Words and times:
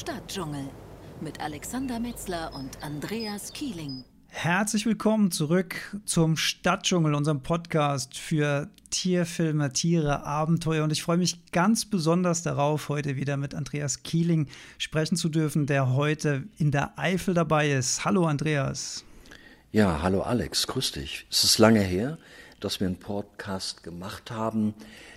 Stadtdschungel 0.00 0.64
mit 1.20 1.40
Alexander 1.40 2.00
Metzler 2.00 2.54
und 2.54 2.82
Andreas 2.82 3.52
Kieling. 3.52 4.02
Herzlich 4.28 4.86
willkommen 4.86 5.30
zurück 5.30 5.94
zum 6.06 6.38
Stadtdschungel, 6.38 7.14
unserem 7.14 7.42
Podcast 7.42 8.16
für 8.16 8.70
Tierfilme, 8.88 9.74
Tiere, 9.74 10.24
Abenteuer. 10.24 10.84
Und 10.84 10.90
ich 10.90 11.02
freue 11.02 11.18
mich 11.18 11.52
ganz 11.52 11.84
besonders 11.84 12.42
darauf, 12.42 12.88
heute 12.88 13.16
wieder 13.16 13.36
mit 13.36 13.54
Andreas 13.54 14.02
Kieling 14.02 14.46
sprechen 14.78 15.16
zu 15.16 15.28
dürfen, 15.28 15.66
der 15.66 15.92
heute 15.92 16.44
in 16.56 16.70
der 16.70 16.98
Eifel 16.98 17.34
dabei 17.34 17.70
ist. 17.70 18.02
Hallo 18.02 18.24
Andreas. 18.24 19.04
Ja, 19.70 20.00
hallo 20.00 20.22
Alex, 20.22 20.66
grüß 20.66 20.92
dich. 20.92 21.26
Es 21.30 21.44
ist 21.44 21.58
lange 21.58 21.82
her, 21.82 22.16
dass 22.58 22.80
wir 22.80 22.86
einen 22.86 22.98
Podcast 22.98 23.82
gemacht 23.82 24.30
haben. 24.30 24.72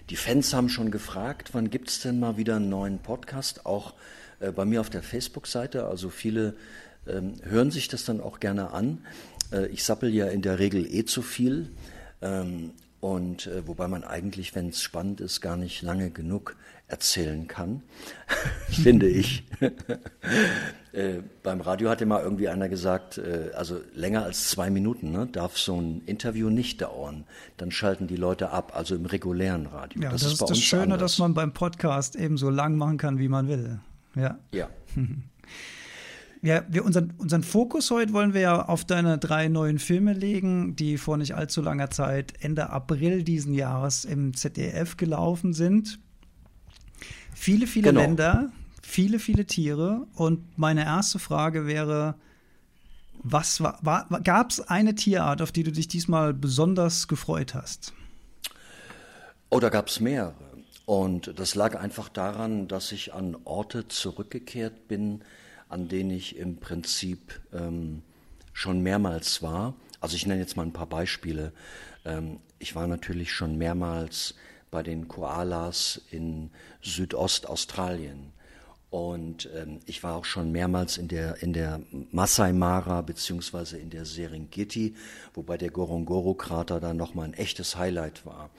Die 0.10 0.18
Fans 0.18 0.54
haben 0.54 0.68
schon 0.68 0.92
gefragt, 0.92 1.52
wann 1.54 1.70
gibt 1.70 1.88
es 1.88 2.02
denn 2.02 2.20
mal 2.20 2.36
wieder 2.36 2.58
einen 2.58 2.68
neuen 2.68 3.00
Podcast, 3.00 3.66
auch 3.66 3.94
äh, 4.44 4.52
bei 4.52 4.66
mir 4.66 4.82
auf 4.82 4.90
der 4.90 5.04
Facebook-Seite. 5.04 5.86
Also 5.86 6.10
viele 6.10 6.56
ähm, 7.08 7.36
hören 7.44 7.72
sich 7.72 7.88
das 7.88 8.06
dann 8.06 8.22
auch 8.22 8.40
gerne 8.40 8.72
an. 8.72 9.06
Äh, 9.52 9.68
ich 9.68 9.84
sappel 9.84 10.14
ja 10.14 10.28
in 10.28 10.42
der 10.42 10.60
Regel 10.60 10.86
eh 10.86 11.06
zu 11.06 11.22
viel. 11.22 11.70
Ähm, 12.22 12.72
und 13.00 13.48
äh, 13.48 13.68
wobei 13.68 13.90
man 13.90 14.06
eigentlich, 14.06 14.56
wenn 14.56 14.70
es 14.70 14.82
spannend 14.82 15.20
ist, 15.20 15.42
gar 15.42 15.58
nicht 15.58 15.82
lange 15.82 16.10
genug 16.10 16.56
erzählen 16.88 17.48
kann, 17.48 17.82
finde 18.70 19.10
ich. 19.10 19.44
äh, 20.94 21.20
beim 21.42 21.60
Radio 21.60 21.90
hat 21.90 22.02
immer 22.02 22.22
irgendwie 22.22 22.48
einer 22.48 22.70
gesagt, 22.70 23.18
äh, 23.18 23.52
also 23.56 23.82
länger 23.94 24.24
als 24.24 24.50
zwei 24.50 24.70
Minuten 24.70 25.12
ne, 25.12 25.28
darf 25.28 25.58
so 25.58 25.82
ein 25.82 26.02
Interview 26.06 26.50
nicht 26.50 26.82
dauern. 26.82 27.26
Dann 27.58 27.72
schalten 27.72 28.08
die 28.08 28.16
Leute 28.16 28.52
ab, 28.52 28.72
also 28.74 28.96
im 28.96 29.06
regulären 29.06 29.66
Radio. 29.66 30.02
Ja, 30.02 30.12
das, 30.12 30.22
das 30.22 30.34
ist, 30.34 30.42
ist 30.42 30.50
das 30.50 30.60
Schöne, 30.60 30.84
anders. 30.84 31.00
dass 31.00 31.18
man 31.20 31.34
beim 31.34 31.54
Podcast 31.54 32.16
eben 32.16 32.38
so 32.38 32.50
lang 32.50 32.78
machen 32.78 32.98
kann, 32.98 33.20
wie 33.20 33.28
man 33.28 33.50
will. 33.50 33.80
Ja. 34.16 34.40
Ja. 34.54 34.70
Ja, 36.46 36.66
wir 36.68 36.84
unseren, 36.84 37.14
unseren 37.20 37.42
Fokus 37.42 37.90
heute 37.90 38.12
wollen 38.12 38.34
wir 38.34 38.42
ja 38.42 38.66
auf 38.66 38.84
deine 38.84 39.18
drei 39.18 39.48
neuen 39.48 39.80
Filme 39.80 40.12
legen, 40.12 40.76
die 40.76 40.98
vor 40.98 41.16
nicht 41.16 41.36
allzu 41.36 41.62
langer 41.62 41.90
Zeit, 41.90 42.34
Ende 42.42 42.70
April 42.70 43.24
diesen 43.24 43.54
Jahres 43.54 44.04
im 44.04 44.34
ZDF 44.34 44.98
gelaufen 44.98 45.54
sind. 45.54 46.00
Viele, 47.34 47.66
viele 47.66 47.90
genau. 47.90 48.02
Länder, 48.02 48.52
viele, 48.82 49.20
viele 49.20 49.46
Tiere. 49.46 50.06
Und 50.16 50.58
meine 50.58 50.84
erste 50.84 51.18
Frage 51.18 51.66
wäre, 51.66 52.16
was 53.24 53.62
war, 53.62 53.80
war 53.82 54.06
gab 54.22 54.50
es 54.50 54.60
eine 54.60 54.96
Tierart, 54.96 55.42
auf 55.42 55.54
die 55.54 55.64
du 55.64 55.72
dich 55.72 55.88
diesmal 55.88 56.34
besonders 56.34 57.08
gefreut 57.08 57.54
hast? 57.54 57.94
Oh, 59.50 59.62
da 59.62 59.70
gab 59.70 59.88
es 59.88 60.02
mehrere. 60.02 60.43
Und 60.86 61.40
das 61.40 61.56
lag 61.56 61.80
einfach 61.80 62.10
daran, 62.10 62.68
dass 62.68 62.92
ich 62.92 63.14
an 63.14 63.38
Orte 63.46 63.88
zurückgekehrt 63.88 64.88
bin, 64.88 65.22
an 65.70 65.88
denen 65.88 66.12
ich 66.12 66.36
im 66.36 66.58
Prinzip 66.58 67.40
ähm, 67.54 68.04
schon 68.52 68.82
mehrmals 68.82 69.42
war. 69.42 69.76
Also 70.02 70.16
ich 70.16 70.26
nenne 70.26 70.42
jetzt 70.42 70.58
mal 70.58 70.64
ein 70.64 70.74
paar 70.74 70.88
Beispiele. 70.88 71.54
Ähm, 72.04 72.40
ich 72.60 72.76
war 72.76 72.88
natürlich 72.88 73.32
schon 73.32 73.58
mehrmals 73.58 74.36
bei 74.72 74.84
den 74.84 75.08
Koalas 75.08 76.02
in 76.12 76.50
Südostaustralien. 76.82 78.34
Und 78.94 79.50
ähm, 79.56 79.80
ich 79.88 80.04
war 80.04 80.16
auch 80.16 80.24
schon 80.24 80.52
mehrmals 80.52 81.00
in 81.00 81.08
der, 81.08 81.42
in 81.42 81.52
der 81.52 81.82
Masai 82.12 82.54
Mara 82.54 83.02
beziehungsweise 83.02 83.80
in 83.80 83.90
der 83.90 84.06
Serengeti, 84.06 84.94
wobei 85.34 85.58
der 85.58 85.72
Gorongoro-Krater 85.72 86.80
dann 86.80 86.96
nochmal 86.96 87.26
ein 87.26 87.34
echtes 87.34 87.76
Highlight 87.76 88.24
war. 88.24 88.52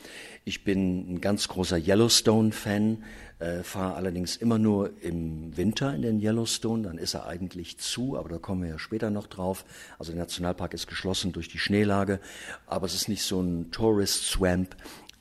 Ich 0.45 0.65
bin 0.65 1.15
ein 1.15 1.21
ganz 1.21 1.47
großer 1.47 1.79
Yellowstone-Fan, 1.79 3.05
äh, 3.39 3.63
fahre 3.63 3.95
allerdings 3.95 4.35
immer 4.35 4.59
nur 4.59 4.91
im 5.03 5.57
Winter 5.57 5.95
in 5.95 6.03
den 6.03 6.21
Yellowstone, 6.21 6.83
dann 6.83 6.99
ist 6.99 7.15
er 7.15 7.27
eigentlich 7.27 7.79
zu, 7.79 8.19
aber 8.19 8.29
da 8.29 8.39
kommen 8.39 8.63
wir 8.65 8.71
ja 8.71 8.79
später 8.81 9.11
noch 9.11 9.29
drauf. 9.29 9.65
Also 10.01 10.11
der 10.11 10.21
Nationalpark 10.21 10.75
ist 10.75 10.89
geschlossen 10.89 11.31
durch 11.31 11.49
die 11.49 11.61
Schneelage, 11.61 12.19
aber 12.67 12.87
es 12.87 12.95
ist 12.95 13.07
nicht 13.07 13.23
so 13.23 13.41
ein 13.41 13.71
Tourist-Swamp 13.71 14.75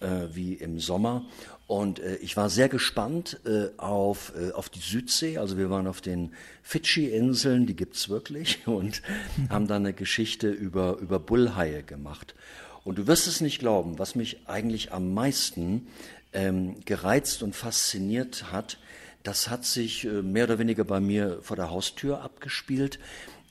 äh, 0.03 0.36
wie 0.36 0.53
im 0.53 0.80
Sommer. 0.80 1.25
Und 1.66 2.00
äh, 2.00 2.18
ich 2.18 2.38
war 2.38 2.50
sehr 2.50 2.69
gespannt 2.69 3.40
äh, 3.46 3.69
auf, 3.78 4.34
äh, 4.36 4.52
auf 4.52 4.69
die 4.69 4.80
Südsee. 4.80 5.38
Also 5.38 5.58
wir 5.58 5.69
waren 5.69 5.88
auf 5.88 6.02
den 6.02 6.34
Fidschi-Inseln, 6.62 7.66
die 7.66 7.75
gibt's 7.75 8.09
wirklich, 8.09 8.59
und 8.68 9.02
haben 9.50 9.68
dann 9.68 9.84
eine 9.84 9.94
Geschichte 9.94 10.50
über, 10.50 10.97
über 11.00 11.19
Bullhaie 11.19 11.84
gemacht. 11.84 12.36
Und 12.84 12.97
du 12.97 13.08
wirst 13.08 13.28
es 13.28 13.42
nicht 13.42 13.59
glauben, 13.59 13.97
was 13.97 14.16
mich 14.16 14.47
eigentlich 14.47 14.92
am 14.92 15.13
meisten 15.13 15.88
ähm, 16.34 16.75
gereizt 16.86 17.42
und 17.42 17.56
fasziniert 17.56 18.52
hat, 18.52 18.78
das 19.24 19.50
hat 19.50 19.63
sich 19.63 20.03
äh, 20.03 20.22
mehr 20.22 20.44
oder 20.44 20.59
weniger 20.59 20.84
bei 20.84 21.00
mir 21.00 21.40
vor 21.42 21.56
der 21.56 21.69
Haustür 21.69 22.22
abgespielt. 22.22 23.00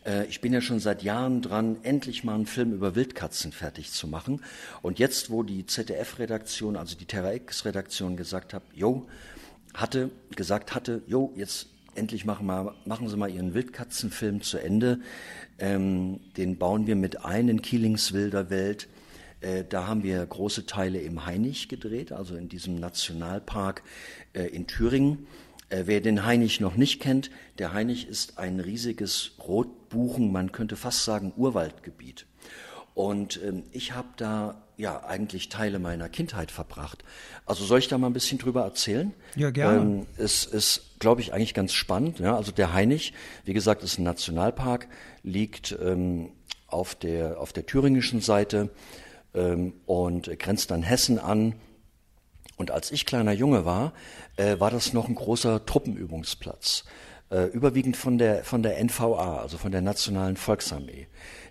Äh, 0.04 0.26
ich 0.26 0.40
bin 0.40 0.52
ja 0.52 0.60
schon 0.60 0.80
seit 0.80 1.02
Jahren 1.02 1.42
dran, 1.42 1.76
endlich 1.82 2.24
mal 2.24 2.34
einen 2.34 2.46
Film 2.46 2.72
über 2.72 2.94
Wildkatzen 2.94 3.52
fertig 3.52 3.92
zu 3.92 4.08
machen. 4.08 4.42
Und 4.82 4.98
jetzt, 4.98 5.30
wo 5.30 5.42
die 5.42 5.66
ZDF-Redaktion, 5.66 6.76
also 6.76 6.96
die 6.96 7.06
Terra 7.06 7.32
X-Redaktion 7.32 8.16
gesagt 8.16 8.54
hat, 8.54 8.62
jo, 8.74 9.06
hatte, 9.74 10.10
gesagt 10.36 10.74
hatte, 10.74 11.02
jo, 11.06 11.32
jetzt 11.36 11.68
endlich 11.94 12.24
machen, 12.24 12.46
mal, 12.46 12.74
machen 12.84 13.08
Sie 13.08 13.16
mal 13.16 13.30
Ihren 13.30 13.54
Wildkatzenfilm 13.54 14.42
zu 14.42 14.58
Ende. 14.58 15.00
Ähm, 15.58 16.20
den 16.36 16.56
bauen 16.56 16.86
wir 16.86 16.96
mit 16.96 17.24
ein 17.24 17.48
in 17.48 17.62
Kielings 17.62 18.12
wilder 18.12 18.50
Welt. 18.50 18.88
Äh, 19.40 19.64
da 19.68 19.86
haben 19.86 20.02
wir 20.02 20.24
große 20.24 20.66
Teile 20.66 21.00
im 21.00 21.26
Hainich 21.26 21.68
gedreht, 21.68 22.12
also 22.12 22.36
in 22.36 22.48
diesem 22.48 22.76
Nationalpark 22.76 23.82
äh, 24.32 24.44
in 24.44 24.66
Thüringen. 24.66 25.26
Äh, 25.72 25.86
wer 25.86 26.00
den 26.00 26.24
Hainich 26.24 26.60
noch 26.60 26.76
nicht 26.76 27.00
kennt, 27.00 27.30
der 27.58 27.72
Hainich 27.72 28.06
ist 28.06 28.38
ein 28.38 28.60
riesiges 28.60 29.32
Rotbuchen, 29.38 30.30
man 30.30 30.52
könnte 30.52 30.76
fast 30.76 31.04
sagen 31.04 31.32
Urwaldgebiet. 31.36 32.26
Und 32.94 33.40
ähm, 33.42 33.62
ich 33.72 33.94
habe 33.94 34.08
da 34.16 34.62
ja 34.76 35.04
eigentlich 35.04 35.48
Teile 35.48 35.78
meiner 35.78 36.10
Kindheit 36.10 36.50
verbracht. 36.50 37.04
Also 37.46 37.64
soll 37.64 37.78
ich 37.78 37.88
da 37.88 37.96
mal 37.96 38.08
ein 38.08 38.12
bisschen 38.12 38.38
drüber 38.38 38.62
erzählen? 38.62 39.14
Ja, 39.34 39.50
gerne. 39.50 39.80
Ähm, 39.80 40.06
es 40.18 40.44
ist, 40.44 40.98
glaube 40.98 41.22
ich, 41.22 41.32
eigentlich 41.32 41.54
ganz 41.54 41.72
spannend. 41.72 42.18
Ja? 42.18 42.36
Also 42.36 42.52
der 42.52 42.74
Hainich, 42.74 43.14
wie 43.44 43.54
gesagt, 43.54 43.82
ist 43.82 43.98
ein 43.98 44.02
Nationalpark, 44.04 44.88
liegt 45.22 45.74
ähm, 45.82 46.32
auf, 46.66 46.94
der, 46.94 47.40
auf 47.40 47.54
der 47.54 47.64
thüringischen 47.64 48.20
Seite 48.20 48.70
und 49.86 50.38
grenzt 50.38 50.72
an 50.72 50.82
Hessen 50.82 51.18
an 51.18 51.54
und 52.62 52.70
als 52.70 52.92
ich 52.92 53.06
kleiner 53.06 53.32
Junge 53.32 53.64
war, 53.64 53.92
äh, 54.36 54.60
war 54.60 54.70
das 54.70 54.92
noch 54.92 55.08
ein 55.08 55.16
großer 55.16 55.66
Truppenübungsplatz. 55.66 56.84
Äh, 57.28 57.46
überwiegend 57.46 57.96
von 57.96 58.18
der, 58.18 58.44
von 58.44 58.62
der 58.62 58.78
NVA, 58.78 59.38
also 59.38 59.58
von 59.58 59.72
der 59.72 59.80
Nationalen 59.80 60.36
Volksarmee. 60.36 61.08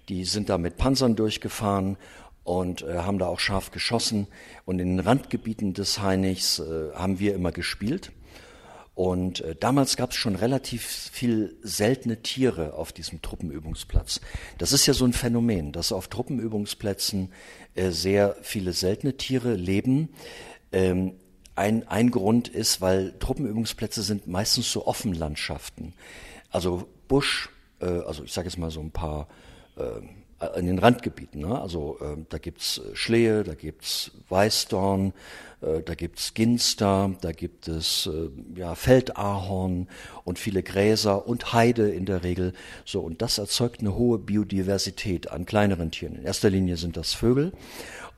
Die 0.07 0.23
sind 0.23 0.47
da 0.47 0.57
mit 0.57 0.77
Panzern 0.77 1.17
durchgefahren 1.17 1.97
und 2.45 2.83
äh, 2.83 2.99
haben 2.99 3.19
da 3.19 3.27
auch 3.27 3.41
scharf 3.41 3.71
geschossen. 3.71 4.27
Und 4.63 4.79
in 4.79 4.95
den 4.95 5.05
Randgebieten 5.05 5.73
des 5.73 6.01
Heinigs 6.01 6.59
äh, 6.59 6.93
haben 6.93 7.19
wir 7.19 7.35
immer 7.35 7.51
gespielt. 7.51 8.13
Und 8.93 9.41
äh, 9.41 9.55
damals 9.55 9.97
gab 9.97 10.11
es 10.11 10.17
schon 10.17 10.35
relativ 10.35 10.85
viel 10.85 11.57
seltene 11.61 12.21
Tiere 12.21 12.73
auf 12.73 12.91
diesem 12.91 13.21
Truppenübungsplatz. 13.21 14.21
Das 14.59 14.73
ist 14.73 14.85
ja 14.85 14.93
so 14.93 15.05
ein 15.05 15.13
Phänomen, 15.13 15.71
dass 15.71 15.91
auf 15.91 16.07
Truppenübungsplätzen 16.07 17.31
äh, 17.73 17.89
sehr 17.91 18.35
viele 18.41 18.73
seltene 18.73 19.15
Tiere 19.15 19.55
leben. 19.55 20.09
Ähm, 20.71 21.13
ein, 21.55 21.87
ein 21.87 22.11
Grund 22.11 22.47
ist, 22.47 22.81
weil 22.81 23.13
Truppenübungsplätze 23.19 24.01
sind 24.01 24.27
meistens 24.27 24.71
so 24.71 24.87
Offenlandschaften. 24.87 25.93
Also 26.49 26.87
Busch, 27.07 27.49
äh, 27.79 27.85
also 27.85 28.23
ich 28.23 28.33
sage 28.33 28.47
jetzt 28.47 28.57
mal 28.57 28.71
so 28.71 28.79
ein 28.79 28.91
paar 28.91 29.27
äh, 29.75 30.01
in 30.57 30.65
den 30.65 30.79
Randgebieten. 30.79 31.41
Ne? 31.41 31.59
Also 31.59 31.99
äh, 32.01 32.17
da 32.29 32.37
gibt's 32.37 32.79
äh, 32.79 32.95
Schlehe, 32.95 33.43
da 33.43 33.53
gibt's 33.53 34.11
Weißdorn, 34.29 35.13
äh, 35.61 35.81
da 35.83 35.93
gibt's 35.93 36.33
Ginster, 36.33 37.11
da 37.21 37.31
gibt 37.31 37.67
es 37.67 38.07
äh, 38.07 38.29
ja, 38.59 38.73
Feldahorn 38.75 39.87
und 40.23 40.39
viele 40.39 40.63
Gräser 40.63 41.27
und 41.27 41.53
Heide 41.53 41.89
in 41.89 42.05
der 42.05 42.23
Regel. 42.23 42.53
So 42.85 43.01
und 43.01 43.21
das 43.21 43.37
erzeugt 43.37 43.81
eine 43.81 43.95
hohe 43.95 44.17
Biodiversität 44.17 45.29
an 45.31 45.45
kleineren 45.45 45.91
Tieren. 45.91 46.15
In 46.15 46.23
erster 46.23 46.49
Linie 46.49 46.77
sind 46.77 46.97
das 46.97 47.13
Vögel 47.13 47.53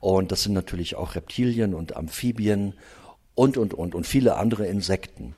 und 0.04 0.34
das 0.34 0.44
sind 0.44 0.52
natürlich 0.52 0.98
auch 0.98 1.16
Reptilien 1.16 1.74
und 1.74 1.96
Amphibien 1.96 2.74
und, 3.36 3.56
und, 3.56 3.74
und, 3.74 3.96
und 3.96 4.06
viele 4.06 4.36
andere 4.36 4.68
Insekten. 4.68 5.34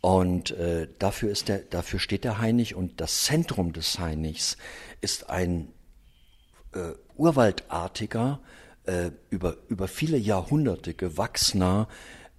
Und 0.00 0.52
äh, 0.52 0.86
dafür, 1.00 1.32
ist 1.32 1.48
der, 1.48 1.58
dafür 1.58 1.98
steht 1.98 2.22
der 2.22 2.38
Hainich 2.38 2.76
und 2.76 3.00
das 3.00 3.24
Zentrum 3.24 3.72
des 3.72 3.98
Hainichs 3.98 4.58
ist 5.00 5.28
ein 5.28 5.72
äh, 6.72 6.92
urwaldartiger, 7.16 8.38
äh, 8.84 9.10
über, 9.30 9.56
über 9.66 9.88
viele 9.88 10.18
Jahrhunderte 10.18 10.94
gewachsener 10.94 11.88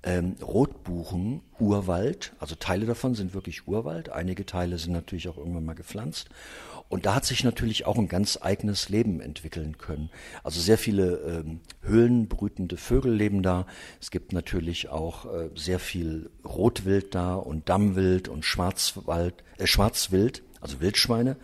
ähm, 0.03 0.35
Rotbuchen, 0.41 1.41
Urwald, 1.59 2.33
also 2.39 2.55
Teile 2.55 2.85
davon 2.85 3.15
sind 3.15 3.33
wirklich 3.33 3.67
Urwald, 3.67 4.09
einige 4.09 4.45
Teile 4.45 4.77
sind 4.77 4.93
natürlich 4.93 5.27
auch 5.27 5.37
irgendwann 5.37 5.65
mal 5.65 5.73
gepflanzt. 5.73 6.29
Und 6.89 7.05
da 7.05 7.15
hat 7.15 7.25
sich 7.25 7.43
natürlich 7.43 7.85
auch 7.85 7.97
ein 7.97 8.07
ganz 8.07 8.39
eigenes 8.41 8.87
Leben 8.87 9.19
entwickeln 9.19 9.77
können. 9.77 10.09
Also 10.43 10.61
sehr 10.61 10.77
viele 10.77 11.17
ähm, 11.17 11.59
höhlenbrütende 11.81 12.77
Vögel 12.77 13.13
leben 13.13 13.43
da. 13.43 13.65
Es 13.99 14.09
gibt 14.09 14.31
natürlich 14.31 14.87
auch 14.87 15.25
äh, 15.25 15.49
sehr 15.55 15.79
viel 15.79 16.29
Rotwild 16.45 17.13
da 17.13 17.35
und 17.35 17.67
Dammwild 17.67 18.29
und 18.29 18.45
Schwarzwald, 18.45 19.43
äh, 19.57 19.67
Schwarzwild 19.67 20.43
also 20.61 20.81
Wildschweine 20.81 21.37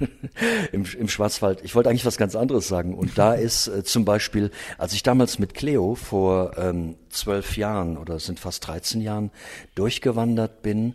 Im, 0.72 0.84
im 0.98 1.08
Schwarzwald. 1.08 1.60
Ich 1.62 1.74
wollte 1.74 1.90
eigentlich 1.90 2.06
was 2.06 2.16
ganz 2.16 2.34
anderes 2.34 2.68
sagen. 2.68 2.94
Und 2.94 3.18
da 3.18 3.34
ist 3.34 3.68
äh, 3.68 3.84
zum 3.84 4.04
Beispiel, 4.04 4.50
als 4.78 4.92
ich 4.92 5.02
damals 5.02 5.38
mit 5.38 5.54
Cleo 5.54 5.94
vor 5.94 6.56
ähm, 6.56 6.96
zwölf 7.10 7.56
Jahren 7.56 7.96
oder 7.96 8.18
sind 8.18 8.40
fast 8.40 8.66
13 8.66 9.00
Jahren 9.00 9.30
durchgewandert 9.74 10.62
bin, 10.62 10.94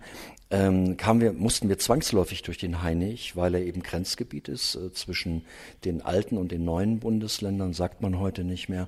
ähm, 0.53 0.97
kamen 0.97 1.19
wir, 1.19 1.33
mussten 1.33 1.67
wir 1.67 1.79
zwangsläufig 1.79 2.43
durch 2.43 2.59
den 2.59 2.83
Hainich, 2.83 3.35
weil 3.35 3.55
er 3.55 3.61
eben 3.61 3.81
Grenzgebiet 3.81 4.47
ist 4.47 4.75
äh, 4.75 4.93
zwischen 4.93 5.41
den 5.83 6.03
alten 6.03 6.37
und 6.37 6.51
den 6.51 6.63
neuen 6.63 6.99
Bundesländern, 6.99 7.73
sagt 7.73 8.01
man 8.03 8.19
heute 8.19 8.43
nicht 8.43 8.69
mehr. 8.69 8.87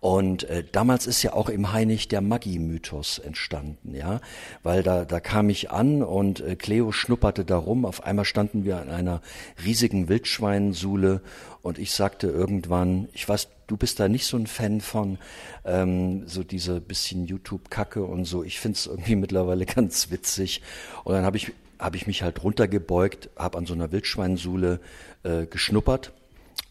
Und 0.00 0.44
äh, 0.44 0.64
damals 0.72 1.06
ist 1.06 1.22
ja 1.22 1.34
auch 1.34 1.50
im 1.50 1.74
Hainich 1.74 2.08
der 2.08 2.22
Maggi-Mythos 2.22 3.18
entstanden, 3.18 3.94
ja, 3.94 4.22
weil 4.62 4.82
da, 4.82 5.04
da 5.04 5.20
kam 5.20 5.50
ich 5.50 5.70
an 5.70 6.02
und 6.02 6.40
äh, 6.40 6.56
Cleo 6.56 6.90
schnupperte 6.90 7.44
da 7.44 7.58
rum. 7.58 7.84
Auf 7.84 8.02
einmal 8.04 8.24
standen 8.24 8.64
wir 8.64 8.78
an 8.80 8.88
einer 8.88 9.20
riesigen 9.62 10.08
Wildschweinsuhle 10.08 11.20
und 11.60 11.78
ich 11.78 11.92
sagte 11.92 12.28
irgendwann, 12.28 13.08
ich 13.12 13.28
weiß, 13.28 13.48
du 13.66 13.76
bist 13.76 14.00
da 14.00 14.08
nicht 14.08 14.26
so 14.26 14.36
ein 14.36 14.46
Fan 14.46 14.80
von, 14.80 15.18
ähm, 15.64 16.26
so 16.26 16.42
diese 16.42 16.80
bisschen 16.80 17.26
YouTube-Kacke 17.26 18.02
und 18.02 18.24
so. 18.24 18.44
Ich 18.44 18.60
find's 18.60 18.86
irgendwie 18.86 19.16
mittlerweile 19.16 19.66
ganz 19.66 20.10
witzig. 20.10 20.62
Und 21.04 21.14
dann 21.14 21.24
habe 21.24 21.36
ich, 21.36 21.52
hab 21.78 21.94
ich 21.94 22.06
mich 22.06 22.22
halt 22.22 22.42
runtergebeugt, 22.42 23.30
habe 23.36 23.58
an 23.58 23.66
so 23.66 23.74
einer 23.74 23.92
Wildschweinsuhle 23.92 24.80
äh, 25.22 25.46
geschnuppert 25.46 26.12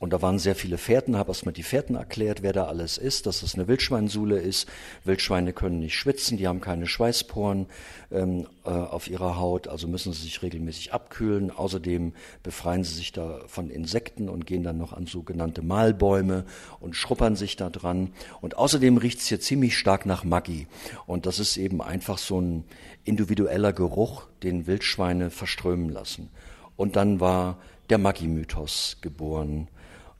und 0.03 0.11
da 0.11 0.21
waren 0.21 0.37
sehr 0.37 0.53
viele 0.53 0.77
Fährten, 0.77 1.15
habe 1.15 1.29
erstmal 1.31 1.53
die 1.53 1.63
Fährten 1.63 1.95
erklärt, 1.95 2.43
wer 2.43 2.51
da 2.51 2.65
alles 2.65 2.97
ist, 2.97 3.25
dass 3.25 3.41
es 3.41 3.55
eine 3.55 3.69
Wildschweinsuhle 3.69 4.37
ist. 4.37 4.67
Wildschweine 5.05 5.53
können 5.53 5.79
nicht 5.79 5.95
schwitzen, 5.95 6.37
die 6.37 6.45
haben 6.45 6.59
keine 6.59 6.87
Schweißporen 6.87 7.67
ähm, 8.11 8.45
äh, 8.65 8.69
auf 8.69 9.09
ihrer 9.09 9.37
Haut, 9.39 9.69
also 9.69 9.87
müssen 9.87 10.11
sie 10.11 10.23
sich 10.23 10.41
regelmäßig 10.41 10.91
abkühlen. 10.91 11.51
Außerdem 11.51 12.11
befreien 12.43 12.83
sie 12.83 12.95
sich 12.95 13.13
da 13.13 13.39
von 13.47 13.69
Insekten 13.69 14.27
und 14.27 14.45
gehen 14.45 14.63
dann 14.63 14.77
noch 14.77 14.91
an 14.91 15.05
sogenannte 15.05 15.61
Mahlbäume 15.61 16.43
und 16.81 16.97
schruppern 16.97 17.37
sich 17.37 17.55
da 17.55 17.69
dran. 17.69 18.11
Und 18.41 18.57
außerdem 18.57 18.97
riecht 18.97 19.19
es 19.19 19.27
hier 19.27 19.39
ziemlich 19.39 19.77
stark 19.77 20.05
nach 20.05 20.25
Maggi. 20.25 20.67
Und 21.05 21.25
das 21.25 21.39
ist 21.39 21.55
eben 21.55 21.81
einfach 21.81 22.17
so 22.17 22.41
ein 22.41 22.65
individueller 23.05 23.71
Geruch, 23.71 24.23
den 24.43 24.67
Wildschweine 24.67 25.29
verströmen 25.29 25.87
lassen. 25.87 26.27
Und 26.75 26.97
dann 26.97 27.21
war 27.21 27.57
der 27.89 27.99
Maggi-Mythos 27.99 28.97
geboren. 28.99 29.69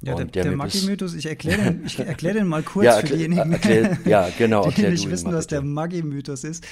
Ja, 0.06 0.16
der, 0.16 0.26
der, 0.26 0.44
der 0.44 0.56
Maggi-Mythos, 0.58 1.14
ich 1.16 1.26
erkläre 1.28 1.62
den, 1.62 1.86
ich 1.86 1.98
erklär 2.14 2.34
den 2.34 2.48
mal 2.48 2.62
kurz 2.64 2.86
ja, 2.86 2.98
für 2.98 3.08
diejenigen, 3.08 3.54
erklär, 3.54 3.98
ja, 4.06 4.30
genau, 4.38 4.70
die 4.70 4.82
nicht 4.84 5.10
wissen, 5.10 5.32
was 5.32 5.48
der 5.48 5.62
Maggi-Mythos 5.62 6.44
ist. 6.44 6.66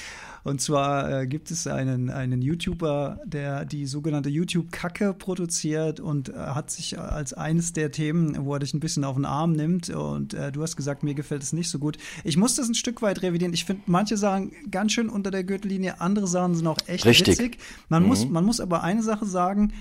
Und 0.44 0.60
zwar 0.60 1.20
äh, 1.22 1.26
gibt 1.28 1.50
es 1.52 1.66
einen, 1.68 2.10
einen 2.10 2.42
YouTuber, 2.42 3.20
der 3.24 3.64
die 3.64 3.86
sogenannte 3.86 4.28
YouTube-Kacke 4.28 5.14
produziert 5.14 6.00
und 6.00 6.30
äh, 6.30 6.32
hat 6.34 6.70
sich 6.70 6.98
als 6.98 7.32
eines 7.32 7.72
der 7.72 7.92
Themen, 7.92 8.44
wo 8.44 8.52
er 8.54 8.58
dich 8.58 8.74
ein 8.74 8.80
bisschen 8.80 9.04
auf 9.04 9.14
den 9.14 9.24
Arm 9.24 9.52
nimmt 9.52 9.88
und 9.90 10.34
äh, 10.34 10.50
du 10.50 10.62
hast 10.62 10.76
gesagt, 10.76 11.04
mir 11.04 11.14
gefällt 11.14 11.42
es 11.44 11.52
nicht 11.52 11.70
so 11.70 11.78
gut. 11.78 11.96
Ich 12.24 12.36
muss 12.36 12.56
das 12.56 12.68
ein 12.68 12.74
Stück 12.74 13.02
weit 13.02 13.22
revidieren. 13.22 13.54
Ich 13.54 13.64
finde, 13.64 13.82
manche 13.86 14.16
sagen 14.16 14.52
ganz 14.70 14.92
schön 14.92 15.08
unter 15.08 15.30
der 15.30 15.44
Gürtellinie, 15.44 16.00
andere 16.00 16.26
Sachen 16.26 16.56
sind 16.56 16.66
auch 16.66 16.78
echt 16.86 17.06
Richtig. 17.06 17.38
witzig. 17.38 17.58
Man, 17.88 18.02
Mhm. 18.02 18.08
muss, 18.08 18.28
man 18.28 18.44
muss 18.44 18.60
aber 18.60 18.82
eine 18.82 19.02
Sache 19.04 19.26
sagen, 19.26 19.72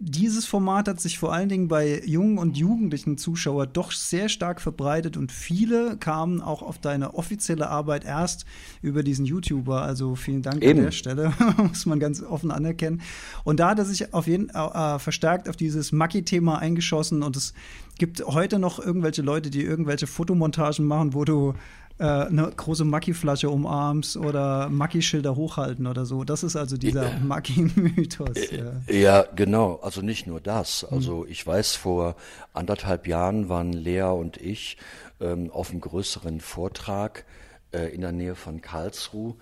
dieses 0.00 0.44
Format 0.46 0.88
hat 0.88 1.00
sich 1.00 1.18
vor 1.18 1.32
allen 1.32 1.48
Dingen 1.48 1.68
bei 1.68 2.02
jungen 2.04 2.38
und 2.38 2.56
jugendlichen 2.56 3.16
Zuschauern 3.16 3.68
doch 3.72 3.92
sehr 3.92 4.28
stark 4.28 4.60
verbreitet 4.60 5.16
und 5.16 5.30
viele 5.30 5.96
kamen 5.96 6.40
auch 6.40 6.62
auf 6.62 6.78
deine 6.78 7.14
offizielle 7.14 7.68
Arbeit 7.68 8.04
erst 8.04 8.44
über 8.82 9.04
diesen 9.04 9.24
YouTuber. 9.24 9.82
Also 9.82 10.16
vielen 10.16 10.42
Dank 10.42 10.62
Eben. 10.62 10.80
an 10.80 10.84
der 10.86 10.90
Stelle, 10.90 11.32
muss 11.56 11.86
man 11.86 12.00
ganz 12.00 12.22
offen 12.22 12.50
anerkennen. 12.50 13.02
Und 13.44 13.60
da 13.60 13.70
hat 13.70 13.78
er 13.78 13.84
sich 13.84 14.12
auf 14.12 14.26
jeden 14.26 14.50
äh, 14.50 14.98
verstärkt 14.98 15.48
auf 15.48 15.56
dieses 15.56 15.92
Maki-Thema 15.92 16.58
eingeschossen 16.58 17.22
und 17.22 17.36
es 17.36 17.54
gibt 17.98 18.26
heute 18.26 18.58
noch 18.58 18.80
irgendwelche 18.80 19.22
Leute, 19.22 19.50
die 19.50 19.62
irgendwelche 19.62 20.08
Fotomontagen 20.08 20.84
machen, 20.84 21.14
wo 21.14 21.24
du 21.24 21.54
äh, 21.98 22.04
eine 22.04 22.50
große 22.56 22.84
Maki-Flasche 22.84 23.50
umarmst 23.50 24.16
oder 24.16 24.68
Maki-Schilder 24.68 25.36
hochhalten 25.36 25.86
oder 25.86 26.04
so. 26.06 26.24
Das 26.24 26.42
ist 26.42 26.56
also 26.56 26.76
dieser 26.76 27.04
Ja. 27.10 27.18
Maki-Mythos. 27.20 28.36
Ja. 28.50 28.72
Ja, 28.92 29.24
genau. 29.34 29.76
Also 29.82 30.00
nicht 30.02 30.26
nur 30.26 30.40
das. 30.40 30.84
Also 30.84 31.24
ich 31.26 31.46
weiß, 31.46 31.76
vor 31.76 32.16
anderthalb 32.52 33.06
Jahren 33.06 33.48
waren 33.48 33.72
Lea 33.72 34.02
und 34.02 34.36
ich 34.38 34.76
ähm, 35.20 35.50
auf 35.50 35.70
einem 35.70 35.80
größeren 35.80 36.40
Vortrag 36.40 37.24
äh, 37.72 37.94
in 37.94 38.00
der 38.00 38.12
Nähe 38.12 38.34
von 38.34 38.60
Karlsruhe 38.60 39.36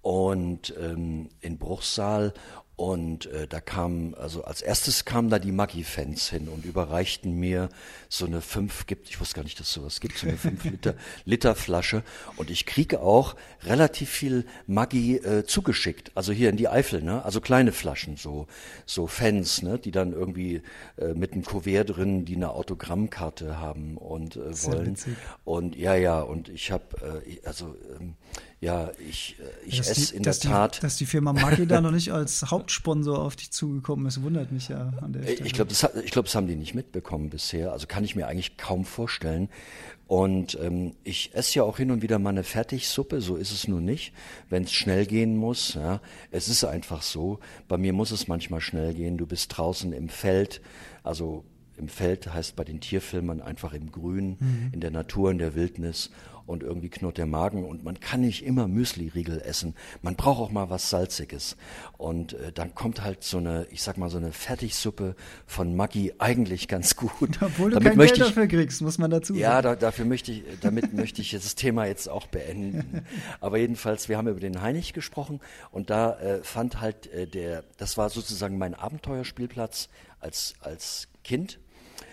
und 0.00 0.74
ähm, 0.80 1.28
in 1.40 1.58
Bruchsal. 1.58 2.32
Und 2.78 3.26
äh, 3.26 3.48
da 3.48 3.60
kam, 3.60 4.14
also 4.14 4.44
als 4.44 4.62
erstes 4.62 5.04
kamen 5.04 5.30
da 5.30 5.40
die 5.40 5.50
Maggi-Fans 5.50 6.30
hin 6.30 6.46
und 6.46 6.64
überreichten 6.64 7.34
mir 7.34 7.70
so 8.08 8.24
eine 8.24 8.40
fünf, 8.40 8.86
gibt, 8.86 9.10
ich 9.10 9.18
wusste 9.18 9.34
gar 9.34 9.42
nicht, 9.42 9.58
dass 9.58 9.66
es 9.66 9.72
sowas 9.74 9.98
gibt, 9.98 10.16
so 10.16 10.28
eine 10.28 10.36
fünf 10.36 10.62
Liter, 10.70 10.94
Liter 11.24 11.56
Flasche. 11.56 12.04
Und 12.36 12.50
ich 12.50 12.66
kriege 12.66 13.00
auch 13.00 13.34
relativ 13.64 14.10
viel 14.10 14.44
Maggi 14.68 15.16
äh, 15.16 15.44
zugeschickt, 15.44 16.12
also 16.14 16.30
hier 16.30 16.50
in 16.50 16.56
die 16.56 16.68
Eifel, 16.68 17.02
ne? 17.02 17.24
Also 17.24 17.40
kleine 17.40 17.72
Flaschen, 17.72 18.16
so, 18.16 18.46
so 18.86 19.08
Fans, 19.08 19.62
ne? 19.62 19.80
Die 19.80 19.90
dann 19.90 20.12
irgendwie 20.12 20.62
äh, 20.98 21.14
mit 21.14 21.32
einem 21.32 21.44
Kuvert 21.44 21.96
drin, 21.96 22.26
die 22.26 22.36
eine 22.36 22.50
Autogrammkarte 22.50 23.58
haben 23.58 23.96
und 23.96 24.36
äh, 24.36 24.62
wollen. 24.62 24.86
witzig. 24.92 25.16
Und 25.42 25.74
ja, 25.74 25.96
ja, 25.96 26.20
und 26.20 26.48
ich 26.48 26.70
habe, 26.70 27.24
äh, 27.26 27.44
also 27.44 27.74
ähm, 27.98 28.14
ja, 28.60 28.90
ich, 29.08 29.36
äh, 29.38 29.66
ich 29.68 29.78
Dass 29.78 29.88
esse 29.88 30.10
die, 30.10 30.16
in 30.16 30.22
der 30.24 30.34
Tat. 30.34 30.78
Die, 30.78 30.80
dass 30.80 30.96
die 30.96 31.06
Firma 31.06 31.32
Maggi 31.32 31.66
da 31.66 31.80
noch 31.80 31.92
nicht 31.92 32.12
als 32.12 32.50
Hauptsponsor 32.50 33.20
auf 33.20 33.36
dich 33.36 33.52
zugekommen 33.52 34.06
ist, 34.06 34.20
wundert 34.22 34.50
mich 34.50 34.68
ja 34.68 34.92
an 35.00 35.12
der 35.12 35.22
Stelle. 35.22 35.46
Ich 35.46 35.52
glaube, 35.52 35.68
das, 35.68 35.88
ich 36.04 36.10
glaub, 36.10 36.24
das 36.24 36.34
haben 36.34 36.48
die 36.48 36.56
nicht 36.56 36.74
mitbekommen 36.74 37.30
bisher. 37.30 37.72
Also 37.72 37.86
kann 37.86 38.02
ich 38.02 38.16
mir 38.16 38.26
eigentlich 38.26 38.56
kaum 38.56 38.84
vorstellen. 38.84 39.48
Und 40.08 40.58
ähm, 40.60 40.94
ich 41.04 41.34
esse 41.34 41.56
ja 41.56 41.62
auch 41.62 41.76
hin 41.76 41.90
und 41.92 42.02
wieder 42.02 42.18
mal 42.18 42.30
eine 42.30 42.42
Fertigsuppe, 42.42 43.20
so 43.20 43.36
ist 43.36 43.52
es 43.52 43.68
nun 43.68 43.84
nicht, 43.84 44.12
wenn 44.48 44.64
es 44.64 44.72
schnell 44.72 45.06
gehen 45.06 45.36
muss. 45.36 45.74
Ja. 45.74 46.00
Es 46.32 46.48
ist 46.48 46.64
einfach 46.64 47.02
so. 47.02 47.38
Bei 47.68 47.78
mir 47.78 47.92
muss 47.92 48.10
es 48.10 48.26
manchmal 48.26 48.60
schnell 48.60 48.92
gehen. 48.92 49.18
Du 49.18 49.26
bist 49.26 49.56
draußen 49.56 49.92
im 49.92 50.08
Feld, 50.08 50.62
also 51.04 51.44
im 51.76 51.88
Feld 51.88 52.32
heißt 52.32 52.56
bei 52.56 52.64
den 52.64 52.80
Tierfilmern 52.80 53.40
einfach 53.40 53.72
im 53.72 53.92
Grün, 53.92 54.36
in 54.72 54.80
der 54.80 54.90
Natur, 54.90 55.30
in 55.30 55.38
der 55.38 55.54
Wildnis 55.54 56.10
und 56.48 56.62
irgendwie 56.62 56.88
knurrt 56.88 57.18
der 57.18 57.26
Magen 57.26 57.64
und 57.64 57.84
man 57.84 58.00
kann 58.00 58.22
nicht 58.22 58.44
immer 58.44 58.66
Müsli-Riegel 58.66 59.40
essen. 59.40 59.74
Man 60.00 60.16
braucht 60.16 60.40
auch 60.40 60.50
mal 60.50 60.70
was 60.70 60.88
Salziges. 60.88 61.56
Und 61.98 62.32
äh, 62.32 62.52
dann 62.52 62.74
kommt 62.74 63.02
halt 63.02 63.22
so 63.22 63.36
eine, 63.36 63.66
ich 63.70 63.82
sag 63.82 63.98
mal, 63.98 64.08
so 64.08 64.16
eine 64.16 64.32
Fertigsuppe 64.32 65.14
von 65.46 65.76
Maggi 65.76 66.14
eigentlich 66.18 66.66
ganz 66.66 66.96
gut. 66.96 67.38
Obwohl 67.42 67.70
du 67.70 67.74
Damit 67.74 67.90
kein 67.90 67.98
Geld 67.98 68.12
ich, 68.12 68.18
dafür 68.18 68.46
kriegst, 68.46 68.80
muss 68.80 68.96
man 68.96 69.10
dazu 69.10 69.34
ja, 69.34 69.50
sagen. 69.50 69.62
da, 69.64 69.76
dafür 69.76 70.06
möchte 70.06 70.32
ich, 70.32 70.42
damit 70.62 70.92
möchte 70.94 71.20
ich 71.20 71.32
jetzt 71.32 71.44
das 71.44 71.54
Thema 71.54 71.84
jetzt 71.84 72.08
auch 72.08 72.26
beenden. 72.26 73.02
Aber 73.40 73.58
jedenfalls, 73.58 74.08
wir 74.08 74.16
haben 74.16 74.28
über 74.28 74.40
den 74.40 74.62
Heinrich 74.62 74.94
gesprochen 74.94 75.40
und 75.70 75.90
da 75.90 76.18
äh, 76.18 76.42
fand 76.42 76.80
halt 76.80 77.12
äh, 77.12 77.26
der, 77.26 77.64
das 77.76 77.98
war 77.98 78.08
sozusagen 78.08 78.56
mein 78.56 78.74
Abenteuerspielplatz 78.74 79.90
als, 80.18 80.54
als 80.60 81.08
Kind. 81.24 81.58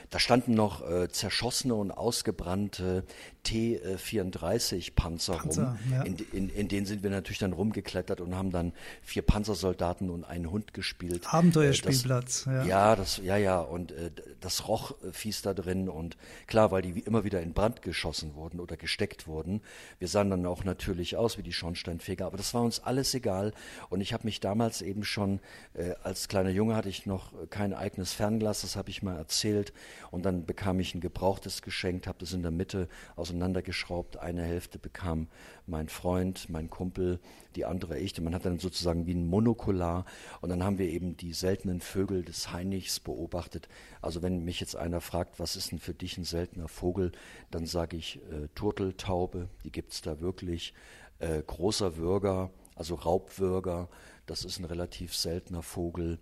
Da 0.09 0.19
standen 0.19 0.53
noch 0.53 0.88
äh, 0.89 1.09
zerschossene 1.09 1.75
und 1.75 1.91
ausgebrannte 1.91 3.03
T-34-Panzer 3.43 5.33
Panzer, 5.35 5.63
rum. 5.63 5.77
ja. 5.91 6.01
In, 6.03 6.17
in, 6.31 6.50
in 6.50 6.67
denen 6.67 6.85
sind 6.85 7.03
wir 7.03 7.09
natürlich 7.09 7.39
dann 7.39 7.53
rumgeklettert 7.53 8.21
und 8.21 8.35
haben 8.35 8.51
dann 8.51 8.74
vier 9.03 9.21
Panzersoldaten 9.21 10.09
und 10.09 10.24
einen 10.24 10.50
Hund 10.50 10.74
gespielt. 10.74 11.31
Abenteuerspielplatz, 11.31 12.47
Äh, 12.47 12.51
ja. 12.51 12.57
das, 12.59 12.67
ja. 12.67 12.95
das, 12.95 13.17
ja, 13.24 13.38
ja, 13.38 13.59
und 13.59 13.91
äh, 13.91 14.12
das 14.39 14.67
roch 14.67 14.91
äh, 15.03 15.12
fies 15.12 15.41
da 15.41 15.53
drin 15.53 15.89
und 15.89 16.17
klar, 16.47 16.71
weil 16.71 16.81
die 16.81 17.00
immer 17.00 17.24
wieder 17.24 17.41
in 17.41 17.53
Brand 17.53 17.81
geschossen 17.81 18.35
wurden 18.35 18.59
oder 18.59 18.77
gesteckt 18.77 19.27
wurden. 19.27 19.62
Wir 20.00 20.07
sahen 20.07 20.29
dann 20.29 20.45
auch 20.45 20.63
natürlich 20.63 21.17
aus 21.17 21.38
wie 21.38 21.43
die 21.43 21.53
Schornsteinfeger, 21.53 22.25
aber 22.25 22.38
das 22.38 22.53
war 22.53 22.62
uns 22.62 22.79
alles 22.79 23.13
egal 23.13 23.53
und 23.89 24.01
ich 24.01 24.13
habe 24.13 24.25
mich 24.25 24.39
damals 24.39 24.81
eben 24.81 25.03
schon, 25.03 25.39
äh, 25.74 25.93
als 26.03 26.27
kleiner 26.27 26.50
Junge 26.50 26.75
hatte 26.75 26.89
ich 26.89 27.05
noch 27.05 27.33
äh, 27.33 27.47
kein 27.47 27.74
eigenes 27.74 28.13
Fernglas, 28.13 28.62
das 28.62 28.75
habe 28.75 28.89
ich 28.89 29.03
mal 29.03 29.15
erzählt 29.17 29.74
und 30.12 30.25
dann 30.25 30.46
bekam 30.46 30.80
ich 30.80 30.96
ein 30.96 31.02
gebrauchtes 31.02 31.62
geschenkt, 31.62 32.08
habe 32.08 32.20
das 32.20 32.34
in 32.34 32.42
der 32.42 32.52
Mitte 32.52 32.88
auseinandergeschraubt, 33.16 34.18
eine 34.18 34.44
Hälfte 34.44 34.80
bekam 34.80 35.28
mein 35.68 35.90
Freund, 35.90 36.50
mein 36.50 36.70
Kumpel, 36.70 37.20
die 37.56 37.66
andere 37.66 37.98
ich. 38.00 38.18
Und 38.18 38.25
man 38.25 38.36
hat 38.36 38.46
dann 38.46 38.60
sozusagen 38.60 39.06
wie 39.08 39.14
ein 39.14 39.28
Monokular 39.28 40.06
und 40.42 40.50
dann 40.50 40.64
haben 40.64 40.78
wir 40.78 40.88
eben 40.88 41.18
die 41.18 41.34
seltenen 41.34 41.82
Vögel 41.82 42.24
des 42.24 42.52
Hainichs 42.52 43.00
beobachtet. 43.00 43.68
Also 44.02 44.22
wenn 44.22 44.44
mich 44.44 44.60
jetzt 44.60 44.75
einer 44.75 45.02
fragt, 45.02 45.40
was 45.40 45.56
ist 45.56 45.72
denn 45.72 45.80
für 45.80 45.94
dich 45.94 46.18
ein 46.18 46.24
seltener 46.24 46.68
Vogel, 46.68 47.12
dann 47.52 47.66
sage 47.66 47.98
ich 47.98 48.18
äh, 48.32 48.48
Turteltaube, 48.56 49.50
die 49.64 49.72
gibt's 49.72 50.02
da 50.02 50.20
wirklich. 50.20 50.74
äh, 51.20 51.42
großer 51.46 51.98
Würger, 51.98 52.52
also 52.75 52.96
Raubwürger, 52.96 53.90
das 54.25 54.44
ist 54.44 54.60
ein 54.60 54.66
relativ 54.66 55.16
seltener 55.16 55.62
Vogel. 55.62 56.20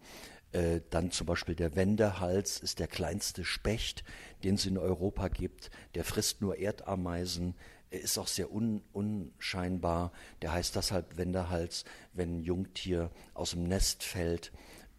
Äh, 0.54 0.82
dann 0.92 1.12
zum 1.12 1.26
Beispiel 1.26 1.56
der 1.56 1.76
Wendehals 1.76 2.60
ist 2.60 2.80
der 2.80 2.88
kleinste 2.88 3.44
Specht, 3.44 4.04
den 4.44 4.56
es 4.56 4.66
in 4.66 4.78
Europa 4.78 5.28
gibt. 5.28 5.72
Der 5.96 6.04
frisst 6.04 6.42
nur 6.42 6.60
Erdameisen. 6.60 7.56
Er 7.90 8.02
ist 8.02 8.18
auch 8.20 8.28
sehr 8.28 8.52
un, 8.52 8.84
unscheinbar. 8.94 10.12
Der 10.42 10.54
heißt 10.54 10.76
deshalb 10.76 11.18
Wendehals, 11.18 11.86
wenn 12.14 12.38
ein 12.38 12.44
Jungtier 12.44 13.10
aus 13.34 13.52
dem 13.52 13.64
Nest 13.64 14.04
fällt 14.04 14.52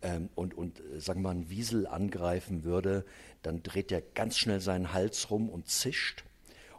ähm, 0.02 0.28
und, 0.34 0.54
und 0.54 0.80
äh, 0.80 1.00
sagen 1.00 1.22
wir 1.22 1.28
mal, 1.32 1.36
ein 1.36 1.50
Wiesel 1.50 1.86
angreifen 1.86 2.64
würde, 2.64 3.04
dann 3.42 3.62
dreht 3.62 3.92
er 3.92 4.00
ganz 4.00 4.36
schnell 4.38 4.60
seinen 4.60 4.92
Hals 4.92 5.30
rum 5.30 5.48
und 5.48 5.68
zischt 5.68 6.24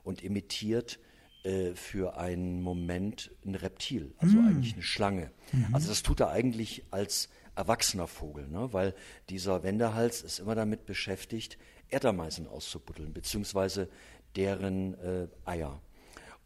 und 0.03 0.21
imitiert 0.21 0.99
äh, 1.43 1.75
für 1.75 2.17
einen 2.17 2.61
Moment 2.61 3.31
ein 3.45 3.55
Reptil, 3.55 4.13
also 4.17 4.37
mm. 4.37 4.47
eigentlich 4.47 4.73
eine 4.73 4.83
Schlange. 4.83 5.31
Mhm. 5.53 5.67
Also 5.73 5.89
das 5.89 6.03
tut 6.03 6.19
er 6.19 6.29
eigentlich 6.29 6.83
als 6.91 7.29
erwachsener 7.55 8.07
Vogel, 8.07 8.47
ne? 8.47 8.69
weil 8.71 8.93
dieser 9.29 9.63
Wendehals 9.63 10.21
ist 10.21 10.39
immer 10.39 10.55
damit 10.55 10.85
beschäftigt, 10.85 11.57
Erdameisen 11.89 12.47
auszubuddeln, 12.47 13.13
beziehungsweise 13.13 13.89
deren 14.35 14.95
äh, 14.99 15.27
Eier. 15.45 15.81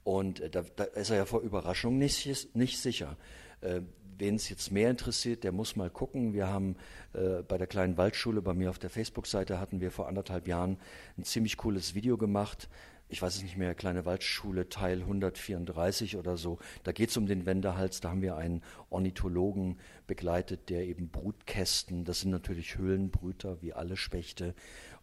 Und 0.03 0.39
äh, 0.39 0.49
da, 0.49 0.63
da, 0.75 0.83
ist 0.83 1.09
er 1.09 1.17
ja 1.17 1.25
vor 1.25 1.41
Überraschung 1.41 1.97
nicht, 1.97 2.55
nicht 2.55 2.79
sicher. 2.79 3.17
Äh, 3.61 3.81
Wen 4.21 4.35
es 4.35 4.49
jetzt 4.49 4.69
mehr 4.73 4.89
interessiert, 4.89 5.45
der 5.45 5.53
muss 5.53 5.77
mal 5.77 5.89
gucken. 5.89 6.33
Wir 6.33 6.47
haben 6.47 6.75
äh, 7.13 7.41
bei 7.41 7.57
der 7.57 7.67
kleinen 7.67 7.95
Waldschule, 7.95 8.41
bei 8.41 8.53
mir 8.53 8.69
auf 8.69 8.77
der 8.77 8.89
Facebook-Seite, 8.89 9.61
hatten 9.61 9.79
wir 9.79 9.91
vor 9.91 10.09
anderthalb 10.09 10.45
Jahren 10.45 10.77
ein 11.17 11.23
ziemlich 11.23 11.55
cooles 11.55 11.95
Video 11.95 12.17
gemacht 12.17 12.67
ich 13.09 13.21
weiß 13.21 13.35
es 13.35 13.43
nicht 13.43 13.57
mehr, 13.57 13.73
kleine 13.73 14.05
Waldschule 14.05 14.69
Teil 14.69 15.01
134 15.01 16.15
oder 16.15 16.37
so. 16.37 16.59
Da 16.83 16.91
geht 16.91 17.09
es 17.09 17.17
um 17.17 17.25
den 17.25 17.47
Wendehals. 17.47 18.01
Da 18.01 18.11
haben 18.11 18.21
wir 18.21 18.37
einen 18.37 18.63
Ornithologen 18.91 19.79
begleitet, 20.05 20.69
der 20.69 20.85
eben 20.85 21.09
Brutkästen, 21.09 22.05
das 22.05 22.21
sind 22.21 22.29
natürlich 22.29 22.77
Höhlenbrüter 22.77 23.61
wie 23.61 23.73
alle 23.73 23.97
Spechte, 23.97 24.53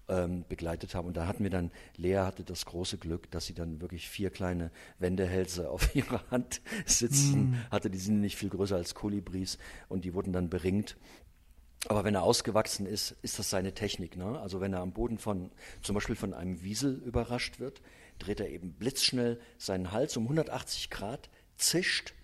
ähm, 0.08 0.44
begleitet 0.48 0.94
haben. 0.94 1.08
Und 1.08 1.16
da 1.16 1.26
hatten 1.26 1.42
wir 1.42 1.50
dann, 1.50 1.72
Lea 1.96 2.18
hatte 2.18 2.44
das 2.44 2.64
große 2.66 2.98
Glück, 2.98 3.28
dass 3.32 3.46
sie 3.46 3.54
dann 3.54 3.80
wirklich 3.80 4.08
vier 4.08 4.30
kleine 4.30 4.70
Wendehälse 5.00 5.68
auf 5.70 5.94
ihrer 5.96 6.22
Hand 6.30 6.60
sitzen 6.84 7.50
mm. 7.50 7.56
hatte. 7.72 7.90
Die 7.90 7.98
sind 7.98 8.20
nicht 8.20 8.36
viel 8.36 8.50
größer 8.50 8.76
als 8.76 8.94
Kolibris 8.94 9.58
und 9.88 10.04
die 10.04 10.14
wurden 10.14 10.32
dann 10.32 10.48
beringt. 10.48 10.96
Aber 11.88 12.04
wenn 12.04 12.14
er 12.14 12.22
ausgewachsen 12.22 12.86
ist, 12.86 13.14
ist 13.22 13.38
das 13.38 13.50
seine 13.50 13.72
Technik. 13.72 14.16
Ne? 14.16 14.38
Also 14.40 14.60
wenn 14.60 14.72
er 14.72 14.80
am 14.80 14.92
Boden 14.92 15.18
von, 15.18 15.50
zum 15.82 15.94
Beispiel 15.94 16.16
von 16.16 16.34
einem 16.34 16.62
Wiesel 16.62 17.00
überrascht 17.04 17.60
wird, 17.60 17.80
dreht 18.18 18.40
er 18.40 18.48
eben 18.48 18.72
blitzschnell 18.72 19.40
seinen 19.58 19.92
Hals 19.92 20.16
um 20.16 20.24
180 20.24 20.90
Grad, 20.90 21.30
zischt 21.56 22.14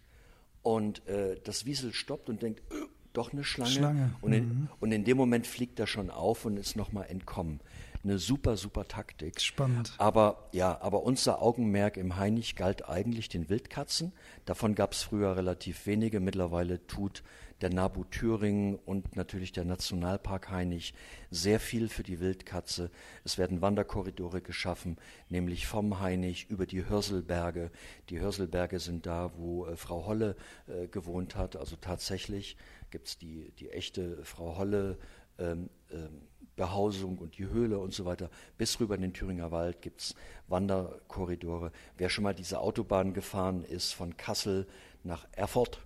und 0.62 1.06
äh, 1.06 1.40
das 1.44 1.64
Wiesel 1.64 1.92
stoppt 1.92 2.28
und 2.28 2.42
denkt, 2.42 2.60
äh, 2.72 2.86
doch 3.12 3.32
eine 3.32 3.44
Schlange. 3.44 3.70
Schlange. 3.70 4.14
Und, 4.20 4.32
in, 4.32 4.44
mhm. 4.44 4.68
und 4.80 4.92
in 4.92 5.04
dem 5.04 5.16
Moment 5.16 5.46
fliegt 5.46 5.78
er 5.78 5.86
schon 5.86 6.10
auf 6.10 6.44
und 6.44 6.56
ist 6.56 6.76
nochmal 6.76 7.06
entkommen. 7.08 7.60
Eine 8.04 8.18
super, 8.18 8.56
super 8.56 8.88
Taktik. 8.88 9.40
Spannend. 9.40 9.94
Aber 9.98 10.48
ja, 10.52 10.80
aber 10.80 11.04
unser 11.04 11.40
Augenmerk 11.40 11.96
im 11.96 12.16
Hainich 12.16 12.56
galt 12.56 12.88
eigentlich 12.88 13.28
den 13.28 13.48
Wildkatzen. 13.48 14.12
Davon 14.44 14.74
gab 14.74 14.92
es 14.92 15.02
früher 15.02 15.36
relativ 15.36 15.86
wenige. 15.86 16.18
Mittlerweile 16.18 16.84
tut 16.88 17.22
der 17.60 17.70
NABU 17.70 18.02
Thüringen 18.04 18.74
und 18.74 19.14
natürlich 19.14 19.52
der 19.52 19.64
Nationalpark 19.64 20.50
Hainich 20.50 20.94
sehr 21.30 21.60
viel 21.60 21.88
für 21.88 22.02
die 22.02 22.18
Wildkatze. 22.18 22.90
Es 23.22 23.38
werden 23.38 23.62
Wanderkorridore 23.62 24.42
geschaffen, 24.42 24.96
nämlich 25.28 25.68
vom 25.68 26.00
Hainich 26.00 26.50
über 26.50 26.66
die 26.66 26.88
Hörselberge. 26.88 27.70
Die 28.10 28.18
Hörselberge 28.18 28.80
sind 28.80 29.06
da, 29.06 29.30
wo 29.36 29.66
äh, 29.66 29.76
Frau 29.76 30.06
Holle 30.06 30.34
äh, 30.66 30.88
gewohnt 30.88 31.36
hat. 31.36 31.54
Also 31.54 31.76
tatsächlich 31.76 32.56
gibt 32.90 33.06
es 33.06 33.18
die, 33.18 33.52
die 33.52 33.70
echte 33.70 34.24
Frau 34.24 34.56
Holle 34.58 34.98
ähm, 35.38 35.70
ähm, 35.92 36.22
Behausung 36.62 37.18
und 37.18 37.38
die 37.38 37.48
Höhle 37.48 37.80
und 37.80 37.92
so 37.92 38.04
weiter. 38.04 38.30
Bis 38.56 38.78
rüber 38.78 38.94
in 38.94 39.02
den 39.02 39.12
Thüringer 39.12 39.50
Wald 39.50 39.82
gibt 39.82 40.00
es 40.00 40.14
Wanderkorridore. 40.46 41.72
Wer 41.98 42.08
schon 42.08 42.22
mal 42.22 42.34
diese 42.34 42.60
Autobahn 42.60 43.14
gefahren 43.14 43.64
ist 43.64 43.94
von 43.94 44.16
Kassel 44.16 44.68
nach 45.02 45.26
Erfurt, 45.32 45.80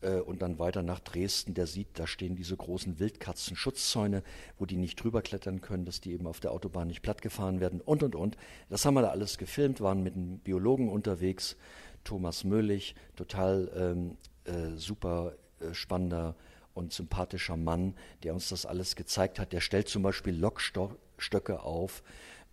äh, 0.00 0.20
und 0.20 0.40
dann 0.40 0.58
weiter 0.58 0.82
nach 0.82 1.00
Dresden, 1.00 1.52
der 1.52 1.66
sieht, 1.66 1.88
da 1.98 2.06
stehen 2.06 2.36
diese 2.36 2.56
großen 2.56 2.98
Wildkatzen-Schutzzäune, 2.98 4.22
wo 4.58 4.64
die 4.64 4.76
nicht 4.76 5.02
drüber 5.02 5.20
klettern 5.20 5.60
können, 5.60 5.84
dass 5.84 6.00
die 6.00 6.12
eben 6.12 6.26
auf 6.26 6.40
der 6.40 6.52
Autobahn 6.52 6.88
nicht 6.88 7.02
plattgefahren 7.02 7.60
werden 7.60 7.82
und 7.82 8.02
und 8.02 8.14
und. 8.14 8.38
Das 8.70 8.86
haben 8.86 8.94
wir 8.94 9.02
da 9.02 9.10
alles 9.10 9.36
gefilmt, 9.36 9.82
waren 9.82 10.02
mit 10.02 10.14
einem 10.14 10.38
Biologen 10.38 10.88
unterwegs, 10.88 11.56
Thomas 12.02 12.44
Möhlich, 12.44 12.94
total 13.14 13.70
ähm, 13.76 14.16
äh, 14.44 14.74
super 14.76 15.34
äh, 15.60 15.74
spannender 15.74 16.34
und 16.78 16.92
sympathischer 16.92 17.56
Mann, 17.56 17.94
der 18.22 18.32
uns 18.32 18.48
das 18.48 18.64
alles 18.64 18.96
gezeigt 18.96 19.38
hat. 19.38 19.52
Der 19.52 19.60
stellt 19.60 19.88
zum 19.88 20.02
Beispiel 20.02 20.34
Lockstöcke 20.34 21.60
auf, 21.60 22.02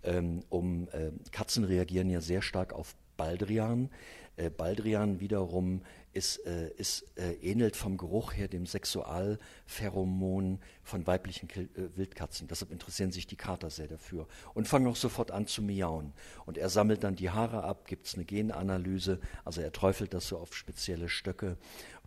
ähm, 0.03 0.43
um 0.49 0.87
äh, 0.91 1.11
Katzen 1.31 1.63
reagieren 1.63 2.09
ja 2.09 2.21
sehr 2.21 2.41
stark 2.41 2.73
auf 2.73 2.95
Baldrian. 3.17 3.89
Äh, 4.35 4.49
Baldrian 4.49 5.19
wiederum 5.19 5.81
ist, 6.15 6.37
äh, 6.45 6.69
ist, 6.77 7.05
äh, 7.17 7.33
ähnelt 7.41 7.75
vom 7.75 7.97
Geruch 7.97 8.33
her 8.33 8.47
dem 8.47 8.65
Sexualpheromon 8.65 10.59
von 10.81 11.05
weiblichen 11.05 11.49
Kil 11.49 11.69
äh, 11.75 11.97
Wildkatzen. 11.97 12.47
Deshalb 12.47 12.71
interessieren 12.71 13.11
sich 13.11 13.27
die 13.27 13.35
Kater 13.35 13.69
sehr 13.69 13.87
dafür 13.87 14.27
und 14.53 14.67
fangen 14.67 14.87
auch 14.87 14.95
sofort 14.95 15.31
an 15.31 15.45
zu 15.45 15.61
miauen. 15.61 16.13
Und 16.45 16.57
er 16.57 16.69
sammelt 16.69 17.03
dann 17.03 17.17
die 17.17 17.29
Haare 17.29 17.63
ab, 17.63 17.85
gibt 17.85 18.07
es 18.07 18.15
eine 18.15 18.23
Genanalyse, 18.23 19.19
also 19.43 19.61
er 19.61 19.73
träufelt 19.73 20.13
das 20.13 20.27
so 20.27 20.37
auf 20.37 20.55
spezielle 20.55 21.09
Stöcke 21.09 21.57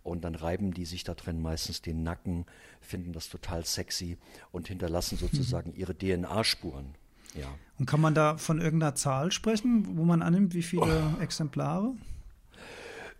und 0.03 0.23
dann 0.23 0.35
reiben 0.35 0.73
die 0.73 0.85
sich 0.85 1.03
da 1.03 1.13
drin 1.13 1.41
meistens 1.41 1.81
den 1.81 2.03
Nacken, 2.03 2.45
finden 2.81 3.13
das 3.13 3.29
total 3.29 3.65
sexy 3.65 4.17
und 4.51 4.67
hinterlassen 4.67 5.17
sozusagen 5.17 5.73
ihre 5.73 5.97
DNA-Spuren. 5.97 6.95
Ja. 7.35 7.47
Und 7.77 7.85
kann 7.85 8.01
man 8.01 8.15
da 8.15 8.37
von 8.37 8.59
irgendeiner 8.59 8.95
Zahl 8.95 9.31
sprechen, 9.31 9.97
wo 9.97 10.03
man 10.03 10.21
annimmt, 10.21 10.53
wie 10.53 10.63
viele 10.63 11.13
oh. 11.17 11.21
Exemplare? 11.21 11.93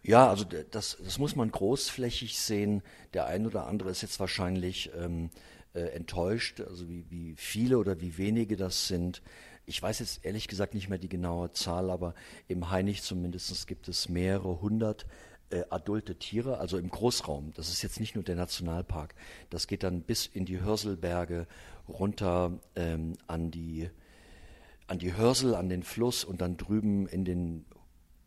Ja, 0.02 0.30
also 0.30 0.46
das, 0.46 0.98
das 1.04 1.20
muss 1.20 1.36
man 1.36 1.52
großflächig 1.52 2.40
sehen. 2.40 2.82
Der 3.14 3.28
ein 3.28 3.46
oder 3.46 3.68
andere 3.68 3.90
ist 3.90 4.02
jetzt 4.02 4.20
wahrscheinlich 4.20 4.92
ähm, 4.98 5.30
äh, 5.74 5.82
enttäuscht, 5.82 6.62
also 6.62 6.88
wie, 6.90 7.06
wie 7.10 7.36
viele 7.36 7.78
oder 7.78 8.00
wie 8.02 8.18
wenige 8.18 8.56
das 8.56 8.88
sind. 8.88 9.22
Ich 9.66 9.82
weiß 9.82 10.00
jetzt 10.00 10.26
ehrlich 10.26 10.48
gesagt 10.48 10.74
nicht 10.74 10.90
mehr 10.90 10.98
die 10.98 11.10
genaue 11.10 11.52
Zahl, 11.52 11.90
aber 11.90 12.16
im 12.48 12.72
Hainich 12.72 13.04
zumindest 13.04 13.68
gibt 13.68 13.88
es 13.88 14.10
mehrere 14.10 14.62
hundert 14.62 15.06
äh, 15.50 15.64
adulte 15.70 16.16
Tiere, 16.16 16.60
also 16.60 16.78
im 16.78 16.90
Großraum. 16.90 17.54
Das 17.56 17.70
ist 17.70 17.82
jetzt 17.82 18.00
nicht 18.00 18.16
nur 18.16 18.24
der 18.24 18.36
Nationalpark. 18.36 19.16
Das 19.50 19.68
geht 19.68 19.84
dann 19.84 20.02
bis 20.02 20.26
in 20.26 20.46
die 20.46 20.62
Hörselberge 20.62 21.48
runter 21.88 22.60
ähm, 22.76 23.14
an 23.28 23.52
die 23.52 23.90
an 24.88 24.98
die 24.98 25.16
Hörsel, 25.16 25.54
an 25.54 25.70
den 25.70 25.84
Fluss 25.84 26.24
und 26.24 26.42
dann 26.42 26.58
drüben 26.58 27.08
in 27.08 27.24
den 27.24 27.66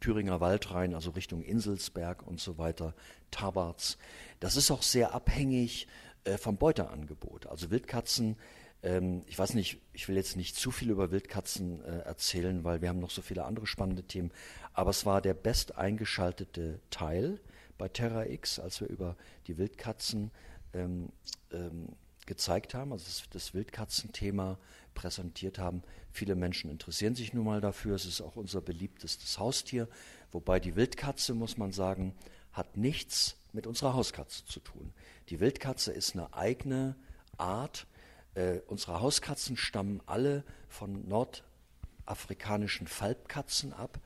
Thüringer 0.01 0.41
Wald 0.41 0.73
rein, 0.73 0.95
also 0.95 1.11
Richtung 1.11 1.43
Inselsberg 1.43 2.25
und 2.25 2.41
so 2.41 2.57
weiter, 2.57 2.95
Tabarz. 3.33 3.99
Das 4.39 4.57
ist 4.57 4.71
auch 4.71 4.83
sehr 4.83 5.13
abhängig 5.13 5.89
äh, 6.25 6.39
vom 6.39 6.57
Beuteangebot. 6.57 7.47
Also 7.47 7.71
Wildkatzen, 7.71 8.37
ähm, 8.83 9.23
ich 9.27 9.39
weiß 9.39 9.55
nicht, 9.55 9.81
ich 9.93 10.09
will 10.09 10.17
jetzt 10.17 10.37
nicht 10.37 10.57
zu 10.57 10.71
viel 10.71 10.91
über 10.91 11.11
Wildkatzen 11.11 11.85
äh, 11.85 12.01
erzählen, 12.01 12.65
weil 12.65 12.81
wir 12.81 12.89
haben 12.89 13.01
noch 13.01 13.11
so 13.11 13.23
viele 13.23 13.45
andere 13.45 13.67
spannende 13.67 14.03
Themen, 14.03 14.33
aber 14.73 14.91
es 14.91 15.07
war 15.07 15.21
der 15.21 15.35
best 15.35 15.77
eingeschaltete 15.77 16.81
Teil 16.91 17.41
bei 17.79 17.89
Terra 17.89 18.27
X, 18.27 18.59
als 18.59 18.81
wir 18.81 18.89
über 18.89 19.17
die 19.47 19.59
Wildkatzen 19.59 20.31
ähm, 20.73 21.11
ähm, 21.53 21.89
gezeigt 22.27 22.75
haben, 22.75 22.93
also 22.93 23.05
das, 23.05 23.25
das 23.31 23.55
Wildkatzenthema 23.55 24.59
präsentiert 24.95 25.59
haben. 25.59 25.83
Viele 26.13 26.35
Menschen 26.35 26.71
interessieren 26.71 27.15
sich 27.15 27.33
nun 27.33 27.45
mal 27.45 27.61
dafür. 27.61 27.97
Es 27.97 28.05
ist 28.05 28.21
auch 28.21 28.37
unser 28.37 28.61
beliebtestes 28.61 29.39
Haustier, 29.39 29.89
wobei 30.31 30.61
die 30.61 30.77
Wildkatze, 30.77 31.35
muss 31.35 31.57
man 31.57 31.73
sagen, 31.73 32.15
hat 32.53 32.77
nichts 32.77 33.37
mit 33.53 33.67
unserer 33.67 33.95
Hauskatze 33.95 34.45
zu 34.45 34.61
tun. 34.61 34.93
Die 35.29 35.41
Wildkatze 35.41 35.93
ist 35.93 36.15
eine 36.15 36.33
eigene 36.35 36.97
Art. 37.39 37.87
Äh, 38.35 38.61
unsere 38.67 39.01
Hauskatzen 39.01 39.57
stammen 39.57 40.01
alle 40.07 40.45
von 40.69 41.07
nordafrikanischen 41.09 42.87
Falbkatzen 42.87 43.73
ab. 43.73 43.99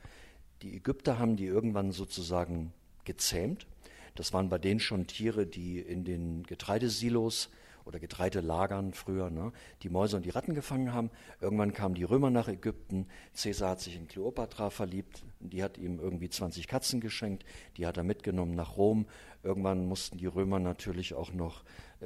Die 0.61 0.75
Ägypter 0.75 1.19
haben 1.19 1.35
die 1.35 1.45
irgendwann 1.45 1.91
sozusagen 1.91 2.73
gezähmt. 3.05 3.67
Das 4.15 4.33
waren 4.33 4.49
bei 4.49 4.57
denen 4.57 4.79
schon 4.79 5.07
Tiere, 5.07 5.45
die 5.45 5.79
in 5.79 6.03
den 6.03 6.43
Getreidesilos 6.43 7.49
oder 7.87 7.99
Getreidelagern 7.99 8.93
früher, 8.93 9.29
ne, 9.29 9.53
die 9.81 9.89
Mäuse 9.89 10.17
und 10.17 10.25
die 10.25 10.29
Ratten 10.29 10.53
gefangen 10.53 10.93
haben. 10.93 11.09
Irgendwann 11.39 11.73
kamen 11.73 11.95
die 11.95 12.03
Römer 12.03 12.29
nach 12.29 12.49
Ägypten. 12.49 13.07
Caesar 13.33 13.71
hat 13.71 13.79
sich 13.79 13.95
in 13.95 14.07
Kleopatra 14.07 14.69
verliebt. 14.69 15.23
Die 15.39 15.63
hat 15.63 15.77
ihm 15.77 15.99
irgendwie 15.99 16.29
20 16.29 16.67
Katzen 16.67 16.99
geschenkt. 16.99 17.45
Die 17.77 17.87
hat 17.87 17.95
er 17.95 18.03
mitgenommen 18.03 18.55
nach 18.55 18.75
Rom. 18.75 19.07
Irgendwann 19.41 19.85
mussten 19.85 20.17
die 20.17 20.25
Römer 20.25 20.59
natürlich 20.59 21.13
auch 21.13 21.31
noch 21.31 21.63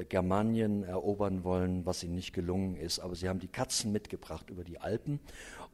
Germanien 0.10 0.84
erobern 0.84 1.44
wollen, 1.44 1.86
was 1.86 2.04
ihnen 2.04 2.16
nicht 2.16 2.34
gelungen 2.34 2.76
ist. 2.76 3.00
Aber 3.00 3.16
sie 3.16 3.28
haben 3.28 3.40
die 3.40 3.48
Katzen 3.48 3.92
mitgebracht 3.92 4.50
über 4.50 4.64
die 4.64 4.80
Alpen. 4.80 5.20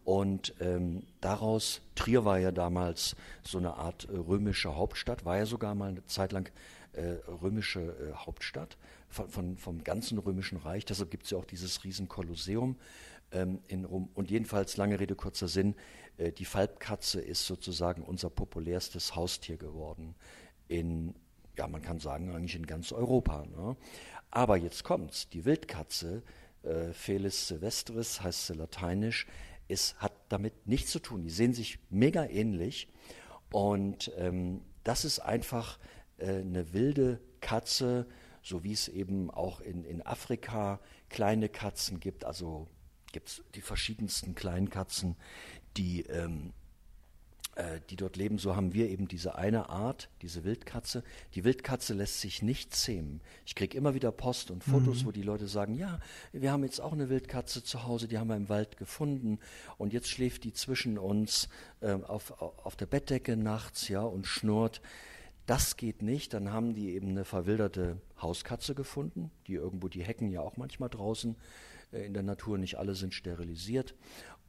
Und 0.04 0.54
ähm, 0.62 1.04
daraus, 1.20 1.82
Trier 1.96 2.24
war 2.24 2.40
ja 2.40 2.52
damals 2.52 3.16
so 3.44 3.58
eine 3.58 3.74
Art 3.76 4.08
äh, 4.10 4.16
römische 4.16 4.76
Hauptstadt, 4.76 5.26
war 5.26 5.38
ja 5.38 5.46
sogar 5.46 5.76
mal 5.76 5.90
eine 5.90 6.06
Zeit 6.06 6.32
lang 6.32 6.50
äh, 6.94 7.18
römische 7.42 7.82
äh, 7.82 8.14
Hauptstadt 8.14 8.78
von, 9.10 9.30
von, 9.30 9.58
vom 9.58 9.84
ganzen 9.84 10.18
römischen 10.18 10.58
Reich. 10.58 10.86
Deshalb 10.86 11.12
gibt 11.12 11.26
es 11.26 11.32
ja 11.32 11.38
auch 11.38 11.46
dieses 11.46 11.84
Riesenkolosseum 11.84 12.78
ähm, 13.32 13.60
in 13.68 13.86
Rom. 13.86 14.10
Und 14.14 14.32
jedenfalls, 14.32 14.78
lange 14.78 15.00
Rede, 15.00 15.16
kurzer 15.16 15.48
Sinn, 15.48 15.76
äh, 16.18 16.32
die 16.32 16.46
Falbkatze 16.46 17.20
ist 17.20 17.46
sozusagen 17.46 18.02
unser 18.02 18.30
populärstes 18.30 19.16
Haustier 19.16 19.58
geworden 19.58 20.16
in 20.68 21.14
ja, 21.58 21.68
man 21.68 21.82
kann 21.82 22.00
sagen, 22.00 22.34
eigentlich 22.34 22.56
in 22.56 22.66
ganz 22.66 22.92
Europa. 22.92 23.46
Ne? 23.46 23.76
Aber 24.32 24.58
jetzt 24.58 24.84
kommt's, 24.84 25.30
die 25.30 25.46
Wildkatze, 25.46 26.24
äh, 26.64 26.94
Felis 26.94 27.48
silvestris 27.48 28.22
heißt 28.22 28.48
sie 28.48 28.54
lateinisch, 28.54 29.28
ist, 29.68 30.00
hat 30.00 30.14
damit 30.30 30.68
nichts 30.68 30.92
zu 30.92 31.00
tun. 31.00 31.24
Die 31.24 31.30
sehen 31.30 31.54
sich 31.54 31.80
mega 31.90 32.26
ähnlich 32.26 32.88
und 33.52 34.12
ähm, 34.18 34.62
das 34.84 35.06
ist 35.06 35.20
einfach 35.20 35.80
äh, 36.18 36.40
eine 36.40 36.74
wilde 36.74 37.20
Katze, 37.42 38.08
so 38.42 38.64
wie 38.64 38.72
es 38.72 38.88
eben 38.88 39.30
auch 39.30 39.60
in, 39.62 39.84
in 39.84 40.06
Afrika 40.06 40.80
kleine 41.10 41.50
Katzen 41.50 42.00
gibt. 42.00 42.24
Also 42.24 42.68
gibt 43.12 43.30
es 43.30 43.44
die 43.56 43.62
verschiedensten 43.62 44.36
kleinen 44.36 44.70
Katzen, 44.70 45.16
die 45.76 46.02
ähm, 46.04 46.54
äh, 47.58 47.82
die 47.90 47.96
dort 47.96 48.18
leben, 48.18 48.38
so 48.38 48.56
haben 48.56 48.74
wir 48.74 48.88
eben 48.88 49.08
diese 49.08 49.36
eine 49.36 49.70
Art, 49.70 50.10
diese 50.22 50.44
Wildkatze. 50.44 51.04
Die 51.34 51.44
Wildkatze 51.44 51.96
lässt 51.96 52.22
sich 52.22 52.44
nicht 52.44 52.76
zähmen. 52.76 53.20
Ich 53.48 53.56
kriege 53.56 53.76
immer 53.76 53.96
wieder 53.96 54.12
Post 54.12 54.52
und 54.52 54.64
Fotos, 54.64 55.02
mhm. 55.02 55.08
wo 55.08 55.12
die 55.12 55.24
Leute 55.24 55.48
sagen, 55.48 55.74
ja, 55.74 56.00
wir 56.32 56.52
haben 56.52 56.64
jetzt 56.64 56.80
auch 56.80 56.94
eine 56.94 57.10
Wildkatze 57.10 57.64
zu 57.64 57.84
Hause, 57.84 58.08
die 58.08 58.20
haben 58.20 58.28
wir 58.28 58.36
im 58.36 58.50
Wald 58.50 58.78
gefunden 58.78 59.40
und 59.80 59.92
jetzt 59.92 60.08
schläft 60.08 60.44
die 60.44 60.54
zwischen 60.54 61.00
uns 61.00 61.50
äh, 61.82 61.94
auf, 61.94 62.40
auf 62.42 62.76
der 62.76 62.86
Bettdecke 62.86 63.36
nachts, 63.36 63.88
ja, 63.88 64.02
und 64.02 64.28
schnurrt. 64.28 64.80
Das 65.48 65.78
geht 65.78 66.04
nicht, 66.04 66.36
dann 66.36 66.52
haben 66.52 66.76
die 66.76 66.94
eben 66.94 67.10
eine 67.10 67.26
verwilderte 67.26 68.00
Hauskatze 68.22 68.76
gefunden, 68.76 69.32
die 69.48 69.56
irgendwo, 69.56 69.88
die 69.88 70.04
Hecken 70.04 70.30
ja 70.30 70.42
auch 70.42 70.58
manchmal 70.58 70.90
draußen 70.90 71.36
äh, 71.92 72.06
in 72.06 72.14
der 72.14 72.24
Natur, 72.24 72.60
nicht 72.60 72.76
alle 72.78 72.94
sind 72.94 73.16
sterilisiert. 73.16 73.96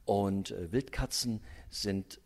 Und 0.05 0.51
äh, 0.51 0.71
Wildkatzen 0.71 1.41
sind 1.69 2.19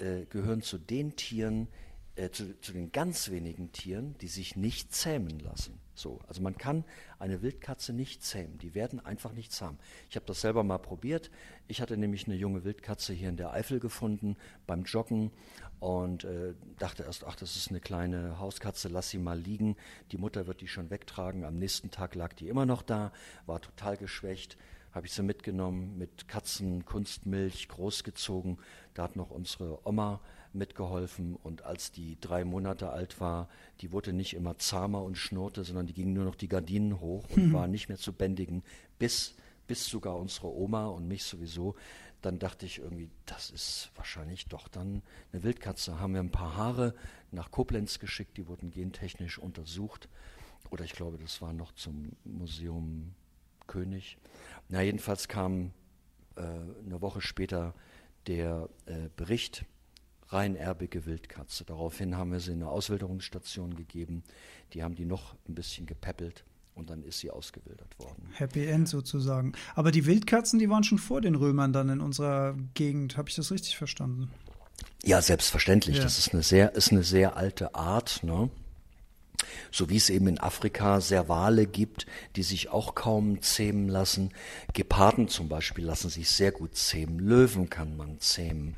äh, 0.00 0.26
gehören 0.26 0.62
zu 0.62 0.78
den 0.78 1.16
Tieren, 1.16 1.68
äh, 2.16 2.30
zu, 2.30 2.58
zu, 2.60 2.72
den 2.72 2.92
ganz 2.92 3.30
wenigen 3.30 3.72
Tieren, 3.72 4.16
die 4.18 4.28
sich 4.28 4.56
nicht 4.56 4.94
zähmen 4.94 5.38
lassen. 5.38 5.78
So, 5.94 6.18
also 6.28 6.40
man 6.40 6.56
kann 6.56 6.84
eine 7.18 7.42
Wildkatze 7.42 7.92
nicht 7.92 8.22
zähmen, 8.22 8.56
die 8.58 8.74
werden 8.74 9.04
einfach 9.04 9.32
nicht 9.32 9.52
zahm. 9.52 9.78
Ich 10.08 10.16
habe 10.16 10.24
das 10.24 10.40
selber 10.40 10.64
mal 10.64 10.78
probiert. 10.78 11.30
Ich 11.68 11.82
hatte 11.82 11.96
nämlich 11.96 12.26
eine 12.26 12.36
junge 12.36 12.64
Wildkatze 12.64 13.12
hier 13.12 13.28
in 13.28 13.36
der 13.36 13.52
Eifel 13.52 13.80
gefunden 13.80 14.36
beim 14.66 14.84
Joggen 14.84 15.30
und 15.78 16.24
äh, 16.24 16.54
dachte 16.78 17.02
erst, 17.02 17.24
ach, 17.24 17.36
das 17.36 17.56
ist 17.56 17.68
eine 17.68 17.80
kleine 17.80 18.38
Hauskatze, 18.38 18.88
lass 18.88 19.10
sie 19.10 19.18
mal 19.18 19.38
liegen. 19.38 19.76
Die 20.10 20.18
Mutter 20.18 20.46
wird 20.46 20.62
die 20.62 20.68
schon 20.68 20.88
wegtragen. 20.88 21.44
Am 21.44 21.58
nächsten 21.58 21.90
Tag 21.90 22.14
lag 22.14 22.32
die 22.32 22.48
immer 22.48 22.64
noch 22.64 22.82
da, 22.82 23.12
war 23.44 23.60
total 23.60 23.96
geschwächt 23.98 24.56
habe 24.92 25.06
ich 25.06 25.12
sie 25.12 25.22
mitgenommen, 25.22 25.96
mit 25.98 26.26
Katzen, 26.26 26.84
Kunstmilch 26.84 27.68
großgezogen. 27.68 28.58
Da 28.94 29.04
hat 29.04 29.16
noch 29.16 29.30
unsere 29.30 29.86
Oma 29.86 30.20
mitgeholfen 30.52 31.36
und 31.36 31.62
als 31.62 31.92
die 31.92 32.18
drei 32.20 32.44
Monate 32.44 32.90
alt 32.90 33.20
war, 33.20 33.48
die 33.80 33.92
wurde 33.92 34.12
nicht 34.12 34.34
immer 34.34 34.58
zahmer 34.58 35.02
und 35.02 35.16
schnurrte, 35.16 35.64
sondern 35.64 35.86
die 35.86 35.94
ging 35.94 36.12
nur 36.12 36.24
noch 36.24 36.34
die 36.34 36.48
Gardinen 36.48 37.00
hoch 37.00 37.24
und 37.30 37.48
mhm. 37.48 37.52
war 37.52 37.66
nicht 37.68 37.88
mehr 37.88 37.98
zu 37.98 38.12
bändigen, 38.12 38.62
bis, 38.98 39.34
bis 39.66 39.86
sogar 39.86 40.16
unsere 40.16 40.48
Oma 40.48 40.86
und 40.86 41.06
mich 41.06 41.24
sowieso. 41.24 41.76
Dann 42.22 42.38
dachte 42.38 42.66
ich 42.66 42.78
irgendwie, 42.78 43.08
das 43.26 43.50
ist 43.50 43.90
wahrscheinlich 43.94 44.46
doch 44.46 44.68
dann 44.68 45.02
eine 45.32 45.42
Wildkatze. 45.42 46.00
Haben 46.00 46.14
wir 46.14 46.20
ein 46.20 46.32
paar 46.32 46.56
Haare 46.56 46.94
nach 47.30 47.50
Koblenz 47.50 47.98
geschickt, 47.98 48.36
die 48.36 48.46
wurden 48.46 48.70
gentechnisch 48.70 49.38
untersucht. 49.38 50.08
Oder 50.70 50.84
ich 50.84 50.92
glaube, 50.92 51.18
das 51.18 51.40
war 51.40 51.52
noch 51.52 51.72
zum 51.72 52.10
Museum 52.24 53.14
König. 53.66 54.18
Na, 54.68 54.82
jedenfalls 54.82 55.28
kam 55.28 55.70
äh, 56.36 56.42
eine 56.42 57.00
Woche 57.00 57.20
später 57.20 57.72
der 58.26 58.68
äh, 58.86 59.08
Bericht, 59.16 59.64
rein 60.28 60.54
erbige 60.54 61.06
Wildkatze. 61.06 61.64
Daraufhin 61.64 62.16
haben 62.16 62.32
wir 62.32 62.40
sie 62.40 62.52
in 62.52 62.62
eine 62.62 62.70
Auswilderungsstation 62.70 63.74
gegeben. 63.74 64.22
Die 64.72 64.82
haben 64.82 64.94
die 64.94 65.04
noch 65.04 65.34
ein 65.48 65.54
bisschen 65.54 65.86
gepäppelt 65.86 66.44
und 66.74 66.90
dann 66.90 67.02
ist 67.02 67.18
sie 67.18 67.30
ausgewildert 67.30 67.98
worden. 67.98 68.30
Happy 68.32 68.66
End 68.66 68.88
sozusagen. 68.88 69.52
Aber 69.74 69.90
die 69.90 70.06
Wildkatzen, 70.06 70.58
die 70.58 70.70
waren 70.70 70.84
schon 70.84 70.98
vor 70.98 71.20
den 71.20 71.34
Römern 71.34 71.72
dann 71.72 71.88
in 71.88 72.00
unserer 72.00 72.56
Gegend. 72.74 73.16
Habe 73.16 73.28
ich 73.28 73.34
das 73.34 73.50
richtig 73.50 73.76
verstanden? 73.76 74.30
Ja, 75.04 75.20
selbstverständlich. 75.20 75.96
Ja. 75.96 76.02
Das 76.02 76.18
ist 76.18 76.32
eine 76.32 76.42
sehr, 76.42 76.74
ist 76.74 76.92
eine 76.92 77.02
sehr 77.02 77.36
alte 77.36 77.74
Art. 77.74 78.22
Ne? 78.22 78.50
So 79.70 79.88
wie 79.88 79.96
es 79.96 80.10
eben 80.10 80.28
in 80.28 80.40
Afrika 80.40 81.00
sehr 81.00 81.28
Wale 81.28 81.66
gibt, 81.66 82.06
die 82.36 82.42
sich 82.42 82.68
auch 82.68 82.94
kaum 82.94 83.42
zähmen 83.42 83.88
lassen. 83.88 84.30
Geparden 84.72 85.28
zum 85.28 85.48
Beispiel 85.48 85.84
lassen 85.84 86.10
sich 86.10 86.30
sehr 86.30 86.52
gut 86.52 86.76
zähmen. 86.76 87.18
Löwen 87.18 87.70
kann 87.70 87.96
man 87.96 88.20
zähmen. 88.20 88.76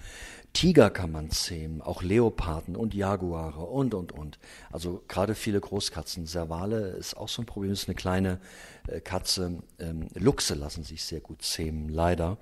Tiger 0.53 0.91
kann 0.91 1.11
man 1.11 1.31
zähmen, 1.31 1.81
auch 1.81 2.03
Leoparden 2.03 2.77
und 2.77 2.93
Jaguare 2.93 3.63
und, 3.65 3.95
und, 3.95 4.13
und. 4.13 4.39
Also 4.71 5.03
gerade 5.09 5.35
viele 5.35 5.61
Großkatzen. 5.61 6.27
Servale 6.27 6.89
ist 6.89 7.17
auch 7.17 7.29
so 7.29 7.43
ein 7.43 7.47
Problem, 7.47 7.73
ist 7.73 7.89
eine 7.89 7.95
kleine 7.95 8.39
äh, 8.87 9.01
Katze. 9.01 9.63
Ähm, 9.79 10.09
Luchse 10.15 10.55
lassen 10.55 10.85
sich 10.85 11.05
sehr 11.05 11.21
gut 11.21 11.43
zähmen, 11.43 11.89
leider. 11.89 12.37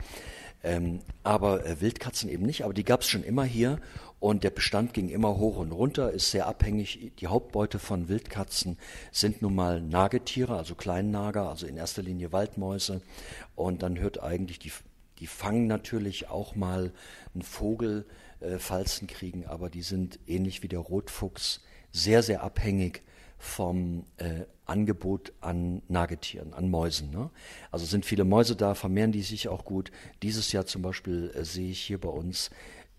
Ähm, 0.63 1.01
aber 1.23 1.65
äh, 1.65 1.81
Wildkatzen 1.81 2.29
eben 2.29 2.45
nicht, 2.45 2.65
aber 2.65 2.75
die 2.75 2.85
gab 2.85 3.01
es 3.01 3.09
schon 3.09 3.23
immer 3.23 3.45
hier 3.45 3.79
und 4.21 4.45
der 4.45 4.51
Bestand 4.51 4.93
ging 4.93 5.09
immer 5.09 5.39
hoch 5.39 5.57
und 5.57 5.73
runter, 5.73 6.13
ist 6.13 6.31
sehr 6.31 6.47
abhängig. 6.47 7.13
Die 7.19 7.27
Hauptbeute 7.27 7.79
von 7.79 8.09
Wildkatzen 8.09 8.79
sind 9.11 9.41
nun 9.41 9.55
mal 9.55 9.81
Nagetiere, 9.81 10.57
also 10.57 10.75
Kleinnager, 10.75 11.49
also 11.49 11.67
in 11.67 11.79
erster 11.79 12.03
Linie 12.03 12.31
Waldmäuse. 12.31 13.01
Und 13.57 13.83
dann 13.83 13.99
hört 13.99 14.23
eigentlich 14.23 14.59
die, 14.59 14.73
die 15.19 15.27
fangen 15.27 15.67
natürlich 15.67 16.29
auch 16.29 16.55
mal 16.55 16.93
einen 17.33 17.43
Vogel, 17.43 18.05
äh, 18.41 18.59
Falzen 18.59 19.07
kriegen, 19.07 19.47
aber 19.47 19.71
die 19.71 19.83
sind 19.83 20.19
ähnlich 20.27 20.63
wie 20.63 20.69
der 20.69 20.81
Rotfuchs 20.81 21.63
sehr, 21.91 22.23
sehr 22.23 22.43
abhängig 22.43 23.03
vom 23.41 24.05
äh, 24.19 24.45
Angebot 24.67 25.33
an 25.41 25.83
Nagetieren, 25.89 26.53
an 26.53 26.71
Mäusen. 26.71 27.11
Ne? 27.11 27.31
Also 27.71 27.87
sind 27.87 28.05
viele 28.05 28.25
Mäuse 28.25 28.55
da, 28.55 28.75
vermehren 28.75 29.13
die 29.13 29.23
sich 29.23 29.49
auch 29.49 29.65
gut. 29.65 29.91
Dieses 30.23 30.53
Jahr 30.53 30.67
zum 30.67 30.83
Beispiel 30.83 31.33
äh, 31.35 31.45
sehe 31.45 31.71
ich 31.71 31.81
hier 31.81 31.99
bei 31.99 32.11
uns 32.11 32.51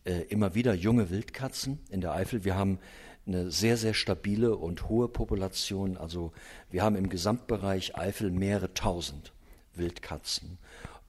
äh, 0.04 0.22
immer 0.30 0.56
wieder 0.56 0.74
junge 0.74 1.12
Wildkatzen 1.12 1.80
in 1.90 2.02
der 2.02 2.14
Eifel. 2.14 2.44
Wir 2.44 2.56
haben 2.56 2.80
eine 3.28 3.52
sehr, 3.52 3.78
sehr 3.78 3.94
stabile 3.94 4.58
und 4.58 4.90
hohe 4.90 5.08
Population. 5.08 5.96
Also 5.96 6.34
wir 6.72 6.82
haben 6.82 6.96
im 6.96 7.10
Gesamtbereich 7.10 7.96
Eifel 7.96 8.32
mehrere 8.32 8.74
tausend 8.74 9.32
Wildkatzen, 9.76 10.58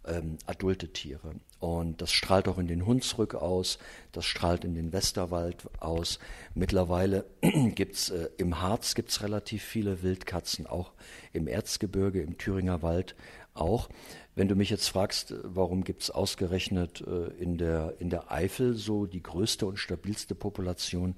ähm, 0.06 0.38
adulte 0.46 0.88
Tiere. 0.88 1.34
Und 1.60 2.02
das 2.02 2.10
strahlt 2.10 2.48
auch 2.48 2.58
in 2.58 2.66
den 2.66 2.86
Hunsrück 2.86 3.34
aus, 3.34 3.78
das 4.10 4.24
strahlt 4.24 4.64
in 4.64 4.74
den 4.74 4.92
Westerwald 4.92 5.68
aus. 5.80 6.18
Mittlerweile 6.54 7.24
gibt's 7.74 8.10
äh, 8.10 8.28
im 8.36 8.60
Harz 8.60 8.94
gibt's 8.94 9.22
relativ 9.22 9.62
viele 9.62 10.02
Wildkatzen, 10.02 10.66
auch 10.66 10.92
im 11.32 11.46
Erzgebirge, 11.46 12.20
im 12.20 12.36
Thüringer 12.38 12.82
Wald 12.82 13.14
auch. 13.54 13.88
Wenn 14.34 14.48
du 14.48 14.54
mich 14.54 14.70
jetzt 14.70 14.88
fragst, 14.88 15.34
warum 15.42 15.84
gibt 15.84 16.02
es 16.02 16.10
ausgerechnet 16.10 17.04
äh, 17.06 17.26
in, 17.42 17.58
der, 17.58 17.96
in 17.98 18.08
der 18.08 18.32
Eifel 18.32 18.74
so 18.74 19.04
die 19.04 19.22
größte 19.22 19.66
und 19.66 19.76
stabilste 19.76 20.34
Population, 20.34 21.14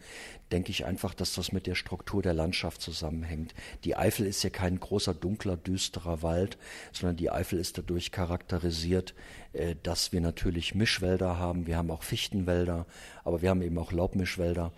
denke 0.51 0.73
ich 0.73 0.85
einfach, 0.85 1.15
dass 1.15 1.33
das 1.33 1.53
mit 1.53 1.69
der 1.69 1.77
Struktur 1.77 2.23
der 2.23 2.35
Landschaft 2.35 2.81
zusammenhängt. 2.81 3.55
Die 3.85 3.95
Eifel 3.95 4.27
ist 4.27 4.43
ja 4.43 4.51
kein 4.51 4.81
großer, 4.81 5.15
dunkler, 5.15 5.57
düsterer 5.57 6.23
Wald, 6.23 6.59
sondern 6.91 7.17
die 7.17 7.31
Eifel 7.31 7.61
ist 7.61 7.79
dadurch 7.79 8.11
charakterisiert, 8.11 9.15
äh, 9.53 9.77
dass 9.81 10.11
wir 10.11 10.21
natürlich 10.21 10.75
Mischwälder 10.75 11.39
haben. 11.39 11.69
Wir 11.69 11.77
haben 11.77 11.93
auch 11.93 12.03
Fichtenwälder, 12.03 12.85
aber 13.23 13.43
wir 13.43 13.51
haben 13.51 13.63
eben 13.63 13.79
auch 13.79 13.93
Laubmischwälder. 13.93 14.73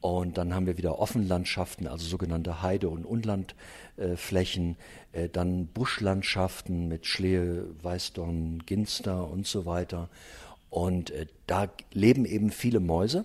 Und 0.00 0.38
dann 0.38 0.54
haben 0.54 0.66
wir 0.66 0.78
wieder 0.78 0.98
Offenlandschaften, 1.00 1.88
also 1.88 2.06
sogenannte 2.06 2.62
Heide- 2.62 2.88
und 2.88 3.04
Unlandflächen, 3.04 4.76
äh, 5.12 5.28
dann 5.28 5.66
Buschlandschaften 5.66 6.86
mit 6.86 7.06
Schlehe, 7.06 7.64
Weißdorn, 7.82 8.62
Ginster 8.64 9.28
und 9.28 9.46
so 9.46 9.66
weiter. 9.66 10.08
Und 10.70 11.10
äh, 11.10 11.26
da 11.46 11.68
leben 11.92 12.24
eben 12.26 12.50
viele 12.50 12.78
Mäuse 12.78 13.24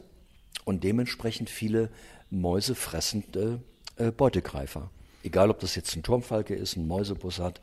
und 0.66 0.84
dementsprechend 0.84 1.50
viele 1.50 1.90
mäusefressende 2.32 3.60
äh, 3.98 4.12
Beutegreifer. 4.12 4.90
Egal, 5.24 5.52
ob 5.52 5.60
das 5.60 5.76
jetzt 5.76 5.96
ein 5.96 6.04
Turmfalke 6.04 6.56
ist, 6.56 6.76
ein 6.76 6.88
Mäusebussard 6.88 7.62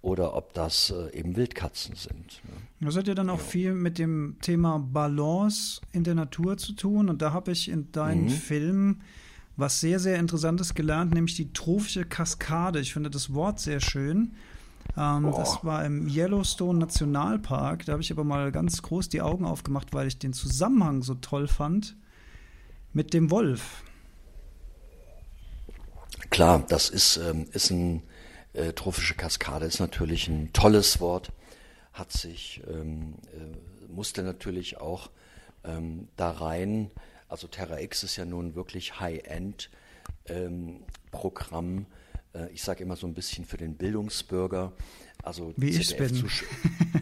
oder 0.00 0.34
ob 0.34 0.54
das 0.54 0.90
äh, 0.90 1.18
eben 1.18 1.36
Wildkatzen 1.36 1.96
sind. 1.96 2.42
Ne? 2.44 2.86
Das 2.86 2.96
hat 2.96 3.08
ja 3.08 3.14
dann 3.14 3.30
auch 3.30 3.38
ja. 3.38 3.44
viel 3.44 3.74
mit 3.74 3.98
dem 3.98 4.36
Thema 4.40 4.78
Balance 4.78 5.80
in 5.92 6.04
der 6.04 6.14
Natur 6.14 6.56
zu 6.56 6.72
tun. 6.72 7.08
Und 7.08 7.20
da 7.20 7.32
habe 7.32 7.52
ich 7.52 7.68
in 7.68 7.90
deinen 7.92 8.24
mhm. 8.24 8.30
Filmen 8.30 9.02
was 9.58 9.80
sehr, 9.80 9.98
sehr 9.98 10.20
Interessantes 10.20 10.74
gelernt, 10.74 11.12
nämlich 11.12 11.34
die 11.34 11.52
trophische 11.52 12.04
Kaskade. 12.04 12.78
Ich 12.78 12.92
finde 12.92 13.10
das 13.10 13.34
Wort 13.34 13.58
sehr 13.58 13.80
schön. 13.80 14.36
Ähm, 14.96 15.32
das 15.36 15.64
war 15.64 15.84
im 15.84 16.08
Yellowstone 16.08 16.78
Nationalpark. 16.78 17.84
Da 17.84 17.92
habe 17.92 18.02
ich 18.02 18.12
aber 18.12 18.22
mal 18.22 18.52
ganz 18.52 18.80
groß 18.82 19.08
die 19.08 19.20
Augen 19.20 19.44
aufgemacht, 19.44 19.92
weil 19.92 20.06
ich 20.06 20.18
den 20.18 20.32
Zusammenhang 20.32 21.02
so 21.02 21.14
toll 21.14 21.48
fand 21.48 21.96
mit 22.92 23.12
dem 23.12 23.32
Wolf. 23.32 23.82
Klar, 26.30 26.64
das 26.68 26.88
ist, 26.88 27.16
ähm, 27.16 27.46
ist 27.50 27.70
ein 27.70 28.02
äh, 28.58 28.72
trophische 28.72 29.14
Kaskade, 29.14 29.66
ist 29.66 29.80
natürlich 29.80 30.28
ein 30.28 30.52
tolles 30.52 31.00
Wort, 31.00 31.32
hat 31.92 32.12
sich, 32.12 32.62
ähm, 32.68 33.14
äh, 33.32 33.90
musste 33.90 34.22
natürlich 34.22 34.78
auch 34.78 35.10
ähm, 35.64 36.08
da 36.16 36.30
rein, 36.30 36.90
also 37.28 37.46
Terra 37.46 37.80
X 37.80 38.02
ist 38.02 38.16
ja 38.16 38.24
nun 38.24 38.54
wirklich 38.54 39.00
High-End-Programm, 39.00 41.76
ähm, 41.76 41.86
äh, 42.34 42.50
ich 42.52 42.62
sage 42.62 42.82
immer 42.82 42.96
so 42.96 43.06
ein 43.06 43.14
bisschen 43.14 43.44
für 43.44 43.56
den 43.56 43.76
Bildungsbürger, 43.76 44.72
also 45.28 45.52
wie 45.58 45.68
ich 45.68 45.94
bin. 45.94 46.24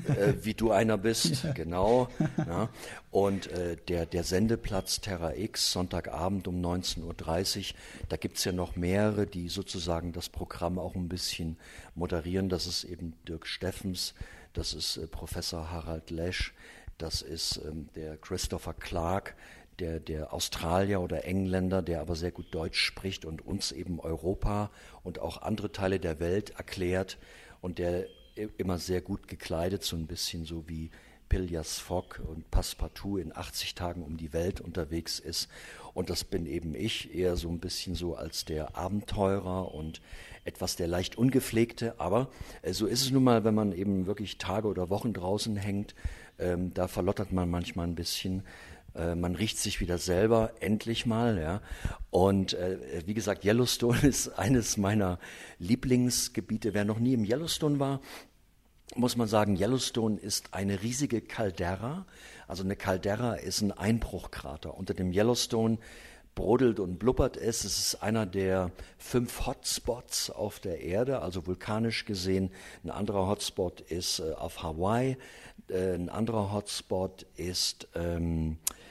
äh, 0.09 0.35
wie 0.43 0.55
du 0.55 0.73
einer 0.73 0.99
bist, 0.99 1.45
ja. 1.45 1.53
genau. 1.53 2.09
Ja. 2.37 2.69
Und 3.13 3.47
äh, 3.53 3.77
der, 3.87 4.05
der 4.05 4.25
Sendeplatz 4.25 5.01
Terra 5.01 5.37
X, 5.37 5.71
Sonntagabend 5.71 6.49
um 6.49 6.61
19.30 6.61 7.03
Uhr, 7.05 7.79
da 8.09 8.17
gibt 8.17 8.39
es 8.39 8.45
ja 8.45 8.51
noch 8.51 8.75
mehrere, 8.75 9.29
die 9.29 9.49
sozusagen 9.49 10.11
das 10.11 10.29
Programm 10.29 10.81
auch 10.81 10.97
ein 10.97 11.09
bisschen 11.09 11.57
moderieren. 11.95 12.49
Das 12.49 12.67
ist 12.67 12.83
eben 12.83 13.15
Dirk 13.29 13.47
Steffens, 13.47 14.13
das 14.55 14.75
ist 14.75 14.97
äh, 14.97 15.07
Professor 15.07 15.71
Harald 15.71 16.11
Lesch, 16.11 16.53
das 16.99 17.23
ist 17.23 17.61
ähm, 17.65 17.91
der 17.95 18.17
Christopher 18.17 18.75
Clark, 18.75 19.37
der, 19.79 20.01
der 20.01 20.33
Australier 20.33 21.01
oder 21.01 21.27
Engländer, 21.27 21.81
der 21.81 22.01
aber 22.01 22.17
sehr 22.17 22.33
gut 22.33 22.53
Deutsch 22.53 22.81
spricht 22.81 23.25
und 23.25 23.47
uns 23.47 23.71
eben 23.71 24.01
Europa 24.01 24.73
und 25.05 25.21
auch 25.21 25.43
andere 25.43 25.71
Teile 25.71 26.01
der 26.01 26.19
Welt 26.19 26.51
erklärt 26.57 27.19
und 27.61 27.79
der 27.79 28.07
immer 28.59 28.79
sehr 28.79 29.01
gut 29.01 29.29
gekleidet, 29.29 29.83
so 29.83 29.97
ein 29.97 30.07
bisschen 30.07 30.45
so 30.45 30.65
wie 30.69 30.91
Piljas 31.29 31.79
Fogg 31.79 32.21
und 32.25 32.51
Passepartout 32.51 33.19
in 33.19 33.37
80 33.37 33.75
Tagen 33.75 34.03
um 34.03 34.17
die 34.17 34.33
Welt 34.33 34.61
unterwegs 34.61 35.19
ist. 35.19 35.49
Und 35.95 36.11
das 36.11 36.25
bin 36.25 36.47
eben 36.47 36.75
ich, 36.75 37.15
eher 37.15 37.37
so 37.37 37.49
ein 37.49 37.59
bisschen 37.59 37.95
so 37.95 38.15
als 38.15 38.45
der 38.45 38.77
Abenteurer 38.77 39.75
und 39.75 40.01
etwas 40.45 40.77
der 40.77 40.87
leicht 40.87 41.17
ungepflegte. 41.19 41.99
Aber 41.99 42.29
äh, 42.63 42.73
so 42.73 42.87
ist 42.87 43.03
es 43.03 43.11
nun 43.11 43.25
mal, 43.25 43.45
wenn 43.45 43.55
man 43.55 43.73
eben 43.73 44.07
wirklich 44.07 44.39
Tage 44.39 44.69
oder 44.69 44.91
Wochen 44.91 45.13
draußen 45.13 45.57
hängt. 45.57 45.95
Ähm, 46.39 46.73
da 46.75 46.87
verlottert 46.87 47.33
man 47.33 47.51
manchmal 47.51 47.87
ein 47.87 47.95
bisschen. 47.95 48.43
Äh, 48.97 49.15
man 49.15 49.35
riecht 49.35 49.59
sich 49.59 49.81
wieder 49.81 49.99
selber, 49.99 50.53
endlich 50.61 51.07
mal, 51.07 51.39
ja. 51.39 51.61
Und 52.11 52.55
äh, 52.55 52.79
wie 53.07 53.15
gesagt, 53.15 53.45
Yellowstone 53.45 54.01
ist 54.03 54.29
eines 54.39 54.77
meiner 54.77 55.19
Lieblingsgebiete. 55.59 56.75
Wer 56.75 56.85
noch 56.85 56.99
nie 56.99 57.15
im 57.15 57.25
Yellowstone 57.25 57.79
war, 57.79 58.01
muss 58.95 59.17
man 59.17 59.29
sagen, 59.29 59.57
Yellowstone 59.57 60.19
ist 60.19 60.55
eine 60.55 60.83
riesige 60.83 61.21
Caldera. 61.21 62.07
Also 62.47 62.63
eine 62.63 62.77
Caldera 62.77 63.35
ist 63.35 63.61
ein 63.61 63.73
Einbruchkrater. 63.73 64.75
Unter 64.75 64.95
dem 64.95 65.13
Yellowstone 65.13 65.79
brodelt 66.35 66.79
und 66.81 66.99
blubbert 66.99 67.37
es. 67.37 67.65
Es 67.65 67.79
ist 67.79 68.03
einer 68.03 68.27
der 68.27 68.71
fünf 68.99 69.47
Hotspots 69.47 70.31
auf 70.31 70.61
der 70.61 70.81
Erde, 70.81 71.21
also 71.21 71.47
vulkanisch 71.47 72.05
gesehen. 72.05 72.51
Ein 72.85 72.91
anderer 72.91 73.27
Hotspot 73.27 73.81
ist 73.81 74.21
äh, 74.21 74.33
auf 74.33 74.63
Hawaii. 74.63 75.17
Äh, 75.69 75.95
ein 75.95 76.09
anderer 76.09 76.53
Hotspot 76.53 77.27
ist 77.37 77.89
ähm, 77.95 78.59
äh, 78.71 78.86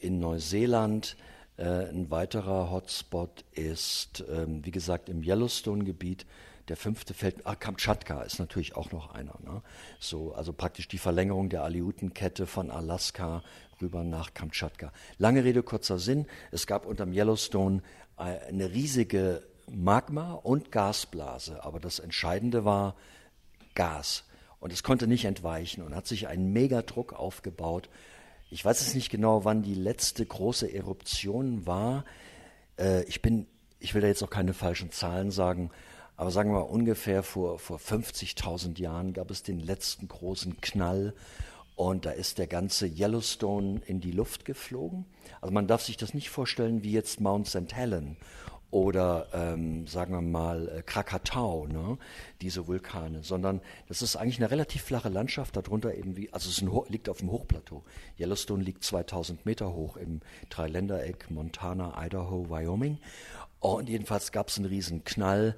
in 0.00 0.20
Neuseeland. 0.20 1.16
Äh, 1.56 1.88
ein 1.88 2.10
weiterer 2.10 2.70
Hotspot 2.70 3.44
ist, 3.52 4.24
ähm, 4.30 4.64
wie 4.64 4.70
gesagt, 4.70 5.08
im 5.08 5.22
Yellowstone-Gebiet. 5.22 6.26
Der 6.68 6.76
fünfte 6.76 7.14
fällt, 7.14 7.46
ah, 7.46 7.54
Kamtschatka 7.54 8.22
ist 8.22 8.38
natürlich 8.38 8.76
auch 8.76 8.90
noch 8.92 9.14
einer. 9.14 9.38
Ne? 9.42 9.62
So, 9.98 10.34
also 10.34 10.52
praktisch 10.52 10.88
die 10.88 10.98
Verlängerung 10.98 11.48
der 11.48 11.62
Aleutenkette 11.62 12.46
von 12.46 12.70
Alaska 12.70 13.42
rüber 13.80 14.02
nach 14.04 14.34
Kamtschatka. 14.34 14.92
Lange 15.18 15.44
Rede, 15.44 15.62
kurzer 15.62 15.98
Sinn. 15.98 16.26
Es 16.50 16.66
gab 16.66 16.84
unterm 16.84 17.12
Yellowstone 17.12 17.82
äh, 18.18 18.22
eine 18.48 18.72
riesige 18.72 19.42
Magma- 19.70 20.34
und 20.34 20.72
Gasblase. 20.72 21.64
Aber 21.64 21.80
das 21.80 22.00
Entscheidende 22.00 22.64
war 22.64 22.96
Gas. 23.74 24.24
Und 24.58 24.72
es 24.72 24.82
konnte 24.82 25.06
nicht 25.06 25.24
entweichen 25.24 25.82
und 25.82 25.94
hat 25.94 26.06
sich 26.06 26.26
ein 26.28 26.52
Megadruck 26.52 27.12
aufgebaut. 27.12 27.88
Ich 28.48 28.64
weiß 28.64 28.80
es 28.80 28.94
nicht 28.94 29.10
genau, 29.10 29.44
wann 29.44 29.62
die 29.62 29.74
letzte 29.74 30.24
große 30.24 30.72
Eruption 30.72 31.66
war. 31.66 32.04
Äh, 32.78 33.02
ich 33.04 33.20
bin, 33.20 33.46
ich 33.80 33.94
will 33.94 34.02
da 34.02 34.06
jetzt 34.06 34.22
auch 34.22 34.30
keine 34.30 34.54
falschen 34.54 34.92
Zahlen 34.92 35.32
sagen, 35.32 35.70
aber 36.16 36.30
sagen 36.30 36.50
wir 36.52 36.60
mal 36.60 36.66
ungefähr 36.66 37.22
vor, 37.22 37.58
vor 37.58 37.78
50.000 37.78 38.80
Jahren 38.80 39.12
gab 39.12 39.30
es 39.30 39.42
den 39.42 39.58
letzten 39.58 40.06
großen 40.06 40.60
Knall 40.60 41.12
und 41.74 42.06
da 42.06 42.10
ist 42.10 42.38
der 42.38 42.46
ganze 42.46 42.86
Yellowstone 42.86 43.82
in 43.84 44.00
die 44.00 44.12
Luft 44.12 44.44
geflogen. 44.44 45.04
Also 45.40 45.52
man 45.52 45.66
darf 45.66 45.82
sich 45.82 45.96
das 45.96 46.14
nicht 46.14 46.30
vorstellen 46.30 46.84
wie 46.84 46.92
jetzt 46.92 47.20
Mount 47.20 47.48
St. 47.48 47.74
Helen 47.74 48.16
oder 48.70 49.28
ähm, 49.32 49.86
sagen 49.86 50.12
wir 50.12 50.20
mal 50.20 50.68
äh, 50.68 50.82
Krakatau, 50.82 51.66
ne? 51.66 51.98
diese 52.40 52.66
Vulkane, 52.66 53.22
sondern 53.22 53.60
das 53.88 54.02
ist 54.02 54.16
eigentlich 54.16 54.38
eine 54.38 54.50
relativ 54.50 54.82
flache 54.82 55.08
Landschaft, 55.08 55.56
darunter 55.56 55.94
eben 55.94 56.16
wie, 56.16 56.32
also 56.32 56.50
es 56.50 56.62
liegt 56.90 57.08
auf 57.08 57.18
dem 57.18 57.30
Hochplateau. 57.30 57.84
Yellowstone 58.18 58.62
liegt 58.62 58.82
2000 58.82 59.46
Meter 59.46 59.72
hoch 59.72 59.96
im 59.96 60.20
Dreiländereck 60.50 61.30
Montana, 61.30 61.94
Idaho, 62.04 62.50
Wyoming. 62.50 62.98
Und 63.60 63.88
jedenfalls 63.88 64.32
gab 64.32 64.48
es 64.48 64.58
einen 64.58 64.66
riesen 64.66 65.04
Knall. 65.04 65.56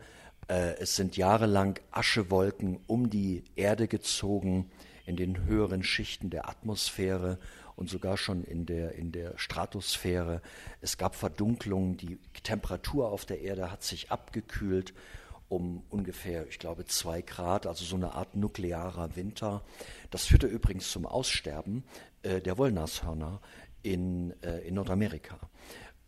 Äh, 0.48 0.74
es 0.78 0.96
sind 0.96 1.16
jahrelang 1.16 1.78
Aschewolken 1.90 2.78
um 2.86 3.10
die 3.10 3.42
Erde 3.56 3.88
gezogen 3.88 4.70
in 5.06 5.16
den 5.16 5.46
höheren 5.46 5.82
Schichten 5.82 6.28
der 6.28 6.48
Atmosphäre 6.48 7.38
und 7.78 7.88
sogar 7.88 8.16
schon 8.16 8.42
in 8.42 8.66
der, 8.66 8.96
in 8.96 9.12
der 9.12 9.38
Stratosphäre. 9.38 10.42
Es 10.80 10.98
gab 10.98 11.14
Verdunklungen, 11.14 11.96
die 11.96 12.18
Temperatur 12.42 13.10
auf 13.10 13.24
der 13.24 13.40
Erde 13.40 13.70
hat 13.70 13.84
sich 13.84 14.10
abgekühlt 14.10 14.92
um 15.48 15.82
ungefähr, 15.88 16.46
ich 16.48 16.58
glaube, 16.58 16.84
zwei 16.84 17.22
Grad, 17.22 17.66
also 17.66 17.84
so 17.84 17.96
eine 17.96 18.14
Art 18.14 18.36
nuklearer 18.36 19.16
Winter. 19.16 19.62
Das 20.10 20.26
führte 20.26 20.46
übrigens 20.46 20.90
zum 20.90 21.06
Aussterben 21.06 21.84
äh, 22.22 22.40
der 22.42 22.58
Wollnashörner 22.58 23.40
in, 23.82 24.34
äh, 24.42 24.58
in 24.66 24.74
Nordamerika. 24.74 25.38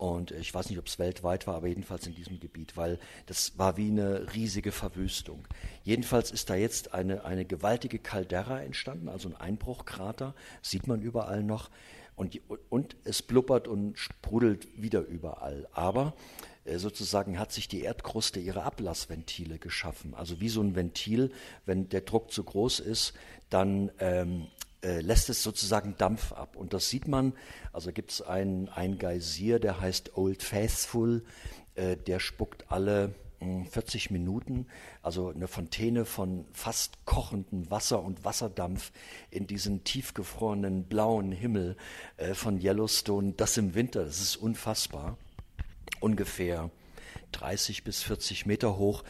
Und 0.00 0.30
ich 0.30 0.54
weiß 0.54 0.70
nicht, 0.70 0.78
ob 0.78 0.86
es 0.86 0.98
weltweit 0.98 1.46
war, 1.46 1.56
aber 1.56 1.66
jedenfalls 1.66 2.06
in 2.06 2.14
diesem 2.14 2.40
Gebiet, 2.40 2.74
weil 2.74 2.98
das 3.26 3.58
war 3.58 3.76
wie 3.76 3.88
eine 3.88 4.32
riesige 4.34 4.72
Verwüstung. 4.72 5.46
Jedenfalls 5.84 6.30
ist 6.30 6.48
da 6.48 6.54
jetzt 6.54 6.94
eine, 6.94 7.26
eine 7.26 7.44
gewaltige 7.44 7.98
Caldera 7.98 8.62
entstanden, 8.62 9.10
also 9.10 9.28
ein 9.28 9.36
Einbruchkrater, 9.36 10.34
sieht 10.62 10.86
man 10.86 11.02
überall 11.02 11.42
noch. 11.42 11.68
Und, 12.16 12.40
und 12.70 12.96
es 13.04 13.20
blubbert 13.20 13.68
und 13.68 13.98
sprudelt 13.98 14.68
wieder 14.80 15.02
überall. 15.02 15.68
Aber 15.72 16.14
äh, 16.64 16.78
sozusagen 16.78 17.38
hat 17.38 17.52
sich 17.52 17.68
die 17.68 17.82
Erdkruste 17.82 18.40
ihre 18.40 18.62
Ablassventile 18.62 19.58
geschaffen. 19.58 20.14
Also 20.14 20.40
wie 20.40 20.48
so 20.48 20.62
ein 20.62 20.76
Ventil, 20.76 21.30
wenn 21.66 21.90
der 21.90 22.00
Druck 22.00 22.32
zu 22.32 22.42
groß 22.42 22.80
ist, 22.80 23.12
dann 23.50 23.90
ähm, 23.98 24.46
äh, 24.82 25.00
lässt 25.00 25.28
es 25.30 25.42
sozusagen 25.42 25.94
Dampf 25.98 26.32
ab. 26.32 26.56
Und 26.56 26.72
das 26.72 26.88
sieht 26.88 27.08
man, 27.08 27.34
also 27.72 27.92
gibt 27.92 28.12
es 28.12 28.22
einen, 28.22 28.68
einen 28.68 28.98
Geysir, 28.98 29.58
der 29.58 29.80
heißt 29.80 30.16
Old 30.16 30.42
Faithful, 30.42 31.22
äh, 31.74 31.96
der 31.96 32.20
spuckt 32.20 32.70
alle 32.70 33.14
40 33.40 34.06
hm, 34.06 34.12
Minuten, 34.12 34.66
also 35.02 35.30
eine 35.30 35.48
Fontäne 35.48 36.04
von 36.04 36.44
fast 36.52 37.04
kochendem 37.06 37.70
Wasser 37.70 38.02
und 38.02 38.24
Wasserdampf 38.24 38.92
in 39.30 39.46
diesen 39.46 39.82
tiefgefrorenen 39.84 40.84
blauen 40.84 41.32
Himmel 41.32 41.76
äh, 42.18 42.34
von 42.34 42.60
Yellowstone, 42.60 43.32
das 43.36 43.56
im 43.56 43.74
Winter, 43.74 44.04
das 44.04 44.20
ist 44.20 44.36
unfassbar, 44.36 45.16
ungefähr 46.00 46.70
30 47.32 47.84
bis 47.84 48.02
40 48.02 48.46
Meter 48.46 48.76
hoch. 48.76 49.04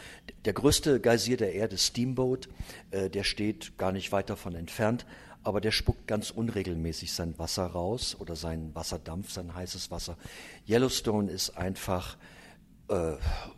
Der 0.45 0.53
größte 0.53 1.01
Geysir 1.01 1.37
der 1.37 1.55
Erde, 1.55 1.79
Steamboat, 1.79 2.49
äh, 2.91 3.11
der 3.11 3.25
steht 3.25 3.79
gar 3.79 3.93
nicht 3.93 4.13
weit 4.13 4.31
davon 4.31 4.55
entfernt, 4.55 5.07
aber 5.43 5.61
der 5.61 5.71
spuckt 5.71 6.07
ganz 6.07 6.31
unregelmäßig 6.31 7.13
sein 7.13 7.39
Wasser 7.39 7.67
raus 7.67 8.17
oder 8.19 8.37
seinen 8.37 8.75
Wasserdampf, 8.75 9.31
sein 9.31 9.55
heißes 9.55 9.91
Wasser. 9.91 10.17
Yellowstone 10.69 11.31
ist 11.31 11.57
einfach, 11.57 12.17
äh, 12.89 13.15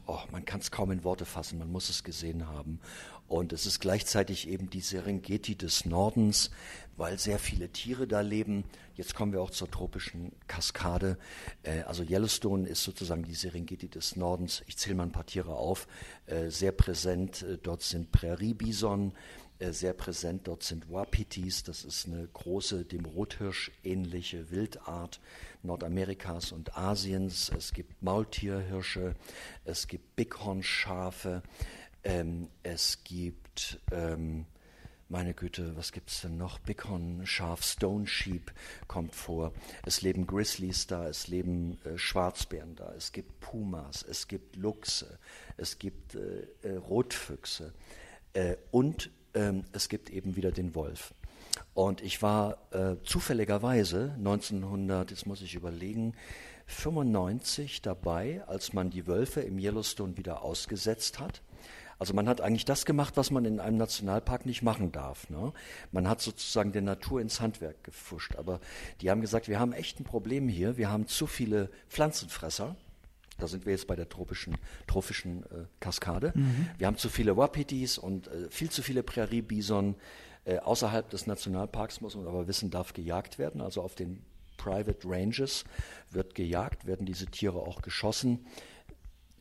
oh, 0.06 0.18
man 0.30 0.44
kann 0.44 0.60
es 0.60 0.70
kaum 0.70 0.90
in 0.92 1.04
Worte 1.04 1.24
fassen, 1.24 1.58
man 1.58 1.70
muss 1.70 1.88
es 1.88 2.04
gesehen 2.04 2.46
haben. 2.48 2.80
Und 3.32 3.54
es 3.54 3.64
ist 3.64 3.80
gleichzeitig 3.80 4.46
eben 4.46 4.68
die 4.68 4.82
Serengeti 4.82 5.56
des 5.56 5.86
Nordens, 5.86 6.50
weil 6.98 7.18
sehr 7.18 7.38
viele 7.38 7.70
Tiere 7.70 8.06
da 8.06 8.20
leben. 8.20 8.64
Jetzt 8.94 9.14
kommen 9.14 9.32
wir 9.32 9.40
auch 9.40 9.48
zur 9.48 9.70
tropischen 9.70 10.32
Kaskade. 10.48 11.16
Äh, 11.62 11.80
also 11.84 12.02
Yellowstone 12.02 12.68
ist 12.68 12.84
sozusagen 12.84 13.22
die 13.22 13.34
Serengeti 13.34 13.88
des 13.88 14.16
Nordens. 14.16 14.62
Ich 14.66 14.76
zähle 14.76 14.96
mal 14.96 15.04
ein 15.04 15.12
paar 15.12 15.24
Tiere 15.24 15.54
auf. 15.54 15.88
Äh, 16.26 16.50
sehr 16.50 16.72
präsent, 16.72 17.42
äh, 17.42 17.56
dort 17.56 17.80
sind 17.80 18.12
Präriebison, 18.12 19.12
sehr 19.70 19.92
präsent. 19.92 20.48
Dort 20.48 20.62
sind 20.62 20.90
Wapitis, 20.90 21.62
das 21.62 21.84
ist 21.84 22.06
eine 22.06 22.26
große, 22.26 22.84
dem 22.84 23.04
Rothirsch 23.04 23.70
ähnliche 23.84 24.50
Wildart 24.50 25.20
Nordamerikas 25.62 26.52
und 26.52 26.76
Asiens. 26.76 27.50
Es 27.56 27.72
gibt 27.72 28.02
Maultierhirsche, 28.02 29.14
es 29.64 29.86
gibt 29.86 30.16
Bighornschafe, 30.16 31.42
ähm, 32.04 32.48
es 32.62 33.04
gibt, 33.04 33.78
ähm, 33.92 34.46
meine 35.08 35.34
Güte, 35.34 35.76
was 35.76 35.92
gibt 35.92 36.10
es 36.10 36.22
denn 36.22 36.38
noch? 36.38 36.58
Bighorn, 36.58 37.26
Schaf, 37.26 37.62
Stone 37.62 38.06
Sheep 38.06 38.50
kommt 38.88 39.14
vor. 39.14 39.52
Es 39.84 40.00
leben 40.00 40.26
Grizzlies 40.26 40.86
da, 40.86 41.06
es 41.06 41.28
leben 41.28 41.78
äh, 41.84 41.98
Schwarzbären 41.98 42.74
da, 42.74 42.92
es 42.96 43.12
gibt 43.12 43.38
Pumas, 43.40 44.02
es 44.02 44.26
gibt 44.26 44.56
Luchse, 44.56 45.18
es 45.56 45.78
gibt 45.78 46.14
äh, 46.14 46.46
äh, 46.62 46.76
Rotfüchse 46.76 47.72
äh, 48.32 48.56
und 48.70 49.10
ähm, 49.34 49.64
es 49.72 49.88
gibt 49.88 50.10
eben 50.10 50.36
wieder 50.36 50.52
den 50.52 50.74
Wolf. 50.74 51.14
Und 51.74 52.02
ich 52.02 52.22
war 52.22 52.58
äh, 52.72 52.96
zufälligerweise 53.04 54.14
1900, 54.18 55.10
jetzt 55.10 55.26
muss 55.26 55.42
ich 55.42 55.54
überlegen, 55.54 56.14
95 56.66 57.82
dabei, 57.82 58.42
als 58.46 58.72
man 58.72 58.90
die 58.90 59.06
Wölfe 59.06 59.40
im 59.40 59.58
Yellowstone 59.58 60.16
wieder 60.16 60.42
ausgesetzt 60.42 61.18
hat. 61.18 61.42
Also 61.98 62.14
man 62.14 62.28
hat 62.28 62.40
eigentlich 62.40 62.64
das 62.64 62.84
gemacht, 62.84 63.16
was 63.16 63.30
man 63.30 63.44
in 63.44 63.60
einem 63.60 63.76
Nationalpark 63.76 64.44
nicht 64.44 64.62
machen 64.62 64.90
darf. 64.90 65.30
Ne? 65.30 65.52
Man 65.92 66.08
hat 66.08 66.20
sozusagen 66.20 66.72
der 66.72 66.82
Natur 66.82 67.20
ins 67.20 67.40
Handwerk 67.40 67.84
gefuscht. 67.84 68.34
Aber 68.36 68.60
die 69.00 69.10
haben 69.10 69.20
gesagt, 69.20 69.46
wir 69.46 69.60
haben 69.60 69.72
echt 69.72 70.00
ein 70.00 70.04
Problem 70.04 70.48
hier. 70.48 70.76
Wir 70.76 70.90
haben 70.90 71.06
zu 71.06 71.28
viele 71.28 71.70
Pflanzenfresser. 71.88 72.74
Da 73.42 73.48
sind 73.48 73.66
wir 73.66 73.72
jetzt 73.72 73.88
bei 73.88 73.96
der 73.96 74.08
tropischen, 74.08 74.56
trophischen 74.86 75.42
äh, 75.44 75.64
Kaskade. 75.80 76.32
Mhm. 76.34 76.68
Wir 76.78 76.86
haben 76.86 76.96
zu 76.96 77.08
viele 77.08 77.36
Wapitis 77.36 77.98
und 77.98 78.28
äh, 78.28 78.48
viel 78.50 78.70
zu 78.70 78.82
viele 78.82 79.02
Präriebison. 79.02 79.96
Äh, 80.44 80.58
außerhalb 80.58 81.10
des 81.10 81.26
Nationalparks 81.26 82.00
muss 82.00 82.14
man 82.14 82.28
aber 82.28 82.46
wissen, 82.46 82.70
darf 82.70 82.92
gejagt 82.92 83.38
werden. 83.38 83.60
Also 83.60 83.82
auf 83.82 83.96
den 83.96 84.24
Private 84.56 85.08
Ranges 85.08 85.64
wird 86.10 86.36
gejagt, 86.36 86.86
werden 86.86 87.04
diese 87.04 87.26
Tiere 87.26 87.58
auch 87.58 87.82
geschossen. 87.82 88.46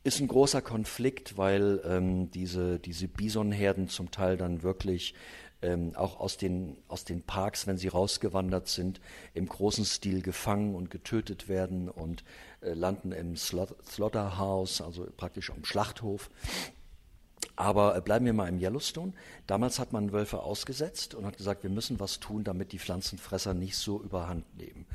Ist 0.03 0.19
ein 0.19 0.27
großer 0.27 0.63
Konflikt, 0.63 1.37
weil 1.37 1.79
ähm, 1.85 2.31
diese, 2.31 2.79
diese 2.79 3.07
Bisonherden 3.07 3.87
zum 3.87 4.09
Teil 4.09 4.35
dann 4.35 4.63
wirklich 4.63 5.13
ähm, 5.61 5.95
auch 5.95 6.19
aus 6.19 6.37
den, 6.37 6.77
aus 6.87 7.05
den 7.05 7.21
Parks, 7.21 7.67
wenn 7.67 7.77
sie 7.77 7.87
rausgewandert 7.87 8.67
sind, 8.67 8.99
im 9.35 9.47
großen 9.47 9.85
Stil 9.85 10.21
gefangen 10.21 10.73
und 10.73 10.89
getötet 10.89 11.47
werden 11.47 11.87
und 11.87 12.23
landen 12.61 13.11
im 13.11 13.35
Slaughterhouse, 13.35 14.81
also 14.81 15.07
praktisch 15.17 15.51
am 15.51 15.65
Schlachthof. 15.65 16.29
Aber 17.55 17.95
äh, 17.95 18.01
bleiben 18.01 18.25
wir 18.25 18.33
mal 18.33 18.47
im 18.47 18.59
Yellowstone. 18.59 19.13
Damals 19.47 19.79
hat 19.79 19.93
man 19.93 20.11
Wölfe 20.11 20.41
ausgesetzt 20.41 21.15
und 21.15 21.25
hat 21.25 21.37
gesagt, 21.37 21.63
wir 21.63 21.69
müssen 21.69 21.99
was 21.99 22.19
tun, 22.19 22.43
damit 22.43 22.71
die 22.71 22.79
Pflanzenfresser 22.79 23.53
nicht 23.53 23.77
so 23.77 24.01
überhand 24.01 24.57
nehmen. 24.57 24.85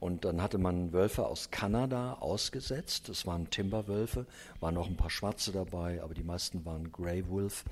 Und 0.00 0.24
dann 0.24 0.42
hatte 0.42 0.58
man 0.58 0.92
Wölfe 0.92 1.26
aus 1.26 1.50
Kanada 1.50 2.14
ausgesetzt. 2.14 3.08
Das 3.08 3.26
waren 3.26 3.50
Timberwölfe, 3.50 4.26
waren 4.60 4.74
noch 4.74 4.88
ein 4.88 4.96
paar 4.96 5.10
Schwarze 5.10 5.52
dabei, 5.52 6.02
aber 6.02 6.14
die 6.14 6.22
meisten 6.22 6.64
waren 6.64 6.92
Grey 6.92 7.28
Wolf. 7.28 7.64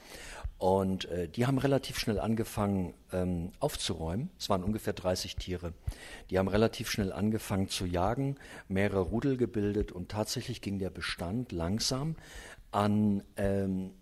Und 0.58 1.06
äh, 1.06 1.28
die 1.28 1.46
haben 1.46 1.58
relativ 1.58 1.98
schnell 1.98 2.18
angefangen 2.18 2.94
ähm, 3.12 3.52
aufzuräumen. 3.60 4.30
Es 4.38 4.48
waren 4.48 4.64
ungefähr 4.64 4.92
30 4.92 5.36
Tiere. 5.36 5.72
Die 6.30 6.38
haben 6.38 6.48
relativ 6.48 6.90
schnell 6.90 7.12
angefangen 7.12 7.68
zu 7.68 7.86
jagen, 7.86 8.36
mehrere 8.68 9.00
Rudel 9.00 9.36
gebildet 9.36 9.92
und 9.92 10.10
tatsächlich 10.10 10.60
ging 10.60 10.78
der 10.78 10.90
Bestand 10.90 11.52
langsam 11.52 12.16
an, 12.70 13.22
ähm, 13.36 13.92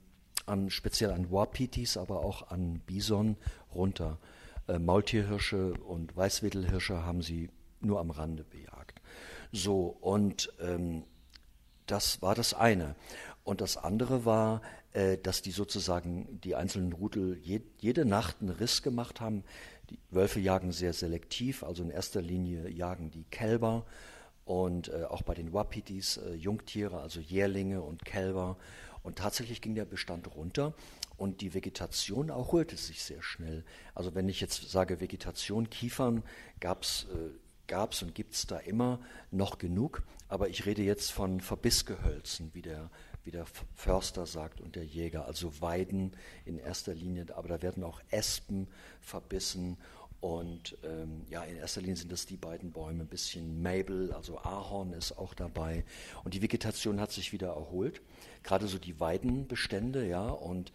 an 0.46 0.70
speziell 0.70 1.10
an 1.10 1.30
Wapitis, 1.30 1.96
aber 1.96 2.20
auch 2.20 2.50
an 2.50 2.80
Bison 2.86 3.36
runter. 3.74 4.18
Äh, 4.68 4.78
Maultierhirsche 4.78 5.74
und 5.74 6.16
Weißwedelhirsche 6.16 7.04
haben 7.04 7.22
sie 7.22 7.50
nur 7.84 8.00
am 8.00 8.10
Rande 8.10 8.44
bejagt. 8.44 9.00
So, 9.52 9.96
und 10.00 10.52
ähm, 10.60 11.04
das 11.86 12.22
war 12.22 12.34
das 12.34 12.54
eine. 12.54 12.94
Und 13.44 13.60
das 13.60 13.76
andere 13.76 14.24
war, 14.24 14.62
äh, 14.92 15.18
dass 15.18 15.42
die 15.42 15.50
sozusagen 15.50 16.40
die 16.42 16.54
einzelnen 16.54 16.92
Rudel 16.92 17.38
je, 17.42 17.60
jede 17.78 18.04
Nacht 18.04 18.36
einen 18.40 18.50
Riss 18.50 18.82
gemacht 18.82 19.20
haben. 19.20 19.44
Die 19.90 19.98
Wölfe 20.10 20.40
jagen 20.40 20.72
sehr 20.72 20.92
selektiv, 20.92 21.62
also 21.64 21.82
in 21.82 21.90
erster 21.90 22.22
Linie 22.22 22.68
jagen 22.68 23.10
die 23.10 23.24
Kälber 23.24 23.84
und 24.44 24.88
äh, 24.88 25.04
auch 25.04 25.22
bei 25.22 25.34
den 25.34 25.52
Wapitis 25.52 26.16
äh, 26.18 26.34
Jungtiere, 26.34 27.00
also 27.00 27.20
Jährlinge 27.20 27.82
und 27.82 28.04
Kälber. 28.04 28.56
Und 29.02 29.18
tatsächlich 29.18 29.60
ging 29.60 29.74
der 29.74 29.84
Bestand 29.84 30.34
runter 30.34 30.74
und 31.16 31.40
die 31.40 31.54
Vegetation 31.54 32.28
erholte 32.28 32.76
sich 32.76 33.02
sehr 33.02 33.22
schnell. 33.22 33.64
Also 33.94 34.14
wenn 34.14 34.28
ich 34.28 34.40
jetzt 34.40 34.70
sage 34.70 35.00
Vegetation, 35.00 35.70
Kiefern, 35.70 36.22
gab 36.60 36.82
es 36.84 37.06
äh, 37.12 37.30
gab 37.72 37.94
es 37.94 38.02
und 38.02 38.14
gibt 38.14 38.34
es 38.34 38.46
da 38.46 38.58
immer 38.58 39.00
noch 39.30 39.56
genug. 39.56 40.02
Aber 40.28 40.50
ich 40.50 40.66
rede 40.66 40.82
jetzt 40.82 41.10
von 41.10 41.40
Verbissgehölzen, 41.40 42.50
wie 42.52 42.60
der, 42.60 42.90
wie 43.24 43.30
der 43.30 43.46
Förster 43.74 44.26
sagt 44.26 44.60
und 44.60 44.76
der 44.76 44.84
Jäger, 44.84 45.24
also 45.24 45.62
Weiden 45.62 46.12
in 46.44 46.58
erster 46.58 46.92
Linie, 46.92 47.24
aber 47.34 47.48
da 47.48 47.62
werden 47.62 47.82
auch 47.82 48.02
Espen 48.10 48.68
verbissen. 49.00 49.78
Und 50.20 50.76
ähm, 50.84 51.22
ja, 51.30 51.44
in 51.44 51.56
erster 51.56 51.80
Linie 51.80 51.96
sind 51.96 52.12
das 52.12 52.26
die 52.26 52.36
beiden 52.36 52.72
Bäume, 52.72 53.04
ein 53.04 53.08
bisschen 53.08 53.62
Mabel, 53.62 54.12
also 54.12 54.36
Ahorn 54.36 54.92
ist 54.92 55.16
auch 55.16 55.32
dabei. 55.32 55.82
Und 56.24 56.34
die 56.34 56.42
Vegetation 56.42 57.00
hat 57.00 57.10
sich 57.10 57.32
wieder 57.32 57.48
erholt, 57.48 58.02
gerade 58.42 58.68
so 58.68 58.78
die 58.78 59.00
Weidenbestände, 59.00 60.06
ja, 60.06 60.28
und 60.28 60.72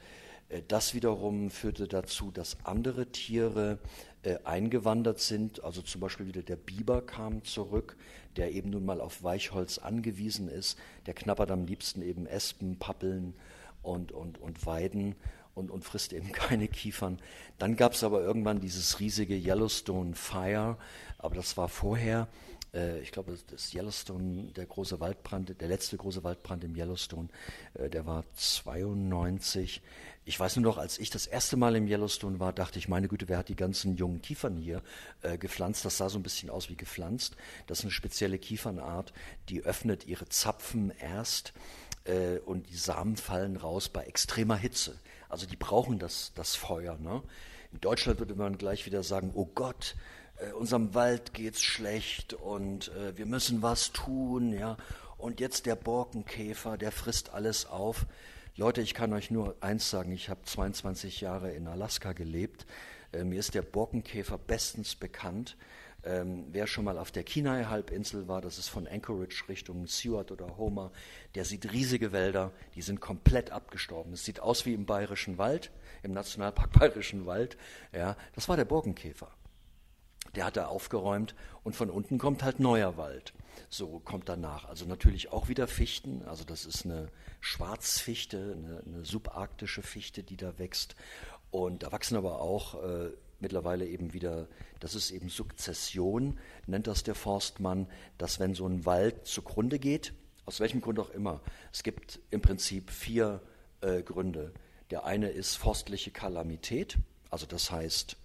äh, 0.49 0.63
das 0.67 0.95
wiederum 0.95 1.51
führte 1.51 1.87
dazu, 1.87 2.31
dass 2.31 2.57
andere 2.65 3.11
Tiere 3.11 3.77
äh, 4.23 4.37
eingewandert 4.43 5.19
sind. 5.19 5.63
Also 5.63 5.81
zum 5.81 6.01
Beispiel 6.01 6.27
wieder 6.27 6.41
der 6.41 6.55
Biber 6.55 7.01
kam 7.01 7.43
zurück, 7.43 7.95
der 8.35 8.51
eben 8.51 8.69
nun 8.69 8.85
mal 8.85 9.01
auf 9.01 9.23
Weichholz 9.23 9.77
angewiesen 9.77 10.49
ist. 10.49 10.77
Der 11.05 11.13
knabbert 11.13 11.51
am 11.51 11.65
liebsten 11.65 12.01
eben 12.01 12.25
Espen, 12.25 12.77
Pappeln 12.77 13.33
und, 13.81 14.11
und, 14.11 14.39
und 14.39 14.65
Weiden 14.65 15.15
und, 15.55 15.71
und 15.71 15.83
frisst 15.83 16.13
eben 16.13 16.31
keine 16.31 16.67
Kiefern. 16.67 17.19
Dann 17.57 17.75
gab 17.75 17.93
es 17.93 18.03
aber 18.03 18.21
irgendwann 18.21 18.59
dieses 18.59 18.99
riesige 18.99 19.35
Yellowstone 19.35 20.15
Fire, 20.15 20.77
aber 21.17 21.35
das 21.35 21.57
war 21.57 21.67
vorher 21.67 22.27
äh, 22.73 22.99
ich 23.01 23.11
glaube, 23.11 23.37
das 23.47 23.73
Yellowstone, 23.73 24.51
der 24.55 24.65
große 24.65 24.99
Waldbrand, 24.99 25.59
der 25.59 25.67
letzte 25.67 25.97
große 25.97 26.23
Waldbrand 26.23 26.63
im 26.63 26.75
Yellowstone, 26.75 27.29
äh, 27.73 27.89
der 27.89 28.05
war 28.05 28.23
92. 28.35 29.81
Ich 30.25 30.39
weiß 30.39 30.57
nur 30.57 30.65
noch, 30.65 30.77
als 30.77 30.99
ich 30.99 31.09
das 31.09 31.25
erste 31.25 31.55
Mal 31.55 31.75
im 31.75 31.87
Yellowstone 31.87 32.39
war, 32.39 32.51
dachte 32.51 32.79
ich, 32.79 32.89
meine 32.89 33.07
Güte, 33.07 33.29
wer 33.29 33.37
hat 33.37 33.49
die 33.49 33.55
ganzen 33.55 33.95
jungen 33.95 34.21
Kiefern 34.21 34.57
hier 34.57 34.81
äh, 35.21 35.37
gepflanzt? 35.37 35.85
Das 35.85 35.97
sah 35.97 36.09
so 36.09 36.19
ein 36.19 36.23
bisschen 36.23 36.49
aus 36.49 36.69
wie 36.69 36.75
gepflanzt. 36.75 37.35
Das 37.65 37.79
ist 37.79 37.85
eine 37.85 37.91
spezielle 37.91 38.37
Kiefernart, 38.37 39.13
die 39.49 39.63
öffnet 39.63 40.05
ihre 40.05 40.27
Zapfen 40.27 40.91
erst 40.99 41.53
äh, 42.03 42.39
und 42.39 42.69
die 42.69 42.75
Samen 42.75 43.15
fallen 43.15 43.55
raus 43.55 43.89
bei 43.89 44.03
extremer 44.03 44.57
Hitze. 44.57 44.99
Also 45.29 45.45
die 45.45 45.55
brauchen 45.55 45.99
das, 45.99 46.31
das 46.35 46.55
Feuer. 46.55 46.97
Ne? 46.97 47.21
In 47.71 47.81
Deutschland 47.81 48.19
würde 48.19 48.35
man 48.35 48.57
gleich 48.57 48.85
wieder 48.85 49.03
sagen, 49.03 49.31
oh 49.33 49.45
Gott, 49.45 49.95
äh, 50.37 50.51
unserem 50.53 50.93
Wald 50.93 51.33
geht's 51.33 51.61
schlecht 51.61 52.33
und 52.33 52.89
äh, 52.89 53.17
wir 53.17 53.25
müssen 53.25 53.61
was 53.61 53.91
tun, 53.91 54.53
ja. 54.53 54.77
Und 55.17 55.39
jetzt 55.39 55.65
der 55.65 55.75
Borkenkäfer, 55.75 56.77
der 56.77 56.91
frisst 56.91 57.33
alles 57.33 57.65
auf. 57.65 58.05
Leute, 58.55 58.81
ich 58.81 58.93
kann 58.93 59.13
euch 59.13 59.31
nur 59.31 59.55
eins 59.61 59.89
sagen, 59.89 60.11
ich 60.11 60.29
habe 60.29 60.43
22 60.43 61.21
Jahre 61.21 61.51
in 61.51 61.67
Alaska 61.67 62.13
gelebt. 62.13 62.65
Äh, 63.11 63.23
mir 63.23 63.39
ist 63.39 63.55
der 63.55 63.61
Borkenkäfer 63.61 64.37
bestens 64.37 64.95
bekannt. 64.95 65.57
Ähm, 66.03 66.45
wer 66.51 66.67
schon 66.67 66.85
mal 66.85 66.97
auf 66.97 67.11
der 67.11 67.23
Kenai-Halbinsel 67.23 68.27
war, 68.27 68.41
das 68.41 68.57
ist 68.57 68.69
von 68.69 68.87
Anchorage 68.87 69.43
Richtung 69.49 69.87
Seward 69.87 70.31
oder 70.31 70.57
Homer, 70.57 70.91
der 71.35 71.43
sieht 71.43 71.71
riesige 71.71 72.11
Wälder, 72.11 72.51
die 72.75 72.81
sind 72.81 73.01
komplett 73.01 73.51
abgestorben. 73.51 74.13
Es 74.13 74.23
sieht 74.23 74.39
aus 74.39 74.65
wie 74.65 74.73
im 74.73 74.85
Bayerischen 74.85 75.37
Wald, 75.37 75.71
im 76.03 76.13
Nationalpark 76.13 76.71
Bayerischen 76.79 77.25
Wald. 77.25 77.57
Ja, 77.93 78.15
das 78.35 78.47
war 78.47 78.55
der 78.55 78.65
Borkenkäfer. 78.65 79.31
Der 80.35 80.45
hat 80.45 80.57
da 80.57 80.67
aufgeräumt 80.67 81.35
und 81.63 81.75
von 81.75 81.89
unten 81.89 82.17
kommt 82.17 82.43
halt 82.43 82.59
neuer 82.59 82.97
Wald. 82.97 83.33
So 83.69 83.99
kommt 83.99 84.29
danach. 84.29 84.65
Also 84.65 84.85
natürlich 84.85 85.31
auch 85.31 85.47
wieder 85.47 85.67
Fichten. 85.67 86.23
Also 86.25 86.43
das 86.43 86.65
ist 86.65 86.85
eine 86.85 87.09
Schwarzfichte, 87.41 88.55
eine, 88.57 88.83
eine 88.85 89.05
subarktische 89.05 89.81
Fichte, 89.81 90.23
die 90.23 90.37
da 90.37 90.57
wächst. 90.59 90.95
Und 91.51 91.83
da 91.83 91.91
wachsen 91.91 92.17
aber 92.17 92.41
auch 92.41 92.83
äh, 92.83 93.09
mittlerweile 93.39 93.87
eben 93.87 94.13
wieder, 94.13 94.47
das 94.79 94.95
ist 94.95 95.11
eben 95.11 95.29
Sukzession, 95.29 96.39
nennt 96.65 96.87
das 96.87 97.03
der 97.03 97.15
Forstmann, 97.15 97.87
dass 98.17 98.39
wenn 98.39 98.53
so 98.53 98.67
ein 98.67 98.85
Wald 98.85 99.25
zugrunde 99.25 99.79
geht, 99.79 100.13
Aus 100.45 100.61
welchem 100.61 100.79
Grund 100.79 100.97
auch 100.99 101.09
immer. 101.09 101.41
Es 101.73 101.83
gibt 101.83 102.19
im 102.31 102.41
Prinzip 102.41 102.89
vier 102.89 103.41
äh, 103.81 104.01
Gründe. 104.01 104.53
Der 104.91 105.03
eine 105.03 105.29
ist 105.29 105.55
forstliche 105.57 106.11
Kalamität, 106.11 106.97
also 107.29 107.45
das 107.45 107.69
heißt 107.69 108.15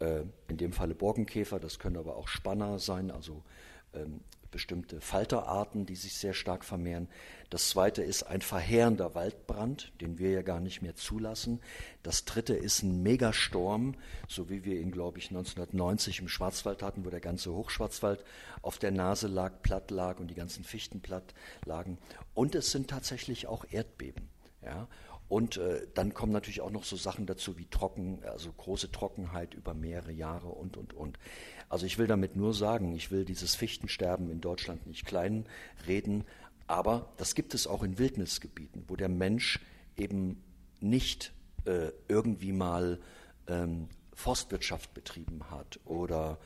äh, 0.00 0.22
in 0.48 0.56
dem 0.56 0.72
Falle 0.72 0.94
Borkenkäfer, 0.94 1.60
das 1.60 1.78
können 1.78 1.96
aber 1.96 2.16
auch 2.16 2.28
Spanner 2.28 2.78
sein, 2.78 3.10
also 3.10 3.42
ähm, 3.94 4.20
bestimmte 4.50 5.00
Falterarten, 5.00 5.86
die 5.86 5.94
sich 5.94 6.14
sehr 6.14 6.34
stark 6.34 6.64
vermehren. 6.64 7.08
Das 7.50 7.68
zweite 7.68 8.02
ist 8.02 8.24
ein 8.24 8.40
verheerender 8.40 9.14
Waldbrand, 9.14 9.92
den 10.00 10.18
wir 10.18 10.30
ja 10.30 10.42
gar 10.42 10.60
nicht 10.60 10.82
mehr 10.82 10.96
zulassen. 10.96 11.60
Das 12.02 12.24
dritte 12.24 12.54
ist 12.54 12.82
ein 12.82 13.02
Megasturm, 13.02 13.94
so 14.28 14.50
wie 14.50 14.64
wir 14.64 14.80
ihn, 14.80 14.90
glaube 14.90 15.18
ich, 15.18 15.30
1990 15.30 16.20
im 16.20 16.28
Schwarzwald 16.28 16.82
hatten, 16.82 17.04
wo 17.04 17.10
der 17.10 17.20
ganze 17.20 17.52
Hochschwarzwald 17.52 18.24
auf 18.62 18.78
der 18.78 18.90
Nase 18.90 19.28
lag, 19.28 19.62
platt 19.62 19.90
lag 19.90 20.18
und 20.18 20.28
die 20.28 20.34
ganzen 20.34 20.64
Fichten 20.64 21.00
platt 21.00 21.34
lagen. 21.64 21.98
Und 22.34 22.54
es 22.54 22.70
sind 22.70 22.90
tatsächlich 22.90 23.46
auch 23.46 23.64
Erdbeben. 23.70 24.28
Ja? 24.62 24.88
Und 25.30 25.58
äh, 25.58 25.86
dann 25.94 26.12
kommen 26.12 26.32
natürlich 26.32 26.60
auch 26.60 26.72
noch 26.72 26.82
so 26.82 26.96
Sachen 26.96 27.24
dazu 27.24 27.56
wie 27.56 27.66
Trocken, 27.66 28.18
also 28.24 28.50
große 28.50 28.90
Trockenheit 28.90 29.54
über 29.54 29.74
mehrere 29.74 30.10
Jahre 30.10 30.48
und, 30.48 30.76
und, 30.76 30.92
und. 30.92 31.20
Also 31.68 31.86
ich 31.86 31.98
will 31.98 32.08
damit 32.08 32.34
nur 32.34 32.52
sagen, 32.52 32.92
ich 32.96 33.12
will 33.12 33.24
dieses 33.24 33.54
Fichtensterben 33.54 34.28
in 34.28 34.40
Deutschland 34.40 34.88
nicht 34.88 35.06
klein 35.06 35.46
reden, 35.86 36.24
aber 36.66 37.12
das 37.16 37.36
gibt 37.36 37.54
es 37.54 37.68
auch 37.68 37.84
in 37.84 37.96
Wildnisgebieten, 37.96 38.86
wo 38.88 38.96
der 38.96 39.08
Mensch 39.08 39.60
eben 39.96 40.42
nicht 40.80 41.32
äh, 41.64 41.92
irgendwie 42.08 42.52
mal 42.52 42.98
ähm, 43.46 43.88
Forstwirtschaft 44.12 44.94
betrieben 44.94 45.48
hat 45.48 45.78
oder 45.84 46.38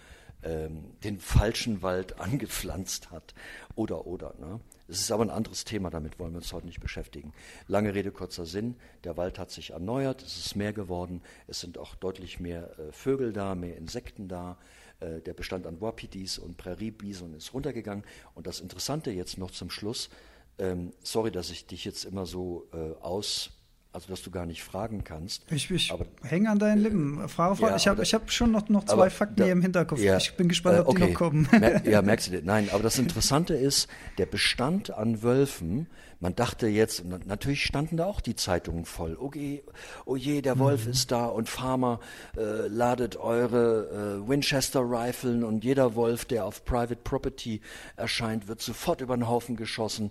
ähm, 0.45 0.85
den 1.03 1.19
falschen 1.19 1.83
Wald 1.83 2.21
angepflanzt 2.21 3.11
hat 3.11 3.35
oder 3.75 4.07
oder. 4.07 4.35
Ne? 4.39 4.61
Es 4.87 5.01
ist 5.01 5.11
aber 5.11 5.25
ein 5.25 5.31
anderes 5.31 5.65
Thema, 5.65 5.91
damit 5.91 6.19
wollen 6.19 6.33
wir 6.33 6.39
uns 6.39 6.53
heute 6.53 6.67
nicht 6.67 6.81
beschäftigen. 6.81 7.33
Lange 7.69 7.95
Rede, 7.95 8.13
kurzer 8.13 8.45
Sinn. 8.45 8.77
Der 9.05 9.17
Wald 9.17 9.39
hat 9.39 9.51
sich 9.51 9.71
erneuert, 9.71 10.23
es 10.23 10.37
ist 10.37 10.57
mehr 10.57 10.73
geworden, 10.73 11.23
es 11.47 11.61
sind 11.61 11.79
auch 11.79 11.95
deutlich 11.95 12.39
mehr 12.39 12.79
äh, 12.79 12.93
Vögel 12.93 13.33
da, 13.33 13.55
mehr 13.55 13.77
Insekten 13.77 14.29
da. 14.29 14.59
Äh, 15.01 15.21
der 15.21 15.35
Bestand 15.35 15.67
an 15.67 15.81
Wapidis 15.81 16.39
und 16.39 16.57
Präriebison 16.57 17.35
ist 17.35 17.55
runtergegangen. 17.55 18.05
Und 18.35 18.47
das 18.47 18.61
Interessante 18.61 19.11
jetzt 19.11 19.39
noch 19.39 19.51
zum 19.51 19.71
Schluss, 19.71 20.11
ähm, 20.59 20.93
sorry, 21.03 21.31
dass 21.31 21.51
ich 21.51 21.67
dich 21.67 21.85
jetzt 21.85 22.05
immer 22.05 22.27
so 22.27 22.69
äh, 22.73 22.93
aus 23.03 23.51
also 23.95 24.09
dass 24.09 24.23
du 24.23 24.31
gar 24.31 24.45
nicht 24.45 24.65
fragen 24.65 25.05
kannst. 25.05 25.45
Ich, 25.51 25.71
ich 25.71 25.93
hänge 26.23 26.51
an 26.51 26.59
deinen 26.59 26.83
Lippen. 26.83 27.29
Frage, 27.29 27.57
Frage. 27.57 27.71
Ja, 27.71 27.77
ich 27.77 27.87
habe 27.87 28.03
hab 28.03 28.31
schon 28.31 28.51
noch, 28.51 28.69
noch 28.69 28.85
zwei 28.85 29.09
Fakten 29.09 29.37
da, 29.37 29.45
hier 29.45 29.53
im 29.53 29.63
Hinterkopf. 29.63 30.01
Ja, 30.01 30.17
ich 30.17 30.35
bin 30.37 30.49
gespannt, 30.49 30.81
ob 30.81 30.89
okay. 30.89 31.03
die 31.03 31.13
noch 31.13 31.19
kommen. 31.19 31.49
Mer 31.53 31.87
ja, 31.87 32.03
merkst 32.03 32.33
du 32.33 32.43
Nein, 32.43 32.69
aber 32.73 32.83
das 32.83 32.99
Interessante 32.99 33.55
ist, 33.55 33.89
der 34.19 34.27
Bestand 34.27 34.93
an 34.93 35.23
Wölfen, 35.23 35.87
man 36.19 36.35
dachte 36.35 36.67
jetzt, 36.67 37.05
natürlich 37.05 37.65
standen 37.65 37.97
da 37.97 38.07
auch 38.07 38.21
die 38.21 38.35
Zeitungen 38.35 38.85
voll. 38.85 39.17
Okay, 39.19 39.63
oh 40.07 40.17
je, 40.17 40.43
der 40.43 40.59
Wolf 40.59 40.87
mhm. 40.87 40.93
ist 40.93 41.13
da 41.13 41.27
und 41.27 41.49
Farmer 41.49 42.01
äh, 42.37 42.67
ladet 42.67 43.17
eure 43.17 44.23
äh, 44.25 44.29
Winchester 44.29 44.81
Riflen 44.81 45.45
und 45.45 45.65
jeder 45.65 45.95
Wolf, 45.95 46.25
der 46.25 46.47
auf 46.47 46.65
Private 46.65 46.97
Property 46.97 47.61
erscheint, 47.97 48.49
wird 48.49 48.61
sofort 48.61 49.01
über 49.01 49.17
den 49.17 49.29
Haufen 49.29 49.57
geschossen 49.57 50.11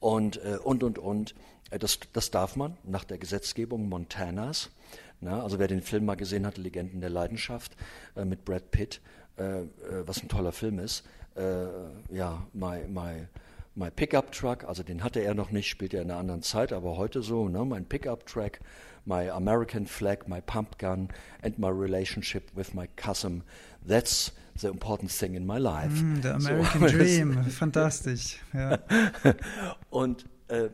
und 0.00 0.36
äh, 0.44 0.58
und 0.62 0.82
und 0.82 0.98
und. 0.98 1.34
Äh, 1.72 1.78
das, 1.78 1.98
das 2.12 2.30
darf 2.30 2.56
man 2.56 2.76
nach 2.84 3.04
der 3.04 3.18
Gesetzgebung 3.18 3.88
Montanas. 3.88 4.70
Na, 5.20 5.42
also 5.42 5.58
wer 5.58 5.68
den 5.68 5.82
Film 5.82 6.04
mal 6.04 6.16
gesehen 6.16 6.46
hat, 6.46 6.58
Legenden 6.58 7.00
der 7.00 7.10
Leidenschaft 7.10 7.76
äh, 8.16 8.24
mit 8.24 8.44
Brad 8.44 8.70
Pitt, 8.72 9.00
äh, 9.38 9.60
äh, 9.62 9.66
was 10.04 10.22
ein 10.22 10.28
toller 10.28 10.52
Film 10.52 10.78
ist. 10.78 11.04
Äh, 11.36 11.66
ja, 12.14 12.44
my, 12.52 12.80
my, 12.88 13.26
my 13.76 13.90
Pickup 13.90 14.32
Truck, 14.32 14.64
also 14.64 14.82
den 14.82 15.04
hatte 15.04 15.20
er 15.20 15.34
noch 15.34 15.52
nicht, 15.52 15.68
spielt 15.68 15.94
er 15.94 16.02
in 16.02 16.10
einer 16.10 16.18
anderen 16.18 16.42
Zeit, 16.42 16.72
aber 16.72 16.96
heute 16.96 17.22
so, 17.22 17.48
ne, 17.48 17.64
mein 17.64 17.84
Pickup 17.84 18.26
Truck, 18.26 18.58
my 19.04 19.30
American 19.30 19.86
Flag, 19.86 20.28
my 20.28 20.40
Pump 20.40 20.78
Gun 20.78 21.08
and 21.42 21.58
my 21.58 21.68
relationship 21.68 22.50
with 22.56 22.74
my 22.74 22.88
cousin. 22.96 23.44
That's 23.86 24.32
the 24.60 24.68
important 24.68 25.10
thing 25.10 25.34
in 25.34 25.46
my 25.46 25.58
life. 25.58 25.92
Mm, 25.92 26.22
the 26.22 26.34
American 26.34 26.80
so, 26.88 26.88
Dream, 26.88 27.44
fantastisch. 27.44 28.40
Ja. 28.52 28.78
Und 29.90 30.24
äh, 30.48 30.68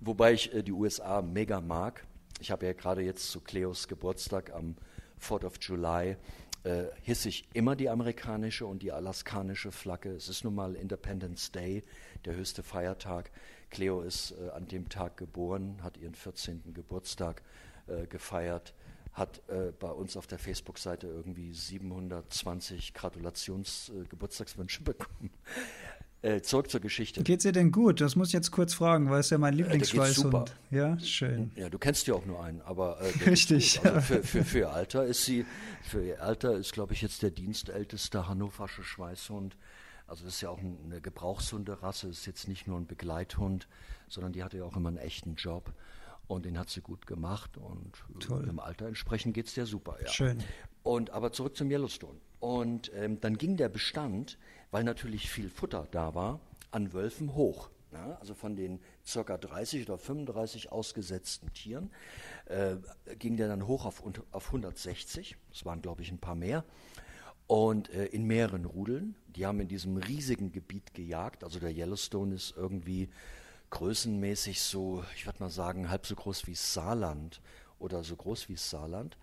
wobei 0.00 0.32
ich 0.32 0.52
äh, 0.54 0.62
die 0.62 0.72
USA 0.72 1.22
mega 1.22 1.60
mag. 1.60 2.06
Ich 2.40 2.50
habe 2.50 2.66
ja 2.66 2.72
gerade 2.72 3.02
jetzt 3.02 3.30
zu 3.30 3.40
Cleos 3.40 3.88
Geburtstag 3.88 4.52
am 4.52 4.76
4th 5.20 5.44
of 5.44 5.54
July 5.60 6.16
äh, 6.64 6.86
hisse 7.02 7.28
ich 7.28 7.46
immer 7.52 7.76
die 7.76 7.88
amerikanische 7.88 8.66
und 8.66 8.82
die 8.82 8.90
alaskanische 8.90 9.70
Flagge. 9.70 10.10
Es 10.10 10.28
ist 10.28 10.44
nun 10.44 10.54
mal 10.54 10.74
Independence 10.74 11.52
Day, 11.52 11.84
der 12.24 12.34
höchste 12.34 12.62
Feiertag. 12.62 13.30
Cleo 13.70 14.00
ist 14.00 14.32
äh, 14.32 14.50
an 14.50 14.66
dem 14.66 14.88
Tag 14.88 15.16
geboren, 15.16 15.78
hat 15.82 15.96
ihren 15.96 16.14
14. 16.14 16.72
Geburtstag 16.72 17.42
äh, 17.86 18.06
gefeiert, 18.06 18.74
hat 19.12 19.42
äh, 19.48 19.72
bei 19.78 19.90
uns 19.90 20.16
auf 20.16 20.26
der 20.26 20.38
Facebook-Seite 20.38 21.06
irgendwie 21.06 21.52
720 21.52 22.94
Gratulations-Geburtstagswünsche 22.94 24.82
bekommen. 24.84 25.30
Äh, 26.24 26.40
zurück 26.40 26.70
zur 26.70 26.80
Geschichte. 26.80 27.22
Geht's 27.22 27.44
ihr 27.44 27.52
denn 27.52 27.70
gut? 27.70 28.00
Das 28.00 28.16
muss 28.16 28.28
ich 28.28 28.32
jetzt 28.32 28.50
kurz 28.50 28.72
fragen, 28.72 29.10
weil 29.10 29.20
es 29.20 29.28
ja 29.28 29.36
mein 29.36 29.52
äh, 29.52 29.56
Lieblingsschweißhund. 29.58 30.54
Ja, 30.70 30.98
schön. 30.98 31.50
Ja, 31.54 31.68
du 31.68 31.78
kennst 31.78 32.06
ja 32.06 32.14
auch 32.14 32.24
nur 32.24 32.42
einen, 32.42 32.62
aber 32.62 32.98
äh, 33.02 33.24
richtig. 33.28 33.84
Also 33.84 34.00
für, 34.00 34.22
für, 34.22 34.42
für 34.42 34.58
ihr 34.60 34.72
Alter 34.72 35.04
ist 35.04 35.26
sie, 35.26 35.44
für 35.82 36.02
ihr 36.02 36.22
Alter 36.22 36.54
ist, 36.56 36.72
glaube 36.72 36.94
ich, 36.94 37.02
jetzt 37.02 37.22
der 37.22 37.30
dienstälteste 37.30 38.26
hannoversche 38.26 38.82
Schweißhund. 38.82 39.58
Also 40.06 40.24
das 40.24 40.36
ist 40.36 40.40
ja 40.40 40.48
auch 40.48 40.60
eine 40.60 41.02
Gebrauchshunderasse, 41.02 42.08
ist 42.08 42.24
jetzt 42.24 42.48
nicht 42.48 42.66
nur 42.66 42.78
ein 42.78 42.86
Begleithund, 42.86 43.68
sondern 44.08 44.32
die 44.32 44.42
hatte 44.42 44.56
ja 44.56 44.64
auch 44.64 44.78
immer 44.78 44.88
einen 44.88 44.96
echten 44.96 45.34
Job. 45.34 45.74
Und 46.26 46.46
den 46.46 46.58
hat 46.58 46.70
sie 46.70 46.80
gut 46.80 47.06
gemacht 47.06 47.58
und 47.58 48.02
Toll. 48.20 48.46
im 48.48 48.60
Alter 48.60 48.86
entsprechend 48.86 49.34
geht 49.34 49.48
es 49.48 49.52
dir 49.52 49.66
super. 49.66 49.98
Ja. 50.02 50.08
Schön. 50.08 50.42
Und 50.82 51.10
aber 51.10 51.32
zurück 51.32 51.54
zum 51.54 51.70
Yellowstone. 51.70 52.18
Und 52.40 52.90
ähm, 52.94 53.20
dann 53.20 53.36
ging 53.36 53.58
der 53.58 53.68
Bestand 53.68 54.38
weil 54.74 54.82
natürlich 54.82 55.30
viel 55.30 55.48
Futter 55.50 55.86
da 55.92 56.16
war, 56.16 56.40
an 56.72 56.92
Wölfen 56.92 57.36
hoch. 57.36 57.70
Ja, 57.92 58.16
also 58.18 58.34
von 58.34 58.56
den 58.56 58.80
ca. 59.08 59.38
30 59.38 59.88
oder 59.88 59.98
35 59.98 60.72
ausgesetzten 60.72 61.52
Tieren 61.52 61.92
äh, 62.46 62.74
ging 63.20 63.36
der 63.36 63.46
dann 63.46 63.68
hoch 63.68 63.84
auf, 63.84 64.02
auf 64.32 64.46
160. 64.46 65.36
Das 65.50 65.64
waren, 65.64 65.80
glaube 65.80 66.02
ich, 66.02 66.10
ein 66.10 66.18
paar 66.18 66.34
mehr. 66.34 66.64
Und 67.46 67.88
äh, 67.90 68.06
in 68.06 68.24
mehreren 68.24 68.64
Rudeln. 68.64 69.14
Die 69.28 69.46
haben 69.46 69.60
in 69.60 69.68
diesem 69.68 69.96
riesigen 69.96 70.50
Gebiet 70.50 70.92
gejagt. 70.92 71.44
Also 71.44 71.60
der 71.60 71.70
Yellowstone 71.70 72.34
ist 72.34 72.54
irgendwie 72.56 73.10
größenmäßig 73.70 74.60
so, 74.60 75.04
ich 75.14 75.24
würde 75.24 75.38
mal 75.38 75.50
sagen, 75.50 75.88
halb 75.88 76.04
so 76.04 76.16
groß 76.16 76.48
wie 76.48 76.56
Saarland 76.56 77.40
oder 77.78 78.02
so 78.02 78.16
groß 78.16 78.48
wie 78.48 78.56
Saarland. 78.56 79.16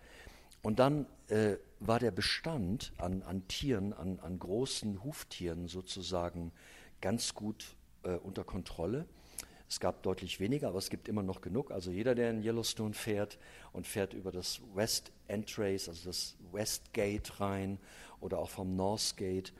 Und 0.61 0.79
dann 0.79 1.07
äh, 1.27 1.57
war 1.79 1.99
der 1.99 2.11
Bestand 2.11 2.93
an, 2.97 3.23
an 3.23 3.47
Tieren, 3.47 3.93
an, 3.93 4.19
an, 4.19 4.37
großen 4.37 5.03
Huftieren 5.03 5.67
sozusagen 5.67 6.51
ganz 7.01 7.33
gut 7.33 7.75
äh, 8.03 8.15
unter 8.15 8.43
Kontrolle. 8.43 9.07
Es 9.67 9.79
gab 9.79 10.03
deutlich 10.03 10.39
weniger, 10.39 10.67
aber 10.67 10.77
es 10.77 10.89
gibt 10.89 11.07
immer 11.07 11.23
noch 11.23 11.41
genug. 11.41 11.71
Also 11.71 11.91
jeder, 11.91 12.13
der 12.13 12.29
in 12.29 12.43
Yellowstone 12.43 12.93
fährt 12.93 13.39
und 13.71 13.87
fährt 13.87 14.13
über 14.13 14.31
das 14.31 14.61
West 14.75 15.11
Entrace, 15.27 15.87
also 15.87 16.09
das 16.09 16.35
West 16.51 16.93
Gate 16.93 17.39
rein 17.39 17.79
oder 18.19 18.37
auch 18.37 18.49
vom 18.49 18.75
North 18.75 19.15
Gate, 19.17 19.53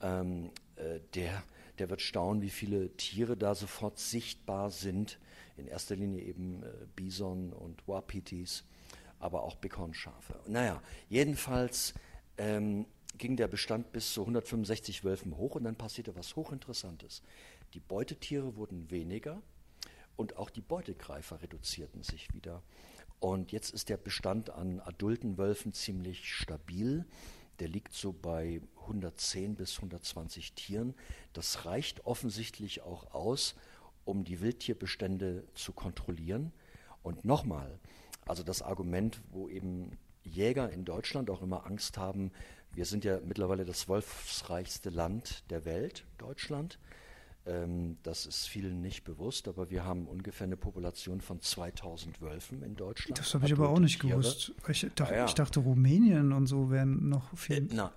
ähm, 0.00 0.50
äh, 0.76 1.00
der, 1.14 1.42
der 1.78 1.90
wird 1.90 2.00
staunen, 2.00 2.42
wie 2.42 2.50
viele 2.50 2.96
Tiere 2.96 3.36
da 3.36 3.54
sofort 3.54 3.98
sichtbar 3.98 4.70
sind. 4.70 5.18
In 5.56 5.68
erster 5.68 5.96
Linie 5.96 6.22
eben 6.22 6.62
äh, 6.62 6.86
Bison 6.96 7.52
und 7.52 7.86
Wapitis 7.86 8.64
aber 9.18 9.42
auch 9.42 9.56
Bighornschafe. 9.56 10.38
Naja, 10.46 10.82
jedenfalls 11.08 11.94
ähm, 12.36 12.86
ging 13.16 13.36
der 13.36 13.48
Bestand 13.48 13.92
bis 13.92 14.12
zu 14.12 14.22
165 14.22 15.04
Wölfen 15.04 15.36
hoch 15.36 15.56
und 15.56 15.64
dann 15.64 15.76
passierte 15.76 16.14
was 16.16 16.36
Hochinteressantes. 16.36 17.22
Die 17.74 17.80
Beutetiere 17.80 18.56
wurden 18.56 18.90
weniger 18.90 19.42
und 20.16 20.36
auch 20.36 20.50
die 20.50 20.60
Beutegreifer 20.60 21.42
reduzierten 21.42 22.02
sich 22.02 22.32
wieder. 22.32 22.62
Und 23.20 23.52
jetzt 23.52 23.74
ist 23.74 23.88
der 23.88 23.96
Bestand 23.96 24.50
an 24.50 24.80
adulten 24.80 25.38
Wölfen 25.38 25.72
ziemlich 25.72 26.32
stabil. 26.32 27.04
Der 27.58 27.68
liegt 27.68 27.92
so 27.92 28.12
bei 28.12 28.60
110 28.82 29.56
bis 29.56 29.76
120 29.76 30.52
Tieren. 30.52 30.94
Das 31.32 31.64
reicht 31.66 32.06
offensichtlich 32.06 32.82
auch 32.82 33.12
aus, 33.12 33.56
um 34.04 34.24
die 34.24 34.40
Wildtierbestände 34.40 35.44
zu 35.54 35.72
kontrollieren. 35.72 36.52
Und 37.02 37.24
nochmal, 37.24 37.78
also 38.28 38.42
das 38.42 38.62
Argument, 38.62 39.20
wo 39.30 39.48
eben 39.48 39.98
Jäger 40.22 40.70
in 40.70 40.84
Deutschland 40.84 41.30
auch 41.30 41.42
immer 41.42 41.66
Angst 41.66 41.98
haben, 41.98 42.30
wir 42.72 42.84
sind 42.84 43.04
ja 43.04 43.18
mittlerweile 43.24 43.64
das 43.64 43.88
wolfsreichste 43.88 44.90
Land 44.90 45.44
der 45.50 45.64
Welt, 45.64 46.04
Deutschland. 46.18 46.78
Ähm, 47.46 47.96
das 48.02 48.26
ist 48.26 48.46
vielen 48.46 48.82
nicht 48.82 49.04
bewusst, 49.04 49.48
aber 49.48 49.70
wir 49.70 49.84
haben 49.84 50.06
ungefähr 50.06 50.46
eine 50.46 50.56
Population 50.56 51.20
von 51.20 51.40
2000 51.40 52.20
Wölfen 52.20 52.62
in 52.62 52.76
Deutschland. 52.76 53.18
Das 53.18 53.34
habe 53.34 53.46
ich 53.46 53.52
aber 53.52 53.70
auch 53.70 53.78
nicht 53.78 54.00
Tiere. 54.00 54.18
gewusst. 54.18 54.52
Ich 54.68 54.86
dachte, 54.94 55.14
ja, 55.14 55.20
ja. 55.20 55.24
ich 55.24 55.34
dachte, 55.34 55.60
Rumänien 55.60 56.32
und 56.32 56.46
so 56.46 56.70
wären 56.70 57.08
noch 57.08 57.34
viel. 57.36 57.56
Äh, 57.56 57.68
na, 57.72 57.92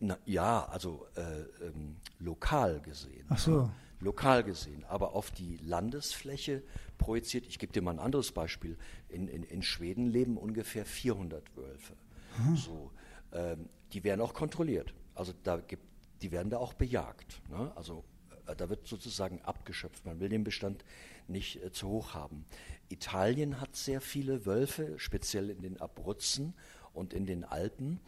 na, 0.00 0.18
ja, 0.24 0.64
also 0.66 1.06
äh, 1.16 1.66
ähm, 1.66 1.96
lokal 2.18 2.80
gesehen. 2.80 3.26
Ach 3.28 3.38
so. 3.38 3.70
Lokal 4.00 4.44
gesehen. 4.44 4.84
Aber 4.84 5.14
auf 5.14 5.30
die 5.30 5.56
Landesfläche 5.58 6.62
projiziert, 6.98 7.46
ich 7.46 7.58
gebe 7.58 7.72
dir 7.72 7.82
mal 7.82 7.92
ein 7.92 7.98
anderes 7.98 8.32
Beispiel, 8.32 8.76
in, 9.08 9.28
in, 9.28 9.42
in 9.42 9.62
Schweden 9.62 10.06
leben 10.06 10.36
ungefähr 10.36 10.84
400 10.84 11.56
Wölfe. 11.56 11.94
Hm. 12.36 12.56
So, 12.56 12.90
ähm, 13.32 13.68
die 13.92 14.04
werden 14.04 14.20
auch 14.20 14.34
kontrolliert. 14.34 14.94
Also 15.14 15.32
da 15.42 15.58
gibt, 15.58 15.84
die 16.22 16.32
werden 16.32 16.50
da 16.50 16.58
auch 16.58 16.74
bejagt. 16.74 17.40
Ne? 17.50 17.72
Also 17.76 18.04
äh, 18.46 18.56
da 18.56 18.68
wird 18.68 18.86
sozusagen 18.86 19.40
abgeschöpft. 19.42 20.04
Man 20.04 20.20
will 20.20 20.28
den 20.28 20.44
Bestand 20.44 20.84
nicht 21.28 21.62
äh, 21.62 21.72
zu 21.72 21.88
hoch 21.88 22.14
haben. 22.14 22.44
Italien 22.88 23.60
hat 23.60 23.76
sehr 23.76 24.00
viele 24.00 24.46
Wölfe, 24.46 24.98
speziell 24.98 25.50
in 25.50 25.62
den 25.62 25.80
Abruzzen 25.80 26.54
und 26.92 27.12
in 27.12 27.26
den 27.26 27.44
Alpen, 27.44 28.00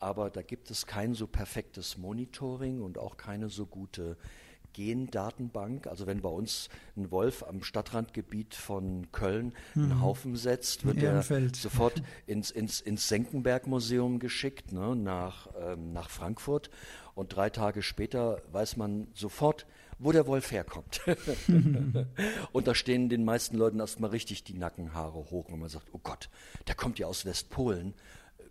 aber 0.00 0.28
da 0.28 0.42
gibt 0.42 0.70
es 0.70 0.86
kein 0.86 1.14
so 1.14 1.26
perfektes 1.26 1.96
Monitoring 1.96 2.82
und 2.82 2.98
auch 2.98 3.16
keine 3.16 3.48
so 3.48 3.64
gute 3.64 4.18
Gendatenbank. 4.74 5.86
Also 5.86 6.06
wenn 6.06 6.20
bei 6.20 6.28
uns 6.28 6.68
ein 6.96 7.10
Wolf 7.10 7.42
am 7.42 7.62
Stadtrandgebiet 7.62 8.54
von 8.54 9.10
Köln 9.12 9.54
einen 9.74 9.88
mhm. 9.88 10.02
Haufen 10.02 10.36
setzt, 10.36 10.84
wird 10.84 11.02
er 11.02 11.22
sofort 11.54 12.02
ins, 12.26 12.50
ins, 12.50 12.82
ins 12.82 13.08
Senckenberg-Museum 13.08 14.18
geschickt, 14.18 14.72
ne, 14.72 14.94
nach, 14.94 15.48
ähm, 15.58 15.92
nach 15.92 16.10
Frankfurt. 16.10 16.70
Und 17.14 17.34
drei 17.34 17.48
Tage 17.48 17.82
später 17.82 18.42
weiß 18.52 18.76
man 18.76 19.06
sofort, 19.14 19.66
wo 19.98 20.12
der 20.12 20.26
Wolf 20.26 20.50
herkommt. 20.50 21.00
und 22.52 22.66
da 22.66 22.74
stehen 22.74 23.08
den 23.08 23.24
meisten 23.24 23.56
Leuten 23.56 23.80
erstmal 23.80 24.10
richtig 24.10 24.44
die 24.44 24.54
Nackenhaare 24.54 25.30
hoch, 25.30 25.46
wenn 25.50 25.60
man 25.60 25.68
sagt, 25.68 25.88
oh 25.92 26.00
Gott, 26.02 26.28
der 26.66 26.74
kommt 26.74 26.98
ja 26.98 27.06
aus 27.06 27.24
Westpolen. 27.24 27.94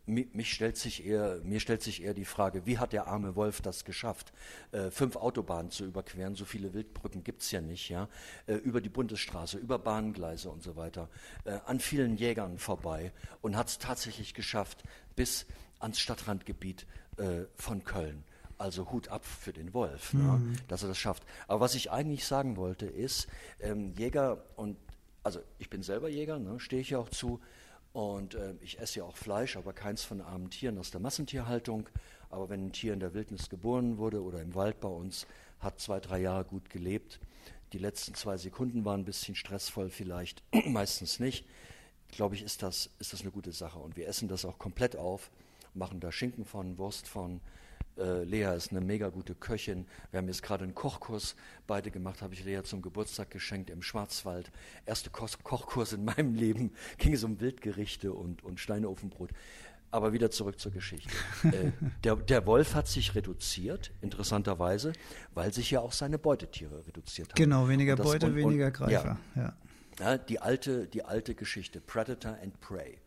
Mich 0.05 0.53
stellt 0.53 0.75
sich 0.75 1.05
eher, 1.05 1.39
mir 1.43 1.61
stellt 1.61 1.81
sich 1.81 2.03
eher 2.03 2.13
die 2.13 2.25
Frage, 2.25 2.65
wie 2.65 2.77
hat 2.77 2.91
der 2.91 3.07
arme 3.07 3.37
Wolf 3.37 3.61
das 3.61 3.85
geschafft, 3.85 4.33
äh, 4.73 4.91
fünf 4.91 5.15
Autobahnen 5.15 5.71
zu 5.71 5.85
überqueren, 5.85 6.35
so 6.35 6.43
viele 6.43 6.73
Wildbrücken 6.73 7.23
gibt 7.23 7.41
es 7.41 7.51
ja 7.51 7.61
nicht, 7.61 7.87
ja, 7.87 8.09
äh, 8.45 8.55
über 8.55 8.81
die 8.81 8.89
Bundesstraße, 8.89 9.57
über 9.57 9.79
Bahngleise 9.79 10.49
und 10.49 10.61
so 10.61 10.75
weiter, 10.75 11.07
äh, 11.45 11.57
an 11.65 11.79
vielen 11.79 12.17
Jägern 12.17 12.57
vorbei 12.57 13.13
und 13.41 13.55
hat 13.55 13.69
es 13.69 13.77
tatsächlich 13.77 14.33
geschafft 14.33 14.83
bis 15.15 15.45
ans 15.79 16.01
Stadtrandgebiet 16.01 16.85
äh, 17.17 17.45
von 17.55 17.85
Köln. 17.85 18.25
Also 18.57 18.91
Hut 18.91 19.07
ab 19.07 19.25
für 19.25 19.53
den 19.53 19.73
Wolf, 19.73 20.13
mhm. 20.13 20.21
ne, 20.21 20.41
dass 20.67 20.83
er 20.83 20.89
das 20.89 20.97
schafft. 20.97 21.23
Aber 21.47 21.61
was 21.61 21.75
ich 21.75 21.91
eigentlich 21.91 22.25
sagen 22.25 22.57
wollte, 22.57 22.85
ist, 22.85 23.27
ähm, 23.59 23.93
Jäger 23.97 24.43
und, 24.57 24.77
also 25.23 25.39
ich 25.59 25.69
bin 25.69 25.81
selber 25.81 26.09
Jäger, 26.09 26.39
ne, 26.39 26.59
stehe 26.59 26.81
ich 26.81 26.91
ja 26.91 26.99
auch 26.99 27.09
zu, 27.09 27.39
und 27.93 28.33
äh, 28.33 28.55
ich 28.61 28.79
esse 28.79 28.99
ja 28.99 29.05
auch 29.05 29.15
Fleisch, 29.15 29.55
aber 29.55 29.71
keins 29.71 30.03
von 30.03 30.19
armen 30.19 30.49
Tieren 30.49 30.77
aus 30.79 30.89
der 30.89 30.99
Massentierhaltung. 30.99 31.87
Aber 32.29 32.49
wenn 32.49 32.65
ein 32.65 32.71
Tier 32.71 32.93
in 32.93 32.99
der 32.99 33.13
Wildnis 33.13 33.49
geboren 33.49 33.97
wurde 33.97 34.23
oder 34.23 34.41
im 34.41 34.55
Wald 34.55 34.81
bei 34.81 34.87
uns, 34.87 35.27
hat 35.59 35.79
zwei, 35.79 35.99
drei 35.99 36.19
Jahre 36.19 36.43
gut 36.43 36.71
gelebt. 36.71 37.19
Die 37.71 37.77
letzten 37.77 38.15
zwei 38.15 38.37
Sekunden 38.37 38.83
waren 38.83 39.01
ein 39.01 39.05
bisschen 39.05 39.35
stressvoll, 39.35 39.89
vielleicht 39.89 40.43
meistens 40.65 41.19
nicht. 41.19 41.45
Glaube 42.09 42.35
ich, 42.35 42.41
ist 42.41 42.63
das, 42.63 42.89
ist 42.99 43.13
das 43.13 43.21
eine 43.21 43.31
gute 43.31 43.51
Sache. 43.51 43.77
Und 43.77 43.95
wir 43.95 44.07
essen 44.07 44.27
das 44.27 44.45
auch 44.45 44.57
komplett 44.57 44.95
auf, 44.95 45.29
machen 45.75 45.99
da 45.99 46.11
Schinken 46.11 46.45
von, 46.45 46.77
Wurst 46.79 47.07
von, 47.07 47.41
äh, 47.97 48.23
Lea 48.23 48.55
ist 48.55 48.71
eine 48.71 48.81
mega 48.81 49.09
gute 49.09 49.35
Köchin. 49.35 49.85
Wir 50.11 50.19
haben 50.19 50.27
jetzt 50.27 50.43
gerade 50.43 50.63
einen 50.63 50.73
Kochkurs 50.73 51.35
beide 51.67 51.91
gemacht, 51.91 52.21
habe 52.21 52.33
ich 52.33 52.43
Lea 52.43 52.61
zum 52.63 52.81
Geburtstag 52.81 53.29
geschenkt 53.31 53.69
im 53.69 53.81
Schwarzwald. 53.81 54.51
Erste 54.85 55.09
Ko 55.09 55.27
Kochkurs 55.43 55.93
in 55.93 56.05
meinem 56.05 56.33
Leben 56.35 56.71
ging 56.97 57.13
es 57.13 57.23
um 57.23 57.39
Wildgerichte 57.39 58.13
und, 58.13 58.43
und 58.43 58.59
Steineofenbrot. 58.59 59.31
Aber 59.91 60.11
wieder 60.11 60.31
zurück 60.31 60.59
zur 60.59 60.71
Geschichte. 60.71 61.11
äh, 61.43 61.71
der, 62.03 62.15
der, 62.15 62.47
Wolf 62.47 62.73
hat 62.73 62.87
sich 62.87 63.13
reduziert, 63.13 63.91
interessanterweise, 64.01 64.93
weil 65.35 65.53
sich 65.53 65.69
ja 65.69 65.81
auch 65.81 65.91
seine 65.91 66.17
Beutetiere 66.17 66.87
reduziert 66.87 67.29
haben. 67.29 67.35
Genau, 67.35 67.67
weniger 67.69 67.95
das, 67.95 68.05
Beute, 68.05 68.25
und, 68.25 68.35
weniger 68.35 68.71
Greifer. 68.71 69.19
Ja, 69.35 69.41
ja. 69.41 69.57
ja, 69.99 70.17
die, 70.17 70.39
alte, 70.39 70.87
die 70.87 71.05
alte 71.05 71.35
Geschichte, 71.35 71.79
Predator 71.79 72.37
and 72.41 72.59
Prey. 72.59 72.97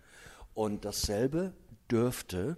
Und 0.55 0.85
dasselbe 0.85 1.53
dürfte 1.91 2.57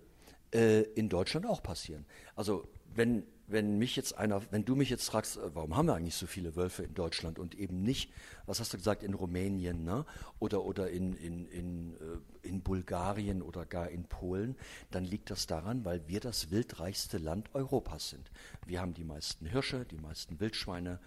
äh, 0.53 0.83
in 0.95 1.09
Deutschland 1.09 1.47
auch 1.47 1.63
passieren. 1.63 2.05
Also 2.35 2.67
wenn, 2.95 3.25
wenn 3.47 3.79
mich 3.79 3.97
jetzt 3.97 4.17
einer, 4.17 4.43
wenn 4.51 4.65
du 4.65 4.77
mich 4.77 4.91
jetzt 4.91 5.09
fragst, 5.09 5.37
äh, 5.37 5.55
warum 5.55 5.77
haben 5.77 5.87
wir 5.87 5.95
eigentlich 5.95 6.15
so 6.15 6.27
viele 6.27 6.57
Wölfe 6.57 6.85
in 6.85 6.95
Deutschland 6.95 7.39
und 7.39 7.55
eben 7.55 7.83
nicht, 7.83 8.11
was 8.47 8.61
hast 8.61 8.73
du 8.73 8.77
gesagt, 8.77 9.03
in 9.03 9.15
Rumänien 9.15 9.85
ne? 9.85 10.05
oder, 10.39 10.65
oder 10.65 10.91
in, 10.91 11.15
in, 11.15 11.47
in, 11.47 11.95
äh, 11.95 12.38
in 12.49 12.63
Bulgarien 12.63 13.43
oder 13.43 13.67
gar 13.67 13.89
in 13.89 14.05
Polen, 14.05 14.57
dann 14.91 15.05
liegt 15.05 15.31
das 15.31 15.47
daran, 15.47 15.85
weil 15.85 16.09
wir 16.09 16.21
das 16.21 16.51
wildreichste 16.51 17.19
Land 17.19 17.55
Europas 17.55 18.11
sind. 18.11 18.31
Wir 18.67 18.81
haben 18.81 18.95
die 18.95 19.05
meisten 19.05 19.47
Hirsche, 19.47 19.85
die 19.85 19.99
meisten 19.99 20.41
Wildschweine, 20.41 20.99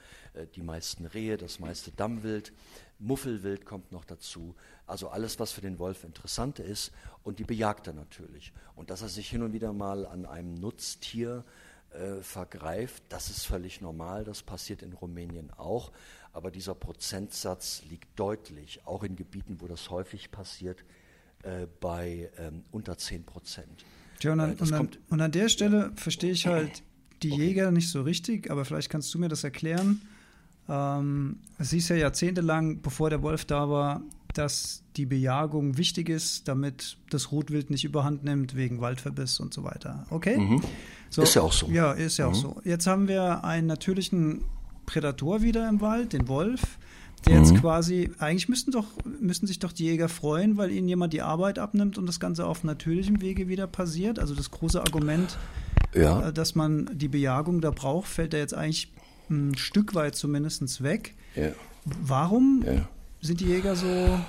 die 0.56 0.62
meisten 0.62 1.06
Rehe, 1.06 1.38
das 1.38 1.60
meiste 1.60 1.92
Dammwild. 1.92 2.54
Muffelwild 3.00 3.66
kommt 3.66 3.92
noch 3.92 4.06
dazu. 4.06 4.56
Also 4.86 5.10
alles, 5.10 5.40
was 5.40 5.52
für 5.52 5.62
den 5.62 5.80
Wolf 5.80 6.04
interessant 6.04 6.60
ist 6.60 6.92
und 7.24 7.40
die 7.40 7.44
Bejagter 7.44 7.94
natürlich. 7.94 8.54
Und 8.76 8.90
dass 8.90 9.02
er 9.02 9.10
sich 9.10 9.30
hin 9.30 9.42
und 9.42 9.54
wieder 9.54 9.74
mal 9.74 10.06
an 10.06 10.26
einem 10.26 10.54
Nutztier 10.54 11.44
äh, 11.92 12.22
vergreift, 12.22 13.04
das 13.10 13.30
ist 13.30 13.46
völlig 13.46 13.82
normal. 13.82 14.24
Das 14.24 14.44
passiert 14.44 14.82
in 14.82 14.94
Rumänien 14.94 15.52
auch. 15.52 15.92
Aber 16.34 16.52
dieser 16.52 16.76
Prozentsatz 16.76 17.84
liegt 17.90 18.18
deutlich, 18.18 18.82
auch 18.86 19.04
in 19.04 19.16
Gebieten, 19.16 19.60
wo 19.60 19.68
das 19.68 19.90
häufig 19.90 20.32
passiert, 20.32 20.86
äh, 21.44 21.68
bei 21.80 22.30
ähm, 22.38 22.64
unter 22.72 22.98
10 22.98 23.24
Prozent. 23.24 23.86
Ja, 24.22 24.34
und, 24.34 24.40
an, 24.40 24.52
äh, 24.52 24.62
und, 24.62 24.74
an, 24.74 24.90
und 25.10 25.22
an 25.22 25.32
der 25.32 25.50
Stelle 25.50 25.92
verstehe 25.96 26.32
ich 26.32 26.48
halt 26.48 26.84
die 27.24 27.32
okay. 27.32 27.44
Jäger 27.44 27.72
nicht 27.72 27.90
so 27.90 28.02
richtig, 28.02 28.50
aber 28.50 28.66
vielleicht 28.66 28.90
kannst 28.90 29.14
du 29.14 29.20
mir 29.20 29.30
das 29.30 29.44
erklären. 29.44 30.02
Ähm, 30.70 31.40
es 31.58 31.72
hieß 31.72 31.90
ja 31.90 31.96
jahrzehntelang, 31.96 32.82
bevor 32.82 33.10
der 33.10 33.22
Wolf 33.22 33.46
da 33.46 33.70
war, 33.70 34.02
dass 34.34 34.84
die 34.96 35.06
Bejagung 35.06 35.78
wichtig 35.78 36.10
ist, 36.10 36.48
damit 36.48 36.98
das 37.10 37.32
Rotwild 37.32 37.70
nicht 37.70 37.84
überhand 37.84 38.24
nimmt 38.24 38.56
wegen 38.56 38.82
Waldverbiss 38.82 39.40
und 39.40 39.54
so 39.54 39.64
weiter. 39.64 40.06
Okay? 40.10 40.38
Mhm. 40.38 40.62
So, 41.10 41.24
ist 41.24 41.34
ja 41.36 41.42
auch 41.42 41.54
so. 41.54 41.68
Ja, 41.68 41.92
ist 41.92 42.18
ja 42.18 42.28
mhm. 42.28 42.32
auch 42.32 42.36
so. 42.36 42.62
Jetzt 42.64 42.88
haben 42.88 43.08
wir 43.08 43.44
einen 43.44 43.68
natürlichen 43.68 44.44
Prädator 44.86 45.42
wieder 45.42 45.68
im 45.68 45.82
Wald, 45.82 46.14
den 46.14 46.28
Wolf, 46.28 46.78
der 47.26 47.36
mhm. 47.40 47.44
jetzt 47.44 47.62
quasi, 47.62 48.12
eigentlich 48.18 48.50
müssten 48.50 48.72
doch, 48.72 48.86
müssten 49.20 49.48
sich 49.48 49.60
doch 49.60 49.72
die 49.72 49.86
Jäger 49.86 50.10
freuen, 50.10 50.58
weil 50.58 50.72
ihnen 50.72 50.88
jemand 50.88 51.14
die 51.14 51.22
Arbeit 51.22 51.60
abnimmt 51.60 51.98
und 51.98 52.08
das 52.08 52.20
Ganze 52.20 52.46
auf 52.46 52.64
natürlichem 52.64 53.22
Wege 53.22 53.48
wieder 53.48 53.68
passiert. 53.68 54.18
Also 54.18 54.34
das 54.34 54.50
große 54.52 54.82
Argument, 54.82 55.38
ja. 55.94 56.30
Äh, 56.30 56.34
dass 56.34 56.56
man 56.56 56.90
die 56.94 57.08
Bejagung 57.08 57.62
da 57.62 57.72
braucht, 57.72 58.08
fällt 58.08 58.34
da 58.34 58.38
jetzt 58.38 58.54
eigentlich 58.54 58.92
ein 59.30 59.56
Stück 59.58 59.94
weit 59.96 60.16
zumindest 60.16 60.84
weg. 60.84 61.16
Ja. 61.36 61.50
Warum 61.86 62.64
ja. 62.66 62.88
sind 63.22 63.40
die 63.40 63.46
Jäger 63.46 63.76
so 63.76 64.20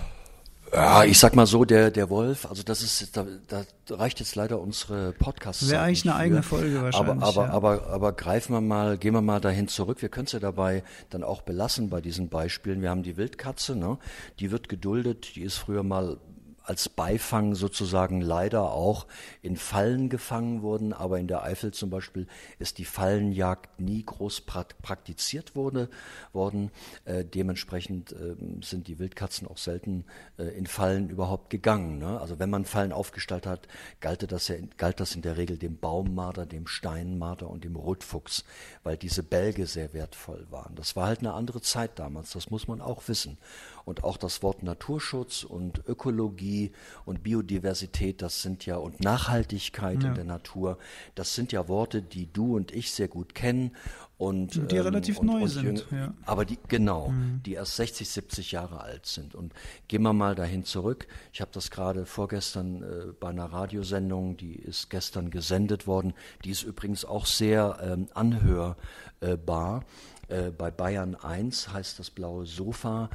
ja, 0.72 1.04
ich 1.04 1.18
sag 1.18 1.34
mal 1.36 1.46
so, 1.46 1.64
der, 1.64 1.90
der 1.90 2.08
Wolf, 2.08 2.46
also 2.46 2.62
das 2.62 2.82
ist, 2.82 3.16
da, 3.16 3.26
da 3.48 3.64
reicht 3.90 4.20
jetzt 4.20 4.34
leider 4.36 4.60
unsere 4.60 5.12
Podcasts. 5.12 5.68
Wäre 5.70 5.82
eigentlich 5.82 6.04
eine 6.04 6.14
für. 6.14 6.20
eigene 6.20 6.42
Folge 6.42 6.82
wahrscheinlich. 6.82 7.22
Aber, 7.22 7.26
aber, 7.26 7.46
ja. 7.46 7.52
aber, 7.52 7.86
aber 7.88 8.12
greifen 8.12 8.54
wir 8.54 8.60
mal, 8.60 8.96
gehen 8.96 9.12
wir 9.12 9.20
mal 9.20 9.40
dahin 9.40 9.68
zurück. 9.68 10.00
Wir 10.00 10.08
können 10.08 10.26
es 10.26 10.32
ja 10.32 10.40
dabei 10.40 10.82
dann 11.10 11.24
auch 11.24 11.42
belassen 11.42 11.90
bei 11.90 12.00
diesen 12.00 12.28
Beispielen. 12.28 12.80
Wir 12.80 12.90
haben 12.90 13.02
die 13.02 13.16
Wildkatze, 13.16 13.76
ne? 13.76 13.98
die 14.40 14.50
wird 14.50 14.68
geduldet, 14.68 15.36
die 15.36 15.42
ist 15.42 15.58
früher 15.58 15.82
mal 15.82 16.18
als 16.64 16.88
Beifang 16.88 17.54
sozusagen 17.54 18.20
leider 18.20 18.72
auch 18.72 19.06
in 19.42 19.56
Fallen 19.56 20.08
gefangen 20.08 20.62
wurden, 20.62 20.92
aber 20.92 21.18
in 21.18 21.28
der 21.28 21.42
Eifel 21.42 21.72
zum 21.72 21.90
Beispiel 21.90 22.26
ist 22.58 22.78
die 22.78 22.84
Fallenjagd 22.84 23.80
nie 23.80 24.04
groß 24.04 24.42
praktiziert 24.42 25.56
wurde, 25.56 25.88
worden. 26.32 26.70
Äh, 27.04 27.24
dementsprechend 27.24 28.12
äh, 28.12 28.36
sind 28.62 28.88
die 28.88 28.98
Wildkatzen 28.98 29.48
auch 29.48 29.58
selten 29.58 30.04
äh, 30.38 30.44
in 30.44 30.66
Fallen 30.66 31.10
überhaupt 31.10 31.50
gegangen. 31.50 31.98
Ne? 31.98 32.20
Also 32.20 32.38
wenn 32.38 32.50
man 32.50 32.64
Fallen 32.64 32.92
aufgestellt 32.92 33.46
hat, 33.46 33.68
galt 34.00 34.30
das, 34.30 34.48
ja, 34.48 34.56
galt 34.76 35.00
das 35.00 35.14
in 35.14 35.22
der 35.22 35.36
Regel 35.36 35.58
dem 35.58 35.76
Baummarder, 35.76 36.46
dem 36.46 36.66
Steinmarder 36.66 37.48
und 37.50 37.64
dem 37.64 37.76
Rotfuchs, 37.76 38.44
weil 38.82 38.96
diese 38.96 39.22
Bälge 39.22 39.66
sehr 39.66 39.92
wertvoll 39.92 40.46
waren. 40.50 40.74
Das 40.74 40.96
war 40.96 41.06
halt 41.06 41.20
eine 41.20 41.32
andere 41.34 41.60
Zeit 41.60 41.98
damals, 41.98 42.32
das 42.32 42.50
muss 42.50 42.68
man 42.68 42.80
auch 42.80 43.08
wissen. 43.08 43.38
Und 43.84 44.04
auch 44.04 44.16
das 44.16 44.42
Wort 44.42 44.62
Naturschutz 44.62 45.44
und 45.44 45.82
Ökologie 45.86 46.72
und 47.04 47.22
Biodiversität, 47.22 48.22
das 48.22 48.42
sind 48.42 48.66
ja, 48.66 48.76
und 48.76 49.00
Nachhaltigkeit 49.00 50.02
ja. 50.02 50.08
in 50.10 50.14
der 50.14 50.24
Natur, 50.24 50.78
das 51.14 51.34
sind 51.34 51.52
ja 51.52 51.68
Worte, 51.68 52.02
die 52.02 52.32
du 52.32 52.56
und 52.56 52.72
ich 52.72 52.92
sehr 52.92 53.08
gut 53.08 53.34
kennen. 53.34 53.72
Und, 54.18 54.70
die 54.70 54.76
ähm, 54.76 54.82
relativ 54.82 55.18
und, 55.18 55.26
neu 55.26 55.42
und 55.42 55.48
sind. 55.48 55.84
Ja. 55.90 56.14
Aber 56.26 56.44
die, 56.44 56.56
genau, 56.68 57.08
mhm. 57.08 57.42
die 57.44 57.54
erst 57.54 57.74
60, 57.74 58.08
70 58.08 58.52
Jahre 58.52 58.80
alt 58.80 59.04
sind. 59.04 59.34
Und 59.34 59.52
gehen 59.88 60.02
wir 60.02 60.12
mal 60.12 60.36
dahin 60.36 60.64
zurück. 60.64 61.08
Ich 61.32 61.40
habe 61.40 61.50
das 61.52 61.72
gerade 61.72 62.06
vorgestern 62.06 62.84
äh, 62.84 63.12
bei 63.18 63.30
einer 63.30 63.46
Radiosendung, 63.46 64.36
die 64.36 64.54
ist 64.54 64.90
gestern 64.90 65.30
gesendet 65.30 65.88
worden. 65.88 66.14
Die 66.44 66.50
ist 66.50 66.62
übrigens 66.62 67.04
auch 67.04 67.26
sehr 67.26 67.78
ähm, 67.82 68.06
anhörbar. 68.14 69.84
Äh, 70.28 70.50
bei 70.50 70.70
Bayern 70.70 71.16
1 71.16 71.72
heißt 71.72 71.98
das 71.98 72.10
blaue 72.10 72.46
Sofa 72.46 73.10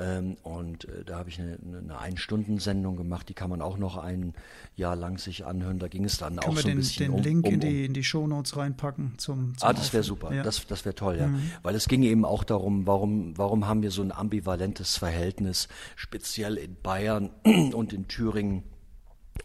Ähm, 0.00 0.38
und 0.42 0.86
äh, 0.86 1.04
da 1.04 1.18
habe 1.18 1.28
ich 1.28 1.38
eine, 1.38 1.58
eine 1.62 1.98
Ein-Stunden-Sendung 1.98 2.96
gemacht, 2.96 3.28
die 3.28 3.34
kann 3.34 3.50
man 3.50 3.60
auch 3.60 3.76
noch 3.76 3.98
ein 3.98 4.32
Jahr 4.74 4.96
lang 4.96 5.18
sich 5.18 5.44
anhören. 5.44 5.78
Da 5.78 5.88
ging 5.88 6.04
es 6.04 6.16
dann 6.16 6.36
Können 6.36 6.56
auch 6.56 6.56
so 6.56 6.68
ein 6.68 6.74
den, 6.74 6.78
bisschen 6.78 7.06
den 7.06 7.14
um, 7.14 7.22
Link 7.22 7.46
um, 7.46 7.52
in 7.52 7.60
die, 7.60 7.66
um 7.66 7.84
in 7.84 7.92
die 7.92 8.04
Shownotes 8.04 8.56
reinpacken 8.56 9.14
zum, 9.18 9.56
zum 9.58 9.68
Ah, 9.68 9.74
das 9.74 9.92
wäre 9.92 10.02
super. 10.02 10.32
Ja. 10.32 10.42
Das, 10.42 10.66
das 10.66 10.86
wäre 10.86 10.94
toll, 10.94 11.18
ja. 11.18 11.26
Mhm. 11.26 11.42
Weil 11.62 11.74
es 11.74 11.86
ging 11.86 12.02
eben 12.02 12.24
auch 12.24 12.44
darum, 12.44 12.86
warum, 12.86 13.36
warum 13.36 13.68
haben 13.68 13.82
wir 13.82 13.90
so 13.90 14.00
ein 14.00 14.10
ambivalentes 14.10 14.96
Verhältnis, 14.96 15.68
speziell 15.96 16.56
in 16.56 16.76
Bayern 16.82 17.30
und 17.44 17.92
in 17.92 18.08
Thüringen 18.08 18.64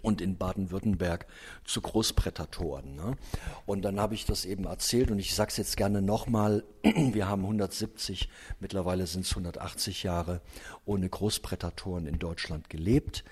und 0.01 0.21
in 0.21 0.37
Baden-Württemberg 0.37 1.27
zu 1.63 1.81
Großprätatoren. 1.81 2.95
Ne? 2.95 3.17
Und 3.65 3.83
dann 3.83 3.99
habe 3.99 4.15
ich 4.15 4.25
das 4.25 4.45
eben 4.45 4.65
erzählt 4.65 5.11
und 5.11 5.19
ich 5.19 5.35
sage 5.35 5.49
es 5.49 5.57
jetzt 5.57 5.77
gerne 5.77 6.01
nochmal, 6.01 6.63
wir 6.83 7.27
haben 7.27 7.43
170, 7.43 8.29
mittlerweile 8.59 9.07
sind 9.07 9.25
es 9.25 9.31
180 9.31 10.03
Jahre 10.03 10.41
ohne 10.85 11.09
Großprätatoren 11.09 12.07
in 12.07 12.19
Deutschland 12.19 12.69
gelebt. 12.69 13.23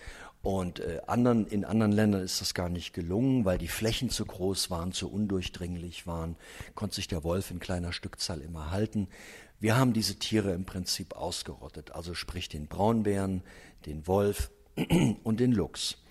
Und 0.44 0.82
äh, 0.82 1.00
anderen, 1.08 1.48
in 1.48 1.64
anderen 1.64 1.94
Ländern 1.94 2.22
ist 2.22 2.42
das 2.42 2.54
gar 2.54 2.68
nicht 2.68 2.94
gelungen, 2.94 3.46
weil 3.46 3.58
die 3.58 3.70
Flächen 3.70 4.10
zu 4.10 4.26
groß 4.26 4.70
waren, 4.70 4.92
zu 4.92 5.10
undurchdringlich 5.10 6.06
waren, 6.06 6.36
konnte 6.76 6.96
sich 6.96 7.08
der 7.08 7.24
Wolf 7.24 7.50
in 7.50 7.60
kleiner 7.60 7.94
Stückzahl 7.94 8.42
immer 8.42 8.70
halten. 8.70 9.08
Wir 9.62 9.78
haben 9.78 9.94
diese 9.94 10.16
Tiere 10.16 10.52
im 10.52 10.66
Prinzip 10.66 11.16
ausgerottet, 11.16 11.92
also 11.92 12.14
sprich 12.14 12.50
den 12.50 12.68
Braunbären, 12.68 13.42
den 13.86 14.06
Wolf 14.06 14.52
und 15.24 15.40
den 15.40 15.54
Luchs. 15.54 16.03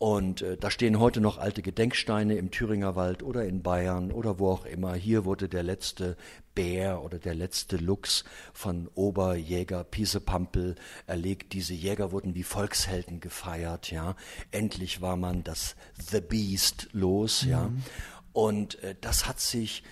Und 0.00 0.40
äh, 0.40 0.56
da 0.56 0.70
stehen 0.70 0.98
heute 0.98 1.20
noch 1.20 1.36
alte 1.36 1.60
Gedenksteine 1.60 2.36
im 2.36 2.50
Thüringer 2.50 2.96
Wald 2.96 3.22
oder 3.22 3.44
in 3.44 3.62
Bayern 3.62 4.12
oder 4.12 4.38
wo 4.38 4.48
auch 4.48 4.64
immer. 4.64 4.94
Hier 4.94 5.26
wurde 5.26 5.46
der 5.46 5.62
letzte 5.62 6.16
Bär 6.54 7.02
oder 7.02 7.18
der 7.18 7.34
letzte 7.34 7.76
Luchs 7.76 8.24
von 8.54 8.88
Oberjäger 8.94 9.84
Piesepampel 9.84 10.76
erlegt. 11.06 11.52
Diese 11.52 11.74
Jäger 11.74 12.12
wurden 12.12 12.34
wie 12.34 12.44
Volkshelden 12.44 13.20
gefeiert, 13.20 13.90
ja. 13.90 14.16
Endlich 14.52 15.02
war 15.02 15.18
man 15.18 15.44
das 15.44 15.76
The 16.10 16.22
Beast 16.22 16.88
los, 16.92 17.44
ja. 17.44 17.70
Und 18.32 18.82
äh, 18.82 18.94
das 18.98 19.28
hat 19.28 19.38
sich 19.38 19.82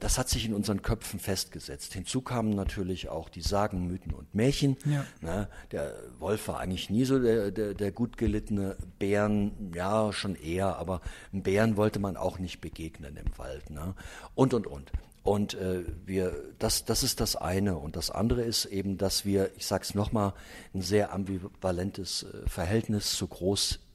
das 0.00 0.16
hat 0.16 0.30
sich 0.30 0.46
in 0.46 0.54
unseren 0.54 0.80
Köpfen 0.80 1.20
festgesetzt. 1.20 1.92
Hinzu 1.92 2.22
kamen 2.22 2.50
natürlich 2.50 3.10
auch 3.10 3.28
die 3.28 3.42
Sagen, 3.42 3.86
Mythen 3.86 4.14
und 4.14 4.34
Märchen. 4.34 4.76
Ja. 4.86 5.04
Ne, 5.20 5.48
der 5.72 5.94
Wolf 6.18 6.48
war 6.48 6.58
eigentlich 6.58 6.88
nie 6.88 7.04
so 7.04 7.18
der, 7.18 7.50
der, 7.50 7.74
der 7.74 7.92
gut 7.92 8.16
gelittene 8.16 8.76
Bären, 8.98 9.72
ja, 9.74 10.12
schon 10.12 10.36
eher, 10.36 10.76
aber 10.76 11.02
einem 11.32 11.42
Bären 11.42 11.76
wollte 11.76 11.98
man 11.98 12.16
auch 12.16 12.38
nicht 12.38 12.60
begegnen 12.60 13.16
im 13.16 13.38
Wald. 13.38 13.68
Ne? 13.70 13.94
Und, 14.34 14.54
und, 14.54 14.66
und. 14.66 14.90
Und 15.22 15.54
äh, 15.54 15.84
wir, 16.04 16.34
das, 16.58 16.84
das 16.84 17.04
ist 17.04 17.20
das 17.20 17.36
eine. 17.36 17.76
Und 17.76 17.94
das 17.94 18.10
andere 18.10 18.42
ist 18.42 18.64
eben, 18.64 18.98
dass 18.98 19.24
wir, 19.24 19.50
ich 19.56 19.66
sage 19.66 19.84
es 19.84 19.94
nochmal, 19.94 20.32
ein 20.74 20.82
sehr 20.82 21.12
ambivalentes 21.12 22.24
äh, 22.24 22.48
Verhältnis 22.48 23.12
zu 23.16 23.28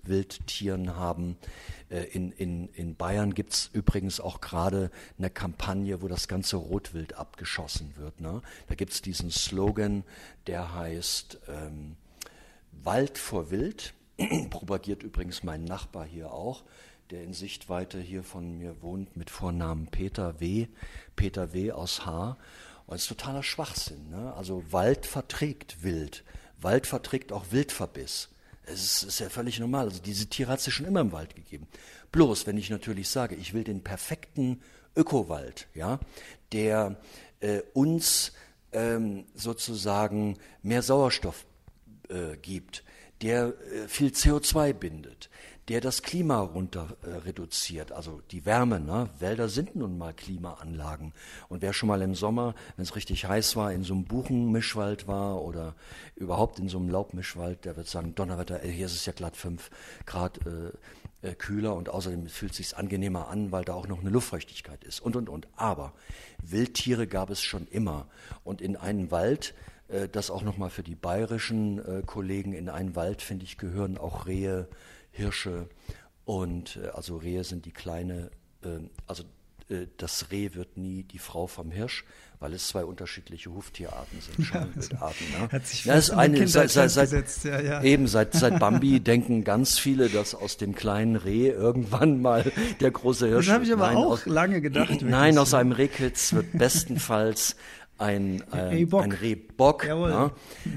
Großwildtieren 0.08 0.95
haben. 0.95 1.38
Äh, 1.89 2.03
in, 2.05 2.32
in, 2.32 2.70
in 2.70 2.95
Bayern 2.95 3.34
gibt 3.34 3.53
es 3.53 3.70
übrigens 3.74 4.20
auch 4.20 4.41
gerade 4.41 4.89
eine 5.18 5.30
Kampagne, 5.30 6.01
wo 6.01 6.08
das 6.08 6.28
ganze 6.28 6.55
Rotwild 6.55 7.14
abgeschossen 7.14 7.93
wird. 7.97 8.20
Ne? 8.22 8.41
Da 8.68 8.76
gibt 8.76 8.93
es 8.93 9.01
diesen 9.01 9.30
Slogan, 9.32 10.03
der 10.47 10.74
heißt 10.74 11.39
ähm, 11.47 11.95
Wald 12.72 13.18
vor 13.18 13.51
Wild, 13.51 13.93
propagiert 14.49 15.03
übrigens 15.03 15.43
mein 15.43 15.64
Nachbar 15.64 16.05
hier 16.05 16.32
auch, 16.32 16.64
der 17.12 17.24
in 17.24 17.34
Sichtweite 17.34 17.99
hier 17.99 18.24
von 18.24 18.58
mir 18.58 18.82
wohnt 18.82 19.16
mit 19.16 19.30
Vornamen 19.30 19.88
Peter 19.88 20.39
W. 20.39 20.68
Peter 21.16 21.53
W. 21.53 21.72
aus 21.72 22.05
Haar. 22.05 22.38
Und 22.86 22.95
das 22.95 23.03
ist 23.03 23.10
totaler 23.10 23.43
Schwachsinn. 23.43 24.10
Ne? 24.10 24.34
Also 24.36 24.64
Wald 24.72 25.05
verträgt 25.05 25.84
Wild. 25.84 26.24
Wald 26.60 26.88
verträgt 26.88 27.32
auch 27.32 27.45
Wildverbiss. 27.51 28.30
Es 28.68 29.03
ist, 29.03 29.20
ja 29.20 29.30
völlig 29.30 29.59
normal. 29.59 29.86
Also 29.86 30.01
diese 30.01 30.28
Tiere 30.28 30.51
hat 30.51 30.59
es 30.59 30.65
ja 30.65 30.72
schon 30.72 30.86
immer 30.86 31.01
im 31.01 31.11
Wald 31.11 31.36
gegeben. 31.36 31.68
Bloß, 32.11 32.47
wenn 32.47 32.57
ich 32.57 32.70
natürlich 32.70 33.09
sage, 33.09 33.36
ich 33.36 33.53
will 33.53 33.63
den 33.63 33.84
perfekten 33.84 34.61
Ökowald, 34.95 35.68
ja, 35.74 35.99
der 36.51 36.99
äh, 37.39 37.61
uns 37.74 38.34
ähm, 38.72 39.26
sozusagen 39.34 40.38
mehr 40.63 40.82
Sauerstoff 40.82 41.45
äh, 42.09 42.38
gibt, 42.38 42.84
der 43.22 43.53
äh, 43.72 43.88
viel 43.88 44.09
CO2 44.09 44.74
bindet, 44.74 45.30
der 45.70 45.82
das 45.82 46.01
Klima 46.01 46.39
runter 46.39 46.95
äh, 47.03 47.09
reduziert, 47.09 47.91
also 47.91 48.22
die 48.32 48.45
Wärme. 48.45 48.80
Ne? 48.80 49.09
Wälder 49.20 49.49
sind 49.49 49.76
nun 49.76 49.97
mal 49.97 50.13
Klimaanlagen. 50.13 51.13
Und 51.49 51.61
wer 51.61 51.74
schon 51.74 51.88
mal 51.88 52.01
im 52.01 52.15
Sommer, 52.15 52.55
wenn 52.76 52.84
es 52.84 52.95
richtig 52.95 53.26
heiß 53.26 53.55
war, 53.57 53.74
in 53.74 53.84
so 53.84 53.93
einem 53.93 54.05
Buchenmischwald 54.05 55.07
war 55.07 55.41
oder 55.41 55.76
überhaupt 56.15 56.59
in 56.59 56.70
so 56.70 56.78
einem 56.78 56.89
Laubmischwald, 56.89 57.65
der 57.65 57.76
wird 57.76 57.88
sagen, 57.88 58.15
Donnerwetter, 58.15 58.59
hier 58.59 58.86
ist 58.86 58.95
es 58.95 59.05
ja 59.05 59.13
glatt 59.13 59.36
fünf 59.36 59.70
Grad 60.05 60.39
äh, 60.45 60.72
äh, 61.28 61.34
kühler 61.34 61.76
und 61.76 61.89
außerdem 61.89 62.28
fühlt 62.28 62.51
es 62.51 62.57
sich 62.57 62.78
angenehmer 62.78 63.28
an, 63.28 63.51
weil 63.51 63.65
da 63.65 63.74
auch 63.74 63.88
noch 63.88 63.99
eine 63.99 64.09
Luftfeuchtigkeit 64.09 64.84
ist 64.84 65.01
und, 65.01 65.15
und, 65.15 65.28
und. 65.28 65.47
Aber 65.57 65.93
Wildtiere 66.43 67.07
gab 67.07 67.30
es 67.30 67.41
schon 67.41 67.68
immer. 67.68 68.07
Und 68.43 68.61
in 68.61 68.78
einen 68.78 69.11
Wald, 69.11 69.53
äh, 69.89 70.07
das 70.07 70.30
auch 70.30 70.43
nochmal 70.43 70.70
für 70.70 70.84
die 70.84 70.95
bayerischen 70.95 71.80
äh, 71.80 72.03
Kollegen, 72.05 72.53
in 72.53 72.70
einen 72.70 72.95
Wald, 72.95 73.22
finde 73.22 73.45
ich, 73.45 73.57
gehören 73.57 73.97
auch 73.97 74.28
Rehe, 74.28 74.70
Hirsche 75.18 75.68
und 76.26 76.80
äh, 76.84 76.89
also 76.89 77.18
Rehe 77.18 77.43
sind 77.43 77.65
die 77.65 77.72
kleine, 77.72 78.30
äh, 78.63 78.80
also 79.07 79.24
äh, 79.70 79.88
das 79.97 80.32
Reh 80.32 80.53
wird 80.53 80.78
nie 80.78 81.03
die 81.03 81.20
Frau 81.20 81.47
vom 81.47 81.72
Hirsch, 81.72 82.05
weil 82.39 82.53
es 82.53 82.68
zwei 82.68 82.86
unterschiedliche 82.86 83.51
Huftierarten 83.53 84.20
sind, 84.22 84.45
Scheinwildarten. 84.45 85.26
Ne? 85.32 85.49
Hat 85.51 85.65
sich 85.65 85.86
Ja, 85.86 85.99
der 85.99 86.18
eine, 86.18 86.47
seit, 86.47 86.70
seit, 86.70 87.43
ja, 87.43 87.59
ja. 87.59 87.84
Eben, 87.84 88.07
seit, 88.07 88.34
seit 88.34 88.59
Bambi 88.59 88.99
denken 88.99 89.43
ganz 89.43 89.80
viele, 89.80 90.09
dass 90.09 90.36
aus 90.36 90.57
dem 90.57 90.76
kleinen 90.76 91.15
Reh 91.15 91.49
irgendwann 91.49 92.22
mal 92.22 92.51
der 92.80 92.91
große 92.91 93.28
Hirsch 93.28 93.47
Das 93.47 93.55
habe 93.55 93.65
ich 93.65 93.74
aber 93.74 93.88
Nein, 93.88 93.97
auch 93.97 94.11
aus, 94.11 94.26
lange 94.26 94.61
gedacht. 94.61 95.01
Nein, 95.01 95.38
aus 95.38 95.53
einem 95.53 95.72
Rehkitz 95.72 96.34
wird 96.34 96.51
bestenfalls 96.53 97.55
ein, 97.98 98.41
äh, 98.52 98.58
Rehbock. 98.58 99.04
ein 99.04 99.12
Rehbock, 99.12 99.86
ne? 99.86 100.32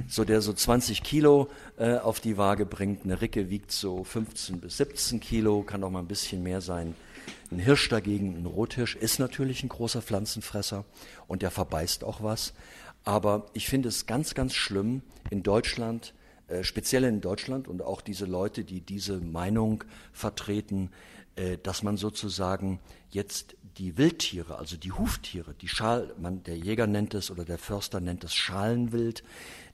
so 0.08 0.24
der 0.24 0.40
so 0.40 0.52
20 0.52 1.02
Kilo 1.02 1.48
äh, 1.78 1.96
auf 1.96 2.20
die 2.20 2.36
Waage 2.36 2.66
bringt. 2.66 3.04
Eine 3.04 3.20
Ricke 3.20 3.50
wiegt 3.50 3.72
so 3.72 4.04
15 4.04 4.60
bis 4.60 4.78
17 4.78 5.20
Kilo, 5.20 5.62
kann 5.62 5.84
auch 5.84 5.90
mal 5.90 6.00
ein 6.00 6.06
bisschen 6.06 6.42
mehr 6.42 6.60
sein. 6.60 6.94
Ein 7.50 7.58
Hirsch 7.58 7.88
dagegen, 7.88 8.36
ein 8.36 8.46
Rothirsch, 8.46 8.96
ist 8.96 9.18
natürlich 9.18 9.62
ein 9.62 9.68
großer 9.68 10.02
Pflanzenfresser 10.02 10.84
und 11.26 11.42
der 11.42 11.50
verbeißt 11.50 12.04
auch 12.04 12.22
was. 12.22 12.54
Aber 13.04 13.46
ich 13.54 13.66
finde 13.66 13.88
es 13.88 14.06
ganz, 14.06 14.34
ganz 14.34 14.54
schlimm 14.54 15.02
in 15.30 15.42
Deutschland, 15.42 16.14
äh, 16.48 16.64
speziell 16.64 17.04
in 17.04 17.20
Deutschland 17.20 17.68
und 17.68 17.82
auch 17.82 18.00
diese 18.00 18.24
Leute, 18.26 18.64
die 18.64 18.80
diese 18.80 19.18
Meinung 19.18 19.84
vertreten, 20.12 20.90
äh, 21.36 21.58
dass 21.62 21.82
man 21.82 21.96
sozusagen 21.96 22.80
jetzt 23.10 23.56
die 23.78 23.96
Wildtiere, 23.96 24.58
also 24.58 24.76
die 24.76 24.92
Huftiere, 24.92 25.54
die 25.54 25.68
Schal, 25.68 26.14
man, 26.18 26.42
der 26.42 26.56
Jäger 26.56 26.86
nennt 26.86 27.14
es 27.14 27.30
oder 27.30 27.44
der 27.44 27.58
Förster 27.58 28.00
nennt 28.00 28.24
es 28.24 28.34
Schalenwild, 28.34 29.22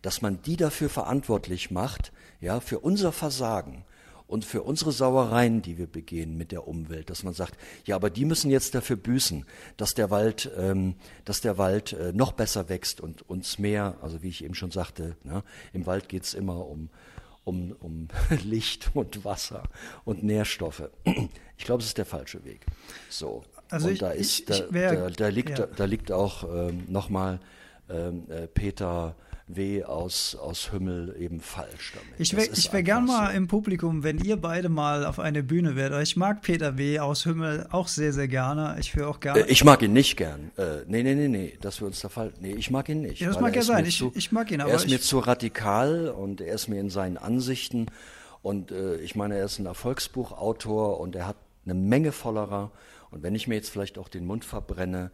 dass 0.03 0.23
man 0.23 0.41
die 0.43 0.57
dafür 0.57 0.89
verantwortlich 0.89 1.71
macht, 1.71 2.13
ja, 2.41 2.61
für 2.61 2.79
unser 2.81 3.13
Versagen 3.13 3.85
und 4.27 4.45
für 4.45 4.63
unsere 4.63 4.93
Sauereien, 4.93 5.63
die 5.63 5.79
wir 5.79 5.87
begehen 5.87 6.37
mit 6.37 6.53
der 6.53 6.67
Umwelt, 6.67 7.11
dass 7.11 7.23
man 7.23 7.35
sagt, 7.35 7.57
ja, 7.85 7.97
aber 7.97 8.11
die 8.11 8.25
müssen 8.25 8.51
jetzt 8.51 8.75
dafür 8.75 8.97
büßen, 8.97 9.47
dass 9.77 9.95
der 9.95 10.11
Wald, 10.11 10.51
ähm, 10.57 10.97
dass 11.25 11.41
der 11.41 11.59
Wald 11.59 11.93
äh, 11.93 12.13
noch 12.13 12.33
besser 12.33 12.69
wächst 12.69 13.01
und 13.01 13.29
uns 13.29 13.59
mehr, 13.59 13.97
also 14.03 14.23
wie 14.23 14.29
ich 14.29 14.45
eben 14.45 14.55
schon 14.55 14.71
sagte, 14.71 15.17
ne, 15.23 15.43
im 15.73 15.87
Wald 15.87 16.09
geht's 16.09 16.35
immer 16.35 16.67
um 16.67 16.91
um, 17.45 17.77
um 17.79 18.09
Licht 18.45 18.91
und 18.95 19.25
Wasser 19.25 19.63
und 20.05 20.23
Nährstoffe. 20.23 20.91
Ich 21.57 21.65
glaube, 21.65 21.81
es 21.81 21.89
ist 21.89 21.99
der 21.99 22.05
falsche 22.05 22.45
Weg. 22.45 22.67
So. 23.09 23.45
Also 23.71 23.89
und 23.89 23.95
ich- 23.95 23.99
da 24.01 24.13
ich- 24.15 24.21
ist, 24.21 24.51
da, 24.51 24.55
ich 24.55 24.73
wär- 24.73 24.95
da, 24.95 25.11
da 25.11 25.29
liegt, 25.29 25.59
ja. 25.59 25.67
da 25.67 25.85
liegt 25.85 26.13
auch 26.13 26.45
ähm, 26.45 26.85
nochmal 26.89 27.41
ähm, 27.91 28.25
äh, 28.29 28.47
Peter 28.47 29.15
W. 29.49 29.85
aus, 29.85 30.35
aus 30.35 30.73
Hümmel 30.73 31.15
eben 31.21 31.41
falsch 31.41 31.93
damit. 31.95 32.19
Ich 32.19 32.37
wäre 32.37 32.49
wär 32.73 32.83
gern 32.83 33.03
einfach 33.05 33.17
mal 33.21 33.31
so. 33.31 33.37
im 33.37 33.47
Publikum, 33.47 34.03
wenn 34.03 34.19
ihr 34.19 34.37
beide 34.37 34.69
mal 34.69 35.07
auf 35.07 35.21
eine 35.21 35.45
Bühne 35.45 35.77
wärt. 35.77 36.03
Ich 36.03 36.17
mag 36.17 36.43
Peter 36.43 36.77
W. 36.79 36.99
aus 36.99 37.27
Hümmel 37.27 37.65
auch 37.71 37.87
sehr, 37.87 38.13
sehr 38.13 38.27
gerne. 38.27 38.77
Ich 38.81 38.97
höre 38.97 39.09
auch 39.09 39.21
gerne. 39.21 39.43
Äh, 39.43 39.47
Ich 39.53 39.63
mag 39.63 39.83
ihn 39.83 39.93
nicht 39.93 40.17
gern. 40.17 40.51
Äh, 40.57 40.79
nee, 40.89 41.05
nee, 41.05 41.15
nee, 41.15 41.29
nee, 41.29 41.57
dass 41.61 41.81
wir 41.81 41.87
uns 41.87 42.01
da 42.01 42.09
falsch. 42.09 42.35
Nee, 42.41 42.55
ich 42.59 42.73
mag 42.73 42.89
ihn 42.89 43.03
nicht. 43.03 43.21
Ja, 43.21 43.29
das 43.29 43.39
mag 43.41 43.55
ja 43.55 43.63
sein. 43.63 43.83
mir 43.83 43.89
Ich- 43.89 43.99
zu, 43.99 44.11
ich 44.17 44.33
mag 44.33 44.51
ihn, 44.51 44.61
aber 44.61 44.71
Er 44.71 44.77
ist 44.77 44.89
mir 44.89 44.97
ich- 44.97 45.03
zu 45.03 45.21
radikal 45.21 46.09
und 46.09 46.41
er 46.41 46.53
ist 46.55 46.67
mir 46.67 46.81
in 46.81 46.91
seinen 46.91 47.17
Ansichten. 47.17 47.87
Und 48.43 48.73
äh, 48.73 48.97
ich 48.97 49.15
meine, 49.15 49.37
er 49.37 49.45
ist 49.45 49.61
ein 49.61 49.67
Erfolgsbuchautor 49.67 50.99
und 51.01 51.15
er 51.15 51.29
hat 51.29 51.37
eine 51.65 51.75
Menge 51.75 52.11
Follower. 52.13 52.71
Und 53.17 53.23
wenn 53.23 53.35
ich 53.35 53.49
mir 53.49 53.55
jetzt 53.55 53.71
vielleicht 53.71 53.97
auch 53.97 54.09
den 54.09 54.27
Mund 54.27 54.45
verbrenne, 54.45 55.11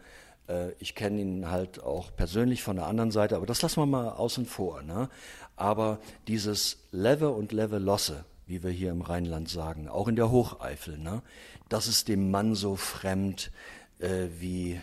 äh, 0.48 0.72
ich 0.80 0.96
kenne 0.96 1.20
ihn 1.20 1.48
halt 1.48 1.80
auch 1.80 2.14
persönlich 2.16 2.60
von 2.60 2.74
der 2.74 2.86
anderen 2.86 3.12
Seite, 3.12 3.36
aber 3.36 3.46
das 3.46 3.62
lassen 3.62 3.80
wir 3.80 3.86
mal 3.86 4.08
außen 4.08 4.44
vor. 4.44 4.82
Ne? 4.82 5.08
Aber 5.54 6.00
dieses 6.26 6.78
Leve 6.90 7.30
und 7.30 7.52
Leve 7.52 7.78
Losse, 7.78 8.24
wie 8.48 8.64
wir 8.64 8.72
hier 8.72 8.90
im 8.90 9.02
Rheinland 9.02 9.48
sagen, 9.48 9.88
auch 9.88 10.08
in 10.08 10.16
der 10.16 10.32
Hocheifel, 10.32 10.98
ne? 10.98 11.22
das 11.68 11.86
ist 11.86 12.08
dem 12.08 12.32
Mann 12.32 12.56
so 12.56 12.74
fremd, 12.74 13.52
äh, 14.00 14.26
wie, 14.40 14.72
äh, 14.72 14.80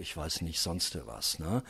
ich 0.00 0.16
weiß 0.16 0.42
nicht, 0.42 0.60
sonst 0.60 0.96
was. 1.06 1.40
Ne? 1.40 1.64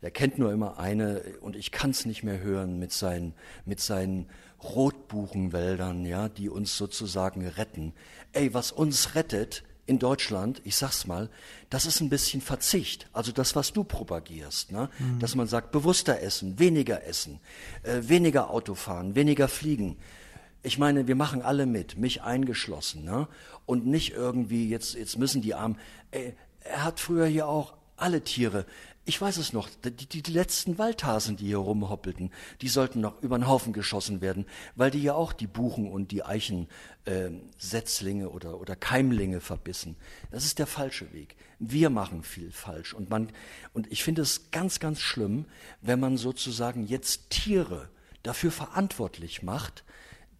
Der 0.00 0.10
kennt 0.10 0.38
nur 0.38 0.54
immer 0.54 0.78
eine, 0.78 1.20
und 1.42 1.54
ich 1.54 1.70
kann 1.70 1.90
es 1.90 2.06
nicht 2.06 2.22
mehr 2.22 2.40
hören 2.40 2.78
mit 2.78 2.92
seinen, 2.92 3.34
mit 3.66 3.80
seinen 3.80 4.30
Rotbuchenwäldern, 4.62 6.06
ja, 6.06 6.30
die 6.30 6.48
uns 6.48 6.78
sozusagen 6.78 7.46
retten. 7.46 7.92
Ey, 8.32 8.54
was 8.54 8.72
uns 8.72 9.14
rettet 9.14 9.62
in 9.86 9.98
Deutschland, 9.98 10.60
ich 10.64 10.76
sag's 10.76 11.06
mal, 11.06 11.30
das 11.70 11.86
ist 11.86 12.00
ein 12.00 12.08
bisschen 12.08 12.40
Verzicht. 12.40 13.08
Also 13.12 13.32
das, 13.32 13.54
was 13.54 13.72
du 13.72 13.84
propagierst, 13.84 14.72
ne? 14.72 14.90
Mhm. 14.98 15.18
dass 15.20 15.34
man 15.34 15.46
sagt, 15.46 15.70
bewusster 15.70 16.20
essen, 16.20 16.58
weniger 16.58 17.06
essen, 17.06 17.40
äh, 17.84 18.00
weniger 18.02 18.50
Auto 18.50 18.74
fahren, 18.74 19.14
weniger 19.14 19.48
fliegen. 19.48 19.96
Ich 20.62 20.78
meine, 20.78 21.06
wir 21.06 21.14
machen 21.14 21.42
alle 21.42 21.66
mit, 21.66 21.96
mich 21.96 22.22
eingeschlossen, 22.22 23.04
ne? 23.04 23.28
Und 23.64 23.86
nicht 23.86 24.12
irgendwie 24.12 24.68
jetzt 24.68 24.94
jetzt 24.94 25.18
müssen 25.18 25.42
die 25.42 25.54
Armen. 25.54 25.78
Ey, 26.10 26.34
er 26.60 26.84
hat 26.84 27.00
früher 27.00 27.26
hier 27.26 27.46
auch 27.46 27.74
alle 27.96 28.22
Tiere 28.22 28.66
ich 29.06 29.20
weiß 29.20 29.36
es 29.36 29.52
noch, 29.52 29.68
die, 29.84 30.22
die, 30.22 30.32
letzten 30.32 30.78
Waldhasen, 30.78 31.36
die 31.36 31.46
hier 31.46 31.58
rumhoppelten, 31.58 32.32
die 32.60 32.68
sollten 32.68 33.00
noch 33.00 33.22
über 33.22 33.38
den 33.38 33.46
Haufen 33.46 33.72
geschossen 33.72 34.20
werden, 34.20 34.46
weil 34.74 34.90
die 34.90 35.02
ja 35.02 35.14
auch 35.14 35.32
die 35.32 35.46
Buchen 35.46 35.90
und 35.90 36.10
die 36.10 36.24
Eichensetzlinge 36.24 38.24
äh, 38.24 38.28
oder, 38.28 38.60
oder 38.60 38.74
Keimlinge 38.74 39.40
verbissen. 39.40 39.96
Das 40.32 40.44
ist 40.44 40.58
der 40.58 40.66
falsche 40.66 41.12
Weg. 41.12 41.36
Wir 41.60 41.88
machen 41.88 42.24
viel 42.24 42.50
falsch. 42.50 42.94
Und, 42.94 43.08
man, 43.08 43.30
und 43.72 43.90
ich 43.92 44.02
finde 44.02 44.22
es 44.22 44.50
ganz, 44.50 44.80
ganz 44.80 45.00
schlimm, 45.00 45.46
wenn 45.80 46.00
man 46.00 46.16
sozusagen 46.16 46.84
jetzt 46.84 47.30
Tiere 47.30 47.88
dafür 48.24 48.50
verantwortlich 48.50 49.44
macht, 49.44 49.84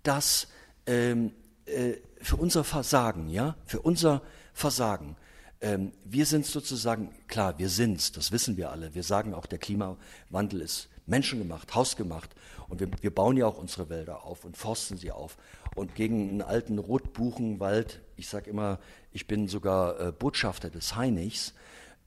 dass 0.02 0.48
ähm, 0.86 1.32
äh, 1.66 1.94
für 2.20 2.36
unser 2.36 2.64
Versagen, 2.64 3.28
ja, 3.28 3.54
für 3.64 3.80
unser 3.80 4.22
Versagen, 4.52 5.16
ähm, 5.60 5.92
wir 6.04 6.26
sind 6.26 6.46
sozusagen, 6.46 7.10
klar, 7.28 7.58
wir 7.58 7.68
sind's, 7.68 8.12
das 8.12 8.32
wissen 8.32 8.56
wir 8.56 8.70
alle. 8.70 8.94
Wir 8.94 9.02
sagen 9.02 9.34
auch, 9.34 9.46
der 9.46 9.58
Klimawandel 9.58 10.60
ist 10.60 10.88
menschengemacht, 11.06 11.74
hausgemacht. 11.74 12.34
Und 12.68 12.80
wir, 12.80 12.88
wir 13.00 13.14
bauen 13.14 13.36
ja 13.36 13.46
auch 13.46 13.58
unsere 13.58 13.88
Wälder 13.88 14.24
auf 14.24 14.44
und 14.44 14.56
forsten 14.56 14.96
sie 14.96 15.12
auf. 15.12 15.36
Und 15.74 15.94
gegen 15.94 16.28
einen 16.28 16.42
alten 16.42 16.78
Rotbuchenwald, 16.78 18.00
ich 18.16 18.28
sage 18.28 18.50
immer, 18.50 18.80
ich 19.12 19.26
bin 19.26 19.48
sogar 19.48 20.00
äh, 20.00 20.12
Botschafter 20.12 20.68
des 20.70 20.96
Heinigs, 20.96 21.54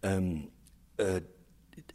ähm, 0.04 0.50
äh, 0.98 1.22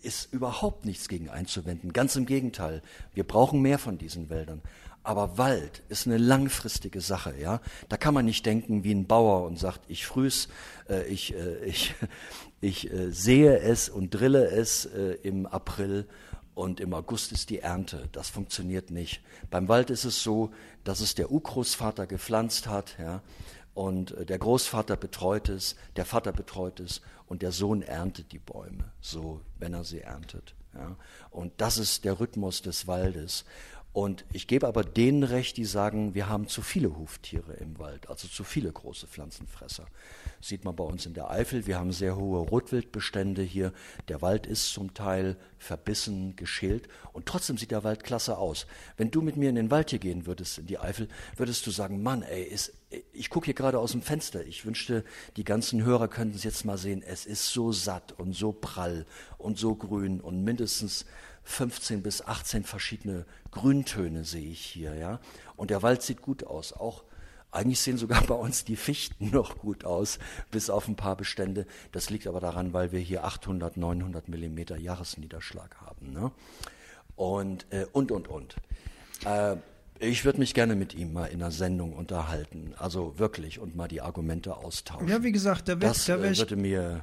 ist 0.00 0.32
überhaupt 0.32 0.86
nichts 0.86 1.09
gegen 1.09 1.28
einzuwenden. 1.28 1.92
Ganz 1.92 2.16
im 2.16 2.26
Gegenteil. 2.26 2.82
Wir 3.12 3.24
brauchen 3.24 3.61
mehr 3.61 3.78
von 3.78 3.98
diesen 3.98 4.30
Wäldern. 4.30 4.62
Aber 5.05 5.36
Wald 5.36 5.82
ist 5.90 6.07
eine 6.07 6.16
langfristige 6.16 7.02
Sache, 7.02 7.34
ja. 7.38 7.61
Da 7.90 7.98
kann 7.98 8.14
man 8.14 8.24
nicht 8.24 8.46
denken 8.46 8.84
wie 8.84 8.94
ein 8.94 9.07
Bauer 9.07 9.46
und 9.46 9.59
sagt, 9.59 9.82
ich 9.86 10.07
frühs, 10.07 10.48
äh, 10.88 11.05
ich, 11.05 11.34
äh, 11.34 11.64
ich, 11.64 11.94
ich 12.62 12.90
äh, 12.90 13.12
sehe 13.12 13.59
es 13.59 13.90
und 13.90 14.11
drille 14.11 14.48
es 14.48 14.86
äh, 14.86 15.18
im 15.22 15.46
April 15.46 16.09
und 16.55 16.80
im 16.80 16.94
August 16.94 17.32
ist 17.32 17.50
die 17.50 17.59
Ernte. 17.59 18.09
Das 18.12 18.30
funktioniert 18.30 18.90
nicht. 18.90 19.20
Beim 19.50 19.68
Wald 19.68 19.90
ist 19.90 20.05
es 20.05 20.22
so, 20.22 20.52
dass 20.84 21.00
es 21.00 21.14
der 21.14 21.30
Urgroßvater 21.30 22.07
gepflanzt 22.07 22.66
hat, 22.66 22.96
ja. 22.98 23.20
Und 23.74 24.12
äh, 24.12 24.24
der 24.24 24.38
Großvater 24.38 24.96
betreut 24.96 25.50
es, 25.50 25.76
der 25.96 26.07
Vater 26.07 26.32
betreut 26.32 26.80
es 26.80 27.02
und 27.26 27.42
der 27.42 27.52
Sohn 27.52 27.82
erntet 27.82 28.32
die 28.32 28.38
Bäume, 28.38 28.84
so 29.02 29.42
wenn 29.59 29.74
er 29.74 29.84
sie 29.84 30.00
erntet. 30.00 30.55
Ja. 30.74 30.96
Und 31.30 31.52
das 31.59 31.78
ist 31.78 32.05
der 32.05 32.20
Rhythmus 32.20 32.62
des 32.62 32.86
Waldes. 32.86 33.44
Und 33.95 34.24
ich 34.32 34.49
gebe 34.49 34.66
aber 34.66 34.82
denen 34.82 35.22
recht, 35.22 35.57
die 35.57 35.64
sagen, 35.64 36.14
wir 36.16 36.28
haben 36.28 36.49
zu 36.49 36.62
viele 36.62 36.97
Huftiere 36.97 37.53
im 37.53 37.78
Wald, 37.78 38.11
also 38.11 38.26
zu 38.26 38.42
viele 38.42 38.72
große 38.72 39.07
Pflanzenfresser. 39.07 39.86
Sieht 40.40 40.64
man 40.64 40.74
bei 40.74 40.82
uns 40.82 41.07
in 41.07 41.14
der 41.14 41.30
Eifel, 41.30 41.68
wir 41.68 41.78
haben 41.78 41.92
sehr 41.92 42.16
hohe 42.16 42.40
Rotwildbestände 42.40 43.42
hier. 43.42 43.72
Der 44.09 44.20
Wald 44.20 44.47
ist 44.49 44.72
zum 44.72 44.95
Teil 44.95 45.36
verbissen, 45.59 46.34
geschält 46.34 46.88
und 47.12 47.26
trotzdem 47.26 47.57
sieht 47.57 47.70
der 47.70 47.84
Wald 47.84 48.03
klasse 48.03 48.36
aus. 48.36 48.66
Wenn 48.97 49.12
du 49.12 49.22
mit 49.22 49.36
mir 49.36 49.49
in 49.49 49.55
den 49.55 49.70
Wald 49.70 49.90
hier 49.90 50.01
gehen 50.01 50.26
würdest, 50.26 50.59
in 50.59 50.66
die 50.66 50.80
Eifel, 50.80 51.07
würdest 51.36 51.64
du 51.64 51.70
sagen, 51.70 52.03
Mann, 52.03 52.22
ey, 52.22 52.42
ist, 52.42 52.72
ich 53.12 53.30
gucke 53.30 53.45
hier 53.45 53.55
gerade 53.55 53.78
aus 53.78 53.92
dem 53.92 54.03
Fenster. 54.03 54.45
Ich 54.45 54.66
wünschte, 54.66 55.05
die 55.36 55.45
ganzen 55.45 55.84
Hörer 55.84 56.09
könnten 56.09 56.34
es 56.34 56.42
jetzt 56.42 56.64
mal 56.64 56.78
sehen. 56.78 57.01
Es 57.01 57.26
ist 57.26 57.47
so 57.47 57.70
satt 57.70 58.11
und 58.18 58.34
so 58.34 58.51
prall 58.51 59.07
und 59.38 59.57
so 59.57 59.76
grün 59.76 60.20
und 60.20 60.42
mindestens 60.42 61.07
15 61.45 62.03
bis 62.03 62.22
18 62.22 62.64
verschiedene 62.64 63.26
Grüntöne 63.51 64.24
sehe 64.24 64.51
ich 64.51 64.64
hier, 64.64 64.95
ja. 64.95 65.20
Und 65.57 65.70
der 65.70 65.82
Wald 65.82 66.03
sieht 66.03 66.22
gut 66.22 66.45
aus. 66.45 66.72
Auch 66.72 67.05
eigentlich 67.51 67.80
sehen 67.80 67.99
sogar 67.99 68.22
bei 68.22 68.34
uns 68.34 68.64
die 68.64 68.76
Fichten 68.76 69.30
noch 69.30 69.59
gut 69.59 69.84
aus, 69.84 70.18
bis 70.51 70.70
auf 70.70 70.88
ein 70.88 70.97
paar 70.97 71.16
Bestände. 71.16 71.66
Das 71.92 72.11
liegt 72.11 72.26
aber 72.26 72.40
daran, 72.40 72.72
weil 72.72 72.92
wir 72.92 73.01
hier 73.01 73.24
800, 73.24 73.76
900 73.76 74.28
Millimeter 74.28 74.76
Jahresniederschlag 74.76 75.76
haben. 75.80 76.12
Ne? 76.12 76.32
Und, 77.16 77.66
äh, 77.70 77.86
und, 77.92 78.11
und, 78.11 78.28
und. 78.28 78.57
Äh, 79.24 79.57
ich 80.01 80.24
würde 80.24 80.40
mich 80.40 80.55
gerne 80.55 80.74
mit 80.74 80.95
ihm 80.95 81.12
mal 81.12 81.26
in 81.26 81.40
einer 81.40 81.51
Sendung 81.51 81.92
unterhalten, 81.92 82.74
also 82.78 83.18
wirklich 83.18 83.59
und 83.59 83.76
mal 83.76 83.88
die 83.88 84.01
Argumente 84.01 84.57
austauschen. 84.57 85.09
Ja, 85.09 85.22
wie 85.22 85.32
gesagt, 85.32 85.68
da 85.68 85.80
wäre 85.80 85.95
wär 86.22 86.30
ich, 86.30 86.47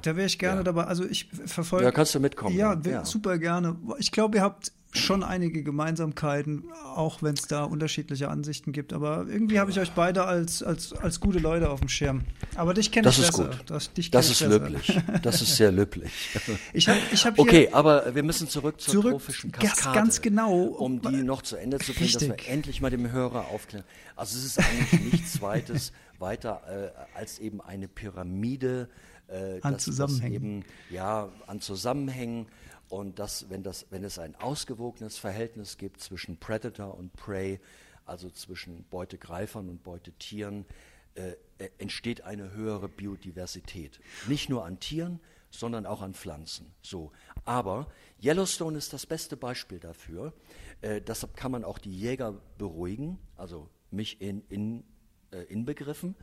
da 0.02 0.16
wär 0.16 0.26
ich 0.26 0.38
gerne 0.38 0.60
ja. 0.60 0.64
dabei. 0.64 0.84
Also 0.84 1.04
ich 1.04 1.28
verfolge. 1.46 1.84
Ja, 1.84 1.90
kannst 1.90 2.14
du 2.14 2.20
mitkommen. 2.20 2.56
Ja, 2.56 2.78
ja. 2.84 3.04
super 3.04 3.38
gerne. 3.38 3.76
Ich 3.98 4.12
glaube, 4.12 4.36
ihr 4.36 4.42
habt 4.42 4.72
schon 4.94 5.22
einige 5.22 5.62
Gemeinsamkeiten, 5.62 6.64
auch 6.84 7.22
wenn 7.22 7.34
es 7.34 7.46
da 7.46 7.64
unterschiedliche 7.64 8.28
Ansichten 8.28 8.72
gibt. 8.72 8.92
Aber 8.92 9.26
irgendwie 9.26 9.58
habe 9.58 9.70
ich 9.70 9.80
euch 9.80 9.92
beide 9.92 10.24
als, 10.24 10.62
als, 10.62 10.92
als 10.92 11.20
gute 11.20 11.38
Leute 11.38 11.70
auf 11.70 11.80
dem 11.80 11.88
Schirm. 11.88 12.22
Aber 12.56 12.74
dich 12.74 12.92
kenne 12.92 13.08
ich 13.08 13.16
das 13.16 13.26
besser. 13.26 13.50
Ist 13.50 13.58
gut. 13.58 13.70
Das, 13.70 13.92
dich 13.92 14.10
das 14.10 14.30
ist 14.30 14.40
besser. 14.40 14.50
löblich. 14.50 15.00
Das 15.22 15.40
ist 15.40 15.56
sehr 15.56 15.72
löblich. 15.72 16.12
ich 16.72 16.88
hab, 16.88 16.96
ich 17.10 17.24
hab 17.24 17.38
okay, 17.38 17.70
aber 17.72 18.14
wir 18.14 18.22
müssen 18.22 18.48
zurück 18.48 18.80
zur 18.80 18.92
zurück, 18.92 19.12
trophischen 19.12 19.50
Kaskade. 19.50 19.98
Ganz 19.98 20.20
genau. 20.20 20.62
Um 20.62 21.00
die 21.00 21.22
noch 21.22 21.42
zu 21.42 21.56
Ende 21.56 21.78
zu 21.78 21.94
bringen, 21.94 22.12
dass 22.12 22.22
wir 22.22 22.48
endlich 22.48 22.80
mal 22.80 22.90
dem 22.90 23.10
Hörer 23.10 23.48
aufklären. 23.48 23.84
Also 24.14 24.36
es 24.38 24.44
ist 24.44 24.58
eigentlich 24.58 25.12
nichts 25.12 25.32
Zweites 25.34 25.92
weiter 26.18 26.60
äh, 26.68 27.18
als 27.18 27.38
eben 27.38 27.60
eine 27.60 27.88
Pyramide. 27.88 28.88
Äh, 29.28 29.60
an 29.62 29.78
Zusammenhängen. 29.78 30.60
Das 30.60 30.70
eben, 30.70 30.94
ja, 30.94 31.28
an 31.46 31.60
Zusammenhängen 31.60 32.46
und 32.92 33.18
dass, 33.18 33.48
wenn, 33.48 33.62
das, 33.62 33.86
wenn 33.88 34.04
es 34.04 34.18
ein 34.18 34.34
ausgewogenes 34.34 35.16
Verhältnis 35.16 35.78
gibt 35.78 36.02
zwischen 36.02 36.36
Predator 36.36 36.94
und 36.94 37.14
Prey, 37.14 37.58
also 38.04 38.28
zwischen 38.28 38.84
Beutegreifern 38.90 39.70
und 39.70 39.82
Beutetieren, 39.82 40.66
äh, 41.14 41.36
äh, 41.56 41.70
entsteht 41.78 42.20
eine 42.24 42.52
höhere 42.52 42.90
Biodiversität. 42.90 43.98
Nicht 44.28 44.50
nur 44.50 44.66
an 44.66 44.78
Tieren, 44.78 45.20
sondern 45.48 45.86
auch 45.86 46.02
an 46.02 46.12
Pflanzen. 46.12 46.70
So. 46.82 47.12
Aber 47.46 47.86
Yellowstone 48.22 48.76
ist 48.76 48.92
das 48.92 49.06
beste 49.06 49.38
Beispiel 49.38 49.78
dafür. 49.78 50.34
Äh, 50.82 51.00
deshalb 51.00 51.34
kann 51.34 51.50
man 51.50 51.64
auch 51.64 51.78
die 51.78 51.98
Jäger 51.98 52.42
beruhigen, 52.58 53.18
also 53.38 53.70
mich 53.90 54.20
in, 54.20 54.42
in, 54.50 54.84
äh, 55.30 55.44
inbegriffen. 55.44 56.14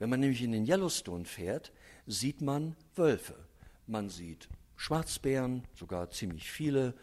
Wenn 0.00 0.10
man 0.10 0.18
nämlich 0.18 0.42
in 0.42 0.50
den 0.50 0.66
Yellowstone 0.66 1.26
fährt, 1.26 1.72
sieht 2.08 2.40
man 2.40 2.74
Wölfe. 2.96 3.36
Man 3.86 4.08
sieht 4.08 4.48
Schwarzbären, 4.78 5.64
sogar 5.74 6.08
ziemlich 6.10 6.50
viele. 6.50 6.94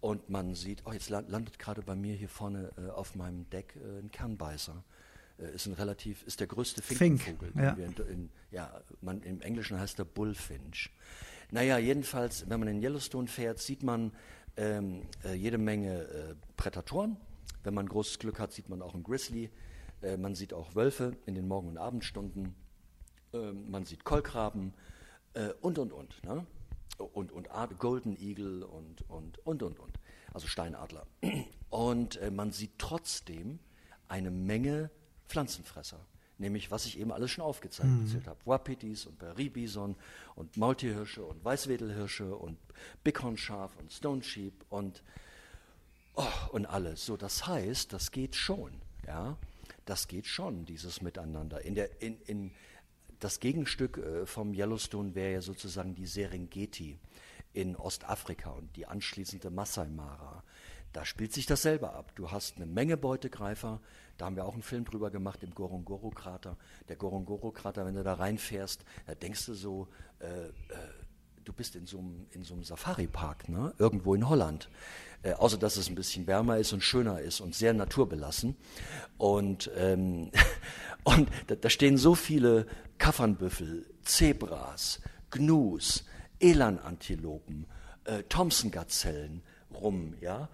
Und 0.00 0.28
man 0.28 0.54
sieht, 0.54 0.82
oh, 0.84 0.92
jetzt 0.92 1.08
landet 1.08 1.58
gerade 1.58 1.80
bei 1.80 1.96
mir 1.96 2.14
hier 2.14 2.28
vorne 2.28 2.70
äh, 2.76 2.90
auf 2.90 3.14
meinem 3.14 3.48
Deck 3.48 3.74
äh, 3.76 4.00
ein 4.00 4.10
Kernbeißer. 4.10 4.84
Äh, 5.38 5.54
ist 5.54 5.66
ein 5.66 5.72
relativ, 5.72 6.22
ist 6.24 6.40
der 6.40 6.46
größte 6.46 6.82
Finkenvogel. 6.82 7.50
Fink, 7.52 7.64
ja. 7.64 7.72
In, 7.72 7.94
in, 8.10 8.30
ja, 8.50 8.78
man, 9.00 9.22
im 9.22 9.40
Englischen 9.40 9.80
heißt 9.80 9.98
er 9.98 10.04
Bullfinch. 10.04 10.90
Naja, 11.50 11.78
jedenfalls, 11.78 12.48
wenn 12.50 12.60
man 12.60 12.68
in 12.68 12.82
Yellowstone 12.82 13.26
fährt, 13.26 13.58
sieht 13.58 13.82
man 13.82 14.12
ähm, 14.58 15.06
äh, 15.24 15.32
jede 15.32 15.56
Menge 15.56 16.02
äh, 16.02 16.34
Prädatoren. 16.58 17.16
Wenn 17.62 17.72
man 17.72 17.88
großes 17.88 18.18
Glück 18.18 18.38
hat, 18.38 18.52
sieht 18.52 18.68
man 18.68 18.82
auch 18.82 18.92
einen 18.92 19.02
Grizzly. 19.02 19.48
Äh, 20.02 20.18
man 20.18 20.34
sieht 20.34 20.52
auch 20.52 20.74
Wölfe 20.74 21.16
in 21.24 21.34
den 21.34 21.48
Morgen- 21.48 21.68
und 21.68 21.78
Abendstunden. 21.78 22.54
Ähm, 23.32 23.70
man 23.70 23.86
sieht 23.86 24.04
Kolkraben 24.04 24.74
und, 25.62 25.78
und, 25.80 25.92
und. 25.92 26.22
Ne? 26.22 26.46
Und, 26.98 27.32
und 27.32 27.48
Golden 27.78 28.16
Eagle 28.20 28.62
und, 28.64 29.08
und, 29.08 29.38
und, 29.46 29.62
und, 29.62 29.78
und. 29.78 29.98
Also 30.32 30.46
Steinadler. 30.46 31.06
Und 31.70 32.16
äh, 32.16 32.30
man 32.30 32.52
sieht 32.52 32.72
trotzdem 32.78 33.58
eine 34.08 34.30
Menge 34.30 34.90
Pflanzenfresser. 35.28 35.98
Nämlich, 36.38 36.70
was 36.70 36.86
ich 36.86 36.98
eben 36.98 37.12
alles 37.12 37.30
schon 37.30 37.44
aufgezeigt 37.44 37.88
mhm. 37.88 38.26
habe. 38.26 38.38
Wapitis 38.44 39.06
und 39.06 39.18
Berry-Bison 39.18 39.94
und 40.34 40.56
Maultierhirsche 40.56 41.24
und 41.24 41.44
Weißwedelhirsche 41.44 42.34
und 42.34 42.58
Bighornschaf 43.04 43.76
und 43.76 43.92
Stone 43.92 44.22
Sheep 44.22 44.52
und, 44.68 45.02
oh, 46.14 46.24
und 46.50 46.66
alles. 46.66 47.06
So, 47.06 47.16
das 47.16 47.46
heißt, 47.46 47.92
das 47.92 48.10
geht 48.10 48.34
schon. 48.34 48.72
Ja? 49.06 49.36
Das 49.84 50.08
geht 50.08 50.26
schon, 50.26 50.64
dieses 50.64 51.02
Miteinander. 51.02 51.60
In 51.62 51.76
der, 51.76 52.02
in, 52.02 52.20
in, 52.22 52.50
das 53.20 53.40
Gegenstück 53.40 53.98
äh, 53.98 54.26
vom 54.26 54.54
Yellowstone 54.54 55.14
wäre 55.14 55.32
ja 55.32 55.40
sozusagen 55.40 55.94
die 55.94 56.06
Serengeti 56.06 56.98
in 57.52 57.76
Ostafrika 57.76 58.50
und 58.50 58.76
die 58.76 58.86
anschließende 58.86 59.50
Masai 59.50 59.88
Mara. 59.88 60.42
da 60.92 61.04
spielt 61.04 61.32
sich 61.32 61.46
das 61.46 61.62
selber 61.62 61.94
ab. 61.94 62.12
Du 62.14 62.30
hast 62.30 62.56
eine 62.56 62.66
Menge 62.66 62.96
Beutegreifer, 62.96 63.80
da 64.16 64.26
haben 64.26 64.36
wir 64.36 64.44
auch 64.44 64.54
einen 64.54 64.62
Film 64.62 64.84
drüber 64.84 65.10
gemacht, 65.10 65.42
im 65.42 65.54
Gorongoro-Krater. 65.54 66.56
Der 66.88 66.96
Gorongoro-Krater, 66.96 67.84
wenn 67.84 67.94
du 67.94 68.04
da 68.04 68.14
reinfährst, 68.14 68.84
da 69.06 69.14
denkst 69.14 69.46
du 69.46 69.54
so, 69.54 69.88
äh, 70.20 70.26
äh, 70.26 70.52
du 71.44 71.52
bist 71.52 71.76
in 71.76 71.86
so 71.86 71.98
einem, 71.98 72.26
in 72.30 72.42
so 72.42 72.54
einem 72.54 72.64
Safari-Park, 72.64 73.48
ne? 73.48 73.74
irgendwo 73.78 74.14
in 74.14 74.28
Holland. 74.28 74.68
Äh, 75.22 75.32
außer 75.32 75.56
dass 75.56 75.78
es 75.78 75.88
ein 75.88 75.94
bisschen 75.94 76.26
wärmer 76.26 76.58
ist 76.58 76.72
und 76.72 76.82
schöner 76.82 77.20
ist 77.20 77.40
und 77.40 77.54
sehr 77.54 77.72
naturbelassen. 77.72 78.56
Und, 79.16 79.70
ähm, 79.76 80.30
und 81.04 81.28
da, 81.46 81.54
da, 81.54 81.70
stehen 81.70 81.96
so 81.96 82.14
viele 82.14 82.66
Kaffernbüffel, 82.98 83.86
Zebras, 84.02 85.00
Gnus, 85.30 86.04
Elanantilopen, 86.40 87.66
äh, 88.04 88.22
Thompson-Gazellen 88.24 89.42
rum, 89.72 90.14
ja. 90.20 90.48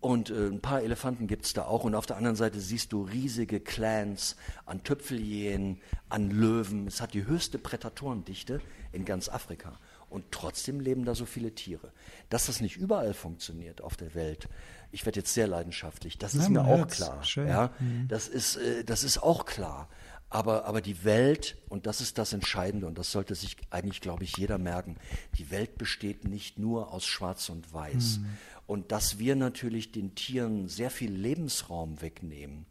Und 0.00 0.30
äh, 0.30 0.48
ein 0.48 0.60
paar 0.60 0.82
Elefanten 0.82 1.26
gibt 1.26 1.46
es 1.46 1.52
da 1.52 1.64
auch. 1.64 1.84
Und 1.84 1.94
auf 1.94 2.06
der 2.06 2.16
anderen 2.16 2.36
Seite 2.36 2.60
siehst 2.60 2.92
du 2.92 3.02
riesige 3.02 3.60
Clans 3.60 4.36
an 4.64 4.82
Tüpfeljähen, 4.82 5.80
an 6.08 6.30
Löwen. 6.30 6.86
Es 6.86 7.00
hat 7.00 7.14
die 7.14 7.26
höchste 7.26 7.58
Prädatorendichte 7.58 8.60
in 8.92 9.04
ganz 9.04 9.28
Afrika. 9.28 9.78
Und 10.16 10.32
trotzdem 10.32 10.80
leben 10.80 11.04
da 11.04 11.14
so 11.14 11.26
viele 11.26 11.54
Tiere. 11.54 11.92
Dass 12.30 12.46
das 12.46 12.62
nicht 12.62 12.78
überall 12.78 13.12
funktioniert 13.12 13.82
auf 13.82 13.98
der 13.98 14.14
Welt, 14.14 14.48
ich 14.90 15.04
werde 15.04 15.20
jetzt 15.20 15.34
sehr 15.34 15.46
leidenschaftlich, 15.46 16.16
das 16.16 16.34
ist 16.34 16.48
mir 16.48 16.64
auch 16.64 16.86
klar. 16.86 17.22
Ja, 17.34 17.70
mhm. 17.78 18.08
das, 18.08 18.26
ist, 18.26 18.56
äh, 18.56 18.82
das 18.82 19.04
ist 19.04 19.18
auch 19.18 19.44
klar. 19.44 19.90
Aber, 20.30 20.64
aber 20.64 20.80
die 20.80 21.04
Welt, 21.04 21.58
und 21.68 21.84
das 21.84 22.00
ist 22.00 22.16
das 22.16 22.32
Entscheidende, 22.32 22.86
und 22.86 22.96
das 22.96 23.12
sollte 23.12 23.34
sich 23.34 23.58
eigentlich, 23.68 24.00
glaube 24.00 24.24
ich, 24.24 24.38
jeder 24.38 24.56
merken, 24.56 24.96
die 25.36 25.50
Welt 25.50 25.76
besteht 25.76 26.24
nicht 26.24 26.58
nur 26.58 26.94
aus 26.94 27.04
Schwarz 27.04 27.50
und 27.50 27.74
Weiß. 27.74 28.20
Mhm. 28.20 28.26
Und 28.66 28.92
dass 28.92 29.18
wir 29.18 29.36
natürlich 29.36 29.92
den 29.92 30.14
Tieren 30.14 30.68
sehr 30.68 30.90
viel 30.90 31.12
Lebensraum 31.12 32.00
wegnehmen, 32.00 32.64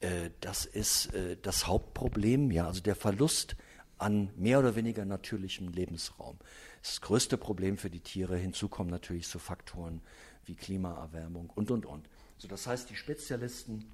äh, 0.00 0.28
das 0.40 0.66
ist 0.66 1.14
äh, 1.14 1.38
das 1.40 1.66
Hauptproblem, 1.66 2.50
ja, 2.50 2.66
also 2.66 2.82
der 2.82 2.96
Verlust 2.96 3.56
an 3.96 4.28
mehr 4.36 4.58
oder 4.58 4.76
weniger 4.76 5.06
natürlichem 5.06 5.68
Lebensraum. 5.68 6.36
Das 6.82 7.00
größte 7.00 7.38
Problem 7.38 7.76
für 7.78 7.90
die 7.90 8.00
Tiere. 8.00 8.36
Hinzu 8.36 8.68
kommen 8.68 8.90
natürlich 8.90 9.28
so 9.28 9.38
Faktoren 9.38 10.02
wie 10.44 10.56
Klimaerwärmung 10.56 11.50
und, 11.50 11.70
und, 11.70 11.86
und. 11.86 12.08
So, 12.38 12.48
das 12.48 12.66
heißt, 12.66 12.90
die 12.90 12.96
Spezialisten, 12.96 13.84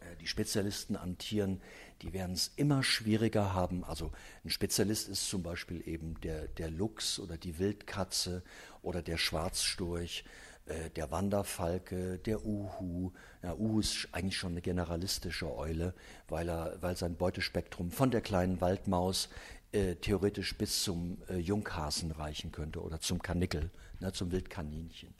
äh, 0.00 0.16
die 0.20 0.28
Spezialisten 0.28 0.94
an 0.94 1.18
Tieren, 1.18 1.60
die 2.02 2.12
werden 2.12 2.32
es 2.32 2.52
immer 2.54 2.84
schwieriger 2.84 3.52
haben. 3.52 3.82
Also 3.82 4.12
ein 4.44 4.50
Spezialist 4.50 5.08
ist 5.08 5.28
zum 5.28 5.42
Beispiel 5.42 5.86
eben 5.88 6.20
der, 6.20 6.46
der 6.46 6.70
Luchs 6.70 7.18
oder 7.18 7.36
die 7.36 7.58
Wildkatze 7.58 8.44
oder 8.82 9.02
der 9.02 9.18
Schwarzstorch, 9.18 10.24
äh, 10.66 10.90
der 10.90 11.10
Wanderfalke, 11.10 12.18
der 12.18 12.44
Uhu. 12.44 13.10
Ja, 13.42 13.54
Uhu 13.54 13.80
ist 13.80 14.08
eigentlich 14.12 14.36
schon 14.36 14.52
eine 14.52 14.62
generalistische 14.62 15.52
Eule, 15.52 15.94
weil, 16.28 16.48
er, 16.48 16.80
weil 16.80 16.96
sein 16.96 17.16
Beutespektrum 17.16 17.90
von 17.90 18.12
der 18.12 18.20
kleinen 18.20 18.60
Waldmaus 18.60 19.28
äh, 19.72 19.96
theoretisch 19.96 20.56
bis 20.56 20.82
zum 20.82 21.18
äh, 21.28 21.38
Junghasen 21.38 22.10
reichen 22.10 22.52
könnte 22.52 22.80
oder 22.80 23.00
zum 23.00 23.22
Kanickel, 23.22 23.70
ne, 24.00 24.12
zum 24.12 24.30
Wildkaninchen. 24.30 25.14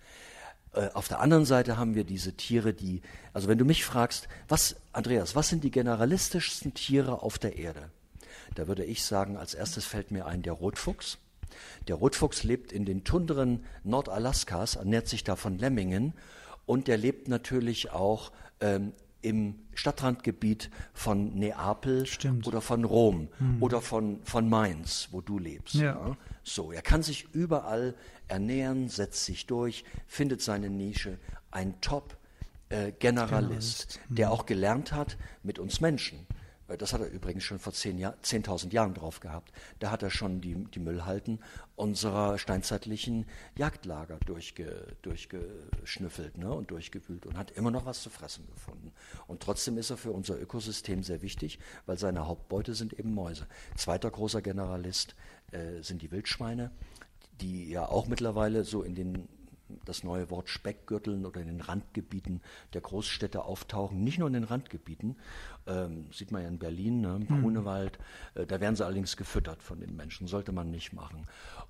Äh, 0.74 0.88
auf 0.94 1.08
der 1.08 1.20
anderen 1.20 1.44
Seite 1.44 1.76
haben 1.76 1.94
wir 1.94 2.04
diese 2.04 2.34
Tiere, 2.34 2.72
die, 2.72 3.02
also 3.32 3.48
wenn 3.48 3.58
du 3.58 3.64
mich 3.64 3.84
fragst, 3.84 4.28
was, 4.48 4.76
Andreas, 4.92 5.34
was 5.34 5.48
sind 5.48 5.64
die 5.64 5.70
generalistischsten 5.70 6.74
Tiere 6.74 7.22
auf 7.22 7.38
der 7.38 7.56
Erde? 7.56 7.90
Da 8.54 8.68
würde 8.68 8.84
ich 8.84 9.04
sagen, 9.04 9.36
als 9.36 9.54
erstes 9.54 9.84
fällt 9.84 10.10
mir 10.10 10.26
ein 10.26 10.42
der 10.42 10.52
Rotfuchs. 10.52 11.18
Der 11.88 11.96
Rotfuchs 11.96 12.44
lebt 12.44 12.72
in 12.72 12.84
den 12.84 13.04
Tundren 13.04 13.64
Nordalaskas, 13.84 14.76
ernährt 14.76 15.08
sich 15.08 15.24
da 15.24 15.36
von 15.36 15.58
Lemmingen 15.58 16.14
und 16.66 16.88
der 16.88 16.96
lebt 16.96 17.28
natürlich 17.28 17.90
auch 17.90 18.32
ähm, 18.60 18.92
im 19.22 19.54
Stadtrandgebiet 19.74 20.70
von 20.92 21.34
Neapel 21.34 22.06
Stimmt. 22.06 22.46
oder 22.46 22.60
von 22.60 22.84
Rom 22.84 23.28
hm. 23.38 23.62
oder 23.62 23.80
von, 23.80 24.20
von 24.24 24.48
Mainz, 24.48 25.08
wo 25.12 25.20
du 25.20 25.38
lebst. 25.38 25.74
Ja. 25.74 25.92
Ja. 25.92 26.16
So, 26.42 26.72
er 26.72 26.82
kann 26.82 27.02
sich 27.02 27.28
überall 27.32 27.94
ernähren, 28.28 28.88
setzt 28.88 29.24
sich 29.24 29.46
durch, 29.46 29.84
findet 30.06 30.42
seine 30.42 30.68
Nische. 30.68 31.18
Ein 31.50 31.80
Top-Generalist, 31.80 32.18
äh, 32.70 32.92
Generalist. 32.98 34.00
Hm. 34.08 34.16
der 34.16 34.32
auch 34.32 34.44
gelernt 34.46 34.92
hat 34.92 35.16
mit 35.42 35.58
uns 35.58 35.80
Menschen. 35.80 36.26
Äh, 36.72 36.78
das 36.78 36.92
hat 36.92 37.00
er 37.00 37.10
übrigens 37.10 37.44
schon 37.44 37.58
vor 37.58 37.72
10.000 37.72 38.14
10 38.22 38.70
Jahren 38.70 38.94
drauf 38.94 39.20
gehabt. 39.20 39.52
Da 39.78 39.90
hat 39.90 40.02
er 40.02 40.10
schon 40.10 40.40
die, 40.40 40.54
die 40.54 40.80
Müllhalten 40.80 41.40
unserer 41.76 42.38
steinzeitlichen 42.38 43.26
Jagdlager 43.56 44.18
durchge, 44.26 44.96
durchgeschnüffelt 45.02 46.38
ne, 46.38 46.52
und 46.52 46.70
durchgewühlt 46.70 47.26
und 47.26 47.36
hat 47.36 47.50
immer 47.52 47.70
noch 47.70 47.86
was 47.86 48.02
zu 48.02 48.10
fressen 48.10 48.46
gefunden. 48.46 48.92
Und 49.26 49.40
trotzdem 49.40 49.78
ist 49.78 49.90
er 49.90 49.96
für 49.96 50.12
unser 50.12 50.40
Ökosystem 50.40 51.02
sehr 51.02 51.22
wichtig, 51.22 51.58
weil 51.86 51.98
seine 51.98 52.26
Hauptbeute 52.26 52.74
sind 52.74 52.92
eben 52.98 53.14
Mäuse. 53.14 53.46
Zweiter 53.76 54.10
großer 54.10 54.42
Generalist 54.42 55.14
äh, 55.52 55.82
sind 55.82 56.02
die 56.02 56.10
Wildschweine, 56.10 56.70
die 57.40 57.70
ja 57.70 57.88
auch 57.88 58.06
mittlerweile 58.06 58.64
so 58.64 58.82
in 58.82 58.94
den 58.94 59.28
das 59.84 60.04
neue 60.04 60.30
Wort 60.30 60.48
Speckgürteln 60.48 61.26
oder 61.26 61.40
in 61.40 61.48
den 61.48 61.60
Randgebieten 61.60 62.40
der 62.74 62.80
Großstädte 62.80 63.44
auftauchen. 63.44 64.02
Nicht 64.02 64.18
nur 64.18 64.28
in 64.28 64.34
den 64.34 64.44
Randgebieten, 64.44 65.16
ähm, 65.66 66.06
sieht 66.12 66.32
man 66.32 66.42
ja 66.42 66.48
in 66.48 66.58
Berlin, 66.58 67.00
ne, 67.00 67.16
im 67.16 67.36
mhm. 67.36 67.42
Grunewald, 67.42 67.98
äh, 68.34 68.46
da 68.46 68.60
werden 68.60 68.76
sie 68.76 68.84
allerdings 68.84 69.16
gefüttert 69.16 69.62
von 69.62 69.80
den 69.80 69.94
Menschen, 69.94 70.26
sollte 70.26 70.52
man 70.52 70.70
nicht 70.70 70.92
machen. 70.92 71.26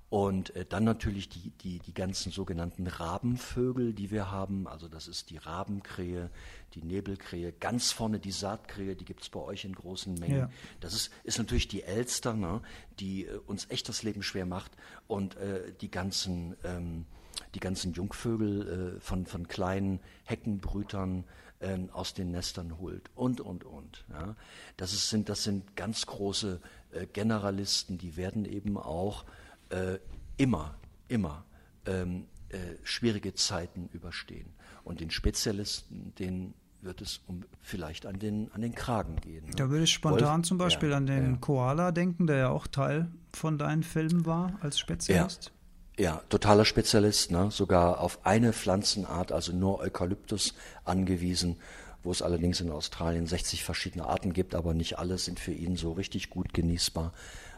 Und 0.09 0.55
äh, 0.55 0.65
dann 0.65 0.83
natürlich 0.83 1.29
die, 1.29 1.51
die, 1.61 1.79
die 1.79 1.93
ganzen 1.93 2.31
sogenannten 2.31 2.87
Rabenvögel, 2.87 3.93
die 3.93 4.11
wir 4.11 4.31
haben. 4.31 4.67
Also 4.67 4.87
das 4.87 5.07
ist 5.07 5.29
die 5.29 5.37
Rabenkrähe, 5.37 6.29
die 6.73 6.83
Nebelkrähe, 6.83 7.51
ganz 7.51 7.91
vorne 7.91 8.19
die 8.19 8.31
Saatkrähe, 8.31 8.95
die 8.95 9.05
gibt 9.05 9.21
es 9.21 9.29
bei 9.29 9.39
euch 9.39 9.65
in 9.65 9.73
großen 9.73 10.13
Mengen. 10.15 10.37
Ja. 10.37 10.49
Das 10.79 10.93
ist, 10.93 11.11
ist 11.23 11.37
natürlich 11.37 11.67
die 11.67 11.83
Elster, 11.83 12.33
ne, 12.33 12.61
die 12.99 13.25
äh, 13.25 13.37
uns 13.45 13.69
echt 13.69 13.89
das 13.89 14.03
Leben 14.03 14.23
schwer 14.23 14.45
macht. 14.45 14.71
Und 15.07 15.35
äh, 15.37 15.73
die 15.81 15.91
ganzen 15.91 16.55
ähm, 16.63 17.05
die 17.55 17.59
ganzen 17.59 17.93
Jungvögel 17.93 18.97
äh, 18.97 18.99
von, 18.99 19.25
von 19.25 19.47
kleinen 19.47 19.99
Heckenbrütern 20.25 21.25
äh, 21.59 21.77
aus 21.91 22.13
den 22.13 22.31
Nestern 22.31 22.77
holt 22.79 23.09
und, 23.15 23.41
und, 23.41 23.63
und. 23.63 24.05
Ja. 24.09 24.35
Das, 24.77 24.93
ist, 24.93 25.09
sind, 25.09 25.29
das 25.29 25.43
sind 25.43 25.75
ganz 25.75 26.05
große 26.05 26.59
äh, 26.91 27.05
Generalisten, 27.07 27.97
die 27.97 28.17
werden 28.17 28.45
eben 28.45 28.77
auch 28.77 29.25
äh, 29.69 29.97
immer, 30.37 30.75
immer 31.07 31.45
ähm, 31.85 32.25
äh, 32.49 32.57
schwierige 32.83 33.33
Zeiten 33.33 33.89
überstehen. 33.93 34.53
Und 34.83 34.99
den 34.99 35.09
Spezialisten, 35.09 36.13
den 36.19 36.53
wird 36.81 37.01
es 37.01 37.21
um 37.27 37.43
vielleicht 37.61 38.05
an 38.05 38.19
den, 38.19 38.51
an 38.51 38.61
den 38.61 38.75
Kragen 38.75 39.15
gehen. 39.17 39.45
Ne? 39.45 39.51
Da 39.55 39.69
würde 39.69 39.85
ich 39.85 39.93
spontan 39.93 40.39
Wolf, 40.39 40.47
zum 40.47 40.57
Beispiel 40.57 40.89
ja, 40.89 40.97
an 40.97 41.05
den 41.05 41.31
ja. 41.31 41.37
Koala 41.37 41.91
denken, 41.91 42.27
der 42.27 42.37
ja 42.37 42.49
auch 42.49 42.67
Teil 42.67 43.09
von 43.31 43.57
deinen 43.57 43.83
Filmen 43.83 44.25
war 44.25 44.57
als 44.61 44.77
Spezialist. 44.79 45.45
Ja. 45.45 45.62
Ja, 45.97 46.21
totaler 46.29 46.65
Spezialist, 46.65 47.31
ne? 47.31 47.51
sogar 47.51 47.99
auf 47.99 48.25
eine 48.25 48.51
Pflanzenart, 48.51 49.31
also 49.31 49.53
nur 49.53 49.79
Eukalyptus 49.79 50.55
angewiesen, 50.85 51.57
wo 52.01 52.11
es 52.11 52.23
allerdings 52.23 52.61
in 52.61 52.71
Australien 52.71 53.27
60 53.27 53.63
verschiedene 53.63 54.05
Arten 54.05 54.33
gibt, 54.33 54.55
aber 54.55 54.73
nicht 54.73 54.97
alle 54.97 55.19
sind 55.19 55.39
für 55.39 55.51
ihn 55.51 55.75
so 55.75 55.91
richtig 55.91 56.31
gut 56.31 56.53
genießbar. 56.53 57.13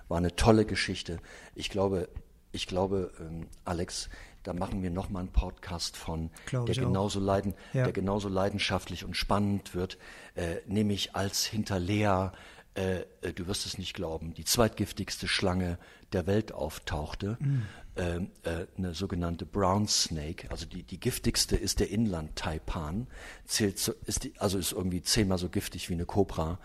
War 0.09 0.17
eine 0.17 0.35
tolle 0.35 0.65
Geschichte. 0.65 1.19
Ich 1.55 1.69
glaube, 1.69 2.09
ich 2.51 2.67
glaube, 2.67 3.11
ähm, 3.19 3.47
Alex, 3.63 4.09
da 4.43 4.53
machen 4.53 4.83
wir 4.83 4.91
nochmal 4.91 5.21
einen 5.21 5.31
Podcast 5.31 5.97
von, 5.97 6.29
der 6.51 6.75
genauso, 6.75 7.19
leiden, 7.19 7.53
ja. 7.73 7.85
der 7.85 7.93
genauso 7.93 8.29
leidenschaftlich 8.29 9.03
und 9.05 9.15
spannend 9.15 9.73
wird, 9.73 9.97
äh, 10.35 10.57
nämlich 10.67 11.15
als 11.15 11.45
hinter 11.45 11.79
Lea, 11.79 12.29
äh, 12.75 12.99
äh, 13.21 13.33
du 13.33 13.47
wirst 13.47 13.65
es 13.65 13.77
nicht 13.77 13.93
glauben, 13.93 14.33
die 14.33 14.45
zweitgiftigste 14.45 15.27
Schlange 15.27 15.79
der 16.15 16.25
Welt 16.25 16.51
auftauchte. 16.51 17.37
Mhm. 17.39 17.63
Ähm, 17.97 18.27
äh, 18.43 18.65
eine 18.77 18.93
sogenannte 18.93 19.45
Brown 19.45 19.87
Snake, 19.87 20.51
also 20.51 20.65
die, 20.65 20.83
die 20.83 20.99
giftigste 20.99 21.55
ist 21.55 21.79
der 21.79 21.91
Inland-Taipan, 21.91 23.07
zählt 23.45 23.79
so, 23.79 23.93
ist 24.05 24.25
die, 24.25 24.33
also 24.37 24.57
ist 24.57 24.73
irgendwie 24.73 25.01
zehnmal 25.01 25.37
so 25.37 25.47
giftig 25.47 25.89
wie 25.89 25.93
eine 25.93 26.05
Kobra 26.05 26.59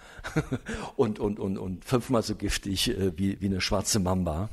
und, 0.97 1.21
und, 1.21 1.39
und, 1.39 1.57
und 1.57 1.85
fünfmal 1.85 2.25
so 2.25 2.35
giftig 2.35 2.89
äh, 2.89 3.17
wie, 3.17 3.41
wie 3.41 3.47
eine 3.47 3.61
schwarze 3.61 4.01
Mamba. 4.01 4.49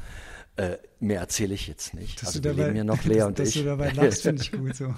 Äh, 0.56 0.78
mehr 1.00 1.20
erzähle 1.20 1.56
ich 1.56 1.68
jetzt 1.68 1.96
nicht. 1.96 2.22
Dass 2.22 2.30
also 2.30 2.44
wir 2.44 2.52
dabei, 2.52 2.66
leben 2.66 2.78
ja 2.78 2.84
noch 2.84 3.04
Lea 3.06 3.24
und 3.24 3.40
dass 3.40 3.50
ich. 3.50 3.56
Dass 3.56 3.64
du 3.64 3.70
dabei 3.70 3.90
lachst, 3.92 4.22
finde 4.22 4.44
ich 4.44 4.52
gut 4.52 4.76
so. 4.76 4.94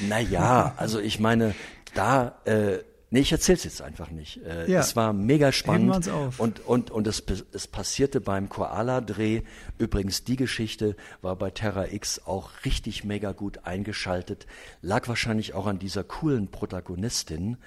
naja, 0.00 0.74
also 0.78 0.98
ich 0.98 1.20
meine, 1.20 1.54
da 1.94 2.40
äh, 2.46 2.78
Nee, 3.12 3.20
ich 3.20 3.30
erzähl's 3.30 3.64
jetzt 3.64 3.82
einfach 3.82 4.10
nicht. 4.10 4.42
Äh, 4.42 4.70
ja. 4.70 4.80
Es 4.80 4.96
war 4.96 5.12
mega 5.12 5.52
spannend. 5.52 6.08
Auf. 6.08 6.40
Und, 6.40 6.60
und, 6.66 6.90
und 6.90 7.06
es, 7.06 7.22
es 7.52 7.66
passierte 7.66 8.22
beim 8.22 8.48
Koala-Dreh. 8.48 9.42
Übrigens, 9.76 10.24
die 10.24 10.36
Geschichte 10.36 10.96
war 11.20 11.36
bei 11.36 11.50
Terra 11.50 11.92
X 11.92 12.22
auch 12.24 12.52
richtig 12.64 13.04
mega 13.04 13.32
gut 13.32 13.66
eingeschaltet. 13.66 14.46
Lag 14.80 15.08
wahrscheinlich 15.08 15.52
auch 15.52 15.66
an 15.66 15.78
dieser 15.78 16.04
coolen 16.04 16.48
Protagonistin, 16.48 17.58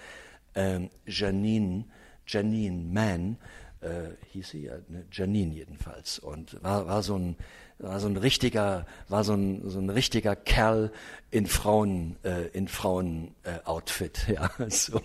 ähm, 0.56 0.90
Janine, 1.06 1.86
Janine 2.26 2.84
Mann, 2.84 3.38
äh, 3.82 4.16
hieß 4.32 4.50
sie 4.50 4.64
ja, 4.64 4.78
ne? 4.88 5.06
Janine 5.12 5.54
jedenfalls. 5.54 6.18
Und 6.18 6.58
war, 6.64 6.88
war 6.88 7.04
so 7.04 7.20
ein 7.20 7.36
war 7.80 8.00
so 8.00 8.08
ein 8.08 8.18
richtiger, 8.18 8.86
war 9.10 9.24
so 9.24 9.34
ein, 9.34 9.70
so 9.70 9.80
ein 9.80 9.90
richtiger 9.90 10.36
Kerl 10.36 10.92
in 11.32 11.46
Frauen, 11.46 12.16
äh, 12.24 12.48
in 12.48 12.68
Frauen 12.68 13.36
äh, 13.44 13.60
Outfit, 13.66 14.28
ja. 14.34 14.50
So. 14.70 15.02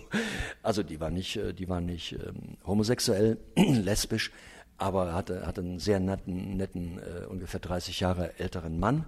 Also 0.63 0.83
die 0.83 0.99
war 0.99 1.09
nicht, 1.09 1.37
äh, 1.37 1.53
die 1.53 1.67
war 1.67 1.81
nicht 1.81 2.13
ähm, 2.13 2.57
homosexuell, 2.65 3.37
lesbisch, 3.55 4.31
aber 4.77 5.13
hatte, 5.13 5.45
hatte 5.45 5.61
einen 5.61 5.79
sehr 5.79 5.99
netten, 5.99 6.57
netten, 6.57 6.99
äh, 6.99 7.25
ungefähr 7.25 7.59
30 7.59 7.99
Jahre 7.99 8.39
älteren 8.39 8.79
Mann. 8.79 9.05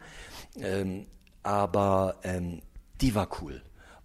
Ähm, 0.59 1.05
aber 1.41 2.15
ähm, 2.23 2.61
die 3.01 3.15
war 3.15 3.27
cool. 3.41 3.61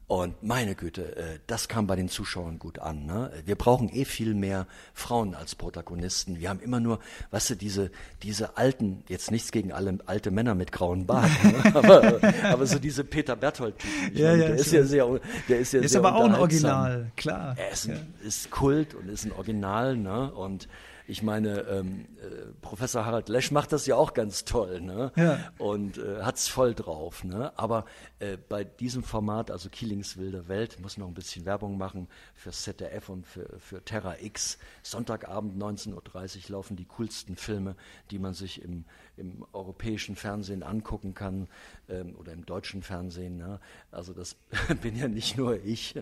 Und 0.09 0.43
meine 0.43 0.75
Güte, 0.75 1.17
äh, 1.17 1.39
das 1.47 1.69
kam 1.69 1.87
bei 1.87 1.95
den 1.95 2.09
Zuschauern 2.09 2.59
gut 2.59 2.79
an. 2.79 3.05
Ne? 3.05 3.31
Wir 3.45 3.57
brauchen 3.57 3.91
eh 3.95 4.07
viel 4.07 4.33
mehr 4.33 4.67
Frauen 4.95 5.35
als 5.35 5.55
Protagonisten. 5.55 6.41
Wir 6.41 6.49
haben 6.49 6.61
immer 6.61 6.81
nur, 6.81 6.99
weißt 7.31 7.51
du, 7.51 7.57
diese, 7.57 7.91
diese 8.23 8.57
alten, 8.57 9.05
jetzt 9.09 9.31
nichts 9.31 9.53
gegen 9.53 9.71
alle 9.71 9.99
alte 10.07 10.31
Männer 10.31 10.55
mit 10.55 10.73
grauen 10.73 11.05
Bart, 11.05 11.31
ne? 11.45 11.63
aber, 11.75 12.21
aber 12.43 12.67
so 12.67 12.79
diese 12.79 13.05
Peter 13.05 13.37
Berthold-Typen. 13.37 14.17
Ja, 14.17 14.35
ja, 14.35 14.47
der 14.47 14.55
ist 14.55 14.73
ja 14.73 14.83
sehr, 14.83 15.21
der 15.47 15.59
ist 15.59 15.75
ja 15.75 15.81
ist 15.81 15.93
sehr 15.93 16.01
aber 16.01 16.15
auch 16.17 16.25
ein 16.25 16.35
Original, 16.37 17.13
klar. 17.17 17.55
Er 17.59 17.71
ist, 17.71 17.87
ein, 17.87 18.15
ja. 18.23 18.27
ist 18.27 18.51
Kult 18.51 18.95
und 18.95 19.11
ist 19.11 19.27
ein 19.27 19.33
Original, 19.33 19.95
ne? 19.95 20.33
Und 20.33 20.69
ich 21.09 21.23
meine, 21.23 21.61
ähm, 21.63 22.05
äh, 22.21 22.53
Professor 22.61 23.07
Harald 23.07 23.31
Lesch 23.31 23.51
macht 23.51 23.73
das 23.73 23.87
ja 23.87 23.97
auch 23.97 24.13
ganz 24.13 24.45
toll, 24.45 24.83
ne? 24.83 25.11
Ja. 25.17 25.53
Und 25.57 25.97
äh, 25.97 26.23
hat's 26.23 26.49
voll 26.49 26.75
drauf, 26.75 27.25
ne? 27.25 27.51
Aber 27.59 27.87
äh, 28.19 28.37
bei 28.37 28.63
diesem 28.65 29.03
Format, 29.03 29.51
also 29.51 29.71
Killings 29.71 30.19
wilde 30.19 30.49
Welt, 30.49 30.79
muss 30.81 30.99
noch 30.99 31.09
ein 31.09 31.15
bisschen 31.15 31.47
Werbung 31.47 31.79
machen 31.79 32.09
für 32.35 32.51
ZDF 32.51 33.09
und 33.09 33.27
für, 33.27 33.49
für 33.59 33.83
Terra 33.83 34.17
X. 34.21 34.59
Sonntagabend 34.83 35.57
19.30 35.57 35.95
Uhr 35.95 36.51
laufen 36.51 36.77
die 36.77 36.85
coolsten 36.85 37.37
Filme, 37.37 37.75
die 38.11 38.19
man 38.19 38.35
sich 38.35 38.61
im, 38.61 38.85
im 39.17 39.47
europäischen 39.55 40.15
Fernsehen 40.15 40.63
angucken 40.63 41.15
kann 41.15 41.49
ähm, 41.89 42.17
oder 42.17 42.33
im 42.33 42.45
deutschen 42.45 42.83
Fernsehen. 42.83 43.39
Ne? 43.39 43.61
Also 43.91 44.13
das 44.13 44.37
bin 44.83 44.95
ja 44.95 45.09
nicht 45.09 45.39
nur 45.39 45.65
ich. 45.65 45.95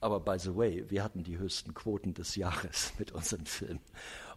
Aber 0.00 0.20
by 0.20 0.38
the 0.38 0.54
way, 0.56 0.84
wir 0.88 1.02
hatten 1.02 1.24
die 1.24 1.38
höchsten 1.38 1.74
Quoten 1.74 2.14
des 2.14 2.36
Jahres 2.36 2.92
mit 2.98 3.12
unseren 3.12 3.46
Filmen. 3.46 3.80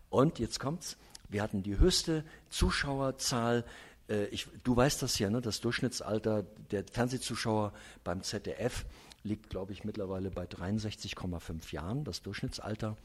Und 0.10 0.40
jetzt 0.40 0.60
kommt's, 0.60 0.98
wir 1.30 1.42
hatten 1.42 1.64
die 1.64 1.78
höchste 1.78 2.26
Zuschauerzahl. 2.50 3.64
Äh, 4.10 4.26
ich, 4.26 4.48
du 4.64 4.76
weißt 4.76 5.02
das 5.02 5.20
ja, 5.20 5.30
ne? 5.30 5.42
das 5.42 5.62
Durchschnittsalter 5.62 6.44
der 6.72 6.84
Fernsehzuschauer 6.92 7.74
beim 8.04 8.24
ZDF 8.24 8.86
liegt, 9.24 9.50
glaube 9.50 9.72
ich, 9.72 9.84
mittlerweile 9.84 10.32
bei 10.32 10.46
63,5 10.46 11.72
Jahren, 11.74 12.04
das 12.04 12.22
Durchschnittsalter. 12.22 12.98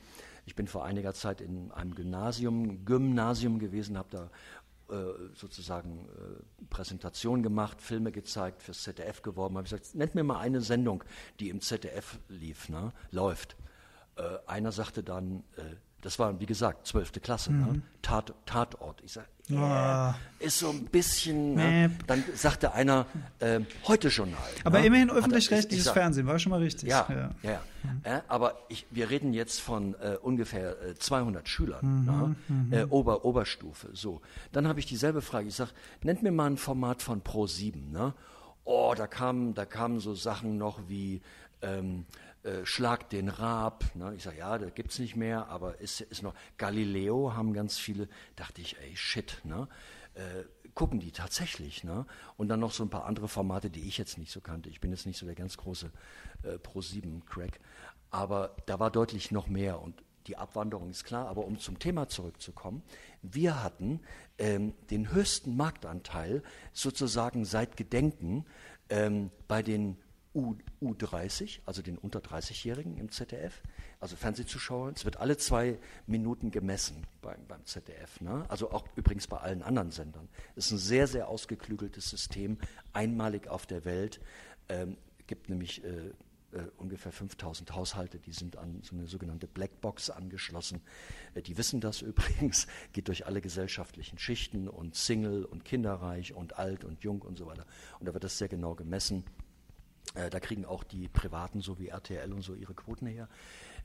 Ich 0.47 0.55
bin 0.55 0.67
vor 0.67 0.85
einiger 0.85 1.13
Zeit 1.13 1.41
in 1.41 1.73
einem 1.73 1.95
Gymnasium, 1.95 2.85
Gymnasium 2.85 3.59
gewesen, 3.59 3.99
habe 3.99 4.09
da 4.11 4.31
sozusagen 5.35 6.09
äh, 6.09 6.65
Präsentation 6.71 7.43
gemacht, 7.43 7.83
Filme 7.83 8.13
gezeigt, 8.13 8.63
fürs 8.63 8.83
ZDF 8.83 9.23
geworben, 9.23 9.57
habe 9.57 9.67
ich 9.67 9.73
gesagt, 9.73 9.95
nennt 9.95 10.15
mir 10.15 10.25
mal 10.25 10.39
eine 10.39 10.61
Sendung, 10.61 11.03
die 11.41 11.49
im 11.49 11.61
ZDF 11.61 12.19
lief, 12.29 12.69
ne, 12.69 12.93
läuft. 13.11 13.57
Äh, 14.17 14.39
einer 14.47 14.73
sagte 14.73 15.03
dann, 15.03 15.43
äh, 15.57 15.63
das 16.07 16.21
war, 16.21 16.39
wie 16.39 16.47
gesagt, 16.47 16.87
zwölfte 16.87 17.19
Klasse, 17.19 17.53
ne? 17.53 17.67
mhm. 17.67 17.73
ne? 17.73 17.83
Tat, 18.01 18.33
Tatort. 18.47 19.03
Ich 19.05 19.11
sage, 19.11 19.27
yeah, 19.51 20.15
oh. 20.15 20.45
ist 20.45 20.61
so 20.61 20.71
ein 20.71 20.85
bisschen. 20.85 21.55
Ne? 21.55 21.91
Dann 22.07 22.23
sagte 22.33 22.73
einer, 22.75 23.07
äh, 23.41 23.59
heute 23.89 24.07
Journal. 24.07 24.39
Aber 24.63 24.79
ne? 24.79 24.87
immerhin 24.87 25.11
öffentlich-rechtliches 25.11 25.89
Fernsehen, 25.89 26.29
war 26.29 26.39
schon 26.39 26.51
mal 26.51 26.61
richtig. 26.61 26.91
Ja, 26.91 27.09
ja. 27.11 27.31
ja, 27.43 27.51
ja. 27.51 27.61
Mhm. 27.83 28.01
Äh, 28.05 28.21
aber 28.29 28.55
ich, 28.69 28.87
wir 28.93 29.11
reden 29.11 29.33
jetzt 29.33 29.61
von 29.61 29.95
äh, 29.95 30.17
ungefähr 30.23 30.77
200 30.97 31.43
äh, 31.43 31.49
Schülern, 31.49 31.85
mhm, 31.85 32.05
ne? 32.05 32.37
mhm. 32.47 32.73
Äh, 32.73 32.85
Ober, 32.85 33.25
Oberstufe. 33.25 33.89
So. 33.93 34.21
Dann 34.53 34.69
habe 34.69 34.79
ich 34.79 34.87
dieselbe 34.87 35.23
Frage. 35.23 35.49
Ich 35.49 35.57
sage, 35.57 35.73
nennt 36.05 36.23
mir 36.23 36.31
mal 36.31 36.47
ein 36.47 36.57
Format 36.57 37.03
von 37.03 37.21
Pro 37.21 37.49
7. 37.49 37.91
Ne? 37.91 38.15
Oh, 38.63 38.95
da 38.97 39.09
kamen, 39.09 39.55
da 39.55 39.65
kamen 39.65 39.99
so 39.99 40.15
Sachen 40.15 40.57
noch 40.57 40.79
wie. 40.87 41.21
Ähm, 41.63 42.05
äh, 42.47 42.65
Schlag 42.65 43.11
den 43.11 43.29
Rab. 43.29 43.85
Ne? 43.95 44.15
Ich 44.17 44.23
sage, 44.23 44.39
ja, 44.39 44.57
das 44.57 44.73
gibt 44.75 44.93
es 44.93 44.99
nicht 45.01 45.17
mehr, 45.17 45.49
aber 45.49 45.81
ist, 45.81 46.01
ist 46.01 46.23
noch. 46.23 46.35
Galileo 46.59 47.35
haben 47.35 47.53
ganz 47.53 47.77
viele. 47.77 48.09
Dachte 48.37 48.61
ich, 48.61 48.79
ey, 48.79 48.97
shit. 48.97 49.41
Ne? 49.45 49.69
Äh, 50.15 50.45
gucken 50.75 51.01
die 51.01 51.11
tatsächlich. 51.11 51.83
Ne? 51.83 52.07
Und 52.37 52.49
dann 52.49 52.61
noch 52.61 52.71
so 52.71 52.85
ein 52.85 52.91
paar 52.91 53.05
andere 53.05 53.27
Formate, 53.27 53.69
die 53.69 53.89
ich 53.89 53.99
jetzt 53.99 54.17
nicht 54.17 54.31
so 54.31 54.41
kannte. 54.41 54.69
Ich 54.69 54.81
bin 54.81 54.93
jetzt 54.93 55.07
nicht 55.07 55.19
so 55.19 55.27
der 55.27 55.35
ganz 55.35 55.57
große 55.57 55.91
äh, 56.45 56.59
Pro-7-Crack. 56.59 57.59
Aber 58.11 58.55
da 58.67 58.79
war 58.79 58.93
deutlich 58.93 59.33
noch 59.33 59.49
mehr. 59.49 59.81
Und 59.83 60.05
die 60.29 60.37
Abwanderung 60.37 60.91
ist 60.91 61.03
klar. 61.03 61.27
Aber 61.27 61.45
um 61.47 61.59
zum 61.59 61.81
Thema 61.81 62.09
zurückzukommen, 62.09 62.85
wir 63.23 63.63
hatten 63.65 64.01
ähm, 64.39 64.73
den 64.91 65.11
höchsten 65.13 65.57
Marktanteil 65.57 66.45
sozusagen 66.73 67.45
seit 67.45 67.77
Gedenken 67.77 68.47
ähm, 68.89 69.33
bei 69.49 69.63
den 69.63 69.97
U, 70.37 70.55
U30, 70.83 71.61
also 71.65 71.81
den 71.81 71.97
unter 71.97 72.21
30-Jährigen 72.21 72.99
im 72.99 73.11
ZDF, 73.11 73.63
also 74.01 74.17
Fernsehzuschauer. 74.17 74.93
Es 74.95 75.07
wird 75.07 75.17
alle 75.17 75.39
zwei 75.39 75.79
Minuten 76.07 76.51
gemessen 76.51 77.07
beim, 77.23 77.47
beim 77.49 77.65
ZDF, 77.65 78.21
ne? 78.21 78.45
also 78.49 78.71
auch 78.71 78.87
übrigens 78.97 79.27
bei 79.27 79.39
allen 79.39 79.63
anderen 79.63 79.91
Sendern. 79.91 80.29
Es 80.55 80.67
ist 80.67 80.73
ein 80.73 80.79
sehr, 80.79 81.07
sehr 81.07 81.29
ausgeklügeltes 81.29 82.11
System, 82.11 82.59
einmalig 82.93 83.49
auf 83.49 83.65
der 83.65 83.87
Welt. 83.87 84.21
Ähm, 84.69 84.99
gibt 85.27 85.49
nämlich 85.49 85.83
äh, 85.83 86.11
äh, 86.53 86.61
ungefähr 86.77 87.13
5000 87.13 87.73
Haushalte, 87.75 88.19
die 88.19 88.33
sind 88.33 88.59
an 88.59 88.81
so 88.83 88.95
eine 88.95 89.07
sogenannte 89.07 89.47
Blackbox 89.47 90.11
angeschlossen. 90.11 90.83
Äh, 91.35 91.41
die 91.41 91.57
wissen 91.57 91.81
das 91.81 92.03
übrigens, 92.03 92.67
geht 92.93 93.09
durch 93.09 93.25
alle 93.25 93.41
gesellschaftlichen 93.41 94.19
Schichten 94.19 94.69
und 94.69 94.95
Single 94.95 95.47
und 95.47 95.65
kinderreich 95.65 96.35
und 96.35 96.59
alt 96.59 96.85
und 96.85 97.03
jung 97.03 97.23
und 97.23 97.39
so 97.39 97.47
weiter. 97.47 97.65
Und 98.01 98.07
da 98.07 98.13
wird 98.13 98.25
das 98.25 98.37
sehr 98.37 98.49
genau 98.49 98.75
gemessen. 98.75 99.25
Äh, 100.17 100.31
da 100.31 100.41
kriegen 100.41 100.65
auch 100.65 100.83
die 100.83 101.09
Privaten, 101.09 101.61
so 101.61 101.79
wie 101.79 101.89
RTL 101.89 102.33
und 102.33 102.43
so, 102.43 102.55
ihre 102.55 102.75
Quoten 102.75 103.07
her. 103.07 103.29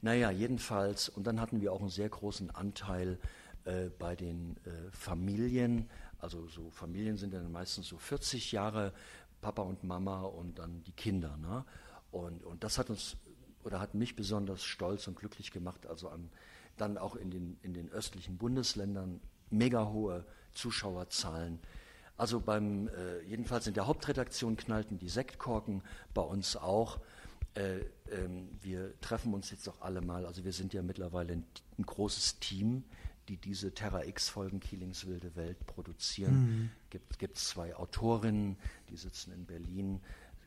Naja, 0.02 0.32
jedenfalls, 0.32 1.10
und 1.10 1.28
dann 1.28 1.40
hatten 1.40 1.62
wir 1.62 1.74
auch 1.74 1.82
einen 1.82 1.90
sehr 1.90 2.10
großen 2.10 2.50
Anteil 2.52 3.20
äh, 3.66 3.90
bei 4.00 4.16
den 4.16 4.56
äh, 4.66 4.92
Familien. 4.92 5.90
Also 6.20 6.48
so 6.48 6.70
Familien 6.72 7.18
sind 7.18 7.34
dann 7.34 7.52
meistens 7.52 7.88
so 7.88 7.98
40 7.98 8.52
Jahre, 8.52 8.94
Papa 9.42 9.62
und 9.62 9.84
Mama 9.84 10.22
und 10.22 10.58
dann 10.60 10.84
die 10.84 10.94
Kinder. 10.94 11.38
Ne? 11.38 11.66
Und, 12.12 12.44
und 12.44 12.64
das 12.64 12.78
hat 12.78 12.90
uns 12.90 13.18
oder 13.64 13.80
hat 13.80 13.94
mich 13.94 14.16
besonders 14.16 14.64
stolz 14.64 15.08
und 15.08 15.16
glücklich 15.16 15.52
gemacht, 15.52 15.86
also 15.86 16.10
an, 16.10 16.32
dann 16.78 16.98
auch 16.98 17.16
in 17.16 17.30
den, 17.30 17.58
in 17.62 17.74
den 17.76 17.92
östlichen 17.92 18.38
Bundesländern 18.38 19.22
mega 19.52 19.88
hohe 19.90 20.26
Zuschauerzahlen 20.54 21.60
also 22.22 22.40
beim, 22.40 22.88
äh, 22.90 23.24
jedenfalls 23.28 23.66
in 23.66 23.74
der 23.74 23.88
Hauptredaktion 23.88 24.56
knallten 24.56 25.00
die 25.00 25.10
Sektkorken, 25.10 25.82
bei 26.14 26.22
uns 26.22 26.56
auch. 26.56 27.00
Äh, 27.56 27.80
ähm, 28.12 28.48
wir 28.62 28.94
treffen 29.02 29.34
uns 29.34 29.50
jetzt 29.50 29.68
auch 29.68 29.82
alle 29.82 30.02
mal, 30.02 30.28
also 30.28 30.46
wir 30.46 30.54
sind 30.54 30.72
ja 30.72 30.84
mittlerweile 30.84 31.34
ein, 31.34 31.46
ein 31.80 31.84
großes 31.84 32.38
Team, 32.38 32.84
die 33.28 33.38
diese 33.38 33.74
Terra 33.74 34.06
X-Folgen 34.06 34.60
Keelings 34.60 35.08
wilde 35.08 35.36
Welt 35.36 35.66
produzieren. 35.66 36.34
Mhm. 36.34 36.70
Gibt, 36.92 37.18
gibt 37.18 37.40
zwei 37.40 37.76
Autorinnen, 37.76 38.56
die 38.92 38.98
sitzen 38.98 39.34
in 39.34 39.48
Berlin. 39.48 40.00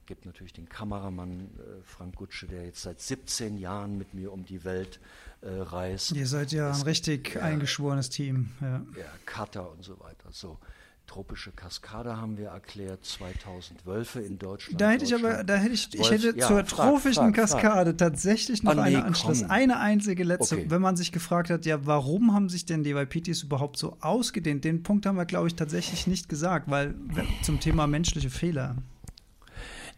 Gibt 0.07 0.27
natürlich 0.27 0.53
den 0.53 0.69
Kameramann 0.69 1.41
äh, 1.59 1.83
Frank 1.83 2.15
Gutsche, 2.15 2.47
der 2.47 2.67
jetzt 2.67 2.83
seit 2.83 3.01
17 3.01 3.59
Jahren 3.59 3.99
mit 3.99 4.15
mir 4.15 4.33
um 4.33 4.45
die 4.45 4.63
Welt 4.63 5.01
äh, 5.41 5.49
reist. 5.49 6.13
Ihr 6.13 6.29
seid 6.29 6.53
ja 6.53 6.71
es, 6.71 6.77
ein 6.77 6.83
richtig 6.85 7.35
ja, 7.35 7.43
eingeschworenes 7.43 8.11
Team. 8.11 8.51
Ja. 8.61 8.87
ja, 8.97 9.07
Cutter 9.27 9.73
und 9.73 9.83
so 9.83 9.99
weiter. 9.99 10.31
So. 10.31 10.61
Tropische 11.07 11.53
Kaskade 11.53 12.17
haben 12.17 12.39
wir 12.39 12.49
erklärt, 12.49 13.05
2000 13.05 13.87
Wölfe 13.87 14.21
in 14.21 14.39
Deutschland. 14.39 14.81
Da 14.81 14.91
hätte 14.91 15.05
ich 15.05 15.15
aber, 15.15 15.45
da 15.45 15.57
hätte 15.57 15.75
ich, 15.75 15.95
ich 15.95 16.11
hätte 16.11 16.35
ja, 16.37 16.47
zur 16.47 16.65
frag, 16.65 16.89
trophischen 16.89 17.25
frag, 17.25 17.35
Kaskade 17.35 17.91
frag. 17.91 17.99
tatsächlich 17.99 18.63
noch 18.63 18.73
oh, 18.73 18.75
nee, 18.77 18.81
eine 18.81 19.05
Anschluss, 19.05 19.43
komm. 19.43 19.51
eine 19.51 19.79
einzige 19.79 20.25
letzte, 20.25 20.57
okay. 20.57 20.67
wenn 20.69 20.81
man 20.81 20.97
sich 20.97 21.13
gefragt 21.13 21.51
hat, 21.51 21.67
ja, 21.67 21.87
warum 21.87 22.33
haben 22.33 22.49
sich 22.49 22.65
denn 22.65 22.83
die 22.83 22.95
Waipitis 22.95 23.43
überhaupt 23.43 23.77
so 23.79 23.97
ausgedehnt? 24.01 24.65
Den 24.65 24.83
Punkt 24.83 25.07
haben 25.07 25.17
wir, 25.17 25.27
glaube 25.27 25.49
ich, 25.49 25.55
tatsächlich 25.55 26.07
nicht 26.07 26.29
gesagt, 26.29 26.71
weil 26.71 26.95
zum 27.43 27.61
Thema 27.61 27.87
menschliche 27.87 28.31
Fehler. 28.31 28.77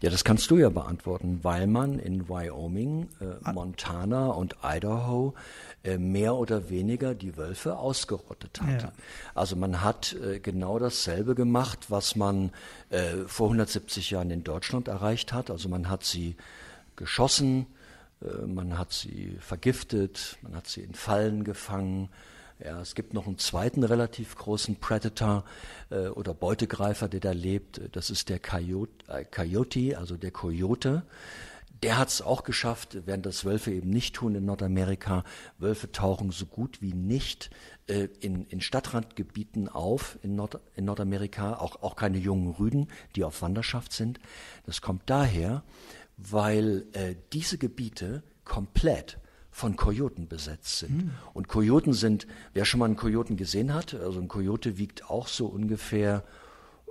Ja, 0.01 0.11
das 0.11 0.23
kannst 0.23 0.51
du 0.51 0.57
ja 0.57 0.69
beantworten, 0.69 1.39
weil 1.41 1.65
man 1.65 1.97
in 1.97 2.29
Wyoming, 2.29 3.09
äh, 3.19 3.51
Montana 3.51 4.27
und 4.27 4.55
Idaho 4.63 5.33
äh, 5.83 5.97
mehr 5.97 6.35
oder 6.35 6.69
weniger 6.69 7.15
die 7.15 7.35
Wölfe 7.35 7.77
ausgerottet 7.77 8.61
hatte. 8.61 8.85
Ja. 8.85 8.91
Also 9.33 9.55
man 9.55 9.81
hat 9.83 10.13
äh, 10.13 10.39
genau 10.39 10.77
dasselbe 10.77 11.33
gemacht, 11.33 11.89
was 11.89 12.15
man 12.15 12.51
äh, 12.89 13.25
vor 13.25 13.47
170 13.47 14.11
Jahren 14.11 14.29
in 14.29 14.43
Deutschland 14.43 14.87
erreicht 14.87 15.33
hat. 15.33 15.49
Also 15.49 15.67
man 15.67 15.89
hat 15.89 16.03
sie 16.03 16.35
geschossen, 16.95 17.65
äh, 18.21 18.45
man 18.45 18.77
hat 18.77 18.93
sie 18.93 19.35
vergiftet, 19.39 20.37
man 20.43 20.55
hat 20.55 20.67
sie 20.67 20.81
in 20.81 20.93
Fallen 20.93 21.43
gefangen, 21.43 22.09
ja, 22.63 22.81
es 22.81 22.95
gibt 22.95 23.13
noch 23.13 23.27
einen 23.27 23.37
zweiten 23.37 23.83
relativ 23.83 24.35
großen 24.35 24.77
Predator 24.77 25.43
äh, 25.89 26.07
oder 26.07 26.33
Beutegreifer, 26.33 27.07
der 27.07 27.19
da 27.19 27.31
lebt. 27.31 27.81
Das 27.91 28.09
ist 28.09 28.29
der 28.29 28.39
Coyote, 28.39 29.79
äh, 29.79 29.95
also 29.95 30.17
der 30.17 30.31
Coyote. 30.31 31.03
der 31.83 31.99
hat 31.99 32.07
es 32.07 32.21
auch 32.23 32.43
geschafft, 32.43 32.97
während 33.05 33.27
das 33.27 33.45
Wölfe 33.45 33.71
eben 33.71 33.91
nicht 33.91 34.15
tun 34.15 34.33
in 34.33 34.45
Nordamerika. 34.45 35.23
Wölfe 35.59 35.91
tauchen 35.91 36.31
so 36.31 36.47
gut 36.47 36.81
wie 36.81 36.93
nicht 36.93 37.51
äh, 37.85 38.07
in, 38.19 38.45
in 38.47 38.59
Stadtrandgebieten 38.61 39.69
auf 39.69 40.17
in, 40.23 40.35
Nord, 40.35 40.59
in 40.75 40.85
Nordamerika, 40.85 41.57
auch, 41.57 41.83
auch 41.83 41.95
keine 41.95 42.17
jungen 42.17 42.49
Rüden, 42.51 42.87
die 43.15 43.23
auf 43.23 43.43
Wanderschaft 43.43 43.93
sind. 43.93 44.19
Das 44.65 44.81
kommt 44.81 45.03
daher, 45.05 45.63
weil 46.17 46.87
äh, 46.93 47.15
diese 47.33 47.59
Gebiete 47.59 48.23
komplett 48.43 49.19
von 49.57 49.75
Kojoten 49.75 50.27
besetzt 50.27 50.77
sind. 50.77 51.05
Mhm. 51.05 51.11
Und 51.33 51.47
Kojoten 51.47 51.93
sind, 51.93 52.27
wer 52.53 52.63
schon 52.63 52.79
mal 52.79 52.85
einen 52.85 52.95
Kojoten 52.95 53.37
gesehen 53.37 53.73
hat, 53.73 53.95
also 53.95 54.19
ein 54.19 54.27
Kojote 54.27 54.77
wiegt 54.77 55.09
auch 55.09 55.27
so 55.27 55.47
ungefähr 55.47 56.23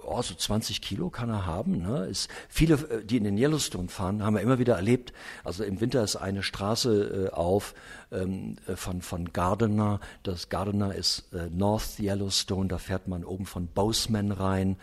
oh, 0.03 0.21
so 0.21 0.35
20 0.35 0.83
Kilo 0.83 1.09
kann 1.09 1.31
er 1.31 1.47
haben. 1.47 1.79
Ne? 1.79 2.07
Ist, 2.07 2.29
viele, 2.49 2.75
äh, 2.75 3.05
die 3.05 3.19
in 3.19 3.23
den 3.23 3.39
Yellowstone 3.39 3.89
fahren, 3.89 4.21
haben 4.25 4.35
wir 4.35 4.41
immer 4.41 4.59
wieder 4.59 4.75
erlebt. 4.75 5.13
Also 5.45 5.63
im 5.63 5.81
Winter 5.81 6.03
ist 6.03 6.17
eine 6.17 6.43
Straße 6.43 7.29
äh, 7.29 7.31
auf 7.33 7.73
ähm, 8.11 8.57
äh, 8.67 8.75
von, 8.75 9.01
von 9.01 9.33
Gardiner. 9.33 10.01
Das 10.25 10.49
Gardiner 10.49 10.93
ist 10.93 11.33
äh, 11.33 11.49
North 11.51 12.01
Yellowstone. 12.01 12.67
Da 12.67 12.79
fährt 12.79 13.07
man 13.07 13.25
oben 13.25 13.47
von 13.47 13.69
Bozeman 13.69 14.33
rein. 14.33 14.77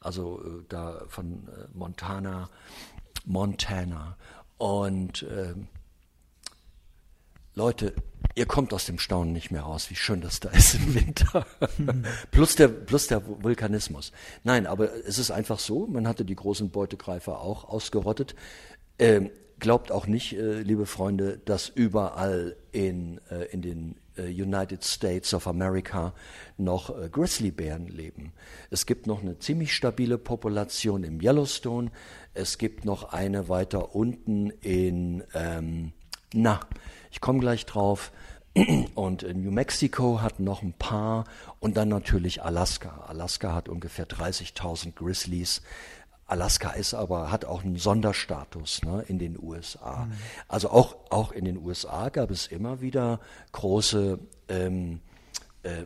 Also 0.00 0.40
äh, 0.42 0.64
da 0.70 1.02
von 1.08 1.48
äh, 1.48 1.66
Montana, 1.74 2.48
Montana. 3.26 4.16
Und 4.56 5.26
ähm, 5.30 5.68
Leute, 7.58 7.94
ihr 8.34 8.44
kommt 8.44 8.74
aus 8.74 8.84
dem 8.84 8.98
Staunen 8.98 9.32
nicht 9.32 9.50
mehr 9.50 9.62
raus, 9.62 9.88
wie 9.88 9.94
schön 9.94 10.20
das 10.20 10.40
da 10.40 10.50
ist 10.50 10.74
im 10.74 10.94
Winter. 10.94 11.46
plus, 12.30 12.54
der, 12.54 12.68
plus 12.68 13.06
der 13.06 13.22
Vulkanismus. 13.26 14.12
Nein, 14.44 14.66
aber 14.66 14.92
es 15.06 15.18
ist 15.18 15.30
einfach 15.30 15.58
so, 15.58 15.86
man 15.86 16.06
hatte 16.06 16.26
die 16.26 16.34
großen 16.34 16.68
Beutegreifer 16.68 17.40
auch 17.40 17.64
ausgerottet. 17.64 18.34
Ähm, 18.98 19.30
glaubt 19.58 19.90
auch 19.90 20.06
nicht, 20.06 20.34
äh, 20.34 20.60
liebe 20.60 20.84
Freunde, 20.84 21.38
dass 21.46 21.70
überall 21.70 22.56
in, 22.72 23.22
äh, 23.30 23.44
in 23.44 23.62
den 23.62 23.96
äh, 24.18 24.24
United 24.24 24.84
States 24.84 25.32
of 25.32 25.46
America 25.46 26.12
noch 26.58 26.90
äh, 26.90 27.08
Grizzlybären 27.08 27.86
leben. 27.86 28.34
Es 28.68 28.84
gibt 28.84 29.06
noch 29.06 29.22
eine 29.22 29.38
ziemlich 29.38 29.72
stabile 29.72 30.18
Population 30.18 31.04
im 31.04 31.22
Yellowstone. 31.22 31.90
Es 32.34 32.58
gibt 32.58 32.84
noch 32.84 33.14
eine 33.14 33.48
weiter 33.48 33.94
unten 33.94 34.50
in, 34.60 35.24
ähm, 35.32 35.94
na, 36.34 36.60
ich 37.16 37.20
komme 37.22 37.40
gleich 37.40 37.64
drauf. 37.64 38.12
Und 38.94 39.22
New 39.22 39.50
Mexico 39.50 40.20
hat 40.20 40.38
noch 40.38 40.60
ein 40.60 40.74
paar 40.74 41.24
und 41.60 41.78
dann 41.78 41.88
natürlich 41.88 42.42
Alaska. 42.42 43.06
Alaska 43.06 43.54
hat 43.54 43.70
ungefähr 43.70 44.06
30.000 44.06 44.92
Grizzlies. 44.92 45.62
Alaska 46.26 46.72
ist 46.72 46.92
aber, 46.92 47.30
hat 47.30 47.46
auch 47.46 47.64
einen 47.64 47.76
Sonderstatus 47.76 48.82
ne, 48.82 49.02
in 49.08 49.18
den 49.18 49.42
USA. 49.42 50.04
Mhm. 50.04 50.12
Also 50.48 50.68
auch, 50.70 50.96
auch 51.08 51.32
in 51.32 51.46
den 51.46 51.56
USA 51.56 52.10
gab 52.10 52.30
es 52.30 52.46
immer 52.46 52.82
wieder 52.82 53.18
große 53.52 54.18
ähm, 54.48 55.00
äh, 55.62 55.84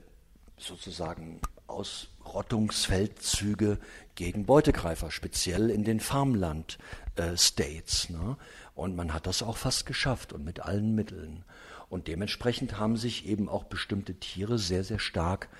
sozusagen 0.59 1.41
Ausrottungsfeldzüge 1.69 3.79
gegen 4.17 4.47
Beutegreifer, 4.47 5.13
speziell 5.13 5.71
in 5.71 5.85
den 5.85 6.01
Farmland-States. 6.01 8.11
Äh, 8.11 8.13
ne? 8.13 8.37
Und 8.81 8.97
man 8.97 9.13
hat 9.13 9.27
das 9.27 9.43
auch 9.43 9.59
fast 9.59 9.85
geschafft 9.85 10.33
und 10.33 10.43
mit 10.43 10.61
allen 10.61 10.95
Mitteln. 10.95 11.45
Und 11.91 12.09
dementsprechend 12.09 12.79
haben 12.79 12.97
sich 12.97 13.27
eben 13.27 13.47
auch 13.47 13.65
bestimmte 13.65 14.15
Tiere 14.15 14.57
sehr, 14.57 14.85
sehr 14.85 14.99
stark 14.99 15.51